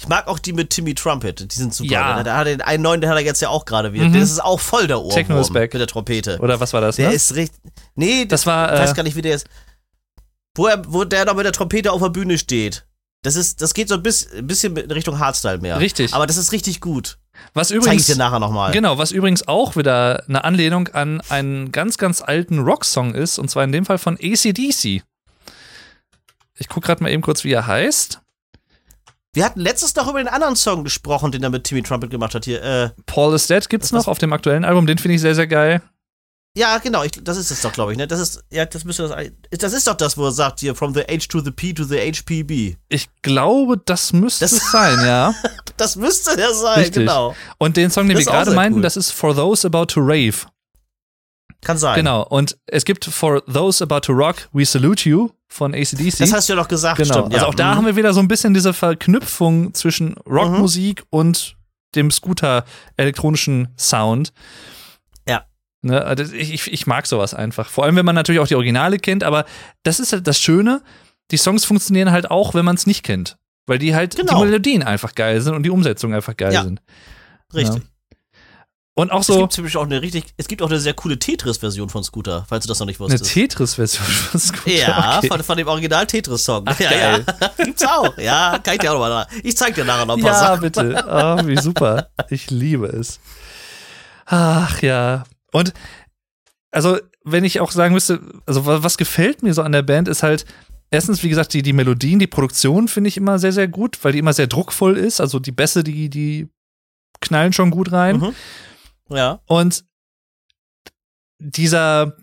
Ich 0.00 0.06
mag 0.06 0.28
auch 0.28 0.38
die 0.38 0.52
mit 0.52 0.70
Timmy 0.70 0.94
Trumpet, 0.94 1.52
die 1.52 1.58
sind 1.58 1.74
super. 1.74 1.90
Ja. 1.90 2.22
Der 2.22 2.36
hat 2.36 2.46
den 2.46 2.60
einen 2.60 2.84
neuen, 2.84 3.00
den 3.00 3.10
hat 3.10 3.16
er 3.16 3.24
jetzt 3.24 3.42
ja 3.42 3.48
auch 3.48 3.64
gerade 3.64 3.92
wieder. 3.92 4.04
Mhm. 4.04 4.12
Das 4.12 4.30
ist 4.30 4.38
auch 4.38 4.60
voll 4.60 4.86
der 4.86 5.00
Ohrwurm 5.00 5.12
Techno 5.12 5.40
is 5.40 5.52
back. 5.52 5.72
mit 5.74 5.80
der 5.80 5.88
Trompete. 5.88 6.38
Oder 6.38 6.60
was 6.60 6.72
war 6.72 6.80
das? 6.80 6.96
der 6.96 7.08
ne? 7.08 7.14
ist 7.16 7.34
richtig. 7.34 7.60
Nee, 7.96 8.24
das 8.24 8.46
war 8.46 8.72
ich 8.74 8.78
weiß 8.78 8.92
äh, 8.92 8.94
gar 8.94 9.02
nicht, 9.02 9.16
wie 9.16 9.22
der 9.22 9.34
ist. 9.34 9.48
Wo, 10.54 10.68
er, 10.68 10.80
wo 10.86 11.02
der 11.02 11.24
noch 11.24 11.34
mit 11.34 11.44
der 11.46 11.52
Trompete 11.52 11.90
auf 11.90 12.00
der 12.00 12.10
Bühne 12.10 12.38
steht. 12.38 12.86
Das 13.22 13.34
ist, 13.34 13.60
das 13.60 13.74
geht 13.74 13.88
so 13.88 13.96
ein 13.96 14.02
bisschen, 14.04 14.38
ein 14.38 14.46
bisschen 14.46 14.76
in 14.76 14.90
Richtung 14.92 15.18
Hardstyle 15.18 15.58
mehr. 15.58 15.80
Richtig. 15.80 16.14
Aber 16.14 16.28
das 16.28 16.36
ist 16.36 16.52
richtig 16.52 16.80
gut. 16.80 17.18
Was 17.54 17.68
Zeige 17.68 17.78
ich 17.80 17.84
übrigens 17.84 18.06
dir 18.06 18.16
nachher 18.16 18.38
nochmal. 18.38 18.72
Genau, 18.72 18.98
was 18.98 19.10
übrigens 19.10 19.46
auch 19.48 19.76
wieder 19.76 20.24
eine 20.28 20.44
Anlehnung 20.44 20.88
an 20.88 21.20
einen 21.28 21.72
ganz, 21.72 21.98
ganz 21.98 22.22
alten 22.22 22.60
Rocksong 22.60 23.14
ist, 23.14 23.38
und 23.38 23.50
zwar 23.50 23.64
in 23.64 23.72
dem 23.72 23.84
Fall 23.84 23.98
von 23.98 24.14
ACDC. 24.14 25.02
Ich 26.60 26.68
gucke 26.68 26.86
gerade 26.86 27.02
mal 27.02 27.10
eben 27.10 27.22
kurz, 27.22 27.44
wie 27.44 27.52
er 27.52 27.66
heißt. 27.66 28.20
Wir 29.32 29.44
hatten 29.44 29.60
letztens 29.60 29.94
noch 29.94 30.08
über 30.08 30.18
den 30.18 30.28
anderen 30.28 30.56
Song 30.56 30.84
gesprochen, 30.84 31.30
den 31.30 31.42
er 31.42 31.50
mit 31.50 31.64
Timmy 31.64 31.82
Trumpet 31.82 32.10
gemacht 32.10 32.34
hat 32.34 32.44
hier. 32.44 32.62
Äh, 32.62 32.90
Paul 33.06 33.34
is 33.34 33.46
Dead 33.46 33.68
gibt's 33.68 33.92
noch 33.92 34.08
auf 34.08 34.18
dem 34.18 34.32
aktuellen 34.32 34.64
Album, 34.64 34.86
den 34.86 34.98
finde 34.98 35.14
ich 35.14 35.20
sehr, 35.20 35.34
sehr 35.34 35.46
geil. 35.46 35.82
Ja, 36.58 36.78
genau, 36.78 37.02
ich, 37.04 37.12
das 37.22 37.36
ist 37.36 37.50
es 37.50 37.60
doch, 37.62 37.72
glaube 37.72 37.92
ich, 37.92 37.98
ne? 37.98 38.06
Das 38.06 38.20
ist, 38.20 38.42
ja, 38.50 38.64
das 38.66 38.84
müsste 38.84 39.08
das, 39.08 39.58
das 39.60 39.72
ist 39.72 39.86
doch 39.86 39.94
das, 39.94 40.16
wo 40.18 40.24
er 40.26 40.32
sagt 40.32 40.60
hier, 40.60 40.74
from 40.74 40.92
the 40.94 41.00
H 41.02 41.26
to 41.28 41.40
the 41.40 41.50
P 41.50 41.72
to 41.72 41.84
the 41.84 41.96
HPB. 41.98 42.76
Ich 42.88 43.08
glaube, 43.22 43.78
das 43.84 44.12
müsste 44.12 44.44
Das- 44.44 44.52
es 44.52 44.70
sein, 44.70 44.98
ja. 45.06 45.34
Das 45.76 45.94
müsste 45.94 46.34
der 46.36 46.52
sein, 46.54 46.80
Richtig. 46.80 46.94
genau. 47.06 47.36
Und 47.58 47.76
den 47.76 47.90
Song, 47.90 48.08
den 48.08 48.16
Das 48.16 48.26
wir 48.26 48.32
gerade 48.32 48.50
meinten, 48.50 48.78
cool. 48.78 48.82
das 48.82 48.96
ist 48.96 49.12
For 49.12 49.34
Those 49.34 49.64
About 49.66 49.86
to 49.86 50.00
Rave. 50.00 50.34
Kann 51.60 51.78
sein. 51.78 51.94
Genau. 51.96 52.22
Und 52.24 52.56
es 52.66 52.84
gibt 52.84 53.04
For 53.04 53.44
Those 53.46 53.82
About 53.84 54.00
to 54.00 54.12
Rock, 54.12 54.48
We 54.52 54.64
Salute 54.66 55.08
You 55.08 55.30
von 55.48 55.74
ACDC. 55.74 56.18
Das 56.18 56.32
hast 56.32 56.48
du 56.48 56.52
ja 56.54 56.56
noch 56.56 56.68
gesagt, 56.68 56.98
Genau. 56.98 57.12
stimmt. 57.14 57.32
also 57.34 57.46
ja. 57.46 57.48
auch 57.50 57.54
da 57.54 57.72
Mhm. 57.72 57.76
haben 57.76 57.86
wir 57.86 57.96
wieder 57.96 58.12
so 58.12 58.20
ein 58.20 58.28
bisschen 58.28 58.54
diese 58.54 58.72
Verknüpfung 58.72 59.72
zwischen 59.74 60.14
Rockmusik 60.26 61.04
und 61.10 61.56
dem 61.94 62.10
Scooter-elektronischen 62.10 63.68
Sound. 63.78 64.32
Ja. 65.88 66.00
Ne, 66.00 66.04
also 66.04 66.22
ich, 66.34 66.52
ich- 66.52 66.72
ich 66.72 66.86
mag 66.86 67.06
sowas 67.06 67.34
einfach. 67.34 67.68
Vor 67.68 67.84
allem, 67.84 67.96
wenn 67.96 68.04
man 68.06 68.14
natürlich 68.14 68.40
auch 68.40 68.48
die 68.48 68.54
Originale 68.56 68.98
kennt, 68.98 69.24
aber 69.24 69.44
das 69.82 70.00
ist 70.00 70.12
halt 70.12 70.26
das 70.26 70.38
Schöne. 70.40 70.82
Die 71.30 71.36
Songs 71.36 71.64
funktionieren 71.64 72.10
halt 72.10 72.30
auch, 72.30 72.54
wenn 72.54 72.64
man 72.64 72.76
es 72.76 72.86
nicht 72.86 73.02
kennt. 73.02 73.36
Weil 73.66 73.78
die 73.78 73.94
halt, 73.94 74.16
Genau. 74.16 74.38
die 74.40 74.46
Melodien 74.46 74.82
einfach 74.82 75.14
geil 75.14 75.40
sind 75.42 75.54
und 75.54 75.62
die 75.62 75.70
Umsetzung 75.70 76.14
einfach 76.14 76.36
geil 76.36 76.52
Ja. 76.54 76.64
sind. 76.64 76.80
Richtig. 77.54 77.82
Und 78.94 79.12
auch 79.12 79.20
Es 79.20 79.28
so 79.28 79.38
gibt 79.38 79.56
nämlich 79.56 79.76
auch 79.76 79.84
eine 79.84 80.02
richtig, 80.02 80.24
es 80.38 80.48
gibt 80.48 80.60
auch 80.60 80.68
eine 80.70 80.80
sehr 80.80 80.92
coole 80.94 81.20
Tetris-Version 81.20 81.88
von 81.88 82.02
Scooter, 82.02 82.44
falls 82.48 82.64
du 82.64 82.68
das 82.68 82.80
noch 82.80 82.86
nicht 82.86 82.98
eine 83.00 83.10
wusstest. 83.12 83.32
Tetris-Version 83.32 84.04
von 84.06 84.40
Scooter. 84.40 84.70
ja, 84.72 85.18
okay. 85.18 85.28
von, 85.28 85.42
von 85.44 85.56
dem 85.56 85.68
Original-Tetris-Song. 85.68 86.64
Ach, 86.66 86.80
ja, 86.80 86.90
geil. 86.90 87.24
ja. 87.40 87.50
Gibt's 87.64 87.84
auch. 87.84 88.18
Ja, 88.18 88.58
kann 88.60 88.74
ich 88.74 88.80
dir 88.80 88.90
auch 88.90 88.94
noch 88.94 89.00
mal 89.08 89.26
Ich 89.44 89.56
zeig 89.56 89.76
dir 89.76 89.84
nachher 89.84 90.04
noch 90.06 90.16
ein 90.16 90.22
paar 90.22 90.32
Ja, 90.32 90.38
Sachen. 90.38 90.60
bitte. 90.62 91.06
Ah, 91.06 91.46
wie 91.46 91.56
super. 91.58 92.08
Ich 92.30 92.50
liebe 92.50 92.86
es. 92.88 93.20
Ach 94.26 94.82
ja. 94.82 95.22
Und 95.52 95.72
also, 96.70 96.98
wenn 97.24 97.44
ich 97.44 97.60
auch 97.60 97.70
sagen 97.70 97.94
müsste, 97.94 98.20
also 98.46 98.66
wa- 98.66 98.82
was 98.82 98.98
gefällt 98.98 99.42
mir 99.42 99.54
so 99.54 99.62
an 99.62 99.72
der 99.72 99.82
Band 99.82 100.08
ist 100.08 100.22
halt, 100.22 100.44
erstens, 100.90 101.22
wie 101.22 101.28
gesagt, 101.28 101.52
die, 101.54 101.62
die 101.62 101.72
Melodien, 101.72 102.18
die 102.18 102.26
Produktion 102.26 102.88
finde 102.88 103.08
ich 103.08 103.16
immer 103.16 103.38
sehr, 103.38 103.52
sehr 103.52 103.68
gut, 103.68 103.98
weil 104.02 104.12
die 104.12 104.18
immer 104.18 104.32
sehr 104.34 104.46
druckvoll 104.46 104.96
ist. 104.96 105.20
Also 105.20 105.38
die 105.38 105.52
Bässe, 105.52 105.82
die, 105.84 106.10
die 106.10 106.48
knallen 107.20 107.52
schon 107.52 107.70
gut 107.70 107.92
rein. 107.92 108.18
Mhm. 108.18 108.34
Ja. 109.16 109.40
Und 109.46 109.84
dieser, 111.38 112.16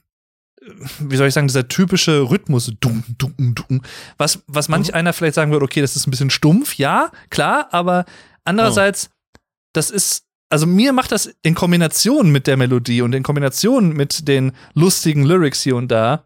wie 1.00 1.16
soll 1.16 1.28
ich 1.28 1.34
sagen, 1.34 1.48
dieser 1.48 1.68
typische 1.68 2.30
Rhythmus, 2.30 2.72
dumm, 2.80 3.04
dumm, 3.18 3.34
dumm, 3.56 3.82
was, 4.18 4.44
was 4.48 4.68
manch 4.68 4.94
einer 4.94 5.14
vielleicht 5.14 5.36
sagen 5.36 5.52
würde, 5.52 5.64
okay, 5.66 5.82
das 5.82 5.96
ist 5.96 6.08
ein 6.08 6.12
bisschen 6.12 6.30
stumpf, 6.30 6.76
ja, 6.76 7.12
klar, 7.30 7.70
aber 7.72 8.06
andererseits, 8.44 9.10
das 9.74 9.90
ist, 9.90 10.26
also 10.50 10.66
mir 10.68 10.94
macht 10.94 11.12
das 11.12 11.34
in 11.42 11.56
Kombination 11.56 12.32
mit 12.32 12.48
der 12.48 12.58
Melodie 12.58 13.02
und 13.02 13.14
in 13.14 13.24
Kombination 13.24 13.94
mit 13.94 14.28
den 14.28 14.52
lustigen 14.74 15.24
Lyrics 15.24 15.62
hier 15.62 15.76
und 15.76 15.90
da, 15.90 16.26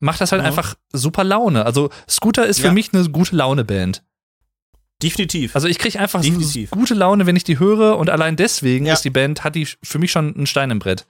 macht 0.00 0.20
das 0.20 0.32
halt 0.32 0.42
Mhm. 0.42 0.46
einfach 0.48 0.74
super 0.92 1.24
Laune. 1.24 1.64
Also 1.64 1.90
Scooter 2.08 2.46
ist 2.46 2.60
für 2.60 2.66
Ja. 2.68 2.72
mich 2.72 2.92
eine 2.92 3.08
gute 3.08 3.36
Laune-Band. 3.36 4.02
Definitiv. 5.02 5.54
Also 5.56 5.66
ich 5.68 5.78
kriege 5.78 5.98
einfach 5.98 6.22
so 6.22 6.28
Definitiv. 6.28 6.70
gute 6.70 6.94
Laune, 6.94 7.26
wenn 7.26 7.34
ich 7.36 7.42
die 7.44 7.58
höre 7.58 7.98
und 7.98 8.08
allein 8.10 8.36
deswegen 8.36 8.86
Ja. 8.86 8.94
ist 8.94 9.02
die 9.04 9.10
Band, 9.10 9.42
hat 9.42 9.54
die 9.56 9.66
für 9.82 9.98
mich 9.98 10.12
schon 10.12 10.34
einen 10.34 10.46
Stein 10.46 10.70
im 10.70 10.78
Brett. 10.78 11.06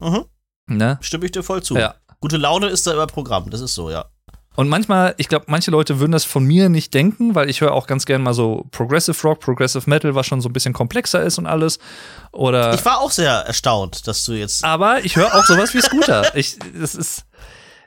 mhm. 0.00 0.24
Ne? 0.70 0.98
Stimme 1.00 1.24
ich 1.24 1.32
dir 1.32 1.42
voll 1.42 1.62
zu. 1.62 1.76
Ja. 1.76 1.94
Gute 2.20 2.36
Laune 2.36 2.66
ist 2.68 2.86
da 2.86 2.92
immer 2.92 3.06
Programm, 3.06 3.48
das 3.50 3.60
ist 3.62 3.74
so, 3.74 3.90
ja. 3.90 4.04
Und 4.58 4.68
manchmal, 4.68 5.14
ich 5.18 5.28
glaube, 5.28 5.44
manche 5.46 5.70
Leute 5.70 6.00
würden 6.00 6.10
das 6.10 6.24
von 6.24 6.42
mir 6.42 6.68
nicht 6.68 6.92
denken, 6.92 7.36
weil 7.36 7.48
ich 7.48 7.60
höre 7.60 7.72
auch 7.72 7.86
ganz 7.86 8.06
gern 8.06 8.24
mal 8.24 8.34
so 8.34 8.66
Progressive 8.72 9.16
Rock, 9.22 9.38
Progressive 9.38 9.88
Metal, 9.88 10.16
was 10.16 10.26
schon 10.26 10.40
so 10.40 10.48
ein 10.48 10.52
bisschen 10.52 10.72
komplexer 10.72 11.22
ist 11.22 11.38
und 11.38 11.46
alles. 11.46 11.78
Oder 12.32 12.74
Ich 12.74 12.84
war 12.84 12.98
auch 12.98 13.12
sehr 13.12 13.30
erstaunt, 13.30 14.08
dass 14.08 14.24
du 14.24 14.32
jetzt. 14.32 14.64
aber 14.64 15.04
ich 15.04 15.14
höre 15.14 15.32
auch 15.32 15.44
sowas 15.44 15.74
wie 15.74 15.80
Scooter. 15.80 16.22
Ich, 16.34 16.56
das 16.76 16.96
ist, 16.96 17.24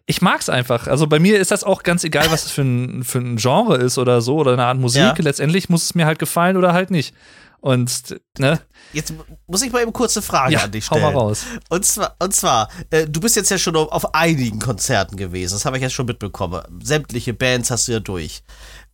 ich 0.06 0.22
mag's 0.22 0.48
einfach. 0.48 0.88
Also 0.88 1.08
bei 1.08 1.20
mir 1.20 1.42
ist 1.42 1.52
das 1.52 1.66
auch 1.66 1.84
ganz 1.84 2.06
egal, 2.06 2.32
was 2.32 2.46
es 2.46 2.52
für 2.52 2.62
ein, 2.62 3.04
für 3.04 3.20
ein 3.20 3.36
Genre 3.36 3.76
ist 3.76 3.98
oder 3.98 4.22
so 4.22 4.38
oder 4.38 4.54
eine 4.54 4.64
Art 4.64 4.78
Musik. 4.78 5.02
Ja. 5.02 5.14
Letztendlich 5.18 5.68
muss 5.68 5.84
es 5.84 5.94
mir 5.94 6.06
halt 6.06 6.20
gefallen 6.20 6.56
oder 6.56 6.72
halt 6.72 6.90
nicht. 6.90 7.14
Und, 7.62 8.20
ne? 8.40 8.60
Jetzt 8.92 9.14
muss 9.48 9.62
ich 9.62 9.72
mal 9.72 9.84
eben 9.84 9.94
kurze 9.94 10.22
Frage 10.24 10.54
Ja, 10.54 10.64
an 10.64 10.72
dich 10.72 10.90
hau 10.90 10.96
stellen. 10.98 11.14
mal 11.14 11.20
raus. 11.20 11.46
Und 11.70 11.86
zwar, 11.86 12.16
und 12.20 12.34
zwar 12.36 12.70
äh, 12.90 13.08
du 13.08 13.20
bist 13.20 13.36
jetzt 13.36 13.52
ja 13.52 13.60
schon 13.60 13.76
auf, 13.76 14.16
einigen 14.16 14.60
Konzerten 14.60 15.16
gewesen. 15.16 15.54
Das 15.54 15.66
habe 15.66 15.78
ich 15.78 15.84
jetzt 15.84 15.94
schon 15.94 16.08
mitbekommen. 16.08 16.62
Sämtliche 16.84 17.34
Bands 17.36 17.70
hast 17.70 17.88
du 17.88 17.92
ja 17.94 18.00
durch. 18.00 18.44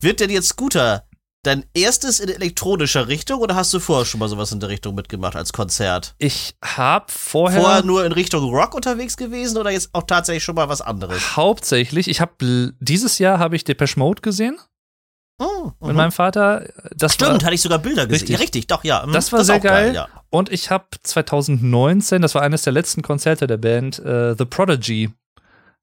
Wird 0.02 0.20
denn 0.20 0.30
jetzt 0.30 0.50
Scooter 0.50 1.06
dein 1.44 1.64
erstes 1.74 2.20
in 2.20 2.28
elektronischer 2.28 3.08
Richtung 3.08 3.40
oder 3.40 3.56
hast 3.56 3.74
du 3.74 3.80
vorher 3.80 4.06
schon 4.06 4.20
mal 4.20 4.28
sowas 4.28 4.52
in 4.52 4.60
der 4.60 4.68
Richtung 4.68 4.96
mitgemacht 4.96 5.38
als 5.38 5.54
Konzert? 5.54 6.14
Ich 6.18 6.56
hab 6.62 7.10
vorher, 7.10 7.62
Vorher 7.62 7.84
nur 7.84 8.06
in 8.06 8.12
Richtung 8.12 8.54
Rock 8.54 8.76
unterwegs 8.76 9.16
gewesen 9.16 9.58
oder 9.58 9.72
jetzt 9.72 9.92
auch 9.94 10.04
tatsächlich 10.04 10.44
schon 10.44 10.56
mal 10.56 10.68
was 10.68 10.82
anderes? 10.82 11.38
hauptsächlich, 11.38 12.10
ich 12.10 12.20
habe 12.20 12.74
dieses 12.82 13.18
Jahr 13.20 13.40
habe 13.40 13.56
ich 13.56 13.64
Depeche 13.64 13.98
Mode 13.98 14.22
gesehen 14.22 14.58
Oh, 15.40 15.72
mit 15.82 15.92
mhm. 15.92 15.96
meinem 15.98 16.12
Vater. 16.12 16.68
Das 16.96 17.14
Stimmt, 17.14 17.32
war, 17.42 17.44
hatte 17.44 17.54
ich 17.54 17.62
sogar 17.62 17.80
Bilder 17.80 18.08
gesehen. 18.08 18.20
Richtig. 18.22 18.30
Ja, 18.30 18.40
richtig, 18.40 18.68
doch, 18.68 18.84
ja. 18.84 19.06
mhm. 19.06 19.14
Das 19.14 19.32
war 19.32 19.42
ist 19.42 19.48
sehr 19.48 19.58
auch 19.58 19.62
geil. 19.62 19.94
ja. 19.94 20.08
Und 20.30 20.52
ich 20.52 20.72
habe 20.72 20.86
2019, 21.04 22.22
das 22.22 22.36
war 22.36 22.42
eines 22.42 22.64
der 22.64 22.74
letzten 22.74 23.02
Konzerte 23.02 23.48
der 23.48 23.58
Band, 23.58 24.00
äh, 24.00 24.36
The 24.38 24.46
Prodigy 24.46 25.12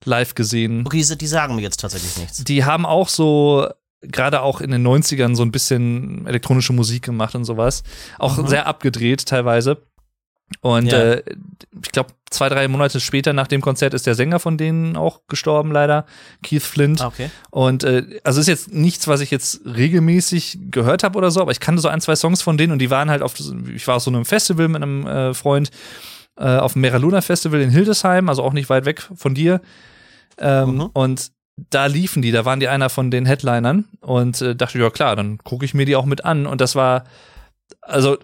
live 0.05 0.35
gesehen. 0.35 0.85
Okay, 0.87 1.03
die, 1.03 1.19
die 1.19 1.27
sagen 1.27 1.55
mir 1.55 1.63
jetzt 1.63 1.81
tatsächlich 1.81 2.17
nichts. 2.19 2.45
Die 2.45 2.65
haben 2.65 2.85
auch 2.85 3.09
so 3.09 3.69
gerade 4.03 4.43
auch 4.43 4.61
in 4.61 4.71
den 4.71 4.87
90ern 4.87 5.35
so 5.35 5.43
ein 5.43 5.53
bisschen 5.53 6.27
elektronische 6.27 6.73
Musik 6.73 7.05
gemacht 7.05 7.35
und 7.35 7.45
sowas. 7.45 7.83
Auch 8.19 8.37
Mhm. 8.37 8.49
sehr 8.49 8.67
abgedreht 8.67 9.25
teilweise. 9.27 9.79
Und 10.61 10.87
Ja. 10.87 10.99
äh, 10.99 11.23
ich 11.83 11.91
glaube, 11.93 12.11
zwei, 12.31 12.49
drei 12.49 12.69
Monate 12.69 13.01
später 13.01 13.33
nach 13.33 13.47
dem 13.47 13.61
Konzert 13.61 13.95
ist 13.95 14.07
der 14.07 14.15
Sänger 14.15 14.39
von 14.39 14.57
denen 14.59 14.97
auch 14.97 15.21
gestorben, 15.29 15.73
leider, 15.73 16.07
Keith 16.43 16.63
Flint. 16.63 17.01
Ah, 17.01 17.07
okay. 17.09 17.31
Und 17.51 17.83
äh, 17.85 18.21
also 18.25 18.41
ist 18.41 18.47
jetzt 18.49 18.73
nichts, 18.73 19.09
was 19.09 19.21
ich 19.21 19.31
jetzt 19.31 19.61
regelmäßig 19.65 20.59
gehört 20.71 21.03
habe 21.03 21.17
oder 21.19 21.31
so, 21.31 21.41
aber 21.41 21.51
ich 21.53 21.61
kannte 21.61 21.81
so 21.83 21.89
ein, 21.89 22.01
zwei 22.01 22.15
Songs 22.17 22.43
von 22.43 22.57
denen 22.59 22.73
und 22.73 22.79
die 22.79 22.91
waren 22.91 23.11
halt 23.11 23.23
auf, 23.23 23.35
ich 23.75 23.87
war 23.87 23.97
auf 23.97 24.03
so 24.03 24.11
einem 24.11 24.25
Festival 24.25 24.69
mit 24.69 24.83
einem 24.83 25.07
äh, 25.07 25.35
Freund 25.35 25.71
äh, 26.37 26.57
auf 26.57 26.73
dem 26.75 26.83
Meraluna 26.83 27.21
Festival 27.21 27.61
in 27.61 27.71
Hildesheim, 27.71 28.29
also 28.29 28.43
auch 28.43 28.53
nicht 28.53 28.69
weit 28.69 28.85
weg 28.85 29.09
von 29.15 29.35
dir. 29.35 29.61
Ähm, 30.39 30.75
Mhm. 30.77 30.91
Und 30.93 31.31
da 31.71 31.87
liefen 31.87 32.23
die, 32.23 32.33
da 32.33 32.45
waren 32.45 32.59
die 32.61 32.69
einer 32.69 32.91
von 32.91 33.11
den 33.13 33.27
Headlinern 33.27 33.85
und 34.01 34.41
äh, 34.43 34.57
dachte, 34.57 34.79
ja 34.79 34.91
klar, 34.91 35.15
dann 35.15 35.39
gucke 35.39 35.65
ich 35.65 35.75
mir 35.75 35.87
die 35.87 35.95
auch 35.95 36.07
mit 36.07 36.25
an. 36.25 36.47
Und 36.47 36.61
das 36.61 36.75
war, 36.75 37.05
also 37.81 38.19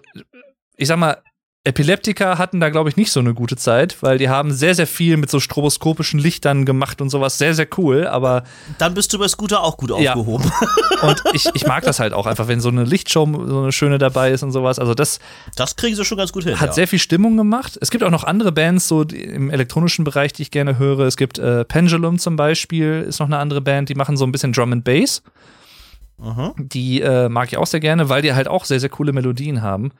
ich 0.75 0.87
sag 0.89 0.97
mal, 0.97 1.17
Epileptiker 1.63 2.39
hatten 2.39 2.59
da, 2.59 2.69
glaube 2.69 2.89
ich, 2.89 2.97
nicht 2.97 3.11
so 3.11 3.19
eine 3.19 3.35
gute 3.35 3.55
Zeit, 3.55 4.01
weil 4.01 4.17
die 4.17 4.29
haben 4.29 4.51
sehr, 4.51 4.73
sehr 4.73 4.87
viel 4.87 5.15
mit 5.17 5.29
so 5.29 5.39
stroboskopischen 5.39 6.19
Lichtern 6.19 6.65
gemacht 6.65 7.01
und 7.01 7.11
sowas. 7.11 7.37
Sehr, 7.37 7.53
sehr 7.53 7.67
cool, 7.77 8.07
aber 8.07 8.43
Dann 8.79 8.95
bist 8.95 9.13
du 9.13 9.19
bei 9.19 9.27
Scooter 9.27 9.61
auch 9.61 9.77
gut 9.77 9.91
Ja. 9.99 10.13
aufgehoben. 10.13 10.51
und 11.03 11.21
ich, 11.33 11.47
ich 11.53 11.67
mag 11.67 11.83
das 11.83 11.99
halt 11.99 12.13
auch 12.13 12.25
einfach, 12.25 12.47
wenn 12.47 12.61
so 12.61 12.69
eine 12.69 12.83
Lichtshow 12.83 13.27
so 13.47 13.61
eine 13.61 13.71
schöne 13.71 13.99
dabei 13.99 14.31
ist 14.31 14.41
und 14.41 14.51
sowas. 14.51 14.79
Also 14.79 14.95
das 14.95 15.19
Das 15.55 15.75
kriegen 15.75 15.95
sie 15.95 16.03
schon 16.03 16.17
ganz 16.17 16.31
gut 16.31 16.45
hin. 16.45 16.59
hat 16.59 16.69
ja. 16.69 16.73
sehr 16.73 16.87
viel 16.87 16.97
Stimmung 16.97 17.37
gemacht. 17.37 17.77
Es 17.79 17.91
gibt 17.91 18.03
auch 18.03 18.09
noch 18.09 18.23
andere 18.23 18.51
Bands 18.51 18.87
so 18.87 19.03
im 19.03 19.51
elektronischen 19.51 20.03
Bereich, 20.03 20.33
die 20.33 20.41
ich 20.41 20.49
gerne 20.49 20.79
höre. 20.79 21.01
Es 21.01 21.15
gibt 21.15 21.37
äh, 21.37 21.63
Pendulum 21.63 22.17
zum 22.17 22.37
Beispiel, 22.37 23.05
ist 23.07 23.19
noch 23.19 23.27
eine 23.27 23.37
andere 23.37 23.61
Band, 23.61 23.87
die 23.89 23.95
machen 23.95 24.17
so 24.17 24.25
ein 24.25 24.31
bisschen 24.31 24.51
Drum 24.51 24.73
and 24.73 24.83
Bass. 24.83 25.21
Mhm. 26.17 26.53
Die 26.57 27.01
äh, 27.01 27.29
mag 27.29 27.49
ich 27.49 27.57
auch 27.57 27.67
sehr 27.67 27.79
gerne, 27.79 28.09
weil 28.09 28.23
die 28.23 28.33
halt 28.33 28.47
auch 28.47 28.65
sehr, 28.65 28.79
sehr 28.79 28.89
coole 28.89 29.13
Melodien 29.13 29.61
haben 29.61 29.91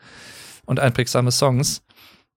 und 0.66 0.80
einprägsame 0.80 1.32
Songs. 1.32 1.82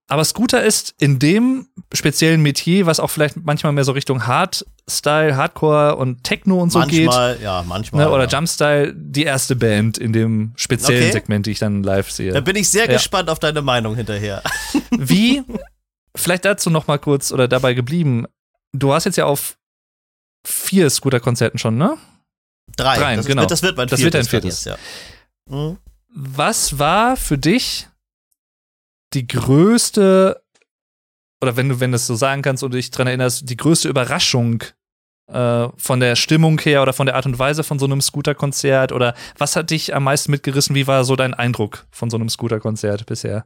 Aber 0.07 0.23
Scooter 0.23 0.63
ist 0.63 0.93
in 0.99 1.17
dem 1.17 1.67
speziellen 1.91 2.41
Metier, 2.43 2.85
was 2.85 2.99
auch 2.99 3.09
vielleicht 3.09 3.37
manchmal 3.43 3.73
mehr 3.73 3.83
so 3.83 3.91
Richtung 3.91 4.27
Hardstyle, 4.27 5.35
Hardcore 5.35 5.95
und 5.95 6.23
Techno 6.23 6.61
und 6.61 6.71
so 6.71 6.79
geht, 6.81 7.07
manchmal, 7.07 7.39
ja, 7.41 7.63
manchmal. 7.67 8.05
ne, 8.05 8.11
oder 8.11 8.25
ja. 8.25 8.29
Jumpstyle, 8.29 8.93
die 8.95 9.23
erste 9.23 9.55
Band 9.55 9.97
in 9.97 10.13
dem 10.13 10.53
speziellen 10.57 11.01
Okay. 11.05 11.11
Segment, 11.11 11.47
die 11.47 11.51
ich 11.51 11.59
dann 11.59 11.81
live 11.81 12.09
Da 12.09 12.13
sehe. 12.13 12.41
bin 12.43 12.55
ich 12.55 12.69
sehr 12.69 12.85
Ja. 12.85 12.93
gespannt 12.93 13.31
auf 13.31 13.39
deine 13.39 13.63
Meinung 13.63 13.95
hinterher. 13.95 14.43
Wie, 14.91 15.41
vielleicht 16.15 16.45
dazu 16.45 16.69
noch 16.69 16.85
mal 16.85 16.99
kurz 16.99 17.31
oder 17.31 17.47
dabei 17.47 17.73
geblieben, 17.73 18.27
du 18.73 18.93
hast 18.93 19.05
jetzt 19.05 19.15
ja 19.17 19.25
auf 19.25 19.57
vier 20.45 20.87
Scooter-Konzerten 20.91 21.57
schon, 21.57 21.77
ne? 21.77 21.97
Drei. 22.77 22.97
Drei, 22.99 23.15
das, 23.15 23.25
genau. 23.25 23.41
Wird, 23.41 23.49
das 23.51 23.63
wird 23.63 23.75
mein 23.77 23.87
Das 23.87 23.99
wird 24.01 24.13
viertes. 24.13 24.29
dein 24.29 24.41
viertes. 24.41 24.65
Ja. 24.65 24.77
Mhm. 25.49 25.77
Was 26.13 26.77
war 26.77 27.17
für 27.17 27.39
dich 27.39 27.87
die 29.15 29.27
größte, 29.27 30.41
oder 31.41 31.57
wenn 31.57 31.69
du, 31.69 31.79
wenn 31.79 31.91
du 31.91 31.95
es 31.95 32.07
so 32.07 32.15
sagen 32.15 32.41
kannst 32.41 32.63
und 32.63 32.73
dich 32.73 32.91
dran 32.91 33.07
erinnerst, 33.07 33.49
die 33.49 33.57
größte 33.57 33.89
Überraschung 33.89 34.63
äh, 35.27 35.69
von 35.75 35.99
der 35.99 36.15
Stimmung 36.15 36.59
her 36.59 36.81
oder 36.81 36.93
von 36.93 37.07
der 37.07 37.15
Art 37.15 37.25
und 37.25 37.39
Weise 37.39 37.63
von 37.63 37.79
so 37.79 37.85
einem 37.85 38.01
Scooter-Konzert? 38.01 38.91
Oder 38.91 39.15
was 39.37 39.55
hat 39.55 39.71
dich 39.71 39.95
am 39.95 40.03
meisten 40.03 40.31
mitgerissen? 40.31 40.75
Wie 40.75 40.87
war 40.87 41.03
so 41.03 41.15
dein 41.15 41.33
Eindruck 41.33 41.85
von 41.91 42.09
so 42.09 42.17
einem 42.17 42.29
Scooter-Konzert 42.29 43.05
bisher? 43.05 43.45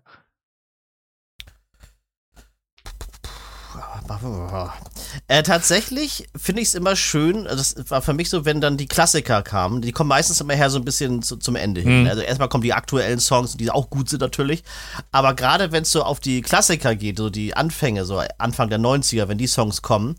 Äh, 5.29 5.43
tatsächlich 5.43 6.27
finde 6.35 6.63
ich 6.63 6.69
es 6.69 6.73
immer 6.73 6.95
schön, 6.95 7.43
das 7.43 7.75
war 7.89 8.01
für 8.01 8.13
mich 8.13 8.31
so, 8.31 8.45
wenn 8.45 8.61
dann 8.61 8.77
die 8.77 8.87
Klassiker 8.87 9.43
kamen, 9.43 9.79
die 9.79 9.91
kommen 9.91 10.07
meistens 10.07 10.41
immer 10.41 10.55
her 10.55 10.71
so 10.71 10.79
ein 10.79 10.85
bisschen 10.85 11.21
zu, 11.21 11.37
zum 11.37 11.55
Ende 11.55 11.81
hin. 11.81 12.01
Mhm. 12.01 12.09
Also 12.09 12.23
erstmal 12.23 12.49
kommen 12.49 12.63
die 12.63 12.73
aktuellen 12.73 13.19
Songs, 13.19 13.55
die 13.55 13.69
auch 13.69 13.91
gut 13.91 14.09
sind 14.09 14.21
natürlich, 14.21 14.63
aber 15.11 15.35
gerade 15.35 15.71
wenn 15.71 15.83
es 15.83 15.91
so 15.91 16.01
auf 16.01 16.19
die 16.19 16.41
Klassiker 16.41 16.95
geht, 16.95 17.19
so 17.19 17.29
die 17.29 17.55
Anfänge, 17.55 18.05
so 18.05 18.23
Anfang 18.39 18.71
der 18.71 18.79
90er, 18.79 19.27
wenn 19.27 19.37
die 19.37 19.45
Songs 19.45 19.83
kommen, 19.83 20.15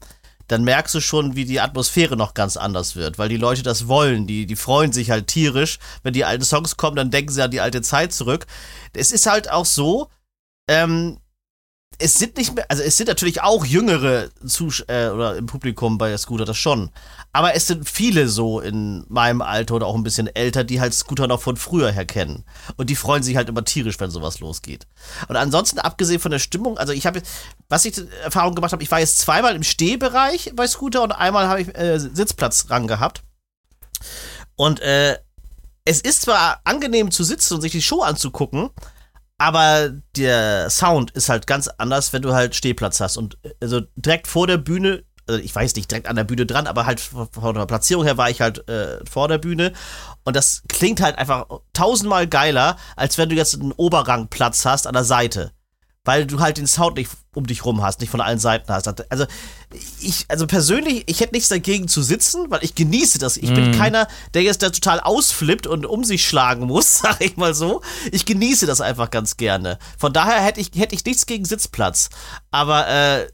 dann 0.47 0.63
merkst 0.63 0.95
du 0.95 1.01
schon, 1.01 1.35
wie 1.35 1.45
die 1.45 1.61
Atmosphäre 1.61 2.17
noch 2.17 2.33
ganz 2.33 2.57
anders 2.57 2.95
wird, 2.95 3.19
weil 3.19 3.29
die 3.29 3.37
Leute 3.37 3.65
das 3.65 3.89
wollen, 3.89 4.29
die, 4.29 4.47
die 4.47 4.57
freuen 4.57 4.93
sich 4.93 5.11
halt 5.11 5.27
tierisch. 5.27 5.81
Wenn 6.05 6.13
die 6.13 6.25
alten 6.25 6.45
Songs 6.45 6.77
kommen, 6.77 6.95
dann 6.95 7.11
denken 7.11 7.33
sie 7.33 7.43
an 7.43 7.51
die 7.51 7.61
alte 7.61 7.83
Zeit 7.83 8.13
zurück. 8.13 8.47
Es 8.93 9.11
ist 9.11 9.27
halt 9.27 9.51
auch 9.51 9.67
so, 9.67 10.09
ähm, 10.69 11.19
es 12.01 12.15
sind 12.15 12.37
nicht 12.37 12.55
mehr, 12.55 12.65
also 12.69 12.83
es 12.83 12.97
sind 12.97 13.09
natürlich 13.09 13.43
auch 13.43 13.65
jüngere 13.65 14.31
Zus 14.45 14.81
äh, 14.89 15.09
oder 15.09 15.37
im 15.37 15.47
Publikum 15.47 15.99
bei 15.99 16.17
Scooter, 16.17 16.45
das 16.45 16.57
schon. 16.57 16.91
Aber 17.33 17.55
es 17.55 17.67
sind 17.67 17.89
viele 17.89 18.29
so 18.29 18.61
in 18.61 19.05
meinem 19.09 19.43
Alter 19.43 19.75
oder 19.77 19.87
auch 19.87 19.95
ein 19.95 20.03
bisschen 20.03 20.27
älter, 20.35 20.65
die 20.65 20.81
halt 20.81 20.95
Scooter 20.95 21.29
noch 21.29 21.43
von 21.43 21.57
früher 21.57 21.93
her 21.93 22.07
kennen. 22.07 22.45
Und 22.77 22.91
die 22.91 22.97
freuen 22.97 23.23
sich 23.23 23.37
halt 23.37 23.49
immer 23.49 23.65
tierisch, 23.65 24.01
wenn 24.01 24.11
sowas 24.11 24.41
losgeht. 24.41 24.87
Und 25.29 25.37
ansonsten, 25.37 25.79
abgesehen 25.79 26.21
von 26.21 26.31
der 26.31 26.39
Stimmung, 26.39 26.79
also 26.79 26.93
ich 26.93 27.07
habe, 27.07 27.23
was 27.69 27.85
ich 27.85 28.01
Erfahrung 28.23 28.55
gemacht 28.55 28.73
habe, 28.73 28.83
ich 28.83 28.91
war 28.91 28.99
jetzt 28.99 29.19
zweimal 29.19 29.55
im 29.55 29.63
Stehbereich 29.63 30.53
bei 30.57 30.67
Scooter 30.67 31.03
und 31.03 31.13
einmal 31.13 31.49
habe 31.49 31.63
ich 31.63 31.77
äh, 31.77 31.99
Sitzplatz 31.99 32.67
ran 32.71 32.87
gehabt. 32.87 33.23
Und 34.57 34.81
äh, 34.81 35.19
es 35.85 36.01
ist 36.01 36.23
zwar 36.23 36.61
angenehm 36.65 37.11
zu 37.11 37.25
sitzen 37.25 37.55
und 37.55 37.61
sich 37.61 37.73
die 37.73 37.83
Show 37.83 38.01
anzugucken, 38.01 38.71
aber 39.41 39.91
der 40.17 40.69
Sound 40.69 41.13
ist 41.13 41.31
halt 41.31 41.47
ganz 41.47 41.67
anders, 41.79 42.13
wenn 42.13 42.21
du 42.21 42.35
halt 42.35 42.55
Stehplatz 42.55 43.01
hast. 43.01 43.17
Und 43.17 43.39
also 43.59 43.81
direkt 43.97 44.27
vor 44.27 44.47
der 44.47 44.59
Bühne, 44.59 45.03
also 45.27 45.41
ich 45.41 45.55
weiß 45.55 45.77
nicht 45.77 45.91
direkt 45.91 46.09
an 46.09 46.17
der 46.17 46.25
Bühne 46.25 46.45
dran, 46.45 46.67
aber 46.67 46.85
halt 46.85 47.01
von 47.01 47.55
der 47.55 47.65
Platzierung 47.65 48.05
her 48.05 48.19
war 48.19 48.29
ich 48.29 48.43
halt 48.43 48.69
äh, 48.69 49.03
vor 49.11 49.29
der 49.29 49.39
Bühne. 49.39 49.73
Und 50.25 50.37
das 50.37 50.63
klingt 50.69 51.01
halt 51.01 51.17
einfach 51.17 51.47
tausendmal 51.73 52.27
geiler, 52.27 52.77
als 52.97 53.17
wenn 53.17 53.31
du 53.31 53.35
jetzt 53.35 53.55
einen 53.55 53.73
Oberrangplatz 53.73 54.67
hast 54.67 54.87
an 54.87 54.93
der 54.93 55.05
Seite. 55.05 55.53
Weil 56.11 56.27
du 56.27 56.41
halt 56.41 56.57
den 56.59 56.67
Sound 56.67 56.97
nicht 56.97 57.09
um 57.37 57.47
dich 57.47 57.65
rum 57.65 57.83
hast, 57.85 58.01
nicht 58.01 58.11
von 58.11 58.21
allen 58.21 58.41
Seiten 58.41 58.73
hast. 58.73 58.89
Also 58.89 59.27
ich, 60.01 60.25
also 60.27 60.49
persönlich, 60.49 61.05
ich 61.07 61.21
hätte 61.21 61.33
nichts 61.37 61.49
dagegen 61.49 61.87
zu 61.87 62.03
sitzen, 62.03 62.51
weil 62.51 62.65
ich 62.65 62.75
genieße 62.75 63.21
das. 63.21 63.37
Ich 63.37 63.55
bin 63.55 63.71
Mhm. 63.71 63.79
keiner, 63.79 64.09
der 64.35 64.43
jetzt 64.43 64.61
da 64.65 64.71
total 64.71 64.99
ausflippt 64.99 65.69
und 65.69 65.87
um 65.87 66.03
sich 66.03 66.27
schlagen 66.27 66.67
muss, 66.67 66.99
sag 67.03 67.21
ich 67.21 67.37
mal 67.37 67.55
so. 67.55 67.81
Ich 68.11 68.27
genieße 68.27 68.67
das 68.67 68.81
einfach 68.81 69.11
ganz 69.13 69.37
gerne. 69.37 69.79
Von 69.99 70.13
daher 70.13 70.41
hätte 70.43 70.61
ich, 70.61 70.73
hätte 70.75 70.97
ich 70.97 71.05
nichts 71.05 71.27
gegen 71.27 71.45
Sitzplatz. 71.45 72.11
Aber 72.51 72.89
äh, 72.89 73.29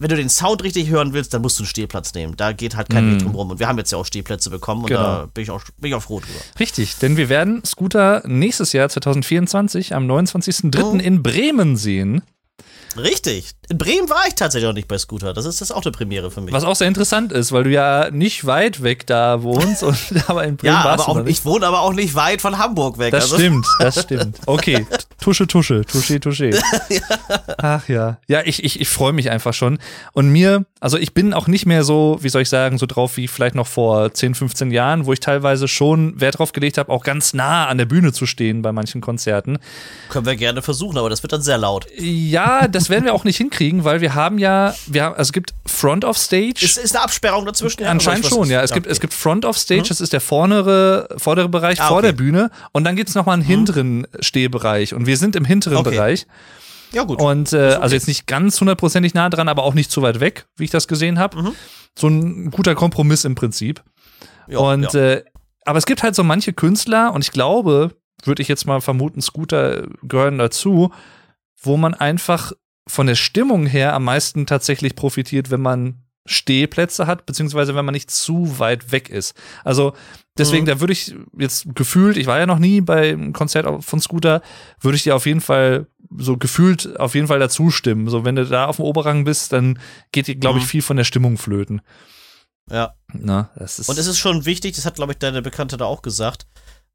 wenn 0.00 0.08
du 0.08 0.16
den 0.16 0.28
Sound 0.30 0.64
richtig 0.64 0.88
hören 0.88 1.12
willst, 1.12 1.32
dann 1.34 1.42
musst 1.42 1.58
du 1.58 1.62
einen 1.62 1.68
Stehplatz 1.68 2.14
nehmen. 2.14 2.34
Da 2.36 2.52
geht 2.52 2.74
halt 2.74 2.88
kein 2.90 3.06
Mhm. 3.06 3.12
Weg 3.12 3.22
drum 3.22 3.34
rum. 3.36 3.50
Und 3.50 3.60
wir 3.60 3.68
haben 3.68 3.78
jetzt 3.78 3.92
ja 3.92 3.98
auch 3.98 4.06
Stehplätze 4.06 4.50
bekommen 4.50 4.80
und 4.82 4.88
Genau. 4.88 5.00
da 5.02 5.28
bin 5.32 5.44
ich, 5.44 5.50
auch, 5.50 5.62
bin 5.78 5.90
ich 5.90 5.94
auch 5.94 6.02
froh 6.02 6.20
drüber. 6.20 6.40
Richtig, 6.58 6.96
denn 6.96 7.16
wir 7.16 7.28
werden 7.28 7.62
Scooter 7.64 8.22
nächstes 8.26 8.72
Jahr 8.72 8.88
2024 8.88 9.94
am 9.94 10.06
29.03. 10.10 10.82
Oh. 10.82 10.96
in 10.96 11.22
Bremen 11.22 11.76
sehen. 11.76 12.22
Richtig. 12.96 13.52
In 13.68 13.78
Bremen 13.78 14.10
war 14.10 14.26
ich 14.26 14.34
tatsächlich 14.34 14.66
noch 14.66 14.74
nicht 14.74 14.88
bei 14.88 14.98
Scooter. 14.98 15.32
Das 15.32 15.44
ist 15.44 15.60
das 15.60 15.70
ist 15.70 15.76
auch 15.76 15.82
eine 15.82 15.92
Premiere 15.92 16.30
für 16.30 16.40
mich. 16.40 16.52
Was 16.52 16.64
auch 16.64 16.74
sehr 16.74 16.88
interessant 16.88 17.30
ist, 17.30 17.52
weil 17.52 17.62
du 17.64 17.70
ja 17.70 18.10
nicht 18.10 18.46
weit 18.46 18.82
weg 18.82 19.06
da 19.06 19.42
wohnst 19.44 19.82
und 19.84 19.96
aber 20.26 20.42
in 20.44 20.56
Bremen 20.56 20.74
ja, 20.74 20.84
warst 20.84 21.08
aber 21.08 21.20
du 21.20 21.26
auch, 21.26 21.30
ich 21.30 21.44
wohne 21.44 21.66
aber 21.66 21.80
auch 21.82 21.92
nicht 21.92 22.14
weit 22.16 22.40
von 22.42 22.58
Hamburg 22.58 22.98
weg. 22.98 23.12
Das 23.12 23.24
also. 23.24 23.36
stimmt, 23.36 23.66
das 23.78 24.02
stimmt. 24.02 24.38
Okay, 24.46 24.86
Tusche, 25.20 25.46
Tusche, 25.46 25.84
Tusche, 25.84 26.20
Tusche. 26.20 26.50
Ach 27.58 27.88
ja. 27.88 28.18
Ja, 28.28 28.40
ich, 28.44 28.64
ich, 28.64 28.80
ich 28.80 28.88
freue 28.88 29.12
mich 29.12 29.30
einfach 29.30 29.54
schon. 29.54 29.78
Und 30.12 30.30
mir, 30.30 30.64
also 30.80 30.96
ich 30.96 31.14
bin 31.14 31.34
auch 31.34 31.46
nicht 31.46 31.66
mehr 31.66 31.84
so, 31.84 32.18
wie 32.20 32.28
soll 32.28 32.42
ich 32.42 32.48
sagen, 32.48 32.78
so 32.78 32.86
drauf 32.86 33.16
wie 33.16 33.28
vielleicht 33.28 33.54
noch 33.54 33.66
vor 33.66 34.12
10, 34.12 34.34
15 34.34 34.70
Jahren, 34.70 35.06
wo 35.06 35.12
ich 35.12 35.20
teilweise 35.20 35.68
schon 35.68 36.20
Wert 36.20 36.38
drauf 36.38 36.52
gelegt 36.52 36.78
habe, 36.78 36.90
auch 36.90 37.04
ganz 37.04 37.34
nah 37.34 37.66
an 37.66 37.78
der 37.78 37.84
Bühne 37.84 38.12
zu 38.12 38.26
stehen 38.26 38.62
bei 38.62 38.72
manchen 38.72 39.00
Konzerten. 39.00 39.58
Können 40.08 40.26
wir 40.26 40.36
gerne 40.36 40.62
versuchen, 40.62 40.96
aber 40.98 41.10
das 41.10 41.22
wird 41.22 41.32
dann 41.32 41.42
sehr 41.42 41.58
laut. 41.58 41.86
Ja, 41.98 42.66
das 42.68 42.88
werden 42.88 43.04
wir 43.04 43.14
auch 43.14 43.24
nicht 43.24 43.36
hinkriegen, 43.36 43.84
weil 43.84 44.00
wir 44.00 44.14
haben 44.14 44.38
ja, 44.38 44.74
wir 44.86 45.04
haben, 45.04 45.12
also 45.14 45.28
es 45.28 45.32
gibt 45.32 45.54
Front 45.66 46.04
of 46.04 46.16
Stage. 46.16 46.64
Ist, 46.64 46.78
ist 46.78 46.94
eine 46.94 47.04
Absperrung 47.04 47.44
dazwischen? 47.46 47.82
Ja, 47.82 47.90
Anscheinend 47.90 48.26
schon, 48.26 48.48
ja. 48.48 48.62
Es, 48.62 48.72
gibt, 48.72 48.86
okay. 48.86 48.92
es 48.92 49.00
gibt 49.00 49.12
Front 49.14 49.44
of 49.44 49.58
Stage, 49.58 49.84
das 49.88 50.00
ist 50.00 50.12
der 50.12 50.20
vordere, 50.20 51.08
vordere 51.16 51.48
Bereich 51.48 51.80
Ah, 51.80 51.88
vor 51.88 51.98
okay. 51.98 52.06
der 52.06 52.12
Bühne. 52.12 52.50
Und 52.72 52.84
dann 52.84 52.96
gibt 52.96 53.08
es 53.08 53.14
nochmal 53.14 53.34
einen 53.34 53.42
hinteren 53.42 54.06
Stehbereich. 54.20 54.94
Und 54.94 55.06
wir 55.10 55.16
sind 55.16 55.34
im 55.34 55.44
hinteren 55.44 55.78
Okay. 55.78 55.90
Bereich. 55.90 56.26
Ja, 56.92 57.02
gut. 57.02 57.20
Und 57.20 57.52
äh, 57.52 57.74
also 57.74 57.94
jetzt 57.94 58.06
nicht 58.06 58.26
ganz 58.26 58.60
hundertprozentig 58.60 59.12
nah 59.12 59.28
dran, 59.28 59.48
aber 59.48 59.64
auch 59.64 59.74
nicht 59.74 59.90
zu 59.90 60.02
weit 60.02 60.20
weg, 60.20 60.46
wie 60.56 60.64
ich 60.64 60.70
das 60.70 60.86
gesehen 60.86 61.18
habe. 61.18 61.42
Mhm. 61.42 61.52
So 61.98 62.06
ein 62.06 62.50
guter 62.52 62.76
Kompromiss 62.76 63.24
im 63.24 63.34
Prinzip. 63.34 63.82
ja, 64.46 64.58
und 64.58 64.92
ja. 64.92 65.00
Äh, 65.00 65.24
aber 65.64 65.78
es 65.78 65.86
gibt 65.86 66.02
halt 66.04 66.14
so 66.14 66.22
manche 66.22 66.52
Künstler, 66.52 67.12
und 67.12 67.22
ich 67.22 67.32
glaube, 67.32 67.96
würde 68.24 68.40
ich 68.40 68.48
jetzt 68.48 68.66
mal 68.66 68.80
vermuten, 68.80 69.20
Scooter 69.20 69.88
gehören 70.02 70.38
dazu, 70.38 70.92
wo 71.60 71.76
man 71.76 71.94
einfach 71.94 72.52
von 72.88 73.06
der 73.06 73.14
Stimmung 73.16 73.66
her 73.66 73.94
am 73.94 74.04
meisten 74.04 74.46
tatsächlich 74.46 74.94
profitiert, 74.96 75.50
wenn 75.50 75.60
man 75.60 76.02
Stehplätze 76.26 77.06
hat, 77.06 77.26
beziehungsweise 77.26 77.74
wenn 77.74 77.84
man 77.84 77.94
nicht 77.94 78.10
zu 78.10 78.58
weit 78.58 78.92
weg 78.92 79.08
ist. 79.08 79.34
Also 79.64 79.94
deswegen, 80.40 80.64
Mhm. 80.64 80.68
da 80.68 80.80
würde 80.80 80.92
ich 80.92 81.14
jetzt 81.38 81.66
gefühlt, 81.74 82.16
ich 82.16 82.26
war 82.26 82.38
ja 82.38 82.46
noch 82.46 82.58
nie 82.58 82.80
beim 82.80 83.32
Konzert 83.32 83.66
von 83.84 84.00
Scooter, 84.00 84.42
würde 84.80 84.96
ich 84.96 85.04
dir 85.04 85.14
auf 85.14 85.26
jeden 85.26 85.40
Fall 85.40 85.86
so 86.18 86.36
gefühlt 86.36 86.98
auf 86.98 87.14
jeden 87.14 87.28
Fall 87.28 87.38
dazu 87.38 87.70
stimmen. 87.70 88.08
So, 88.08 88.24
wenn 88.24 88.34
du 88.36 88.44
da 88.44 88.66
auf 88.66 88.76
dem 88.76 88.84
Oberrang 88.84 89.24
bist, 89.24 89.52
dann 89.52 89.78
geht 90.12 90.26
dir, 90.26 90.34
glaube 90.34 90.58
ich, 90.58 90.64
Mhm. 90.64 90.68
viel 90.68 90.82
von 90.82 90.96
der 90.96 91.04
Stimmung 91.04 91.38
flöten. 91.38 91.80
ja. 92.70 92.94
Na, 93.12 93.50
das 93.56 93.78
ist 93.78 93.88
Und 93.88 93.98
es 93.98 94.06
ist 94.06 94.18
schon 94.18 94.44
wichtig, 94.44 94.74
das 94.76 94.84
hat, 94.86 94.94
glaube 94.94 95.12
ich, 95.12 95.18
deine 95.18 95.42
Bekannte 95.42 95.76
da 95.76 95.84
auch 95.84 96.02
gesagt, 96.02 96.46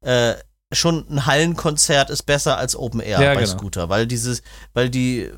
äh, 0.02 0.34
schon 0.72 1.06
ein 1.10 1.26
Hallenkonzert 1.26 2.10
ist 2.10 2.22
besser 2.24 2.56
als 2.58 2.74
Open 2.74 3.00
Air 3.00 3.20
Ja, 3.22 3.34
bei 3.34 3.42
genau. 3.42 3.46
Scooter, 3.58 3.88
weil 3.88 4.06
dieses, 4.06 4.42
weil 4.74 4.88
die 4.90 5.30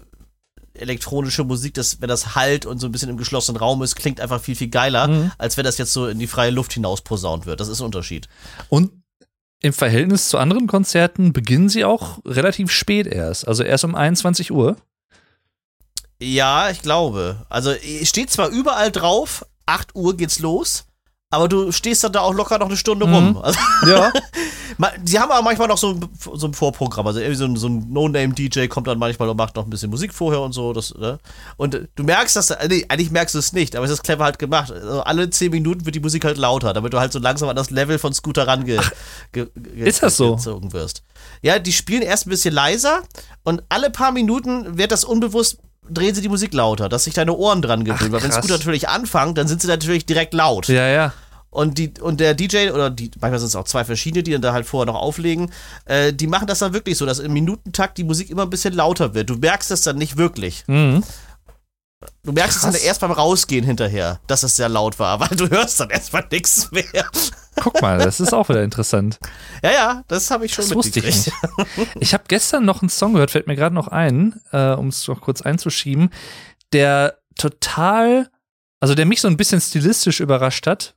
elektronische 0.80 1.44
Musik, 1.44 1.74
das, 1.74 2.00
wenn 2.00 2.08
das 2.08 2.34
halt 2.34 2.66
und 2.66 2.78
so 2.78 2.86
ein 2.86 2.92
bisschen 2.92 3.08
im 3.10 3.16
geschlossenen 3.16 3.58
Raum 3.60 3.82
ist, 3.82 3.96
klingt 3.96 4.20
einfach 4.20 4.40
viel, 4.40 4.56
viel 4.56 4.68
geiler, 4.68 5.08
Mhm. 5.08 5.32
als 5.38 5.56
wenn 5.56 5.64
das 5.64 5.78
jetzt 5.78 5.92
so 5.92 6.06
in 6.08 6.18
die 6.18 6.26
freie 6.26 6.50
Luft 6.50 6.72
hinaus 6.72 7.00
posaunt 7.02 7.46
wird. 7.46 7.60
Das 7.60 7.68
ist 7.68 7.80
ein 7.80 7.84
Unterschied. 7.86 8.28
Und 8.68 8.90
im 9.60 9.72
Verhältnis 9.72 10.28
zu 10.28 10.38
anderen 10.38 10.66
Konzerten 10.68 11.32
beginnen 11.32 11.68
sie 11.68 11.84
auch 11.84 12.18
relativ 12.24 12.70
spät 12.70 13.06
erst. 13.06 13.48
Also 13.48 13.62
erst 13.64 13.84
um 13.84 13.94
21 13.94 14.52
Uhr. 14.52 14.76
Ja, 16.20 16.70
ich 16.70 16.82
glaube. 16.82 17.44
Also 17.48 17.72
steht 18.02 18.30
zwar 18.30 18.48
überall 18.48 18.90
drauf, 18.90 19.44
8 19.66 19.94
Uhr 19.94 20.16
geht's 20.16 20.38
los, 20.40 20.84
aber 21.30 21.48
du 21.48 21.70
stehst 21.72 22.02
dann 22.04 22.12
da 22.12 22.20
auch 22.20 22.34
locker 22.34 22.58
noch 22.58 22.66
eine 22.68 22.76
Stunde 22.76 23.06
Mhm. 23.06 23.14
rum. 23.14 23.38
Also, 23.38 23.58
Ja. 23.86 24.12
Die 25.02 25.18
haben 25.18 25.30
aber 25.30 25.42
manchmal 25.42 25.68
noch 25.68 25.78
so 25.78 25.90
ein, 25.90 26.08
so 26.34 26.46
ein 26.46 26.54
Vorprogramm. 26.54 27.06
Also 27.06 27.20
irgendwie 27.20 27.36
so 27.36 27.44
ein, 27.44 27.56
so 27.56 27.68
ein 27.68 27.92
No-Name-DJ 27.92 28.66
kommt 28.66 28.86
dann 28.86 28.98
manchmal 28.98 29.28
und 29.28 29.36
macht 29.36 29.56
noch 29.56 29.64
ein 29.64 29.70
bisschen 29.70 29.90
Musik 29.90 30.12
vorher 30.12 30.40
und 30.40 30.52
so. 30.52 30.72
Das, 30.72 30.94
ne? 30.94 31.18
Und 31.56 31.74
äh, 31.74 31.88
du 31.94 32.04
merkst 32.04 32.36
das, 32.36 32.50
äh, 32.50 32.68
nee, 32.68 32.84
eigentlich 32.88 33.10
merkst 33.10 33.34
du 33.34 33.38
es 33.38 33.52
nicht, 33.52 33.76
aber 33.76 33.86
es 33.86 33.90
ist 33.90 34.02
clever 34.02 34.24
halt 34.24 34.38
gemacht. 34.38 34.70
Also 34.70 35.02
alle 35.02 35.30
10 35.30 35.50
Minuten 35.50 35.84
wird 35.86 35.94
die 35.94 36.00
Musik 36.00 36.24
halt 36.24 36.38
lauter, 36.38 36.72
damit 36.72 36.92
du 36.92 37.00
halt 37.00 37.12
so 37.12 37.18
langsam 37.18 37.48
an 37.48 37.56
das 37.56 37.70
Level 37.70 37.98
von 37.98 38.12
Scooter 38.12 38.46
range 38.46 38.64
ge, 39.32 39.46
ge, 39.54 39.84
ist 39.84 40.02
das 40.02 40.16
so? 40.16 40.38
wirst. 40.72 41.02
Ja, 41.42 41.58
die 41.58 41.72
spielen 41.72 42.02
erst 42.02 42.26
ein 42.26 42.30
bisschen 42.30 42.54
leiser 42.54 43.02
und 43.44 43.62
alle 43.68 43.90
paar 43.90 44.12
Minuten 44.12 44.78
wird 44.78 44.92
das 44.92 45.04
unbewusst 45.04 45.58
drehen 45.90 46.14
sie 46.14 46.20
die 46.20 46.28
Musik 46.28 46.52
lauter, 46.52 46.88
dass 46.88 47.04
sich 47.04 47.14
deine 47.14 47.32
Ohren 47.32 47.62
dran 47.62 47.84
gewöhnen. 47.84 48.12
Weil 48.12 48.22
wenn. 48.22 48.32
Scooter 48.32 48.58
natürlich 48.58 48.88
anfangen, 48.88 49.34
dann 49.34 49.48
sind 49.48 49.62
sie 49.62 49.68
natürlich 49.68 50.06
direkt 50.06 50.34
laut. 50.34 50.68
Ja, 50.68 50.86
ja. 50.86 51.12
Und, 51.50 51.78
die, 51.78 51.94
und 52.00 52.20
der 52.20 52.34
DJ, 52.34 52.70
oder 52.70 52.90
die, 52.90 53.10
manchmal 53.20 53.38
sind 53.38 53.48
es 53.48 53.56
auch 53.56 53.64
zwei 53.64 53.84
verschiedene, 53.84 54.22
die 54.22 54.32
dann 54.32 54.42
da 54.42 54.52
halt 54.52 54.66
vorher 54.66 54.86
noch 54.86 55.00
auflegen, 55.00 55.50
äh, 55.86 56.12
die 56.12 56.26
machen 56.26 56.46
das 56.46 56.58
dann 56.58 56.74
wirklich 56.74 56.98
so, 56.98 57.06
dass 57.06 57.18
im 57.20 57.32
Minutentakt 57.32 57.96
die 57.96 58.04
Musik 58.04 58.28
immer 58.30 58.42
ein 58.42 58.50
bisschen 58.50 58.74
lauter 58.74 59.14
wird. 59.14 59.30
Du 59.30 59.36
merkst 59.36 59.70
das 59.70 59.82
dann 59.82 59.96
nicht 59.96 60.18
wirklich. 60.18 60.64
Mhm. 60.66 61.02
Du 62.22 62.32
merkst 62.32 62.56
es 62.56 62.62
Krass. 62.62 62.74
dann 62.74 62.82
erst 62.82 63.00
beim 63.00 63.10
Rausgehen 63.10 63.64
hinterher, 63.64 64.20
dass 64.26 64.42
es 64.42 64.56
sehr 64.56 64.68
laut 64.68 64.98
war, 64.98 65.20
weil 65.20 65.36
du 65.36 65.48
hörst 65.48 65.80
dann 65.80 65.90
erstmal 65.90 66.26
nichts 66.30 66.70
mehr. 66.70 67.06
Guck 67.56 67.80
mal, 67.82 67.98
das 67.98 68.20
ist 68.20 68.32
auch 68.32 68.48
wieder 68.48 68.62
interessant. 68.62 69.18
Ja, 69.62 69.72
ja, 69.72 70.04
das 70.06 70.30
habe 70.30 70.46
ich 70.46 70.54
schon 70.54 70.64
Das 70.64 70.74
wusste 70.76 71.00
ich 71.00 71.06
nicht. 71.06 71.32
Ich 72.00 72.14
habe 72.14 72.24
gestern 72.28 72.64
noch 72.64 72.82
einen 72.82 72.90
Song 72.90 73.14
gehört, 73.14 73.32
fällt 73.32 73.48
mir 73.48 73.56
gerade 73.56 73.74
noch 73.74 73.88
ein, 73.88 74.40
äh, 74.52 74.72
um 74.74 74.88
es 74.88 75.08
noch 75.08 75.20
kurz 75.20 75.42
einzuschieben, 75.42 76.10
der 76.72 77.18
total, 77.36 78.30
also 78.78 78.94
der 78.94 79.06
mich 79.06 79.20
so 79.20 79.26
ein 79.26 79.36
bisschen 79.36 79.60
stilistisch 79.60 80.20
überrascht 80.20 80.68
hat 80.68 80.94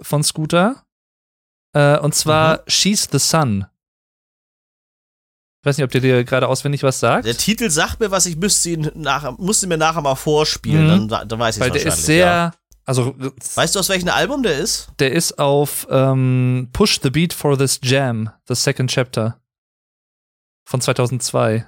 von 0.00 0.22
Scooter. 0.22 0.84
Äh, 1.74 1.98
und 1.98 2.14
zwar 2.14 2.62
She's 2.66 3.08
the 3.10 3.18
Sun. 3.18 3.66
Ich 5.60 5.66
weiß 5.66 5.76
nicht, 5.76 5.84
ob 5.84 5.90
der 5.90 6.00
dir 6.00 6.24
gerade 6.24 6.48
auswendig 6.48 6.82
was 6.82 7.00
sagt. 7.00 7.26
Der 7.26 7.36
Titel 7.36 7.68
sagt 7.68 8.00
mir 8.00 8.10
was, 8.10 8.26
ich 8.26 8.36
müsste 8.36 8.70
ihn 8.70 8.90
nachher, 8.94 9.32
musste 9.32 9.66
mir 9.66 9.76
nachher 9.76 10.00
mal 10.02 10.14
vorspielen, 10.14 11.02
Mhm. 11.04 11.08
dann, 11.08 11.28
dann 11.28 11.38
weiß 11.38 11.56
ich 11.56 11.60
Weil 11.60 11.70
der 11.72 11.84
ist 11.84 12.04
sehr, 12.06 12.26
ja. 12.26 12.54
also 12.84 13.14
Weißt 13.54 13.74
du, 13.74 13.80
aus 13.80 13.88
welchem 13.88 14.08
Album 14.08 14.42
der 14.44 14.56
ist? 14.58 14.88
der 15.00 15.12
ist 15.12 15.38
auf 15.38 15.86
ähm, 15.90 16.70
Push 16.72 17.00
the 17.02 17.10
Beat 17.10 17.32
for 17.34 17.58
This 17.58 17.80
Jam, 17.82 18.30
the 18.46 18.54
second 18.54 18.88
chapter 18.90 19.40
von 20.64 20.80
2002. 20.80 21.66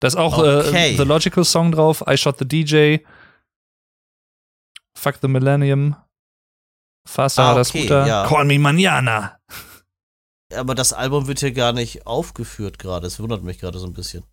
Da 0.00 0.06
ist 0.08 0.16
auch 0.16 0.38
Okay. 0.38 0.94
äh, 0.94 0.96
The 0.96 1.02
Logical 1.02 1.44
Song 1.44 1.72
drauf, 1.72 2.04
I 2.08 2.16
Shot 2.16 2.38
the 2.38 2.46
DJ, 2.48 2.98
Fuck 4.94 5.16
the 5.22 5.28
Millennium, 5.28 5.96
Faster 7.06 7.42
Ah, 7.42 7.46
Harder 7.48 7.60
okay, 7.60 7.80
Scooter, 7.80 8.06
ja. 8.06 8.26
Call 8.26 8.44
Me 8.44 8.58
Manana. 8.58 9.38
Aber 10.54 10.74
das 10.74 10.92
Album 10.92 11.26
wird 11.26 11.40
hier 11.40 11.52
gar 11.52 11.72
nicht 11.72 12.06
aufgeführt 12.06 12.78
gerade. 12.78 13.06
Es 13.06 13.20
wundert 13.20 13.42
mich 13.42 13.58
gerade 13.58 13.78
so 13.78 13.86
ein 13.86 13.92
bisschen. 13.92 14.24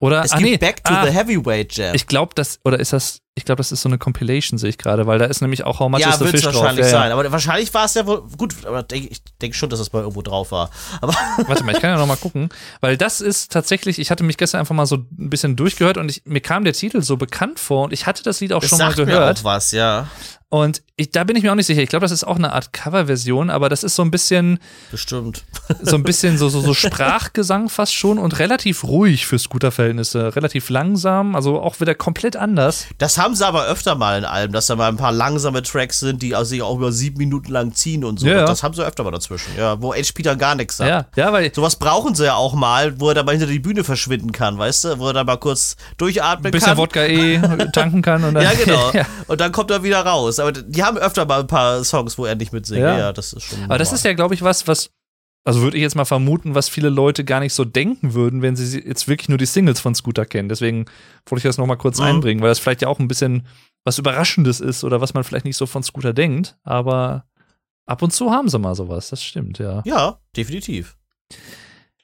Oder 0.00 0.24
Es 0.24 0.32
ah, 0.32 0.38
gibt 0.38 0.50
nee, 0.50 0.58
Back 0.58 0.84
to 0.84 0.92
ah, 0.92 1.06
the 1.06 1.12
Heavyweight 1.12 1.74
Jam. 1.74 1.94
Ich 1.94 2.06
glaube, 2.06 2.34
das 2.34 2.60
oder 2.64 2.78
ist 2.80 2.92
das 2.92 3.20
ich 3.38 3.44
glaube, 3.44 3.58
das 3.58 3.70
ist 3.70 3.82
so 3.82 3.88
eine 3.90 3.98
Compilation 3.98 4.58
sehe 4.58 4.70
ich 4.70 4.78
gerade, 4.78 5.06
weil 5.06 5.18
da 5.18 5.26
ist 5.26 5.42
nämlich 5.42 5.62
auch 5.64 5.78
How 5.78 5.90
Much 5.90 6.00
is 6.00 6.06
ja, 6.06 6.12
the 6.12 6.20
wird 6.20 6.30
Fish 6.30 6.40
es 6.40 6.52
drauf. 6.52 6.62
wahrscheinlich 6.62 6.86
Ja, 6.86 6.90
ja. 6.90 6.98
sein. 7.02 7.12
Aber 7.12 7.30
wahrscheinlich 7.30 7.72
war 7.74 7.84
es 7.84 7.92
ja 7.92 8.06
wohl. 8.06 8.22
Gut, 8.38 8.54
aber 8.64 8.82
denk, 8.82 9.10
ich 9.10 9.22
denke 9.42 9.54
schon, 9.54 9.68
dass 9.68 9.78
es 9.78 9.92
mal 9.92 10.00
irgendwo 10.00 10.22
drauf 10.22 10.52
war. 10.52 10.70
Aber 11.02 11.12
Warte 11.46 11.62
mal, 11.62 11.72
ich 11.74 11.80
kann 11.80 11.90
ja 11.90 11.98
noch 11.98 12.06
mal 12.06 12.16
gucken, 12.16 12.48
weil 12.80 12.96
das 12.96 13.20
ist 13.20 13.52
tatsächlich, 13.52 13.98
ich 13.98 14.10
hatte 14.10 14.24
mich 14.24 14.38
gestern 14.38 14.60
einfach 14.60 14.74
mal 14.74 14.86
so 14.86 14.96
ein 14.96 15.28
bisschen 15.30 15.54
durchgehört 15.54 15.98
und 15.98 16.10
ich, 16.10 16.22
mir 16.24 16.40
kam 16.40 16.64
der 16.64 16.72
Titel 16.72 17.02
so 17.02 17.18
bekannt 17.18 17.58
vor 17.60 17.84
und 17.84 17.92
ich 17.92 18.06
hatte 18.06 18.22
das 18.22 18.40
Lied 18.40 18.54
auch 18.54 18.62
es 18.62 18.70
schon 18.70 18.78
mal 18.78 18.86
sagt 18.86 18.98
mir 18.98 19.06
gehört 19.06 19.40
auch 19.40 19.44
was, 19.44 19.70
ja. 19.72 20.08
und 20.48 20.82
ich, 20.96 21.10
da 21.10 21.24
bin 21.24 21.36
ich 21.36 21.42
mir 21.42 21.52
auch 21.52 21.56
nicht 21.56 21.66
sicher. 21.66 21.82
Ich 21.82 21.90
glaube, 21.90 22.04
das 22.04 22.12
ist 22.12 22.24
auch 22.24 22.36
eine 22.36 22.52
Art 22.54 22.72
Coverversion, 22.72 23.50
aber 23.50 23.68
das 23.68 23.84
ist 23.84 23.96
so 23.96 24.02
ein 24.02 24.10
bisschen 24.10 24.58
Bestimmt. 24.90 25.44
so 25.82 25.96
ein 25.96 26.02
bisschen 26.04 26.38
so 26.38 26.48
so, 26.48 26.62
so 26.62 26.72
Sprachgesang 26.72 27.68
fast 27.68 27.94
schon 27.94 28.18
und 28.18 28.38
relativ 28.38 28.82
ruhig 28.84 29.26
für 29.26 29.38
Scooter-Verhältnisse, 29.38 30.34
relativ 30.36 30.70
langsam, 30.70 31.34
also 31.34 31.60
auch 31.60 31.80
wieder 31.80 31.94
komplett 31.94 32.36
anders. 32.36 32.86
Das 32.96 33.18
haben 33.18 33.25
sie 33.34 33.46
aber 33.46 33.66
öfter 33.66 33.94
mal 33.94 34.18
in 34.18 34.24
Alben, 34.24 34.52
dass 34.52 34.66
da 34.66 34.76
mal 34.76 34.88
ein 34.88 34.96
paar 34.96 35.12
langsame 35.12 35.62
Tracks 35.62 36.00
sind, 36.00 36.22
die 36.22 36.34
sich 36.42 36.62
auch 36.62 36.76
über 36.76 36.92
sieben 36.92 37.18
Minuten 37.18 37.50
lang 37.52 37.72
ziehen 37.74 38.04
und 38.04 38.20
so. 38.20 38.26
Ja, 38.26 38.36
ja. 38.38 38.44
Das 38.46 38.62
haben 38.62 38.74
sie 38.74 38.84
öfter 38.84 39.04
mal 39.04 39.10
dazwischen. 39.10 39.50
Ja, 39.56 39.80
wo 39.80 39.92
HP 39.94 40.22
dann 40.22 40.38
gar 40.38 40.54
nichts 40.54 40.76
sagt. 40.76 41.16
Ja, 41.16 41.24
ja, 41.26 41.32
weil 41.32 41.52
Sowas 41.54 41.76
brauchen 41.76 42.14
sie 42.14 42.24
ja 42.24 42.34
auch 42.34 42.54
mal, 42.54 43.00
wo 43.00 43.08
er 43.08 43.14
dann 43.14 43.26
mal 43.26 43.32
hinter 43.32 43.46
die 43.46 43.58
Bühne 43.58 43.84
verschwinden 43.84 44.32
kann, 44.32 44.58
weißt 44.58 44.84
du? 44.84 44.98
Wo 44.98 45.08
er 45.08 45.14
dann 45.14 45.26
mal 45.26 45.36
kurz 45.36 45.76
durchatmen 45.96 46.46
ein 46.46 46.50
bisschen 46.52 46.68
kann. 46.68 46.76
Wodka 46.78 47.04
eh 47.04 47.38
tanken 47.72 48.02
kann 48.02 48.22
und 48.24 48.34
dann 48.34 48.44
Ja, 48.44 48.52
genau. 48.52 48.90
ja. 48.92 49.06
Und 49.26 49.40
dann 49.40 49.52
kommt 49.52 49.70
er 49.70 49.82
wieder 49.82 50.00
raus. 50.04 50.38
Aber 50.38 50.52
die 50.52 50.82
haben 50.84 50.98
öfter 50.98 51.24
mal 51.26 51.40
ein 51.40 51.46
paar 51.46 51.82
Songs, 51.84 52.18
wo 52.18 52.26
er 52.26 52.34
nicht 52.34 52.52
mitsingt. 52.52 52.80
Ja, 52.80 52.98
Ja. 52.98 53.12
das 53.12 53.32
ist 53.32 53.44
schon. 53.44 53.64
Aber 53.64 53.78
das 53.78 53.92
ist 53.92 54.04
ja, 54.04 54.12
glaube 54.12 54.34
ich, 54.34 54.42
was, 54.42 54.66
was, 54.68 54.90
also 55.46 55.62
würde 55.62 55.76
ich 55.76 55.82
jetzt 55.82 55.94
mal 55.96 56.04
vermuten, 56.04 56.54
was 56.54 56.68
viele 56.68 56.88
Leute 56.90 57.24
gar 57.24 57.40
nicht 57.40 57.54
so 57.54 57.64
denken 57.64 58.14
würden, 58.14 58.42
wenn 58.42 58.56
sie 58.56 58.80
jetzt 58.80 59.08
wirklich 59.08 59.28
nur 59.28 59.38
die 59.38 59.46
Singles 59.46 59.80
von 59.80 59.94
Scooter 59.94 60.26
kennen. 60.26 60.48
Deswegen 60.48 60.86
wollte 61.26 61.38
ich 61.40 61.44
das 61.48 61.56
noch 61.56 61.66
mal 61.66 61.76
kurz 61.76 61.98
Mhm. 61.98 62.04
einbringen, 62.04 62.42
weil 62.42 62.48
das 62.50 62.58
vielleicht 62.58 62.82
ja 62.82 62.88
auch 62.88 62.98
ein 62.98 63.08
bisschen 63.08 63.46
was 63.84 63.98
Überraschendes 63.98 64.60
ist 64.60 64.82
oder 64.84 65.00
was 65.00 65.14
man 65.14 65.22
vielleicht 65.24 65.44
nicht 65.44 65.56
so 65.56 65.66
von 65.66 65.82
Scooter 65.84 66.12
denkt. 66.12 66.56
Aber 66.64 67.24
ab 67.86 68.02
und 68.02 68.12
zu 68.12 68.30
haben 68.32 68.48
sie 68.48 68.58
mal 68.58 68.74
sowas, 68.74 69.08
das 69.10 69.22
stimmt, 69.22 69.58
ja. 69.60 69.82
Ja, 69.86 70.18
definitiv. 70.36 70.96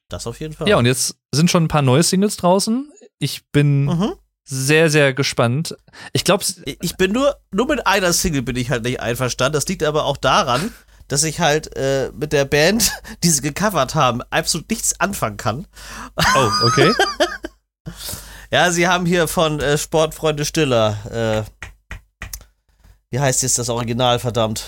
Das 0.08 0.26
auf 0.26 0.40
jeden 0.40 0.52
Fall. 0.52 0.68
Ja, 0.68 0.76
und 0.78 0.86
jetzt 0.86 1.16
sind 1.32 1.50
schon 1.50 1.64
ein 1.64 1.68
paar 1.68 1.82
neue 1.82 2.02
Singles 2.02 2.36
draußen. 2.36 2.90
Ich 3.18 3.42
bin 3.50 3.86
Mhm. 3.86 4.12
sehr, 4.44 4.90
sehr 4.90 5.14
gespannt. 5.14 5.76
Ich 6.12 6.24
glaube, 6.24 6.44
Ich 6.80 6.96
bin 6.96 7.12
nur, 7.12 7.36
nur 7.50 7.66
mit 7.66 7.86
einer 7.86 8.12
Single 8.12 8.42
bin 8.42 8.56
ich 8.56 8.70
halt 8.70 8.84
nicht 8.84 9.00
einverstanden. 9.00 9.54
Das 9.54 9.66
liegt 9.66 9.82
aber 9.82 10.04
auch 10.04 10.16
daran, 10.18 10.70
dass 11.12 11.22
ich 11.24 11.40
halt 11.40 11.76
äh, 11.76 12.10
mit 12.14 12.32
der 12.32 12.46
Band, 12.46 12.90
die 13.22 13.28
sie 13.28 13.42
gecovert 13.42 13.94
haben, 13.94 14.22
absolut 14.30 14.70
nichts 14.70 14.98
anfangen 14.98 15.36
kann. 15.36 15.66
oh, 16.16 16.48
okay. 16.66 16.92
Ja, 18.50 18.70
sie 18.70 18.86
haben 18.86 19.06
hier 19.06 19.28
von 19.28 19.60
äh, 19.60 19.78
Sportfreunde 19.78 20.44
Stiller, 20.44 20.96
äh, 21.10 21.42
wie 23.10 23.18
heißt 23.18 23.42
jetzt 23.42 23.58
das 23.58 23.68
Original, 23.70 24.18
verdammt? 24.18 24.64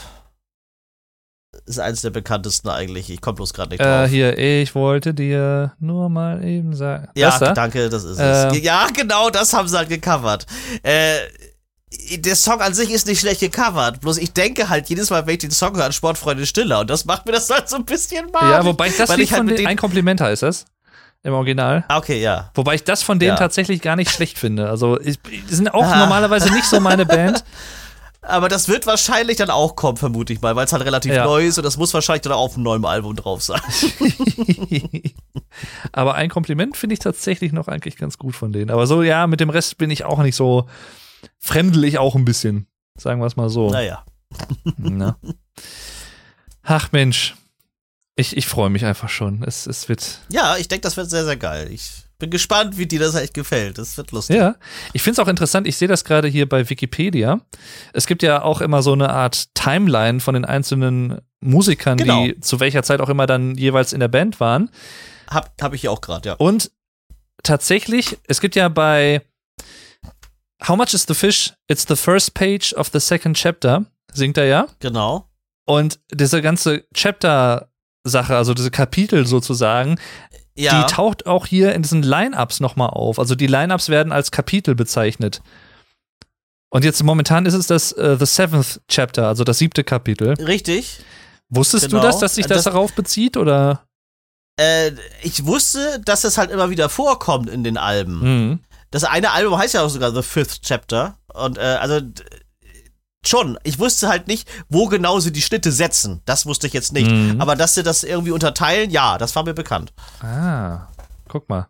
ist 1.66 1.78
eines 1.78 2.00
der 2.02 2.10
bekanntesten 2.10 2.68
eigentlich. 2.68 3.08
Ich 3.10 3.20
komme 3.20 3.36
bloß 3.36 3.54
gerade 3.54 3.70
nicht 3.70 3.80
Äh, 3.80 3.84
drauf. 3.84 4.10
hier, 4.10 4.36
ich 4.38 4.74
wollte 4.74 5.14
dir 5.14 5.72
nur 5.78 6.08
mal 6.10 6.42
eben 6.44 6.74
sagen. 6.74 7.08
ja, 7.14 7.30
Das 7.30 7.38
da? 7.40 7.52
danke, 7.52 7.88
das 7.88 8.04
ist 8.04 8.18
es. 8.18 8.58
Ja, 8.62 8.88
genau, 8.88 9.30
das 9.30 9.52
haben 9.52 9.68
sie 9.68 9.76
halt 9.76 9.88
gecovert. 9.88 10.46
Äh, 10.82 11.18
der 12.18 12.36
Song 12.36 12.60
an 12.60 12.74
sich 12.74 12.90
ist 12.90 13.06
nicht 13.06 13.20
schlecht 13.20 13.40
gecovert, 13.40 14.00
bloß 14.00 14.18
ich 14.18 14.32
denke 14.32 14.68
halt 14.68 14.88
jedes 14.88 15.10
Mal, 15.10 15.26
wenn 15.26 15.34
ich 15.34 15.38
den 15.40 15.50
Song 15.50 15.76
höre, 15.76 15.84
an 15.86 15.92
Sportfreunde 15.92 16.46
Stiller 16.46 16.80
und 16.80 16.90
das 16.90 17.04
macht 17.04 17.26
mir 17.26 17.32
das 17.32 17.48
halt 17.50 17.68
so 17.68 17.76
ein 17.76 17.84
bisschen 17.84 18.30
mal. 18.32 18.50
Ja, 18.50 18.64
wobei 18.64 18.88
ich 18.88 18.96
das 18.96 19.08
weil 19.08 19.16
Lied 19.18 19.24
ich 19.26 19.32
halt 19.32 19.40
von 19.46 19.56
den- 19.56 19.66
ein 19.66 19.76
Kompliment 19.76 20.20
heißt 20.20 20.42
das. 20.42 20.66
Im 21.22 21.32
Original. 21.32 21.84
Ah, 21.88 21.96
Okay, 21.98 22.20
ja. 22.20 22.50
Wobei 22.54 22.74
ich 22.74 22.84
das 22.84 23.02
von 23.02 23.18
denen 23.18 23.30
Ja. 23.30 23.36
tatsächlich 23.36 23.80
gar 23.80 23.96
nicht 23.96 24.10
schlecht 24.10 24.38
finde. 24.38 24.68
Also, 24.68 25.00
ich, 25.00 25.18
die 25.22 25.54
sind 25.54 25.72
auch 25.72 25.82
Ah. 25.84 25.96
normalerweise 26.00 26.52
nicht 26.52 26.66
so 26.66 26.80
meine 26.80 27.06
Band. 27.06 27.42
Aber 28.20 28.48
das 28.48 28.68
wird 28.68 28.86
wahrscheinlich 28.86 29.36
dann 29.38 29.50
auch 29.50 29.76
kommen, 29.76 29.96
vermute 29.98 30.32
ich 30.32 30.40
mal, 30.42 30.54
weil 30.56 30.64
es 30.66 30.72
halt 30.72 30.84
relativ 30.84 31.12
Ja. 31.12 31.24
neu 31.24 31.46
ist 31.46 31.58
und 31.58 31.64
das 31.64 31.76
muss 31.76 31.92
wahrscheinlich 31.94 32.22
dann 32.22 32.32
auch 32.32 32.40
auf 32.46 32.54
einem 32.54 32.62
neuen 32.64 32.84
Album 32.84 33.16
drauf 33.16 33.42
sein. 33.42 33.60
Aber 35.92 36.14
ein 36.14 36.30
Kompliment 36.30 36.76
finde 36.76 36.94
ich 36.94 37.00
tatsächlich 37.00 37.52
noch 37.52 37.68
eigentlich 37.68 37.96
ganz 37.96 38.18
gut 38.18 38.34
von 38.34 38.52
denen. 38.52 38.70
Aber 38.70 38.86
so, 38.86 39.02
ja, 39.02 39.26
mit 39.26 39.40
dem 39.40 39.50
Rest 39.50 39.78
bin 39.78 39.90
ich 39.90 40.04
auch 40.04 40.18
nicht 40.22 40.36
so 40.36 40.66
fremdelig 41.38 41.98
auch 41.98 42.14
ein 42.14 42.24
bisschen. 42.24 42.66
Sagen 42.98 43.20
wir 43.20 43.26
es 43.26 43.36
mal 43.36 43.48
so. 43.48 43.70
Naja. 43.70 44.04
Na. 44.76 45.16
Ach 46.62 46.92
Mensch. 46.92 47.34
Ich, 48.16 48.36
ich 48.36 48.46
freue 48.46 48.70
mich 48.70 48.84
einfach 48.84 49.08
schon. 49.08 49.42
Es, 49.42 49.66
es 49.66 49.88
wird. 49.88 50.20
Ja, 50.30 50.56
ich 50.56 50.68
denke, 50.68 50.82
das 50.82 50.96
wird 50.96 51.10
sehr, 51.10 51.24
sehr 51.24 51.36
geil. 51.36 51.68
Ich 51.72 51.90
bin 52.18 52.30
gespannt, 52.30 52.78
wie 52.78 52.86
dir 52.86 53.00
das 53.00 53.16
echt 53.16 53.34
gefällt. 53.34 53.76
Das 53.76 53.96
wird 53.96 54.12
lustig. 54.12 54.36
Ja. 54.36 54.54
Ich 54.92 55.02
finde 55.02 55.20
es 55.20 55.26
auch 55.26 55.28
interessant, 55.28 55.66
ich 55.66 55.76
sehe 55.76 55.88
das 55.88 56.04
gerade 56.04 56.28
hier 56.28 56.48
bei 56.48 56.70
Wikipedia. 56.70 57.40
Es 57.92 58.06
gibt 58.06 58.22
ja 58.22 58.42
auch 58.42 58.60
immer 58.60 58.82
so 58.82 58.92
eine 58.92 59.10
Art 59.10 59.52
Timeline 59.54 60.20
von 60.20 60.34
den 60.34 60.44
einzelnen 60.44 61.20
Musikern, 61.40 61.96
Genau. 61.98 62.24
die 62.24 62.38
zu 62.40 62.60
welcher 62.60 62.84
Zeit 62.84 63.00
auch 63.00 63.08
immer 63.08 63.26
dann 63.26 63.56
jeweils 63.56 63.92
in 63.92 63.98
der 64.00 64.08
Band 64.08 64.38
waren. 64.38 64.70
Hab, 65.28 65.60
hab 65.60 65.74
ich 65.74 65.80
hier 65.80 65.90
auch 65.90 66.00
gerade, 66.00 66.28
ja. 66.28 66.34
Und 66.36 66.70
tatsächlich, 67.42 68.16
es 68.28 68.40
gibt 68.40 68.54
ja 68.54 68.68
bei 68.68 69.22
How 70.68 70.76
much 70.76 70.94
is 70.94 71.04
the 71.06 71.14
fish? 71.14 71.52
It's 71.68 71.84
the 71.86 71.96
first 71.96 72.34
page 72.34 72.74
of 72.74 72.90
the 72.92 73.00
second 73.00 73.36
chapter, 73.36 73.84
singt 74.12 74.38
er 74.38 74.46
ja. 74.46 74.66
Genau. 74.80 75.28
Und 75.66 75.98
diese 76.12 76.40
ganze 76.42 76.84
Chapter-Sache, 76.94 78.36
also 78.36 78.54
diese 78.54 78.70
Kapitel 78.70 79.26
sozusagen, 79.26 79.98
Ja. 80.56 80.82
die 80.86 80.92
taucht 80.92 81.26
auch 81.26 81.46
hier 81.46 81.74
in 81.74 81.82
diesen 81.82 82.02
Line-Ups 82.02 82.60
nochmal 82.60 82.90
auf. 82.90 83.18
Also 83.18 83.34
die 83.34 83.46
Line-Ups 83.46 83.88
werden 83.88 84.12
als 84.12 84.30
Kapitel 84.30 84.74
bezeichnet. 84.74 85.42
Und 86.70 86.84
jetzt 86.84 87.02
momentan 87.02 87.46
ist 87.46 87.54
es 87.54 87.66
das 87.66 87.92
äh, 87.92 88.16
The 88.18 88.26
Seventh 88.26 88.80
Chapter, 88.88 89.28
also 89.28 89.44
das 89.44 89.58
siebte 89.58 89.84
Kapitel. 89.84 90.34
Richtig. 90.34 90.98
Wusstest 91.48 91.88
Genau. 91.90 92.00
du 92.00 92.06
das, 92.06 92.18
dass 92.18 92.34
sich 92.36 92.46
das, 92.46 92.64
Das- 92.64 92.72
darauf 92.72 92.92
bezieht 92.94 93.36
oder? 93.36 93.86
Äh, 94.58 94.92
ich 95.22 95.44
wusste, 95.46 96.00
dass 96.04 96.22
das 96.22 96.38
halt 96.38 96.50
immer 96.50 96.70
wieder 96.70 96.88
vorkommt 96.88 97.48
in 97.50 97.64
den 97.64 97.76
Alben. 97.76 98.18
Mhm. 98.48 98.60
Das 98.94 99.02
eine 99.02 99.32
Album 99.32 99.58
heißt 99.58 99.74
ja 99.74 99.82
auch 99.82 99.88
sogar 99.88 100.14
The 100.14 100.22
Fifth 100.22 100.62
Chapter. 100.62 101.18
Und 101.32 101.58
äh, 101.58 101.62
also 101.62 102.00
schon, 103.26 103.58
ich 103.64 103.80
wusste 103.80 104.08
halt 104.08 104.28
nicht, 104.28 104.48
wo 104.68 104.86
genau 104.86 105.18
sie 105.18 105.32
die 105.32 105.42
Schnitte 105.42 105.72
setzen. 105.72 106.20
Das 106.26 106.46
wusste 106.46 106.68
ich 106.68 106.72
jetzt 106.74 106.92
nicht. 106.92 107.10
Mhm. 107.10 107.40
Aber 107.40 107.56
dass 107.56 107.74
sie 107.74 107.82
das 107.82 108.04
irgendwie 108.04 108.30
unterteilen, 108.30 108.90
ja, 108.90 109.18
das 109.18 109.34
war 109.34 109.42
mir 109.42 109.52
bekannt. 109.52 109.92
Ah, 110.20 110.86
guck 111.28 111.48
mal. 111.48 111.66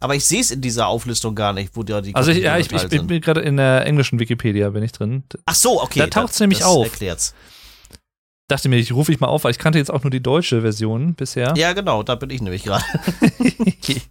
Aber 0.00 0.16
ich 0.16 0.24
sehe 0.24 0.40
es 0.40 0.50
in 0.50 0.60
dieser 0.60 0.88
Auflistung 0.88 1.36
gar 1.36 1.52
nicht, 1.52 1.76
wo 1.76 1.84
da 1.84 2.00
die 2.00 2.12
Also 2.16 2.32
ich, 2.32 2.38
ja, 2.38 2.58
ich, 2.58 2.72
ich 2.72 2.88
bin, 2.88 3.20
gerade 3.20 3.40
in 3.40 3.56
der 3.56 3.86
englischen 3.86 4.18
Wikipedia 4.18 4.70
bin 4.70 4.82
ich 4.82 4.90
drin. 4.90 5.22
Ach 5.46 5.54
so, 5.54 5.80
okay. 5.80 6.00
Da 6.00 6.06
taucht's 6.08 6.32
das- 6.32 6.40
nämlich 6.40 6.58
das 6.58 6.66
auf. 6.68 6.84
Erklärt's. 6.84 7.32
Dachte 8.48 8.68
mir, 8.68 8.76
ich 8.78 8.90
rufe 8.92 9.12
ich 9.12 9.20
mal 9.20 9.28
auf, 9.28 9.44
weil 9.44 9.52
ich 9.52 9.58
kannte 9.60 9.78
jetzt 9.78 9.92
auch 9.92 10.02
nur 10.02 10.10
die 10.10 10.20
deutsche 10.22 10.62
Version 10.62 11.14
bisher. 11.14 11.54
Ja, 11.56 11.72
genau, 11.74 12.02
da 12.02 12.16
bin 12.16 12.30
ich 12.30 12.42
nämlich 12.42 12.64
gerade. 12.64 12.84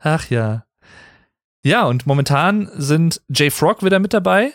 Ach 0.00 0.28
ja. 0.30 0.64
Ja, 1.64 1.84
und 1.86 2.06
momentan 2.06 2.70
sind 2.76 3.20
Jay 3.28 3.50
Frog 3.50 3.82
wieder 3.84 3.98
mit 3.98 4.12
dabei, 4.14 4.52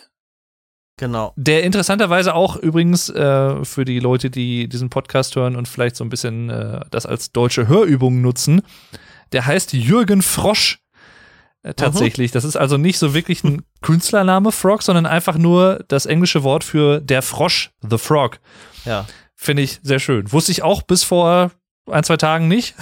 Genau. 0.96 1.32
der 1.36 1.64
interessanterweise 1.64 2.34
auch 2.34 2.56
übrigens 2.56 3.08
äh, 3.10 3.64
für 3.64 3.84
die 3.84 3.98
Leute, 3.98 4.30
die 4.30 4.68
diesen 4.68 4.90
Podcast 4.90 5.34
hören 5.36 5.56
und 5.56 5.68
vielleicht 5.68 5.96
so 5.96 6.04
ein 6.04 6.08
bisschen 6.08 6.50
äh, 6.50 6.80
das 6.90 7.04
als 7.04 7.32
deutsche 7.32 7.66
Hörübung 7.68 8.20
nutzen, 8.20 8.62
der 9.32 9.44
heißt 9.46 9.72
Jürgen 9.72 10.22
Frosch. 10.22 10.78
Äh, 11.62 11.74
tatsächlich. 11.74 12.30
Das 12.30 12.44
ist 12.44 12.56
also 12.56 12.76
nicht 12.76 12.98
so 12.98 13.14
wirklich 13.14 13.42
ein 13.42 13.62
Künstlername 13.82 14.52
Frog, 14.52 14.82
sondern 14.82 15.06
einfach 15.06 15.36
nur 15.38 15.84
das 15.88 16.06
englische 16.06 16.42
Wort 16.42 16.62
für 16.62 17.00
der 17.00 17.22
Frosch, 17.22 17.70
The 17.88 17.98
Frog. 17.98 18.38
Ja. 18.84 19.06
Finde 19.34 19.62
ich 19.62 19.80
sehr 19.82 19.98
schön. 19.98 20.30
Wusste 20.30 20.52
ich 20.52 20.62
auch 20.62 20.82
bis 20.82 21.04
vor 21.04 21.50
ein, 21.90 22.04
zwei 22.04 22.16
Tagen 22.18 22.48
nicht. 22.48 22.74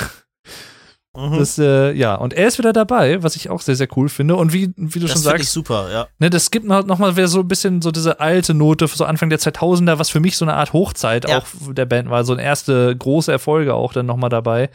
Mhm. 1.14 1.38
Das, 1.38 1.58
äh, 1.58 1.92
ja, 1.92 2.14
und 2.14 2.32
er 2.32 2.48
ist 2.48 2.56
wieder 2.58 2.72
dabei, 2.72 3.22
was 3.22 3.36
ich 3.36 3.50
auch 3.50 3.60
sehr, 3.60 3.76
sehr 3.76 3.88
cool 3.96 4.08
finde. 4.08 4.34
Und 4.36 4.54
wie, 4.54 4.72
wie 4.76 4.98
du 4.98 5.06
das 5.06 5.12
schon 5.12 5.22
finde 5.22 5.36
ich 5.36 5.42
sagst, 5.42 5.52
super, 5.52 5.90
ja. 5.92 6.08
ne, 6.18 6.30
das 6.30 6.50
gibt 6.50 6.64
noch, 6.66 6.86
noch 6.86 6.98
mal 6.98 7.16
wieder 7.16 7.28
so 7.28 7.40
ein 7.40 7.48
bisschen 7.48 7.82
so 7.82 7.90
diese 7.90 8.18
alte 8.18 8.54
Note, 8.54 8.86
so 8.86 9.04
Anfang 9.04 9.28
der 9.28 9.38
2000er, 9.38 9.98
was 9.98 10.08
für 10.08 10.20
mich 10.20 10.38
so 10.38 10.46
eine 10.46 10.54
Art 10.54 10.72
Hochzeit 10.72 11.28
Ja. 11.28 11.38
auch 11.38 11.46
der 11.68 11.84
Band 11.84 12.08
war. 12.08 12.24
So 12.24 12.32
eine 12.32 12.42
erste 12.42 12.96
große 12.96 13.30
Erfolge 13.30 13.74
auch 13.74 13.92
dann 13.92 14.06
noch 14.06 14.16
mal 14.16 14.30
dabei. 14.30 14.70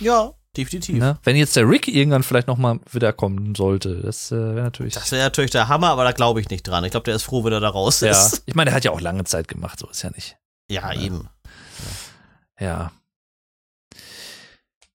Ja, 0.00 0.32
definitiv. 0.56 0.98
Ne? 0.98 1.18
Wenn 1.24 1.36
jetzt 1.36 1.56
der 1.56 1.68
Rick 1.68 1.88
irgendwann 1.88 2.22
vielleicht 2.22 2.48
noch 2.48 2.56
mal 2.56 2.80
wiederkommen 2.90 3.54
sollte, 3.54 3.96
das 3.96 4.32
äh, 4.32 4.36
wäre 4.36 4.62
natürlich. 4.64 4.94
Das 4.94 5.12
wäre 5.12 5.24
natürlich 5.24 5.50
der 5.50 5.68
Hammer, 5.68 5.90
aber 5.90 6.04
da 6.04 6.12
glaube 6.12 6.40
ich 6.40 6.48
nicht 6.48 6.62
dran. 6.62 6.84
Ich 6.84 6.92
glaube, 6.92 7.04
der 7.04 7.16
ist 7.16 7.24
froh, 7.24 7.44
wenn 7.44 7.52
er 7.52 7.60
da 7.60 7.68
raus 7.68 8.00
ja, 8.00 8.12
ist. 8.12 8.42
ich 8.46 8.54
meine, 8.54 8.70
der 8.70 8.76
hat 8.76 8.84
ja 8.84 8.92
auch 8.92 9.00
lange 9.00 9.24
Zeit 9.24 9.46
gemacht, 9.46 9.78
so 9.78 9.88
ist 9.90 10.02
ja 10.02 10.10
nicht. 10.10 10.38
Ja, 10.70 10.90
eben. 10.94 11.28
Ja. 12.58 12.92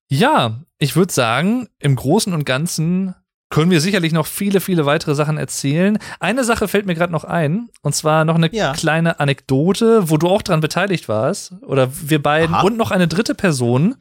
Ja, 0.10 0.62
ich 0.80 0.96
würde 0.96 1.12
sagen, 1.14 1.68
im 1.80 1.96
Großen 1.96 2.34
und 2.34 2.46
Ganzen 2.46 3.16
können 3.50 3.72
wir 3.72 3.80
sicherlich 3.80 4.12
noch 4.12 4.28
viele, 4.28 4.60
viele 4.60 4.86
weitere 4.86 5.16
Sachen 5.16 5.38
erzählen. 5.38 5.98
Eine 6.20 6.44
Sache 6.44 6.68
fällt 6.68 6.86
mir 6.86 6.96
gerade 6.96 7.14
noch 7.14 7.24
ein, 7.24 7.70
und 7.82 7.96
zwar 7.96 8.26
noch 8.26 8.36
eine 8.36 8.54
Ja. 8.54 8.74
kleine 8.74 9.20
Anekdote, 9.22 10.10
wo 10.10 10.18
du 10.18 10.28
auch 10.28 10.42
dran 10.42 10.60
beteiligt 10.60 11.08
warst, 11.08 11.54
oder 11.62 11.90
wir 11.94 12.22
beiden 12.22 12.56
Aha. 12.56 12.64
und 12.64 12.76
noch 12.78 12.92
eine 12.92 13.08
dritte 13.08 13.36
Person, 13.36 13.96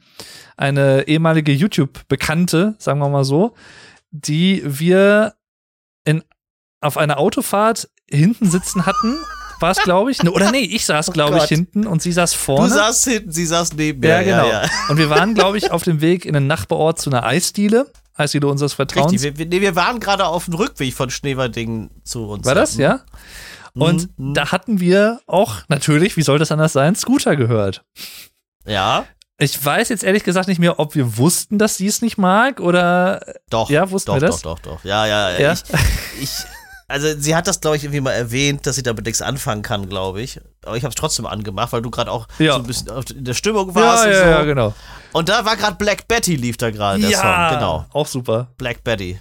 eine 0.57 1.07
ehemalige 1.07 1.53
YouTube-Bekannte, 1.53 2.75
sagen 2.77 2.99
wir 2.99 3.07
mal 3.09 3.23
so, 3.23 3.53
die 4.11 4.61
wir 4.65 5.35
in, 6.03 6.23
auf 6.81 6.97
einer 6.97 7.17
Autofahrt 7.17 7.89
hinten 8.09 8.49
sitzen 8.49 8.85
hatten, 8.85 9.15
war 9.59 9.71
es, 9.71 9.77
glaube 9.79 10.11
ich. 10.11 10.21
Ne, 10.23 10.31
Oder 10.31 10.51
nee, 10.51 10.59
ich 10.59 10.85
saß, 10.85 11.11
glaube 11.13 11.31
ich, 11.31 11.37
Oh 11.37 11.39
Gott. 11.41 11.49
hinten 11.49 11.87
und 11.87 12.01
sie 12.01 12.11
saß 12.11 12.31
Du 12.31 12.37
vorne. 12.37 12.69
saßt 12.69 13.05
hinten, 13.05 13.31
sie 13.31 13.45
saß 13.45 13.73
neben 13.73 13.99
mir. 13.99 14.09
Ja, 14.09 14.21
genau. 14.23 14.47
Ja, 14.47 14.63
ja. 14.63 14.69
Und 14.89 14.97
wir 14.97 15.09
waren, 15.09 15.33
glaube 15.33 15.57
ich, 15.57 15.71
auf 15.71 15.83
dem 15.83 16.01
Weg 16.01 16.25
in 16.25 16.33
den 16.33 16.47
Nachbarort 16.47 16.99
zu 16.99 17.09
einer 17.09 17.23
Eisdiele. 17.23 17.91
Eisdiele 18.15 18.47
unseres 18.47 18.73
Vertrauens. 18.73 19.11
Richtig, 19.13 19.37
wir, 19.37 19.45
nee, 19.45 19.61
wir 19.61 19.75
waren 19.75 19.99
gerade 19.99 20.25
auf 20.25 20.45
dem 20.45 20.55
Rückweg 20.55 20.93
von 20.93 21.09
Schneverding 21.09 21.89
zu 22.03 22.27
uns. 22.29 22.45
War 22.45 22.55
das, 22.55 22.75
ja? 22.77 23.01
Und 23.73 24.09
Mhm. 24.17 24.33
da 24.33 24.51
hatten 24.51 24.79
wir 24.79 25.19
auch 25.27 25.57
natürlich, 25.67 26.17
wie 26.17 26.23
soll 26.23 26.39
das 26.39 26.51
anders 26.51 26.73
sein, 26.73 26.95
Scooter 26.95 27.35
gehört. 27.35 27.83
Ja, 28.65 29.05
Ich 29.39 29.63
weiß 29.63 29.89
jetzt 29.89 30.03
ehrlich 30.03 30.23
gesagt 30.23 30.47
nicht 30.47 30.57
mehr, 30.57 30.79
ob 30.79 30.95
wir 30.95 31.17
wussten, 31.17 31.59
dass 31.59 31.77
sie 31.77 31.85
es 31.85 32.01
nicht 32.01 32.17
mag 32.17 32.59
oder. 32.59 33.21
doch. 33.51 33.69
Ja, 33.69 33.91
wussten 33.91 34.07
doch, 34.07 34.15
wir 34.15 34.21
das? 34.21 34.41
Doch, 34.41 34.57
doch, 34.57 34.77
doch. 34.77 34.83
Ja, 34.83 35.05
ja, 35.05 35.29
ja. 35.29 35.39
Ja. 35.39 35.51
Ich, 35.53 36.23
ich, 36.23 36.29
also 36.87 37.19
sie 37.19 37.35
hat 37.35 37.47
das, 37.47 37.59
glaube 37.61 37.75
ich, 37.77 37.83
irgendwie 37.83 38.01
mal 38.01 38.11
erwähnt, 38.13 38.65
dass 38.65 38.75
sie 38.77 38.83
damit 38.83 39.05
nichts 39.05 39.21
anfangen 39.21 39.61
kann, 39.61 39.89
glaube 39.89 40.21
ich. 40.21 40.39
Aber 40.65 40.77
ich 40.77 40.83
habe 40.83 40.89
es 40.89 40.95
trotzdem 40.95 41.25
angemacht, 41.25 41.71
weil 41.73 41.81
du 41.81 41.89
gerade 41.91 42.11
auch 42.11 42.27
Ja. 42.39 42.53
so 42.53 42.59
ein 42.59 42.65
bisschen 42.67 42.87
in 43.15 43.25
der 43.25 43.33
Stimmung 43.33 43.75
warst 43.75 44.05
ja, 44.05 44.11
und 44.11 44.17
so. 44.17 44.23
ja, 44.23 44.43
genau. 44.43 44.73
Und 45.13 45.29
da 45.29 45.43
war 45.45 45.57
gerade 45.57 45.75
Black 45.77 46.07
Betty 46.07 46.35
lief 46.35 46.57
da 46.57 46.71
gerade, 46.71 46.99
der 47.01 47.09
ja, 47.09 47.19
Song. 47.49 47.57
Genau. 47.59 47.85
auch 47.93 48.07
super. 48.07 48.51
Black 48.57 48.83
Betty. 48.83 49.19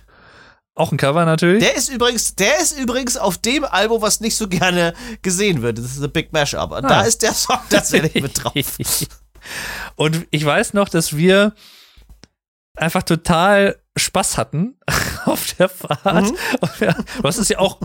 Auch 0.74 0.92
ein 0.92 0.98
Cover 0.98 1.24
natürlich. 1.24 1.62
Der 1.64 1.74
ist 1.74 1.88
übrigens, 1.88 2.34
der 2.34 2.58
ist 2.60 2.78
übrigens 2.78 3.16
auf 3.16 3.38
dem 3.38 3.64
Album, 3.64 4.02
was 4.02 4.20
nicht 4.20 4.36
so 4.36 4.46
gerne 4.46 4.92
gesehen 5.22 5.62
wird. 5.62 5.78
Das 5.78 5.86
ist 5.86 6.00
The 6.02 6.08
Big 6.08 6.32
Mashup. 6.34 6.70
Und 6.70 6.82
da 6.84 7.00
Ah. 7.00 7.02
ist 7.02 7.22
der 7.22 7.32
Song 7.32 7.58
tatsächlich 7.70 8.22
mit 8.22 8.44
drauf. 8.44 8.52
Und 9.96 10.26
ich 10.30 10.44
weiß 10.44 10.74
noch, 10.74 10.88
dass 10.90 11.16
wir 11.16 11.54
einfach 12.76 13.02
total 13.04 13.76
Spaß 13.96 14.36
hatten 14.36 14.75
auf 15.26 15.54
der 15.54 15.68
Fahrt. 15.68 16.24
Mhm. 16.30 16.36
Wir, 16.78 16.94
du 17.18 17.22
hast 17.24 17.38
es 17.38 17.48
ja 17.48 17.58
auch 17.58 17.78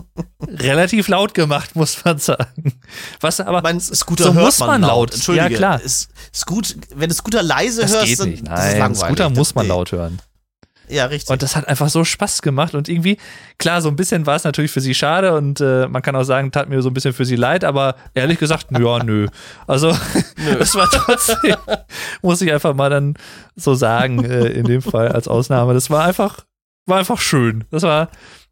relativ 0.48 1.08
laut 1.08 1.34
gemacht, 1.34 1.74
muss 1.76 2.04
man 2.04 2.18
sagen. 2.18 2.80
Was 3.20 3.40
aber 3.40 3.62
Mein 3.62 3.80
Scooter 3.80 4.24
so 4.24 4.34
hört 4.34 4.44
muss 4.46 4.58
man 4.60 4.82
laut. 4.82 5.14
Entschuldige. 5.14 5.50
Ja, 5.50 5.56
klar. 5.56 5.80
Ist, 5.80 6.08
Scoot, 6.34 6.76
wenn 6.94 7.08
du 7.08 7.14
Scooter 7.14 7.42
leise 7.42 7.82
das 7.82 7.92
hörst, 7.92 8.06
geht 8.06 8.20
dann 8.20 8.28
nicht. 8.30 8.46
das 8.48 8.58
ist 8.60 8.70
Nein, 8.72 8.78
langweilig. 8.78 9.06
Scooter 9.06 9.28
Das- 9.28 9.38
muss 9.38 9.54
man 9.54 9.68
laut 9.68 9.92
hören. 9.92 10.18
Ja, 10.88 11.06
richtig. 11.06 11.30
Und 11.30 11.42
das 11.42 11.56
hat 11.56 11.68
einfach 11.68 11.88
so 11.88 12.04
Spaß 12.04 12.42
gemacht 12.42 12.74
und 12.74 12.86
irgendwie, 12.86 13.16
klar, 13.56 13.80
so 13.80 13.88
ein 13.88 13.96
bisschen 13.96 14.26
war 14.26 14.34
es 14.36 14.44
natürlich 14.44 14.70
für 14.70 14.82
sie 14.82 14.94
schade 14.94 15.32
und 15.34 15.58
äh, 15.60 15.86
man 15.88 16.02
kann 16.02 16.14
auch 16.16 16.24
sagen, 16.24 16.52
tat 16.52 16.68
mir 16.68 16.82
so 16.82 16.90
ein 16.90 16.92
bisschen 16.94 17.14
für 17.14 17.24
sie 17.24 17.36
leid, 17.36 17.64
aber 17.64 17.94
ehrlich 18.12 18.38
gesagt, 18.38 18.66
ja, 18.78 19.02
nö. 19.02 19.26
Also, 19.66 19.96
das 20.58 20.74
war 20.74 20.90
trotzdem, 20.90 21.56
muss 22.22 22.42
ich 22.42 22.52
einfach 22.52 22.74
mal 22.74 22.90
dann 22.90 23.14
so 23.56 23.74
sagen, 23.74 24.22
äh, 24.24 24.48
in 24.48 24.66
dem 24.66 24.82
Fall 24.82 25.08
als 25.08 25.28
Ausnahme. 25.28 25.72
Das 25.72 25.88
war 25.88 26.04
einfach, 26.04 26.44
war 26.86 26.98
einfach 26.98 27.20
schön. 27.20 27.64
Das 27.70 27.82
war, 27.82 28.08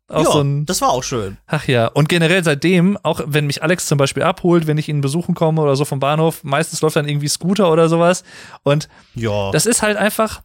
Auch 0.08 0.24
ja, 0.24 0.30
so 0.32 0.40
ein, 0.40 0.66
das 0.66 0.80
war 0.80 0.90
auch 0.90 1.02
schön. 1.04 1.36
ach 1.46 1.66
ja. 1.68 1.86
Und 1.88 2.08
generell 2.08 2.42
seitdem, 2.44 2.96
auch 3.02 3.20
wenn 3.26 3.46
mich 3.46 3.62
Alex 3.62 3.86
zum 3.86 3.98
Beispiel 3.98 4.22
abholt, 4.22 4.66
wenn 4.66 4.78
ich 4.78 4.88
ihn 4.88 5.00
besuchen 5.00 5.34
komme 5.34 5.60
oder 5.62 5.76
so 5.76 5.84
vom 5.84 6.00
Bahnhof, 6.00 6.42
meistens 6.44 6.80
läuft 6.80 6.96
dann 6.96 7.08
irgendwie 7.08 7.28
Scooter 7.28 7.70
oder 7.72 7.88
sowas. 7.88 8.22
Und 8.62 8.88
Ja. 9.14 9.50
das 9.52 9.66
ist 9.66 9.82
halt 9.82 9.96
einfach, 9.96 10.42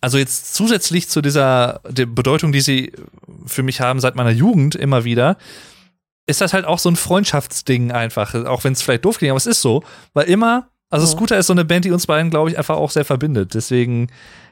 also 0.00 0.18
jetzt 0.18 0.54
zusätzlich 0.54 1.08
zu 1.08 1.20
dieser 1.22 1.80
der 1.88 2.06
Bedeutung, 2.06 2.52
die 2.52 2.60
sie 2.60 2.92
für 3.46 3.62
mich 3.62 3.80
haben 3.80 4.00
seit 4.00 4.14
meiner 4.16 4.30
Jugend 4.30 4.74
immer 4.74 5.04
wieder, 5.04 5.36
ist 6.26 6.40
das 6.42 6.52
halt 6.52 6.66
auch 6.66 6.78
so 6.78 6.90
ein 6.90 6.96
Freundschaftsding 6.96 7.90
einfach, 7.90 8.34
auch 8.46 8.62
wenn 8.64 8.74
es 8.74 8.82
vielleicht 8.82 9.04
doof 9.06 9.16
klingt, 9.18 9.30
aber 9.30 9.38
es 9.38 9.46
ist 9.46 9.62
so, 9.62 9.82
weil 10.12 10.26
immer, 10.28 10.68
also. 10.90 11.06
Scooter 11.06 11.38
ist 11.38 11.46
so 11.46 11.52
eine 11.54 11.64
Band, 11.64 11.84
die 11.86 11.90
uns 11.90 12.06
beiden, 12.06 12.30
glaube 12.30 12.50
ich, 12.50 12.58
einfach 12.58 12.76
auch 12.76 12.90
sehr 12.90 13.04
verbindet. 13.06 13.54
Deswegen 13.54 14.08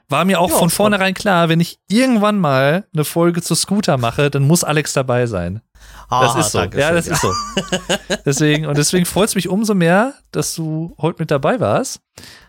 war 0.09 0.24
mir 0.24 0.41
auch 0.41 0.51
Ja, 0.51 0.57
von 0.59 0.70
vornherein 0.70 1.15
klar, 1.15 1.49
wenn 1.49 1.61
ich 1.61 1.78
irgendwann 1.89 2.39
mal 2.39 2.87
eine 2.95 3.05
Folge 3.05 3.43
zu 3.43 3.55
Scooter 3.55 3.97
mache, 3.99 4.31
dann 4.31 4.45
muss 4.47 4.62
Alex 4.65 4.93
dabei 4.93 5.27
sein. 5.27 5.62
Das 6.09 6.35
Ah, 6.35 6.41
ist 6.41 6.53
so. 6.53 6.59
Ja, 6.61 6.93
das 6.93 7.07
ist 7.09 7.20
so. 7.20 7.33
Deswegen, 8.24 8.66
und 8.66 8.78
deswegen 8.78 9.05
freut 9.07 9.28
es 9.28 9.35
mich 9.35 9.49
umso 9.49 9.74
mehr, 9.74 10.15
dass 10.31 10.55
du 10.55 10.95
heute 11.01 11.20
mit 11.20 11.31
dabei 11.31 11.59
warst. 11.61 12.01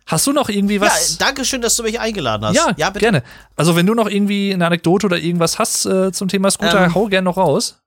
Hast 0.05 0.25
du 0.27 0.31
noch 0.33 0.49
irgendwie 0.49 0.79
was? 0.79 1.17
Ja, 1.19 1.25
danke 1.25 1.43
schön, 1.43 1.61
dass 1.61 1.75
du 1.75 1.83
mich 1.83 1.99
eingeladen 1.99 2.45
hast. 2.45 2.55
Ja, 2.55 2.71
ja 2.77 2.89
bitte. 2.89 2.99
gerne. 3.03 3.23
Also 3.55 3.75
wenn 3.75 3.85
du 3.85 3.93
noch 3.95 4.07
irgendwie 4.07 4.53
eine 4.53 4.65
Anekdote 4.65 5.07
oder 5.07 5.17
irgendwas 5.17 5.57
hast 5.59 5.85
äh, 5.85 6.11
zum 6.11 6.27
Thema 6.27 6.51
Scooter, 6.51 6.85
Ähm, 6.85 6.95
hau 6.95 7.07
gerne 7.07 7.25
noch 7.25 7.37
raus. 7.37 7.81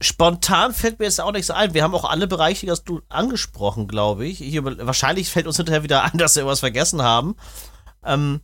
Spontan 0.00 0.74
fällt 0.74 0.98
mir 0.98 1.04
jetzt 1.04 1.20
auch 1.20 1.32
nichts 1.32 1.50
ein. 1.50 1.74
Wir 1.74 1.84
haben 1.84 1.94
auch 1.94 2.04
alle 2.04 2.26
Bereiche, 2.26 2.66
die 2.66 2.72
hast 2.72 2.84
du 2.84 3.02
angesprochen, 3.08 3.86
glaube 3.86 4.26
ich. 4.26 4.38
Hier, 4.38 4.64
wahrscheinlich 4.64 5.30
fällt 5.30 5.46
uns 5.46 5.56
hinterher 5.56 5.84
wieder 5.84 6.02
ein, 6.12 6.18
dass 6.18 6.34
wir 6.34 6.40
irgendwas 6.42 6.60
vergessen 6.60 7.02
haben. 7.02 7.36
Ähm, 8.04 8.40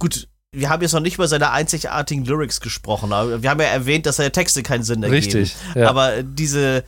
gut, 0.00 0.26
wir 0.52 0.68
haben 0.68 0.82
jetzt 0.82 0.92
noch 0.92 1.00
nicht 1.00 1.14
über 1.14 1.28
seine 1.28 1.52
einzigartigen 1.52 2.24
Lyrics 2.24 2.60
gesprochen. 2.60 3.12
Aber 3.12 3.40
wir 3.42 3.48
haben 3.50 3.60
ja 3.60 3.68
erwähnt, 3.68 4.06
dass 4.06 4.16
seine 4.16 4.32
Texte 4.32 4.64
keinen 4.64 4.82
Sinn 4.82 5.00
ergeben. 5.04 5.14
Richtig. 5.22 5.54
Ja. 5.76 5.88
Aber 5.88 6.24
diese. 6.24 6.82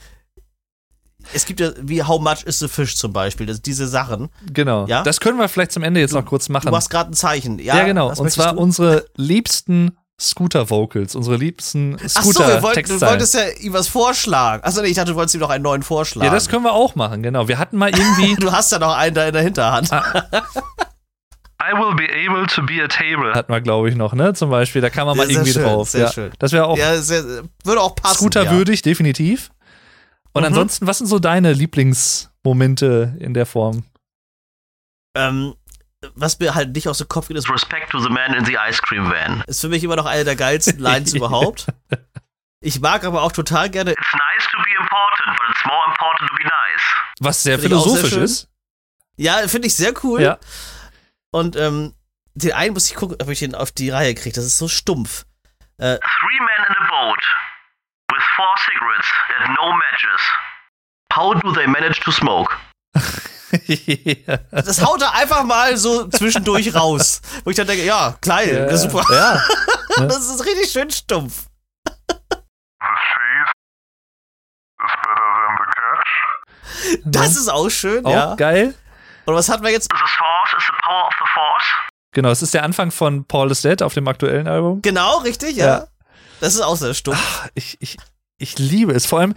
Es 1.33 1.47
gibt 1.47 1.61
ja, 1.61 1.71
wie 1.81 2.03
How 2.03 2.21
Much 2.21 2.43
is 2.45 2.59
the 2.59 2.67
Fish 2.67 2.97
zum 2.97 3.13
Beispiel, 3.13 3.47
das, 3.47 3.63
diese 3.63 3.87
Sachen. 3.87 4.29
genau. 4.53 4.87
ja? 4.89 5.05
Das 5.05 5.21
können 5.21 5.39
wir 5.39 5.49
vielleicht 5.49 5.71
zum 5.71 5.85
Ende 5.85 6.01
jetzt 6.01 6.11
Du- 6.11 6.17
noch 6.19 6.27
kurz 6.27 6.49
machen. 6.49 6.67
Du 6.67 6.73
machst 6.73 6.91
gerade 6.91 7.13
ein 7.13 7.15
Zeichen. 7.15 7.61
Ja, 7.61 7.77
ja, 7.77 7.85
genau. 7.85 8.13
Und 8.13 8.29
zwar 8.33 8.55
du? 8.55 8.59
unsere 8.59 9.07
liebsten 9.15 9.97
Scooter-Vocals, 10.21 11.15
unsere 11.15 11.37
liebsten 11.37 11.97
Ach 12.15 12.25
so, 12.25 12.41
wir 12.41 12.61
wollten, 12.63 12.89
du 12.89 13.01
wolltest 13.01 13.35
ja 13.35 13.49
ihm 13.61 13.73
was 13.73 13.87
vorschlagen. 13.87 14.65
Achso, 14.65 14.83
nee, 14.83 14.89
ich 14.89 14.97
dachte, 14.97 15.13
du 15.13 15.17
wolltest 15.17 15.37
ihm 15.37 15.41
noch 15.41 15.51
einen 15.51 15.63
neuen 15.63 15.85
vorschlagen. 15.85 16.27
Ja, 16.27 16.33
das 16.33 16.49
können 16.49 16.65
wir 16.65 16.73
auch 16.73 16.97
machen, 16.97 17.23
genau. 17.23 17.47
Wir 17.47 17.59
hatten 17.59 17.77
mal 17.77 17.91
irgendwie, 17.97 18.35
du 18.35 18.51
hast 18.51 18.73
ja 18.73 18.81
noch 18.81 18.97
einen 18.97 19.15
da 19.15 19.25
in 19.27 19.33
der 19.33 19.43
Hinterhand. 19.43 19.91
I 21.71 21.73
will 21.79 21.95
be 21.95 22.09
able 22.13 22.47
to 22.49 22.63
be 22.63 22.83
a 22.83 22.89
table. 22.89 23.33
hatten 23.35 23.53
wir 23.53 23.61
glaube 23.61 23.89
ich 23.89 23.95
noch, 23.95 24.15
ne? 24.15 24.35
Zum 24.35 24.51
Beispiel, 24.51 24.81
da 24.83 24.91
kann 24.91 25.07
man 25.07 25.17
mal 25.17 25.23
Ja, 25.25 25.29
sehr 25.29 25.37
irgendwie 25.37 25.53
schön, 25.53 25.63
drauf. 25.63 25.89
sehr 25.91 26.01
ja. 26.07 26.13
schön. 26.13 26.33
Das 26.39 26.53
wäre 26.53 26.67
auch 26.67 26.77
ja, 26.79 26.97
sehr, 27.01 27.23
würde 27.65 27.81
auch 27.81 27.95
passen. 27.95 28.17
Scooter-würdig, 28.17 28.83
definitiv. 28.83 29.51
Und 30.33 30.43
Mhm. 30.43 30.47
ansonsten, 30.49 30.87
was 30.87 30.99
sind 30.99 31.07
so 31.07 31.19
deine 31.19 31.53
Lieblingsmomente 31.53 33.17
in 33.21 33.35
der 33.35 33.47
Form? 33.47 33.85
Ja. 35.17 35.29
Ähm, 35.29 35.55
was 36.15 36.39
mir 36.41 36.55
halt 36.55 36.75
nicht 36.75 36.89
aus 36.89 36.99
dem 36.99 37.09
Kopf 37.09 37.29
geht, 37.29 37.37
ist, 37.37 37.49
Respect 37.51 37.91
to 37.91 38.01
the 38.01 38.09
man 38.09 38.35
in 38.35 38.45
the 38.45 38.57
ice 38.69 38.81
cream 38.83 39.05
van. 39.11 39.45
ist 39.47 39.61
für 39.61 39.69
mich 39.69 39.85
immer 39.85 39.95
noch 39.97 40.07
eine 40.07 40.25
der 40.25 40.35
geilsten 40.37 40.79
Lines 40.81 41.15
überhaupt. 41.15 41.67
Ich 42.61 42.81
mag 42.81 43.05
aber 43.05 43.23
auch 43.23 43.33
total 43.33 43.71
gerne. 43.71 43.93
It's 43.93 44.13
nice 44.13 44.49
to 44.51 44.57
be 44.59 44.71
important, 44.81 45.37
but 45.39 45.47
it's 45.51 45.65
more 45.65 45.85
important 45.89 46.29
to 46.31 46.35
be 46.37 46.43
nice. 46.45 46.83
Was 47.21 47.43
sehr 47.43 47.59
sehr 47.59 47.69
philosophisch 47.69 48.11
schön. 48.11 48.23
ist. 48.23 48.49
Ja, 49.17 49.47
finde 49.47 49.69
ich 49.69 49.77
sehr 49.77 49.93
cool. 50.03 50.23
Ja. 50.23 50.39
Und 51.33 51.57
ähm, 51.57 51.95
den 52.35 52.53
einen 52.53 52.75
muss 52.75 52.89
ich 52.91 52.95
gucken, 52.95 53.17
ob 53.21 53.29
ich 53.29 53.41
den 53.41 53.55
auf 53.55 53.73
die 53.73 53.91
Reihe 53.91 54.15
kriege. 54.15 54.35
Das 54.35 54.45
ist 54.45 54.59
so 54.59 54.69
stumpf. 54.69 55.25
Äh, 55.79 55.99
Three 55.99 56.41
men 56.41 56.67
in 56.69 56.77
a 56.77 56.89
boat 56.89 57.23
with 58.13 58.23
four 58.37 58.55
cigarettes 58.59 59.11
and 59.41 59.57
no 59.57 59.73
matches. 59.73 60.21
How 61.15 61.35
do 61.41 61.53
they 61.53 61.67
manage 61.67 62.01
to 62.05 62.13
smoke? 62.13 62.55
ja. 63.67 64.37
das 64.51 64.83
haut 64.85 65.03
er 65.03 65.15
einfach 65.15 65.45
mal 65.45 65.77
so 65.77 66.09
zwischendurch 66.09 66.75
raus. 66.75 67.21
Wo 67.45 67.51
ich 67.51 67.57
dann 67.57 67.67
denke, 67.67 67.85
ja, 67.85 68.17
geil, 68.21 68.67
das 68.67 68.85
ist 68.85 68.91
super. 68.91 69.05
Ja. 69.99 70.07
Das 70.07 70.27
ist 70.27 70.47
richtig 70.47 70.71
schön 70.71 70.91
stumpf. 70.91 71.49
The 71.87 71.93
chase 72.81 73.53
is 74.83 74.93
better 75.03 75.29
than 75.37 75.57
the 75.59 75.67
catch. 75.77 77.03
Das 77.05 77.37
ist 77.37 77.49
auch 77.49 77.69
schön, 77.69 78.07
Auch 78.07 78.11
ja. 78.11 78.35
geil. 78.37 78.75
Und 79.25 79.35
was 79.35 79.49
hatten 79.49 79.63
wir 79.63 79.71
jetzt? 79.71 79.89
The 79.93 79.99
source 79.99 80.55
is 80.59 80.67
the 80.67 80.73
power 80.85 81.07
of 81.07 81.15
the 81.19 81.27
force. 81.33 81.65
Genau, 82.13 82.31
es 82.31 82.43
ist 82.43 82.55
der 82.55 82.63
Anfang 82.63 82.91
von 82.91 83.25
Paul 83.25 83.51
is 83.51 83.63
Dead 83.63 83.83
auf 83.83 83.95
dem 83.95 84.07
aktuellen 84.07 84.47
Album. 84.47 84.83
Genau, 84.83 85.19
richtig, 85.19 85.57
ja. 85.57 85.67
Ja. 85.67 85.87
Das 86.41 86.55
ist 86.55 86.61
auch 86.61 86.77
sehr 86.77 86.95
stumpf. 86.95 87.49
Ich, 87.55 87.77
ich, 87.81 87.97
ich 88.37 88.59
liebe 88.59 88.93
es. 88.93 89.07
Vor 89.07 89.21
allem, 89.21 89.35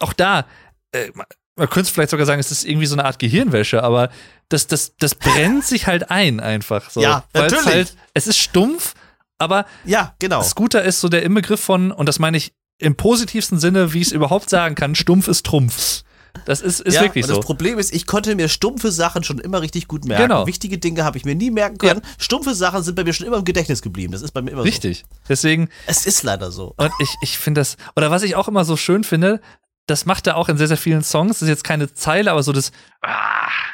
auch 0.00 0.12
da, 0.12 0.46
äh, 0.92 1.10
man 1.14 1.26
man 1.60 1.68
könnte 1.68 1.82
es 1.82 1.90
vielleicht 1.90 2.10
sogar 2.10 2.24
sagen, 2.24 2.40
es 2.40 2.50
ist 2.50 2.64
irgendwie 2.64 2.86
so 2.86 2.94
eine 2.94 3.04
Art 3.04 3.18
Gehirnwäsche, 3.18 3.82
aber 3.82 4.08
das, 4.48 4.66
das, 4.66 4.96
das 4.96 5.14
brennt 5.14 5.64
sich 5.64 5.86
halt 5.86 6.10
ein 6.10 6.40
einfach. 6.40 6.88
So. 6.88 7.02
Ja, 7.02 7.24
Weil's 7.34 7.52
natürlich. 7.52 7.74
Halt, 7.74 7.96
es 8.14 8.26
ist 8.26 8.38
stumpf, 8.38 8.94
aber 9.38 9.66
Ja, 9.84 10.14
genau. 10.18 10.42
Scooter 10.42 10.82
ist 10.82 11.00
so 11.00 11.10
der 11.10 11.22
Inbegriff 11.22 11.60
von, 11.60 11.92
und 11.92 12.06
das 12.06 12.18
meine 12.18 12.38
ich 12.38 12.54
im 12.78 12.96
positivsten 12.96 13.60
Sinne, 13.60 13.92
wie 13.92 14.00
ich 14.00 14.06
es 14.06 14.12
überhaupt 14.12 14.48
sagen 14.48 14.74
kann, 14.74 14.94
stumpf 14.94 15.28
ist 15.28 15.44
Trumpf. 15.44 16.02
Das 16.44 16.60
ist, 16.60 16.80
ist 16.80 16.94
ja, 16.94 17.02
wirklich 17.02 17.26
so. 17.26 17.36
das 17.36 17.44
Problem 17.44 17.78
ist, 17.78 17.92
ich 17.92 18.06
konnte 18.06 18.34
mir 18.34 18.48
stumpfe 18.48 18.90
Sachen 18.90 19.24
schon 19.24 19.38
immer 19.38 19.60
richtig 19.62 19.88
gut 19.88 20.04
merken. 20.04 20.28
Genau. 20.28 20.46
Wichtige 20.46 20.78
Dinge 20.78 21.04
habe 21.04 21.18
ich 21.18 21.24
mir 21.24 21.34
nie 21.34 21.50
merken 21.50 21.78
können. 21.78 22.02
Stumpfe 22.18 22.54
Sachen 22.54 22.82
sind 22.82 22.94
bei 22.94 23.04
mir 23.04 23.12
schon 23.12 23.26
immer 23.26 23.36
im 23.38 23.44
Gedächtnis 23.44 23.82
geblieben. 23.82 24.12
Das 24.12 24.22
ist 24.22 24.32
bei 24.32 24.42
mir 24.42 24.50
immer 24.50 24.64
Richtig. 24.64 25.04
Deswegen, 25.28 25.66
so. 25.66 25.72
Es 25.86 26.06
ist 26.06 26.22
leider 26.22 26.50
so. 26.50 26.74
Und 26.76 26.90
ich, 27.00 27.14
ich 27.22 27.38
finde 27.38 27.60
das, 27.60 27.76
oder 27.96 28.10
was 28.10 28.22
ich 28.22 28.36
auch 28.36 28.48
immer 28.48 28.64
so 28.64 28.76
schön 28.76 29.04
finde, 29.04 29.40
das 29.86 30.06
macht 30.06 30.26
er 30.26 30.36
auch 30.36 30.48
in 30.48 30.56
sehr, 30.56 30.68
sehr 30.68 30.76
vielen 30.76 31.02
Songs. 31.02 31.38
Das 31.38 31.42
ist 31.42 31.48
jetzt 31.48 31.64
keine 31.64 31.92
Zeile, 31.94 32.30
aber 32.30 32.42
so 32.42 32.52
das, 32.52 32.70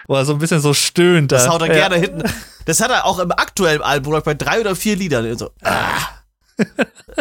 wo 0.06 0.14
er 0.14 0.24
so 0.24 0.32
ein 0.32 0.38
bisschen 0.38 0.60
so 0.60 0.72
stöhnt. 0.72 1.30
Das 1.32 1.44
da. 1.44 1.50
haut 1.50 1.62
er 1.62 1.68
Ja. 1.68 1.88
gerne 1.88 1.96
hinten. 1.96 2.22
Das 2.64 2.80
hat 2.80 2.90
er 2.90 3.04
auch 3.04 3.18
im 3.18 3.30
aktuellen 3.32 3.82
Album, 3.82 4.20
bei 4.24 4.34
drei 4.34 4.60
oder 4.60 4.74
vier 4.74 4.96
Liedern. 4.96 5.36
So, 5.38 5.50
ah. 5.62 6.15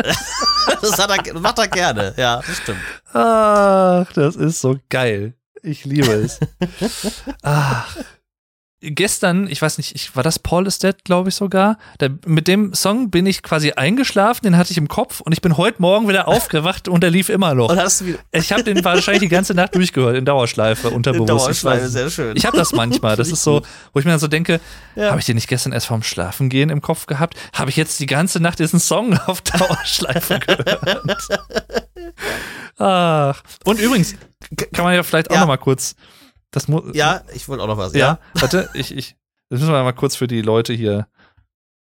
das 0.82 0.98
hat 0.98 1.28
er, 1.28 1.40
macht 1.40 1.60
er 1.60 1.68
gerne. 1.68 2.14
Ja, 2.18 2.38
das 2.38 2.58
stimmt. 2.58 2.80
Ach, 3.14 4.12
das 4.14 4.36
ist 4.36 4.62
so 4.62 4.78
geil. 4.90 5.34
Ich 5.62 5.86
liebe 5.86 6.12
es. 6.12 6.40
Ach. 7.42 7.96
Gestern, 8.88 9.48
ich 9.48 9.62
weiß 9.62 9.78
nicht, 9.80 9.96
ich, 9.96 10.16
war 10.16 10.22
das 10.22 10.38
Paul 10.38 10.68
is 10.68 10.78
Dead, 10.80 10.96
glaube 11.04 11.30
ich 11.30 11.36
sogar. 11.36 11.78
Da, 11.98 12.08
mit 12.26 12.48
dem 12.48 12.74
Song 12.76 13.10
bin 13.10 13.26
ich 13.26 13.42
quasi 13.42 13.72
eingeschlafen, 13.72 14.44
den 14.44 14.58
hatte 14.58 14.72
ich 14.72 14.78
im 14.78 14.88
Kopf 14.88 15.22
und 15.22 15.32
ich 15.32 15.42
bin 15.42 15.58
heute 15.58 15.82
Morgen 15.82 16.08
wieder 16.08 16.28
aufgewacht 16.28 16.88
und 16.88 17.02
der 17.02 17.10
lief 17.10 17.30
immer 17.30 17.56
noch. 17.56 17.70
Und 17.70 17.80
hast 17.80 18.02
du 18.02 18.06
wieder 18.06 18.20
Ich 18.32 18.52
habe 18.52 18.64
den 18.64 18.84
wahrscheinlich 18.86 19.22
die 19.24 19.28
ganze 19.30 19.54
Nacht 19.56 19.74
durchgehört, 19.74 20.16
in 20.16 20.26
Dauerschleife, 20.26 20.90
unterbewusst. 20.92 21.30
in 21.30 21.36
Ich 21.38 21.42
Dauerschleife, 21.62 21.90
sehr 21.90 22.10
schön. 22.12 22.38
Ich 22.38 22.46
habe 22.46 22.58
das 22.58 22.74
manchmal. 22.74 23.16
Das 23.16 23.30
ist 23.32 23.44
so, 23.44 23.62
wo 23.94 24.00
ich 24.00 24.06
mir 24.06 24.12
dann 24.12 24.20
so 24.20 24.28
denke, 24.28 24.62
Ja. 24.96 25.10
habe 25.10 25.20
ich 25.20 25.26
den 25.26 25.36
nicht 25.36 25.48
gestern 25.48 25.74
erst 25.74 25.88
vorm 25.88 26.04
Schlafengehen 26.04 26.70
im 26.70 26.82
Kopf 26.82 27.06
gehabt? 27.08 27.36
Habe 27.54 27.70
ich 27.72 27.76
jetzt 27.78 28.00
die 28.00 28.06
ganze 28.06 28.40
Nacht 28.40 28.60
diesen 28.60 28.80
Song 28.80 29.18
auf 29.26 29.42
Dauerschleife 29.42 30.40
gehört? 30.46 31.28
Ach. 32.78 33.42
Und 33.64 33.80
übrigens, 33.80 34.16
kann 34.74 34.86
man 34.86 34.94
ja 34.94 35.04
vielleicht 35.04 35.30
auch 35.32 35.36
Ja. 35.36 35.42
noch 35.42 35.48
mal 35.48 35.58
kurz. 35.58 35.96
Das 36.56 36.70
mu- 36.70 36.90
ja, 36.94 37.22
ich 37.34 37.50
wollte 37.50 37.64
auch 37.64 37.68
noch 37.68 37.78
was. 37.78 37.92
ja. 37.94 38.00
Ja, 38.00 38.20
Warte, 38.36 38.70
ich, 38.74 38.96
ich. 38.96 39.18
Das 39.50 39.60
müssen 39.60 39.74
wir 39.74 39.84
mal 39.84 39.92
kurz 39.92 40.16
für 40.16 40.26
die 40.26 40.42
Leute 40.42 40.72
hier. 40.74 41.08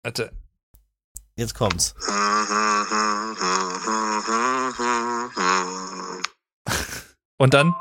Warte. 0.02 0.32
jetzt 1.36 1.54
kommt's. 1.54 1.94
Und 7.38 7.54
dann. 7.54 7.74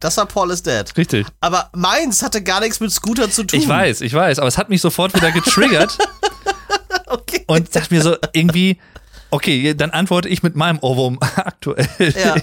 Das 0.00 0.16
war 0.16 0.26
Paul 0.26 0.50
is 0.50 0.62
Dead. 0.62 0.84
Richtig. 0.96 1.26
Aber 1.40 1.70
meins 1.74 2.22
hatte 2.22 2.42
gar 2.42 2.60
nichts 2.60 2.80
mit 2.80 2.90
Scooter 2.90 3.30
zu 3.30 3.44
tun. 3.44 3.60
Ich 3.60 3.68
weiß, 3.68 4.00
ich 4.00 4.14
weiß, 4.14 4.38
aber 4.38 4.48
es 4.48 4.56
hat 4.56 4.70
mich 4.70 4.80
sofort 4.80 5.14
wieder 5.14 5.30
getriggert. 5.32 5.98
Okay. 7.06 7.44
und 7.48 7.74
dachte 7.74 7.92
mir 7.92 8.02
so, 8.02 8.16
irgendwie, 8.32 8.80
okay, 9.30 9.74
dann 9.74 9.90
antworte 9.90 10.28
ich 10.28 10.42
mit 10.42 10.56
meinem 10.56 10.78
Ohrwurm 10.80 11.18
aktuell. 11.36 11.88
Ja. 12.16 12.36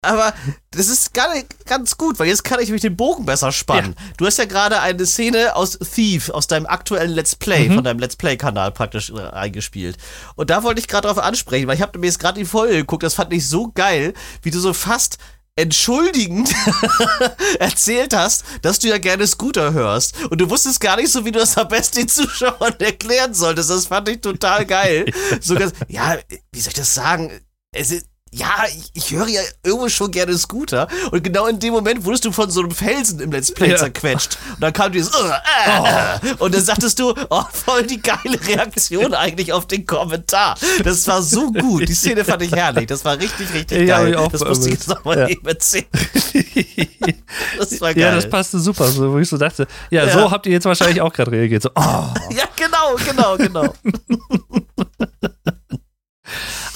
Aber 0.00 0.32
das 0.70 0.86
ist 0.86 1.12
gar 1.12 1.34
nicht 1.34 1.66
ganz 1.66 1.98
gut, 1.98 2.20
weil 2.20 2.28
jetzt 2.28 2.44
kann 2.44 2.60
ich 2.60 2.70
mich 2.70 2.82
den 2.82 2.96
Bogen 2.96 3.26
besser 3.26 3.50
spannen. 3.50 3.96
Du 4.16 4.26
hast 4.26 4.38
ja 4.38 4.44
gerade 4.44 4.80
eine 4.80 5.04
Szene 5.04 5.56
aus 5.56 5.76
Thief, 5.76 6.30
aus 6.30 6.46
deinem 6.46 6.66
aktuellen 6.66 7.10
Let's 7.10 7.34
Play, 7.34 7.68
Mhm. 7.68 7.74
von 7.74 7.84
deinem 7.84 7.98
Let's 7.98 8.14
Play-Kanal 8.14 8.70
praktisch 8.70 9.10
äh, 9.10 9.18
eingespielt. 9.20 9.96
Und 10.36 10.50
da 10.50 10.62
wollte 10.62 10.80
ich 10.80 10.86
gerade 10.86 11.08
drauf 11.08 11.18
ansprechen, 11.18 11.66
weil 11.66 11.74
ich 11.74 11.82
habe 11.82 11.98
mir 11.98 12.06
jetzt 12.06 12.20
gerade 12.20 12.38
die 12.38 12.46
Folge 12.46 12.76
geguckt, 12.76 13.02
das 13.02 13.14
fand 13.14 13.32
ich 13.32 13.48
so 13.48 13.72
geil, 13.74 14.14
wie 14.42 14.52
du 14.52 14.60
so 14.60 14.72
fast 14.72 15.18
entschuldigend 15.58 16.54
erzählt 17.58 18.14
hast, 18.14 18.44
dass 18.62 18.78
du 18.78 18.88
ja 18.88 18.98
gerne 18.98 19.26
Scooter 19.26 19.72
hörst. 19.72 20.14
Und 20.26 20.40
du 20.40 20.48
wusstest 20.48 20.80
gar 20.80 20.96
nicht 20.96 21.10
so, 21.10 21.24
wie 21.24 21.32
du 21.32 21.40
das 21.40 21.58
am 21.58 21.68
besten 21.68 21.98
den 21.98 22.08
Zuschauern 22.08 22.74
erklären 22.78 23.34
solltest. 23.34 23.70
Das 23.70 23.86
fand 23.86 24.08
ich 24.08 24.20
total 24.20 24.64
geil. 24.64 25.06
So 25.40 25.54
ganz, 25.54 25.72
ja, 25.88 26.18
wie 26.52 26.60
soll 26.60 26.70
ich 26.70 26.74
das 26.74 26.94
sagen? 26.94 27.30
Es 27.72 27.90
ist, 27.90 28.06
ja, 28.32 28.64
ich, 28.76 28.90
ich 28.94 29.10
höre 29.12 29.28
ja 29.28 29.40
irgendwo 29.64 29.88
schon 29.88 30.10
gerne 30.10 30.36
Scooter. 30.36 30.88
Und 31.10 31.22
genau 31.24 31.46
in 31.46 31.58
dem 31.58 31.72
Moment 31.72 32.04
wurdest 32.04 32.24
du 32.24 32.32
von 32.32 32.50
so 32.50 32.60
einem 32.60 32.70
Felsen 32.70 33.20
im 33.20 33.32
Let's 33.32 33.52
Play 33.52 33.70
Ja. 33.70 33.76
zerquetscht. 33.76 34.38
Und 34.54 34.62
dann 34.62 34.72
kam 34.72 34.92
dieses, 34.92 35.12
äh, 35.14 35.18
äh, 35.18 36.34
und 36.38 36.54
dann 36.54 36.62
sagtest 36.62 36.98
du, 36.98 37.14
oh, 37.30 37.42
voll 37.52 37.84
die 37.86 38.00
geile 38.00 38.38
Reaktion 38.46 39.14
eigentlich 39.14 39.52
auf 39.52 39.66
den 39.66 39.86
Kommentar. 39.86 40.56
Das 40.84 41.06
war 41.08 41.22
so 41.22 41.50
gut. 41.52 41.88
Die 41.88 41.94
Szene 41.94 42.24
fand 42.24 42.42
ich 42.42 42.52
herrlich. 42.52 42.86
Das 42.86 43.04
war 43.04 43.18
richtig, 43.18 43.52
richtig 43.54 43.88
Ja, 43.88 44.02
geil. 44.02 44.28
das 44.30 44.44
musste 44.44 44.68
ich 44.68 44.74
jetzt 44.74 44.88
nochmal 44.88 45.18
Ja. 45.20 45.28
eben 45.28 45.46
erzählen. 45.46 45.86
Das 47.58 47.80
war 47.80 47.94
geil. 47.94 48.02
Ja, 48.02 48.14
das 48.14 48.28
passte 48.28 48.58
super, 48.58 48.86
so, 48.88 49.12
wo 49.12 49.18
ich 49.18 49.28
so 49.28 49.38
dachte, 49.38 49.66
ja, 49.90 50.04
Ja. 50.04 50.12
so 50.12 50.30
habt 50.30 50.46
ihr 50.46 50.52
jetzt 50.52 50.64
wahrscheinlich 50.64 51.00
auch 51.00 51.12
gerade 51.12 51.30
reagiert. 51.30 51.62
So, 51.62 51.70
oh. 51.74 51.80
Ja, 52.30 52.44
genau, 52.56 52.96
genau, 53.04 53.36
genau. 53.36 53.74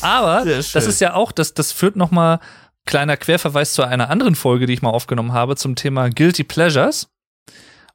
Aber 0.02 0.44
das 0.44 0.86
ist 0.86 1.00
ja 1.00 1.14
auch, 1.14 1.32
das, 1.32 1.54
das 1.54 1.72
führt 1.72 1.96
nochmal 1.96 2.40
kleiner 2.84 3.16
Querverweis 3.16 3.74
zu 3.74 3.82
einer 3.82 4.10
anderen 4.10 4.34
Folge, 4.34 4.66
die 4.66 4.72
ich 4.72 4.82
mal 4.82 4.90
aufgenommen 4.90 5.32
habe 5.32 5.56
zum 5.56 5.76
Thema 5.76 6.08
Guilty 6.10 6.44
Pleasures. 6.44 7.08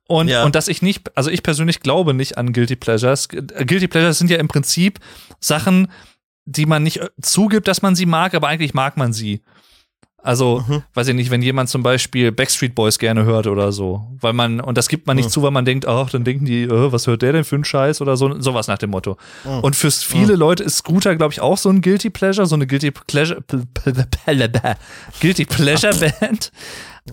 Und, 0.07 0.29
Ja. 0.29 0.45
und 0.45 0.55
dass 0.55 0.69
ich 0.69 0.81
nicht, 0.81 1.15
also 1.17 1.29
ich 1.29 1.43
persönlich 1.43 1.81
glaube 1.81 2.13
nicht 2.13 2.37
an 2.37 2.53
Guilty 2.53 2.77
Pleasures. 2.77 3.27
Äh, 3.33 3.65
Guilty 3.65 3.87
Pleasures 3.89 4.17
sind 4.17 4.29
ja 4.29 4.37
im 4.37 4.47
Prinzip 4.47 4.99
Sachen, 5.41 5.91
die 6.45 6.65
man 6.65 6.83
nicht 6.83 7.01
äh, 7.01 7.09
zugibt, 7.21 7.67
dass 7.67 7.81
man 7.81 7.95
sie 7.95 8.05
mag, 8.05 8.33
aber 8.33 8.47
eigentlich 8.47 8.73
mag 8.73 8.95
man 8.95 9.11
sie. 9.11 9.41
Also, 10.27 10.63
Mhm. 10.67 10.83
weiß 10.93 11.07
ich 11.07 11.15
nicht, 11.15 11.31
wenn 11.31 11.41
jemand 11.41 11.69
zum 11.69 11.83
Beispiel 11.83 12.31
Backstreet 12.31 12.75
Boys 12.75 12.99
gerne 12.99 13.23
hört 13.23 13.47
oder 13.47 13.71
so, 13.71 14.07
weil 14.19 14.33
man, 14.33 14.59
und 14.59 14.77
das 14.77 14.89
gibt 14.89 15.07
man 15.07 15.15
nicht 15.15 15.27
Mhm. 15.27 15.31
zu, 15.31 15.41
weil 15.41 15.51
man 15.51 15.63
denkt, 15.65 15.87
ach, 15.87 16.09
dann 16.09 16.23
denken 16.25 16.45
die, 16.45 16.63
äh, 16.63 16.91
was 16.91 17.07
hört 17.07 17.21
der 17.21 17.31
denn 17.31 17.43
für 17.45 17.55
einen 17.55 17.63
Scheiß 17.65 18.01
oder 18.01 18.17
so, 18.17 18.39
sowas 18.41 18.67
nach 18.67 18.77
dem 18.77 18.89
Motto. 18.89 19.17
Mhm. 19.45 19.59
Und 19.61 19.75
für 19.75 19.89
viele 19.89 20.35
Leute 20.35 20.63
ist 20.63 20.77
Scooter, 20.77 21.15
glaube 21.15 21.31
ich, 21.33 21.39
auch 21.41 21.57
so 21.57 21.69
ein 21.69 21.81
Guilty 21.81 22.09
Pleasure, 22.09 22.45
so 22.45 22.55
eine 22.55 22.67
Guilty 22.67 22.91
Pleasure, 22.91 23.41
Guilty 25.21 25.45
Pleasure 25.45 25.93
Band. 26.19 26.51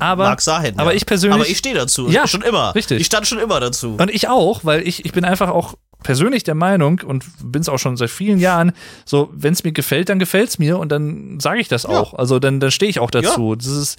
Aber, 0.00 0.24
Mag 0.24 0.40
sein. 0.40 0.76
aber 0.76 0.90
ja. 0.90 0.96
ich 0.96 1.06
persönlich- 1.06 1.34
Aber 1.40 1.48
ich 1.48 1.58
stehe 1.58 1.74
dazu. 1.76 2.08
Ja, 2.10 2.26
schon 2.26 2.42
immer. 2.42 2.74
richtig. 2.74 3.00
Ich 3.00 3.06
stand 3.06 3.28
schon 3.28 3.38
immer 3.38 3.60
dazu. 3.60 3.94
Und 3.96 4.10
ich 4.10 4.28
auch, 4.28 4.64
weil 4.64 4.86
ich, 4.86 5.04
ich 5.04 5.12
bin 5.12 5.24
einfach 5.24 5.50
auch 5.50 5.74
persönlich 6.04 6.44
der 6.44 6.54
Meinung 6.54 7.00
und 7.04 7.24
bin 7.42 7.60
es 7.62 7.68
auch 7.68 7.78
schon 7.78 7.96
seit 7.96 8.10
vielen 8.10 8.38
Jahren, 8.38 8.72
so, 9.04 9.30
wenn 9.32 9.52
es 9.54 9.64
mir 9.64 9.72
gefällt, 9.72 10.08
dann 10.08 10.20
gefällt 10.20 10.50
es 10.50 10.58
mir 10.60 10.78
und 10.78 10.90
dann 10.92 11.40
sage 11.40 11.58
ich 11.60 11.66
das 11.66 11.82
Ja. 11.82 11.88
auch. 11.90 12.14
Also 12.14 12.38
dann, 12.38 12.60
dann 12.60 12.70
stehe 12.70 12.88
ich 12.90 13.00
auch 13.00 13.10
dazu. 13.10 13.56
Das 13.56 13.66
ist 13.66 13.98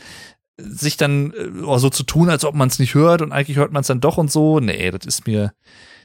sich 0.58 0.96
dann 0.96 1.34
äh, 1.34 1.64
oh, 1.66 1.78
so 1.80 1.90
zu 1.90 2.04
tun, 2.04 2.30
als 2.30 2.46
ob 2.46 2.56
man 2.56 2.70
es 2.70 2.80
nicht 2.80 2.94
hört 2.96 3.22
und 3.22 3.34
eigentlich 3.34 3.58
hört 3.58 3.74
man 3.74 3.82
es 3.82 3.88
dann 3.88 4.00
doch 4.00 4.18
und 4.18 4.32
so. 4.32 4.62
Nee, 4.62 4.90
das 4.92 5.06
ist 5.06 5.28
mir 5.28 5.52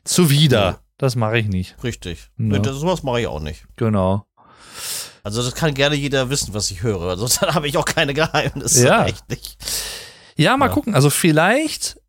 zuwider. 0.05 0.61
Ja. 0.61 0.79
Das 0.99 1.15
mache 1.17 1.39
ich 1.39 1.47
nicht. 1.47 1.77
Richtig. 1.85 2.19
Ja. 2.37 2.45
Nee, 2.45 2.59
das, 2.59 2.77
sowas 2.77 3.03
mache 3.05 3.21
ich 3.21 3.27
auch 3.29 3.41
nicht. 3.41 3.65
Genau. 3.77 4.27
Also 5.23 5.43
das 5.43 5.55
kann 5.55 5.75
gerne 5.75 5.95
jeder 5.95 6.31
wissen, 6.31 6.53
was 6.55 6.71
ich 6.71 6.83
höre. 6.83 7.17
Sonst 7.19 7.41
habe 7.43 7.69
ich 7.69 7.77
auch 7.77 7.85
keine 7.85 8.13
Geheimnisse. 8.15 8.87
Ja. 8.87 9.05
Echt 9.07 9.29
nicht. 9.29 9.57
Ja, 10.37 10.57
mal 10.57 10.67
Ja. 10.67 10.73
gucken. 10.73 10.95
Also 10.95 11.11
vielleicht, 11.11 12.00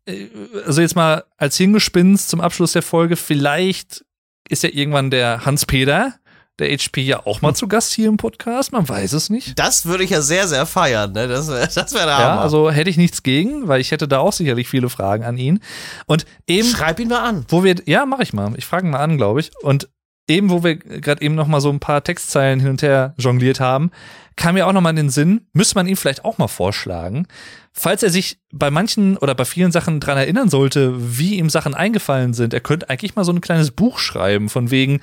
also 0.66 0.80
jetzt 0.80 0.96
mal 0.96 1.24
als 1.36 1.56
Hingespinst 1.56 2.28
zum 2.28 2.40
Abschluss 2.40 2.72
der 2.72 2.82
Folge, 2.82 3.16
vielleicht 3.16 4.04
ist 4.48 4.62
ja 4.62 4.70
irgendwann 4.72 5.10
der 5.10 5.44
Hans-Peter, 5.46 6.14
der 6.58 6.70
HP 6.76 7.00
ja 7.00 7.24
auch 7.24 7.40
mal 7.40 7.54
zu 7.54 7.66
Gast 7.66 7.92
hier 7.92 8.08
im 8.08 8.18
Podcast. 8.18 8.72
Man 8.72 8.86
weiß 8.88 9.14
es 9.14 9.30
nicht. 9.30 9.58
Das 9.58 9.86
würde 9.86 10.04
ich 10.04 10.10
ja 10.10 10.20
sehr, 10.20 10.46
sehr 10.48 10.66
feiern. 10.66 11.12
Ne? 11.12 11.26
Das 11.26 11.48
wäre 11.48 11.68
das 11.74 11.94
wär 11.94 12.04
der 12.04 12.18
Ja, 12.18 12.30
Hammer. 12.32 12.40
also 12.42 12.70
hätte 12.70 12.90
ich 12.90 12.96
nichts 12.98 13.22
gegen, 13.22 13.68
weil 13.68 13.80
ich 13.80 13.90
hätte 13.90 14.06
da 14.06 14.18
auch 14.18 14.32
sicherlich 14.32 14.68
viele 14.68 14.90
Fragen 14.90 15.24
an 15.24 15.38
ihn. 15.38 15.60
Und 16.06 16.26
eben, 16.46 16.68
Schreib 16.68 17.00
ihn 17.00 17.08
mal 17.08 17.20
an. 17.26 17.46
wo 17.48 17.64
wir, 17.64 17.76
ja, 17.86 18.04
mache 18.04 18.22
ich 18.22 18.32
mal. 18.32 18.52
Ich 18.56 18.66
frage 18.66 18.86
ihn 18.86 18.90
mal 18.90 19.00
an, 19.00 19.16
glaube 19.16 19.40
ich. 19.40 19.50
Und 19.62 19.88
eben, 20.28 20.50
wo 20.50 20.62
wir 20.62 20.76
gerade 20.76 21.22
eben 21.22 21.34
noch 21.34 21.46
mal 21.46 21.60
so 21.60 21.70
ein 21.70 21.80
paar 21.80 22.02
Textzeilen 22.04 22.60
hin 22.60 22.70
und 22.70 22.82
her 22.82 23.14
jongliert 23.18 23.60
haben, 23.60 23.90
kam 24.36 24.54
mir 24.54 24.66
auch 24.66 24.72
noch 24.72 24.80
mal 24.80 24.90
in 24.90 24.96
den 24.96 25.10
Sinn, 25.10 25.46
müsste 25.52 25.74
man 25.74 25.86
ihm 25.86 25.96
vielleicht 25.96 26.24
auch 26.24 26.38
mal 26.38 26.48
vorschlagen, 26.48 27.26
falls 27.72 28.02
er 28.02 28.10
sich 28.10 28.38
bei 28.52 28.70
manchen 28.70 29.16
oder 29.18 29.34
bei 29.34 29.44
vielen 29.44 29.72
Sachen 29.72 30.00
dran 30.00 30.16
erinnern 30.16 30.48
sollte, 30.48 30.94
wie 31.18 31.36
ihm 31.36 31.50
Sachen 31.50 31.74
eingefallen 31.74 32.34
sind. 32.34 32.54
Er 32.54 32.60
könnte 32.60 32.88
eigentlich 32.88 33.14
mal 33.14 33.24
so 33.24 33.32
ein 33.32 33.40
kleines 33.40 33.70
Buch 33.70 33.98
schreiben, 33.98 34.48
von 34.48 34.70
wegen, 34.70 35.00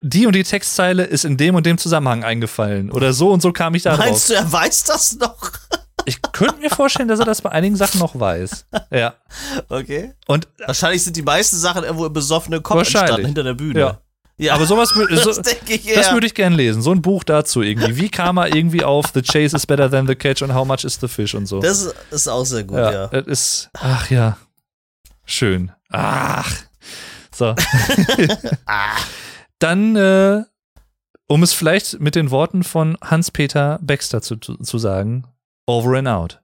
die 0.00 0.26
und 0.26 0.34
die 0.34 0.42
Textzeile 0.42 1.04
ist 1.04 1.24
in 1.24 1.36
dem 1.36 1.54
und 1.54 1.64
dem 1.64 1.78
Zusammenhang 1.78 2.24
eingefallen. 2.24 2.90
Oder 2.90 3.12
so 3.12 3.30
und 3.30 3.40
so 3.40 3.52
kam 3.52 3.74
ich 3.74 3.84
da 3.84 3.94
drauf. 3.94 4.06
Meinst 4.06 4.30
du, 4.30 4.34
er 4.34 4.50
weiß 4.50 4.84
das 4.84 5.16
noch? 5.16 5.52
Ich 6.04 6.20
könnte 6.32 6.56
mir 6.56 6.70
vorstellen, 6.70 7.08
dass 7.08 7.20
er 7.20 7.26
das 7.26 7.42
bei 7.42 7.50
einigen 7.50 7.76
Sachen 7.76 8.00
noch 8.00 8.18
weiß. 8.18 8.66
Ja. 8.90 9.14
Okay. 9.68 10.14
Und 10.26 10.48
Wahrscheinlich 10.66 11.04
sind 11.04 11.14
die 11.16 11.22
meisten 11.22 11.56
Sachen 11.56 11.84
irgendwo 11.84 12.06
im 12.06 12.12
besoffenen 12.12 12.60
Kopf 12.60 12.78
entstanden, 12.78 13.24
hinter 13.24 13.44
der 13.44 13.54
Bühne. 13.54 13.78
Ja. 13.78 14.00
Ja. 14.36 14.54
aber 14.54 14.66
sowas 14.66 14.92
das 15.10 15.24
so, 15.24 15.42
das 15.42 16.12
würde 16.12 16.26
ich 16.26 16.34
gerne 16.34 16.56
lesen. 16.56 16.82
So 16.82 16.92
ein 16.92 17.02
Buch 17.02 17.24
dazu 17.24 17.62
irgendwie. 17.62 17.96
Wie 17.96 18.08
kam 18.08 18.38
er 18.38 18.54
irgendwie 18.54 18.84
auf 18.84 19.06
The 19.14 19.22
Chase 19.22 19.56
is 19.56 19.66
better 19.66 19.90
than 19.90 20.06
the 20.06 20.14
catch 20.14 20.42
und 20.42 20.54
how 20.54 20.66
much 20.66 20.84
is 20.84 20.98
the 21.00 21.08
fish 21.08 21.34
und 21.34 21.46
so. 21.46 21.60
Das 21.60 21.92
ist 22.10 22.28
auch 22.28 22.44
sehr 22.44 22.64
gut, 22.64 22.78
ja, 22.78 22.92
ja. 22.92 23.06
das 23.08 23.26
ist 23.26 23.70
ach 23.74 24.10
ja. 24.10 24.36
Schön. 25.24 25.72
Ach. 25.90 26.52
So. 27.34 27.54
Dann 29.58 29.96
äh, 29.96 30.42
um 31.32 31.42
es 31.42 31.54
vielleicht 31.54 31.98
mit 32.00 32.14
den 32.14 32.30
Worten 32.30 32.62
von 32.62 32.98
Hans-Peter 33.02 33.78
Baxter 33.80 34.20
zu, 34.20 34.36
zu, 34.36 34.56
zu 34.56 34.78
sagen, 34.78 35.24
over 35.66 35.96
and 35.96 36.08
out. 36.08 36.42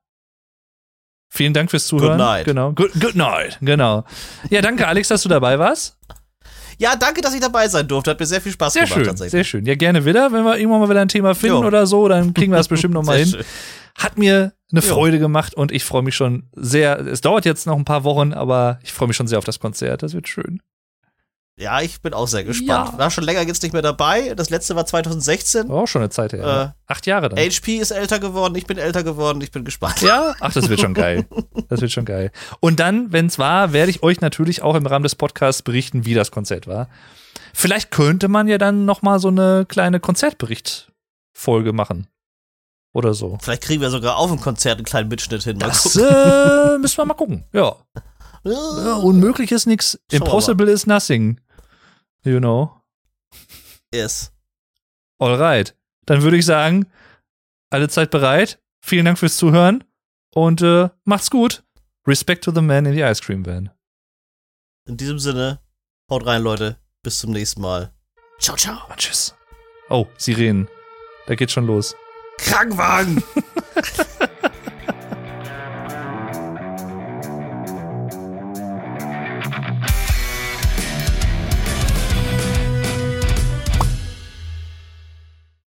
Vielen 1.28 1.52
Dank 1.52 1.70
fürs 1.70 1.86
Zuhören. 1.86 2.16
Good 2.16 2.26
night. 2.26 2.44
Genau. 2.46 2.72
Good, 2.72 2.92
good 2.98 3.14
night. 3.14 3.58
Genau. 3.60 4.04
Ja, 4.48 4.62
danke, 4.62 4.88
Alex, 4.88 5.08
dass 5.08 5.22
du 5.22 5.28
dabei 5.28 5.58
warst. 5.58 5.98
Ja, 6.78 6.94
danke, 6.96 7.20
dass 7.20 7.34
ich 7.34 7.40
dabei 7.40 7.66
sein 7.68 7.86
durfte. 7.88 8.10
Hat 8.12 8.20
mir 8.20 8.26
sehr 8.26 8.40
viel 8.40 8.52
Spaß 8.52 8.72
Sehr 8.72 8.82
gemacht, 8.84 8.94
schön, 8.98 9.04
tatsächlich. 9.06 9.30
sehr 9.32 9.44
schön. 9.44 9.66
Ja, 9.66 9.74
gerne 9.74 10.04
wieder. 10.04 10.32
Wenn 10.32 10.44
wir 10.44 10.56
irgendwann 10.58 10.80
mal 10.80 10.88
wieder 10.88 11.00
ein 11.00 11.08
Thema 11.08 11.34
finden 11.34 11.62
Jo. 11.62 11.66
oder 11.66 11.86
so, 11.86 12.06
dann 12.08 12.32
kriegen 12.34 12.52
wir 12.52 12.56
das 12.56 12.68
bestimmt 12.68 12.94
noch 12.94 13.02
mal 13.04 13.16
Sehr 13.16 13.24
hin. 13.24 13.34
schön. 13.34 13.44
Hat 13.98 14.16
mir 14.16 14.52
eine 14.70 14.80
Jo. 14.80 14.86
Freude 14.94 15.18
gemacht 15.18 15.54
und 15.54 15.72
ich 15.72 15.82
freue 15.84 16.02
mich 16.02 16.14
schon 16.14 16.44
sehr. 16.54 17.00
Es 17.00 17.20
dauert 17.20 17.44
jetzt 17.44 17.66
noch 17.66 17.76
ein 17.76 17.84
paar 17.84 18.04
Wochen, 18.04 18.32
aber 18.32 18.78
ich 18.84 18.92
freue 18.92 19.08
mich 19.08 19.16
schon 19.16 19.26
sehr 19.26 19.38
auf 19.38 19.44
das 19.44 19.58
Konzert. 19.58 20.02
Das 20.04 20.14
wird 20.14 20.28
schön. 20.28 20.60
Ja, 21.58 21.80
ich 21.80 22.00
bin 22.00 22.14
auch 22.14 22.28
sehr 22.28 22.44
gespannt. 22.44 22.92
Ja. 22.92 22.98
War 22.98 23.10
schon 23.10 23.24
länger 23.24 23.42
jetzt 23.42 23.64
nicht 23.64 23.72
mehr 23.72 23.82
dabei. 23.82 24.32
Das 24.36 24.48
letzte 24.48 24.76
war 24.76 24.86
2016. 24.86 25.68
War 25.68 25.82
auch 25.82 25.88
schon 25.88 26.02
eine 26.02 26.10
Zeit 26.10 26.32
her. 26.32 26.74
Äh? 26.76 26.92
Acht 26.92 27.04
Jahre 27.06 27.28
dann. 27.28 27.38
HP 27.38 27.78
ist 27.78 27.90
älter 27.90 28.20
geworden, 28.20 28.54
ich 28.54 28.66
bin 28.66 28.78
älter 28.78 29.02
geworden, 29.02 29.40
ich 29.40 29.50
bin 29.50 29.64
gespannt. 29.64 30.00
Ja, 30.00 30.34
ach, 30.40 30.52
das 30.52 30.68
wird 30.68 30.80
schon 30.80 30.94
geil. 30.94 31.26
Das 31.68 31.80
wird 31.80 31.90
schon 31.90 32.04
geil. 32.04 32.30
Und 32.60 32.78
dann, 32.78 33.12
wenn 33.12 33.26
es 33.26 33.40
war, 33.40 33.72
werde 33.72 33.90
ich 33.90 34.04
euch 34.04 34.20
natürlich 34.20 34.62
auch 34.62 34.76
im 34.76 34.86
Rahmen 34.86 35.02
des 35.02 35.16
Podcasts 35.16 35.62
berichten, 35.62 36.04
wie 36.04 36.14
das 36.14 36.30
Konzert 36.30 36.68
war. 36.68 36.88
Vielleicht 37.52 37.90
könnte 37.90 38.28
man 38.28 38.46
ja 38.46 38.56
dann 38.58 38.84
noch 38.84 39.02
mal 39.02 39.18
so 39.18 39.28
eine 39.28 39.66
kleine 39.66 39.98
Konzertbericht-Folge 39.98 41.72
machen. 41.72 42.06
Oder 42.92 43.14
so. 43.14 43.36
Vielleicht 43.42 43.64
kriegen 43.64 43.82
wir 43.82 43.90
sogar 43.90 44.16
auf 44.16 44.30
dem 44.30 44.40
Konzert 44.40 44.76
einen 44.76 44.84
kleinen 44.84 45.08
Mitschnitt 45.08 45.42
hin. 45.42 45.58
Mal 45.58 45.66
Das 45.66 45.96
äh, 45.96 46.78
müssen 46.78 46.98
wir 46.98 47.04
mal 47.04 47.14
gucken. 47.14 47.44
Ja. 47.52 47.74
ja 48.44 48.94
unmöglich 48.94 49.50
ist 49.50 49.66
nichts. 49.66 49.98
Impossible 50.12 50.68
is 50.68 50.86
nothing. 50.86 51.40
You 52.28 52.40
know. 52.40 52.82
Yes. 53.92 54.32
Alright. 55.18 55.74
Dann 56.04 56.22
würde 56.22 56.36
ich 56.36 56.44
sagen, 56.44 56.86
alle 57.70 57.88
Zeit 57.88 58.10
bereit. 58.10 58.60
Vielen 58.80 59.06
Dank 59.06 59.18
fürs 59.18 59.36
Zuhören 59.38 59.82
und 60.34 60.60
äh, 60.60 60.90
macht's 61.04 61.30
gut. 61.30 61.62
Respect 62.06 62.44
to 62.44 62.52
the 62.52 62.60
man 62.60 62.84
in 62.86 62.92
the 62.94 63.02
ice 63.02 63.20
cream 63.20 63.46
van. 63.46 63.70
In 64.86 64.96
diesem 64.96 65.18
Sinne, 65.18 65.60
haut 66.10 66.26
rein, 66.26 66.42
Leute. 66.42 66.78
Bis 67.02 67.18
zum 67.18 67.32
nächsten 67.32 67.62
Mal. 67.62 67.92
Ciao, 68.38 68.56
ciao. 68.56 68.78
Und 68.88 68.98
tschüss. 68.98 69.34
Oh, 69.88 70.06
Sirenen. 70.18 70.68
Da 71.26 71.34
geht 71.34 71.50
schon 71.50 71.66
los. 71.66 71.96
Krankenwagen! 72.38 73.22